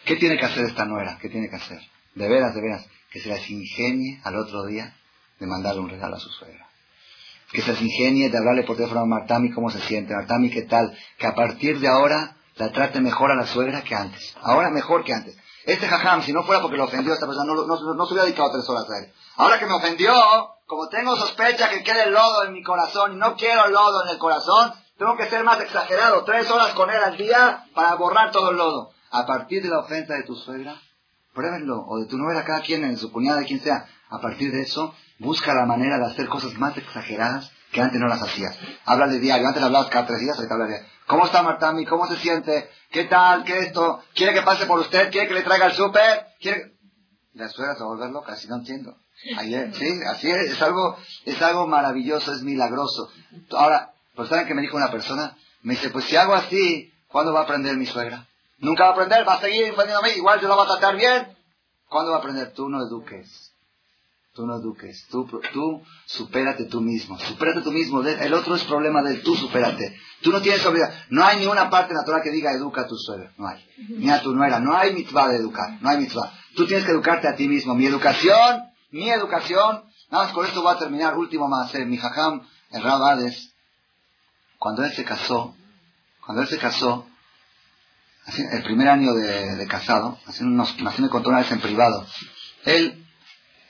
¿Qué 0.06 0.16
tiene 0.16 0.38
que 0.38 0.46
hacer 0.46 0.66
esta 0.66 0.86
nuera? 0.86 1.18
¿Qué 1.22 1.30
tiene 1.30 1.50
que 1.50 1.56
hacer? 1.56 1.80
De 2.16 2.28
veras, 2.28 2.54
de 2.56 2.62
veras, 2.62 2.86
que 3.12 3.20
se 3.20 3.30
las 3.30 3.50
ingenie 3.50 4.20
al 4.24 4.36
otro 4.36 4.66
día 4.66 4.96
de 5.40 5.46
mandarle 5.46 5.82
un 5.82 5.90
regalo 5.90 6.16
a 6.16 6.20
su 6.20 6.30
suegra. 6.30 6.68
Que 7.52 7.62
se 7.62 7.74
las 7.74 7.82
ingenie 7.82 8.30
de 8.30 8.38
hablarle 8.38 8.64
por 8.64 8.78
teléfono 8.78 9.02
a 9.02 9.06
Martami 9.06 9.52
cómo 9.52 9.70
se 9.70 9.82
siente, 9.82 10.14
Martami 10.14 10.50
qué 10.50 10.64
tal, 10.64 10.98
que 11.18 11.28
a 11.28 11.36
partir 11.36 11.80
de 11.80 11.88
ahora 11.88 12.37
la 12.58 12.72
trate 12.72 13.00
mejor 13.02 13.32
a 13.32 13.36
la 13.36 13.46
suegra 13.46 13.84
que 13.84 13.96
antes. 13.96 14.36
Ahora 14.42 14.70
mejor 14.70 15.04
que 15.04 15.14
antes. 15.14 15.36
Este 15.66 15.88
jajam, 15.88 16.22
si 16.24 16.32
no 16.32 16.44
fuera 16.44 16.62
porque 16.62 16.78
lo 16.78 16.86
ofendió 16.86 17.12
a 17.12 17.16
esta 17.16 17.28
persona, 17.28 17.54
no, 17.54 17.66
no, 17.66 17.94
no 17.94 18.06
se 18.06 18.14
hubiera 18.14 18.26
dedicado 18.26 18.52
tres 18.52 18.70
horas 18.70 18.86
a 18.90 19.00
él. 19.00 19.14
Ahora 19.36 19.60
que 19.60 19.66
me 19.66 19.74
ofendió, 19.74 20.14
como 20.66 20.88
tengo 20.88 21.16
sospecha 21.16 21.70
que 21.70 21.84
quede 21.84 22.10
lodo 22.10 22.46
en 22.46 22.54
mi 22.54 22.64
corazón 22.64 23.14
y 23.14 23.16
no 23.18 23.36
quiero 23.36 23.68
lodo 23.68 24.04
en 24.06 24.10
el 24.10 24.18
corazón, 24.18 24.74
tengo 24.98 25.16
que 25.18 25.30
ser 25.30 25.44
más 25.44 25.60
exagerado. 25.62 26.24
Tres 26.24 26.50
horas 26.50 26.74
con 26.74 26.90
él 26.90 27.04
al 27.04 27.18
día 27.18 27.66
para 27.76 27.96
borrar 27.96 28.32
todo 28.32 28.52
el 28.52 28.58
lodo. 28.58 28.92
A 29.12 29.26
partir 29.26 29.62
de 29.62 29.70
la 29.70 29.80
ofensa 29.80 30.14
de 30.14 30.24
tu 30.24 30.36
suegra, 30.36 30.82
pruébenlo, 31.34 31.86
o 31.86 32.00
de 32.00 32.08
tu 32.08 32.18
nuera, 32.18 32.44
cada 32.44 32.62
quien, 32.62 32.84
en 32.84 32.98
su 32.98 33.12
cuñada, 33.12 33.40
de 33.40 33.46
quien 33.46 33.62
sea. 33.62 33.86
A 34.10 34.20
partir 34.20 34.52
de 34.52 34.62
eso, 34.62 34.96
busca 35.20 35.54
la 35.54 35.66
manera 35.66 35.98
de 36.00 36.06
hacer 36.06 36.28
cosas 36.28 36.54
más 36.54 36.76
exageradas 36.78 37.52
que 37.72 37.82
antes 37.82 38.00
no 38.00 38.08
las 38.08 38.22
hacías. 38.22 38.58
Háblale 38.86 39.20
diario. 39.20 39.48
Antes 39.48 39.62
hablabas 39.62 39.90
cada 39.90 40.08
tres 40.08 40.20
días, 40.20 40.36
ahorita 40.38 40.54
habla 40.54 40.68
diario. 40.68 40.88
¿Cómo 41.08 41.26
está 41.26 41.42
Martami? 41.42 41.86
¿Cómo 41.86 42.06
se 42.06 42.18
siente? 42.18 42.70
¿Qué 42.92 43.06
tal? 43.06 43.46
¿Qué 43.46 43.60
esto? 43.60 44.04
¿Quiere 44.14 44.34
que 44.34 44.42
pase 44.42 44.66
por 44.66 44.80
usted? 44.80 45.10
¿Quiere 45.10 45.28
que 45.28 45.36
le 45.36 45.44
traiga 45.44 45.68
el 45.68 45.74
súper? 45.74 46.28
¿Quiere...? 46.40 46.74
La 47.34 47.48
suegra 47.48 47.76
se 47.76 47.82
va 47.82 47.86
a 47.86 47.94
volver 47.94 48.10
loca, 48.10 48.34
así 48.34 48.48
no 48.48 48.58
entiendo. 48.58 48.98
Ayer, 49.38 49.74
sí, 49.76 50.00
así 50.06 50.30
es, 50.30 50.52
es 50.52 50.62
algo, 50.62 50.98
es 51.26 51.42
algo 51.42 51.66
maravilloso, 51.66 52.34
es 52.34 52.42
milagroso. 52.42 53.10
Ahora, 53.52 53.94
pues 54.16 54.28
saben 54.28 54.48
que 54.48 54.54
me 54.54 54.62
dijo 54.62 54.76
una 54.76 54.92
persona, 54.92 55.38
me 55.62 55.76
dice, 55.76 55.90
pues 55.92 56.06
si 56.06 56.18
hago 56.18 56.34
así, 56.34 56.92
¿cuándo 57.08 57.32
va 57.32 57.42
a 57.42 57.44
aprender 57.44 57.78
mi 57.78 57.86
suegra? 57.86 58.28
Nunca 58.58 58.84
va 58.84 58.90
a 58.90 58.94
aprender, 58.94 59.28
va 59.28 59.36
a 59.36 59.42
seguir 59.42 59.74
mí, 59.74 60.10
igual 60.18 60.42
yo 60.42 60.50
la 60.50 60.56
voy 60.56 60.66
a 60.66 60.68
tratar 60.68 60.98
bien. 60.98 61.38
¿Cuándo 61.88 62.12
va 62.12 62.18
a 62.18 62.20
aprender? 62.20 62.54
Tú 62.54 62.68
no 62.68 62.86
eduques. 62.86 63.47
Tú 64.38 64.48
no 64.48 64.56
eduques. 64.56 65.06
Tú, 65.10 65.28
tú 65.52 65.84
supérate 66.06 66.66
tú 66.66 66.80
mismo. 66.80 67.20
Supérate 67.20 67.60
tú 67.62 67.74
mismo. 67.74 68.02
El 68.02 68.34
otro 68.34 68.56
es 68.56 68.64
problema 68.64 69.02
de 69.02 69.16
tú 69.18 69.36
supérate. 69.36 69.98
Tú 70.22 70.32
no 70.32 70.42
tienes 70.42 70.66
obligación. 70.66 70.98
No 71.10 71.26
hay 71.26 71.40
ni 71.40 71.48
una 71.48 71.70
parte 71.70 71.94
natural 71.94 72.22
que 72.24 72.32
diga 72.32 72.54
educa 72.54 72.82
a 72.82 72.88
tu 72.88 72.96
suegra. 72.96 73.34
No 73.38 73.48
hay. 73.50 73.66
Ni 73.90 74.10
a 74.10 74.22
tu 74.22 74.34
nuera. 74.34 74.62
No 74.62 74.78
hay 74.78 74.94
mitzvah 74.94 75.28
de 75.28 75.38
educar. 75.38 75.82
No 75.82 75.90
hay 75.90 75.98
mitzvah. 75.98 76.32
Tú 76.56 76.66
tienes 76.66 76.86
que 76.86 76.92
educarte 76.92 77.28
a 77.28 77.36
ti 77.36 77.50
mismo. 77.50 77.76
Mi 77.76 77.86
educación 77.86 78.68
mi 78.92 79.10
educación, 79.10 79.84
nada 80.10 80.26
más 80.26 80.34
con 80.34 80.46
esto 80.46 80.62
voy 80.62 80.74
a 80.74 80.80
terminar, 80.80 81.18
último 81.18 81.48
más, 81.48 81.74
eh, 81.76 81.86
mi 81.86 81.98
jajam, 81.98 82.48
el 82.72 82.84
Rabades, 82.84 83.54
cuando 84.58 84.84
él 84.84 84.94
se 84.94 85.04
casó, 85.04 85.56
cuando 86.26 86.42
él 86.42 86.48
se 86.48 86.58
casó, 86.58 87.06
el 88.52 88.64
primer 88.64 88.90
año 88.90 89.14
de, 89.14 89.68
casado, 89.68 90.20
así, 90.26 90.44
nos, 90.44 90.76
así 90.86 91.02
me 91.02 91.10
contó 91.10 91.30
una 91.30 91.40
vez 91.40 91.52
en 91.52 91.62
privado, 91.62 92.06
él 92.66 93.07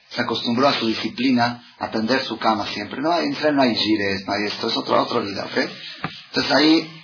se 0.10 0.22
acostumbró 0.22 0.68
a 0.68 0.74
su 0.74 0.88
disciplina, 0.88 1.64
a 1.80 1.89
tender 1.91 2.22
su 2.24 2.38
cama 2.38 2.66
siempre. 2.68 3.01
No, 3.01 3.18
en 3.18 3.55
no 3.55 3.62
hay 3.62 3.76
gires, 3.76 4.26
no 4.26 4.34
hay 4.34 4.45
esto, 4.47 4.68
es 4.68 4.78
otro, 4.78 5.01
otro 5.01 5.22
vida, 5.22 5.45
¿ok? 5.45 5.70
Entonces 6.30 6.51
ahí, 6.51 7.03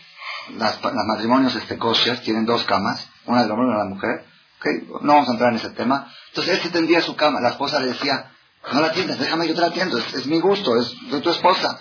las, 0.57 0.79
matrimonios 0.81 1.55
este, 1.55 1.77
tienen 2.23 2.45
dos 2.45 2.63
camas, 2.63 3.07
una 3.25 3.43
del 3.43 3.51
hombre 3.51 3.67
y 3.67 3.69
una 3.69 3.83
de 3.83 3.89
la 3.89 3.95
mujer, 3.95 4.25
no 5.01 5.13
vamos 5.13 5.29
a 5.29 5.31
entrar 5.33 5.51
en 5.51 5.59
ese 5.59 5.71
tema. 5.71 6.11
Entonces 6.29 6.55
él 6.55 6.61
se 6.61 6.69
tendía 6.69 7.01
su 7.01 7.15
cama. 7.15 7.41
La 7.41 7.49
esposa 7.49 7.79
le 7.79 7.87
decía, 7.87 8.31
no 8.71 8.81
la 8.81 8.87
atiendas, 8.87 9.19
déjame 9.19 9.47
yo 9.47 9.55
te 9.55 9.61
la 9.61 9.67
atiendo, 9.67 9.97
es, 9.97 10.25
mi 10.25 10.39
gusto, 10.39 10.71
es 10.77 11.11
de 11.11 11.21
tu 11.21 11.29
esposa. 11.29 11.79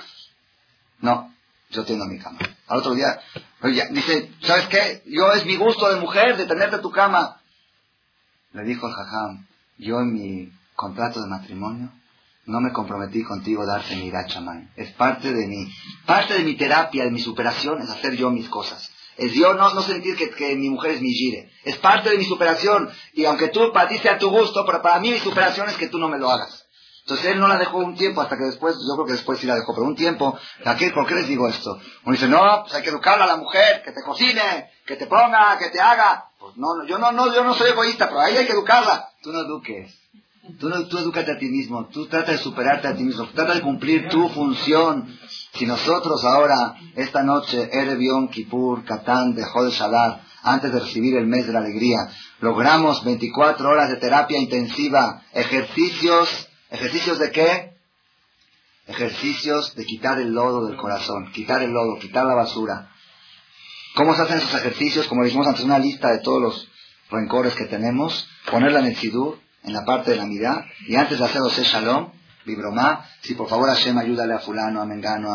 No, 1.01 1.33
yo 1.71 1.85
tiendo 1.85 2.07
mi 2.07 2.19
cama. 2.19 2.39
Al 2.67 2.79
otro 2.79 2.95
día, 2.95 3.21
oye, 3.63 3.87
dice, 3.91 4.33
¿sabes 4.43 4.67
qué? 4.69 5.03
Yo 5.07 5.33
es 5.33 5.45
mi 5.47 5.57
gusto 5.57 5.93
de 5.93 6.01
mujer 6.01 6.37
de 6.37 6.47
tenerte 6.47 6.79
tu 6.79 6.91
cama. 6.91 7.41
Le 8.53 8.65
dijo 8.65 8.87
el 8.87 8.93
jajam, 8.93 9.47
yo 9.79 10.01
en 10.01 10.13
mi 10.13 10.53
contrato 10.75 11.21
de 11.21 11.29
matrimonio 11.29 11.93
no 12.45 12.61
me 12.61 12.73
comprometí 12.73 13.23
contigo 13.23 13.63
a 13.63 13.67
darte 13.67 13.95
mi 13.97 14.07
irachamay. 14.07 14.69
Es 14.77 14.91
parte 14.93 15.33
de 15.33 15.47
mi, 15.47 15.73
parte 16.07 16.35
de 16.35 16.41
mi 16.41 16.57
terapia, 16.57 17.05
de 17.05 17.11
mi 17.11 17.21
superación, 17.21 17.81
es 17.81 17.91
hacer 17.91 18.17
yo 18.17 18.31
mis 18.31 18.49
cosas. 18.49 18.91
Es 19.17 19.33
yo 19.35 19.55
no, 19.55 19.73
no 19.75 19.83
sentir 19.83 20.17
que, 20.17 20.57
mi 20.57 20.71
mujer 20.71 20.93
es 20.93 21.03
mi 21.03 21.13
gire. 21.13 21.51
Es 21.65 21.77
parte 21.77 22.11
de 22.11 22.19
mi 22.19 22.25
superación. 22.25 22.91
Y 23.13 23.25
aunque 23.27 23.49
tú, 23.49 23.73
para 23.73 23.89
ti 23.89 23.99
sea 23.99 24.19
tu 24.19 24.31
gusto, 24.31 24.65
pero 24.67 24.83
para 24.83 24.99
mí 25.01 25.11
mi 25.11 25.19
superación 25.19 25.69
es 25.69 25.77
que 25.77 25.89
tú 25.89 25.99
no 25.99 26.09
me 26.09 26.19
lo 26.19 26.31
hagas. 26.31 26.67
Entonces 27.03 27.27
él 27.27 27.41
no 27.41 27.49
la 27.49 27.59
dejó 27.59 27.79
un 27.79 27.97
tiempo 27.97 28.21
hasta 28.21 28.37
que 28.37 28.45
después, 28.45 28.77
yo 28.77 28.95
creo 28.95 29.07
que 29.07 29.13
después 29.13 29.39
sí 29.39 29.47
la 29.47 29.57
dejó, 29.57 29.75
pero 29.75 29.87
un 29.87 29.97
tiempo, 29.97 30.39
¿por 30.95 31.07
qué 31.07 31.15
les 31.17 31.27
digo 31.27 31.49
esto? 31.49 31.79
Uno 32.05 32.13
dice, 32.13 32.29
no, 32.29 32.63
pues 32.63 32.75
hay 32.75 32.83
que 32.83 32.91
educarla 32.91 33.25
a 33.25 33.29
la 33.29 33.37
mujer, 33.37 33.83
que 33.85 33.91
te 33.91 34.03
cocine, 34.03 34.71
que 34.87 34.97
te 34.97 35.07
ponga, 35.07 35.59
que 35.59 35.71
te 35.71 35.81
haga. 35.81 36.31
Pues 36.39 36.57
no, 36.57 36.77
no, 36.77 36.87
yo 36.87 36.99
no, 36.99 37.11
no, 37.13 37.35
yo 37.35 37.45
no 37.45 37.55
soy 37.55 37.71
egoísta, 37.71 38.09
pero 38.09 38.21
ahí 38.21 38.37
hay 38.37 38.47
que 38.47 38.53
educarla. 38.53 39.11
Tú 39.21 39.33
no 39.33 39.41
eduques. 39.41 39.93
Tú, 40.59 40.69
tú 40.89 41.13
a 41.15 41.39
ti 41.39 41.47
mismo, 41.47 41.87
tú 41.87 42.09
trata 42.09 42.33
de 42.33 42.39
superarte 42.39 42.89
a 42.89 42.97
ti 42.97 43.05
mismo, 43.05 43.29
trata 43.29 43.55
de 43.55 43.61
cumplir 43.61 44.09
tu 44.09 44.29
función. 44.31 45.17
Si 45.55 45.67
nosotros 45.67 46.25
ahora, 46.25 46.75
esta 46.97 47.23
noche, 47.23 47.71
Erev 47.73 48.01
Yom 48.01 48.29
Kippur, 48.29 48.85
Katán, 48.85 49.37
de 49.37 49.45
Jod 49.45 49.71
Shalar, 49.71 50.21
antes 50.43 50.73
de 50.73 50.81
recibir 50.81 51.17
el 51.17 51.29
mes 51.29 51.47
de 51.47 51.53
la 51.53 51.61
alegría, 51.61 51.99
logramos 52.41 53.05
24 53.05 53.69
horas 53.69 53.89
de 53.91 53.99
terapia 53.99 54.37
intensiva, 54.37 55.23
ejercicios, 55.33 56.49
¿ejercicios 56.71 57.21
de 57.21 57.31
qué? 57.31 57.77
Ejercicios 58.89 59.77
de 59.77 59.85
quitar 59.85 60.19
el 60.19 60.33
lodo 60.33 60.67
del 60.67 60.77
corazón, 60.77 61.31
quitar 61.33 61.63
el 61.63 61.71
lodo, 61.71 62.01
quitar 62.01 62.27
la 62.27 62.35
basura. 62.35 62.91
¿Cómo 63.95 64.13
se 64.17 64.23
hacen 64.23 64.39
esos 64.39 64.55
ejercicios? 64.55 65.07
Como 65.07 65.23
dijimos 65.23 65.47
antes, 65.47 65.63
una 65.63 65.79
lista 65.79 66.11
de 66.11 66.19
todos 66.19 66.43
los 66.43 66.69
rencores 67.13 67.55
que 67.55 67.67
tenemos, 67.67 68.29
ponerla 68.51 68.81
en 68.81 68.87
el 68.87 68.97
sidur, 68.97 69.39
en 69.63 69.73
la 69.73 69.85
parte 69.85 70.13
de 70.13 70.17
la 70.17 70.27
mirada, 70.27 70.67
y 70.87 70.97
antes 70.97 71.19
de 71.19 71.25
hacer 71.25 71.41
Ose 71.43 71.63
Shalom, 71.65 72.13
Vibromá, 72.45 73.05
si 73.23 73.35
por 73.35 73.49
favor 73.49 73.69
Hashem 73.69 73.97
ayúdale 73.99 74.35
a 74.35 74.39
fulano, 74.41 74.81
a 74.81 74.87
Mengano, 74.87 75.29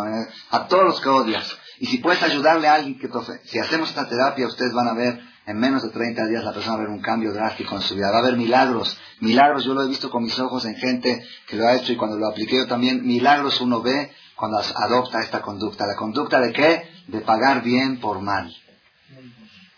a, 0.51 0.67
todos 0.67 0.85
los 0.85 1.01
que 1.01 1.09
odias. 1.09 1.57
Y 1.79 1.85
si 1.87 1.99
puedes 1.99 2.21
ayudarle 2.23 2.67
a 2.67 2.75
alguien 2.75 2.99
que 2.99 3.09
Si 3.45 3.59
hacemos 3.59 3.89
esta 3.89 4.07
terapia, 4.07 4.47
ustedes 4.47 4.73
van 4.73 4.87
a 4.87 4.93
ver, 4.93 5.21
en 5.45 5.57
menos 5.57 5.83
de 5.83 5.89
30 5.89 6.25
días 6.25 6.43
la 6.43 6.53
persona 6.53 6.75
va 6.75 6.83
a 6.83 6.85
ver 6.85 6.93
un 6.93 7.01
cambio 7.01 7.31
drástico 7.31 7.75
en 7.75 7.81
su 7.81 7.95
vida. 7.95 8.09
Va 8.11 8.17
a 8.17 8.19
haber 8.19 8.35
milagros. 8.35 8.99
Milagros 9.21 9.63
yo 9.63 9.73
lo 9.73 9.83
he 9.83 9.87
visto 9.87 10.09
con 10.09 10.23
mis 10.23 10.37
ojos 10.39 10.65
en 10.65 10.75
gente 10.75 11.23
que 11.47 11.55
lo 11.55 11.67
ha 11.67 11.75
hecho 11.75 11.93
y 11.93 11.95
cuando 11.95 12.17
lo 12.17 12.27
apliqué 12.27 12.57
yo 12.57 12.67
también, 12.67 13.05
milagros 13.05 13.61
uno 13.61 13.81
ve 13.81 14.11
cuando 14.35 14.59
adopta 14.59 15.21
esta 15.21 15.41
conducta. 15.41 15.85
¿La 15.85 15.95
conducta 15.95 16.41
de 16.41 16.51
qué? 16.51 16.89
De 17.07 17.21
pagar 17.21 17.61
bien 17.61 17.99
por 17.99 18.21
mal. 18.21 18.53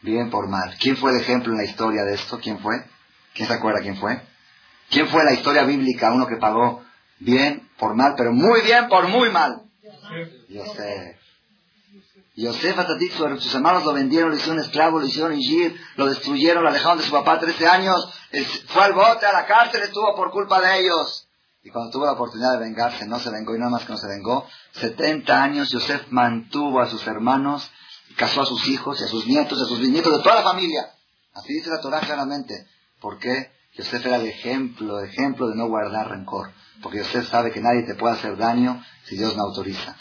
bien 0.01 0.29
por 0.29 0.47
mal. 0.47 0.75
¿Quién 0.79 0.97
fue 0.97 1.11
el 1.11 1.19
ejemplo 1.19 1.51
en 1.51 1.59
la 1.59 1.65
historia 1.65 2.03
de 2.03 2.15
esto? 2.15 2.39
¿Quién 2.41 2.59
fue? 2.59 2.83
¿Quién 3.33 3.47
se 3.47 3.53
acuerda 3.53 3.81
quién 3.81 3.97
fue? 3.97 4.28
¿Quién 4.89 5.07
fue 5.07 5.23
la 5.23 5.33
historia 5.33 5.63
bíblica? 5.63 6.11
Uno 6.11 6.27
que 6.27 6.37
pagó 6.37 6.83
bien 7.19 7.69
por 7.77 7.95
mal, 7.95 8.13
pero 8.17 8.31
muy 8.31 8.61
bien 8.61 8.87
por 8.87 9.07
muy 9.07 9.29
mal. 9.29 9.63
Yosef. 10.49 11.17
Yosef 12.35 12.77
sus 13.39 13.53
hermanos 13.53 13.83
lo 13.83 13.93
vendieron, 13.93 14.29
lo 14.29 14.37
hicieron 14.37 14.59
esclavo, 14.59 14.99
lo 14.99 15.05
hicieron 15.05 15.33
ingir, 15.33 15.79
lo 15.97 16.07
destruyeron, 16.07 16.63
lo 16.63 16.69
alejaron 16.69 16.97
de 16.97 17.03
su 17.03 17.11
papá 17.11 17.37
13 17.37 17.67
años, 17.67 18.13
fue 18.67 18.83
al 18.83 18.93
bote, 18.93 19.25
a 19.25 19.33
la 19.33 19.45
cárcel, 19.45 19.81
estuvo 19.81 20.15
por 20.15 20.31
culpa 20.31 20.61
de 20.61 20.79
ellos. 20.79 21.27
Y 21.61 21.69
cuando 21.69 21.91
tuvo 21.91 22.05
la 22.05 22.13
oportunidad 22.13 22.53
de 22.53 22.59
vengarse, 22.59 23.05
no 23.05 23.19
se 23.19 23.29
vengó 23.29 23.55
y 23.55 23.59
nada 23.59 23.71
más 23.71 23.83
que 23.83 23.91
no 23.91 23.97
se 23.97 24.07
vengó. 24.07 24.47
70 24.71 25.43
años 25.43 25.69
Yosef 25.69 26.07
mantuvo 26.09 26.79
a 26.79 26.85
sus 26.85 27.05
hermanos, 27.07 27.69
casó 28.15 28.43
a 28.43 28.45
sus 28.45 28.65
hijos 28.69 29.01
y 29.01 29.03
a 29.03 29.07
sus 29.07 29.27
nietos 29.27 29.59
y 29.59 29.63
a 29.63 29.65
sus 29.65 29.79
bisnietos 29.79 30.17
de 30.17 30.23
toda 30.23 30.35
la 30.35 30.43
familia. 30.43 30.93
Así 31.33 31.53
dice 31.53 31.69
la 31.69 31.81
Torah 31.81 31.99
claramente. 31.99 32.67
¿Por 33.01 33.19
qué? 33.19 33.51
Yosef 33.79 34.05
era 34.05 34.17
el 34.17 34.27
ejemplo, 34.27 34.99
ejemplo 35.01 35.47
de 35.47 35.55
no 35.55 35.67
guardar 35.67 36.09
rencor. 36.09 36.51
Porque 36.81 36.99
Yosef 36.99 37.29
sabe 37.29 37.51
que 37.51 37.61
nadie 37.61 37.83
te 37.83 37.95
puede 37.95 38.15
hacer 38.15 38.37
daño 38.37 38.83
si 39.05 39.17
Dios 39.17 39.35
no 39.35 39.43
autoriza. 39.43 39.95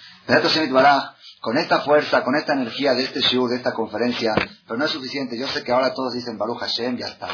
Con 1.40 1.56
esta 1.56 1.80
fuerza, 1.80 2.24
con 2.24 2.34
esta 2.34 2.55
energía 2.55 2.94
de 2.94 3.05
este 3.05 3.20
show, 3.20 3.46
de 3.46 3.56
esta 3.56 3.72
conferencia, 3.72 4.34
pero 4.66 4.76
no 4.76 4.84
es 4.84 4.90
suficiente. 4.90 5.38
Yo 5.38 5.46
sé 5.46 5.62
que 5.62 5.70
ahora 5.70 5.94
todos 5.94 6.12
dicen 6.12 6.36
Baruch 6.36 6.59
Hashem, 6.59 6.96
ya 6.96 7.06
está. 7.06 7.28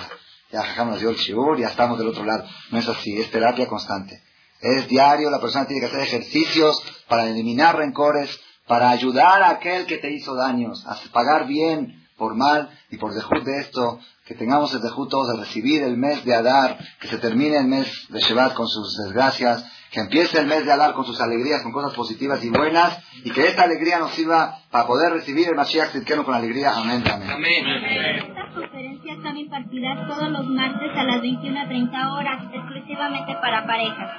Ya 0.53 0.63
Hashem 0.63 0.91
nos 0.91 1.01
dio 1.01 1.09
el 1.09 1.17
shiur, 1.17 1.59
ya 1.59 1.69
estamos 1.69 1.99
del 1.99 2.09
otro 2.09 2.25
lado. 2.25 2.45
No 2.71 2.79
es 2.79 2.89
así, 2.89 3.19
es 3.19 3.31
terapia 3.31 3.67
constante. 3.67 4.23
Es 4.61 4.87
diario, 4.89 5.31
la 5.31 5.41
persona 5.41 5.67
tiene 5.67 5.81
que 5.81 5.87
hacer 5.87 6.01
ejercicios 6.01 6.83
para 7.09 7.27
eliminar 7.27 7.77
rencores, 7.77 8.39
para 8.67 8.91
ayudar 8.91 9.43
a 9.43 9.51
aquel 9.51 9.87
que 9.87 9.99
te 9.99 10.11
hizo 10.11 10.35
daños, 10.35 10.87
a 10.87 10.97
pagar 11.11 11.47
bien 11.47 12.04
por 12.17 12.35
mal 12.37 12.71
y 12.91 12.97
por 12.97 13.13
dejud 13.13 13.45
de 13.45 13.61
esto, 13.61 13.99
que 14.25 14.35
tengamos 14.35 14.73
el 14.75 14.81
dejud 14.81 15.09
todos 15.09 15.37
de 15.37 15.45
recibir 15.45 15.83
el 15.83 15.97
mes 15.97 16.25
de 16.25 16.35
Adar, 16.35 16.79
que 17.01 17.09
se 17.09 17.19
termine 17.19 17.59
el 17.59 17.67
mes 17.67 18.07
de 18.09 18.21
Shevat 18.21 18.55
con 18.55 18.69
sus 18.69 18.97
desgracias, 19.05 19.65
que 19.91 20.01
empiece 20.01 20.41
el 20.41 20.47
mes 20.47 20.65
de 20.65 20.73
Adar 20.73 20.95
con 20.95 21.05
sus 21.05 21.21
alegrías, 21.21 21.63
con 21.63 21.73
cosas 21.73 21.95
positivas 21.95 22.43
y 22.45 22.51
buenas, 22.51 22.99
y 23.25 23.31
que 23.31 23.47
esta 23.47 23.63
alegría 23.63 23.99
nos 23.99 24.13
sirva 24.13 24.59
para 24.71 24.87
poder 24.87 25.13
recibir 25.13 25.49
el 25.49 25.55
Mashiach 25.55 25.91
Tzidkenu 25.91 26.25
con 26.25 26.35
alegría. 26.35 26.73
Amén. 26.75 27.03
Amén. 27.07 27.67
Esta 27.67 28.55
conferencia 28.55 29.13
están 29.13 29.37
impartidas 29.37 30.09
todos 30.09 30.31
los 30.31 30.47
martes 30.47 30.91
a 30.97 31.05
las 31.05 31.21
21.30 31.21 32.13
horas, 32.13 32.43
exclusivamente 32.53 33.35
para 33.41 33.67
parejas. 33.67 34.11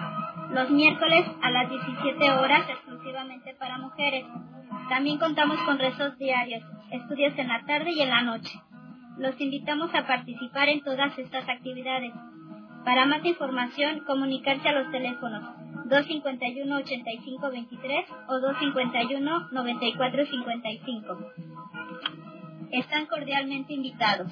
Los 0.51 0.69
miércoles 0.69 1.26
a 1.41 1.49
las 1.49 1.69
17 1.69 2.31
horas, 2.31 2.69
exclusivamente 2.69 3.55
para 3.59 3.77
mujeres. 3.77 4.26
También 4.89 5.17
contamos 5.17 5.57
con 5.65 5.80
rezos 5.80 6.17
diarios, 6.17 6.63
estudios 6.91 7.34
en 7.38 7.48
la 7.48 7.64
tarde 7.66 7.91
y 7.91 8.02
en 8.02 8.10
la 8.10 8.22
noche. 8.22 8.60
Los 9.18 9.40
invitamos 9.40 9.95
a 9.95 10.06
participar 10.06 10.68
en 10.70 10.84
todas 10.84 11.18
estas 11.18 11.48
actividades. 11.48 12.12
Para 12.84 13.06
más 13.06 13.24
información, 13.26 14.02
comunicarse 14.06 14.68
a 14.70 14.74
los 14.74 14.91
teléfonos 14.91 15.44
251-8523 15.90 18.06
o 18.28 18.40
251-9455. 19.52 21.34
Están 22.72 23.06
cordialmente 23.06 23.74
invitados. 23.74 24.32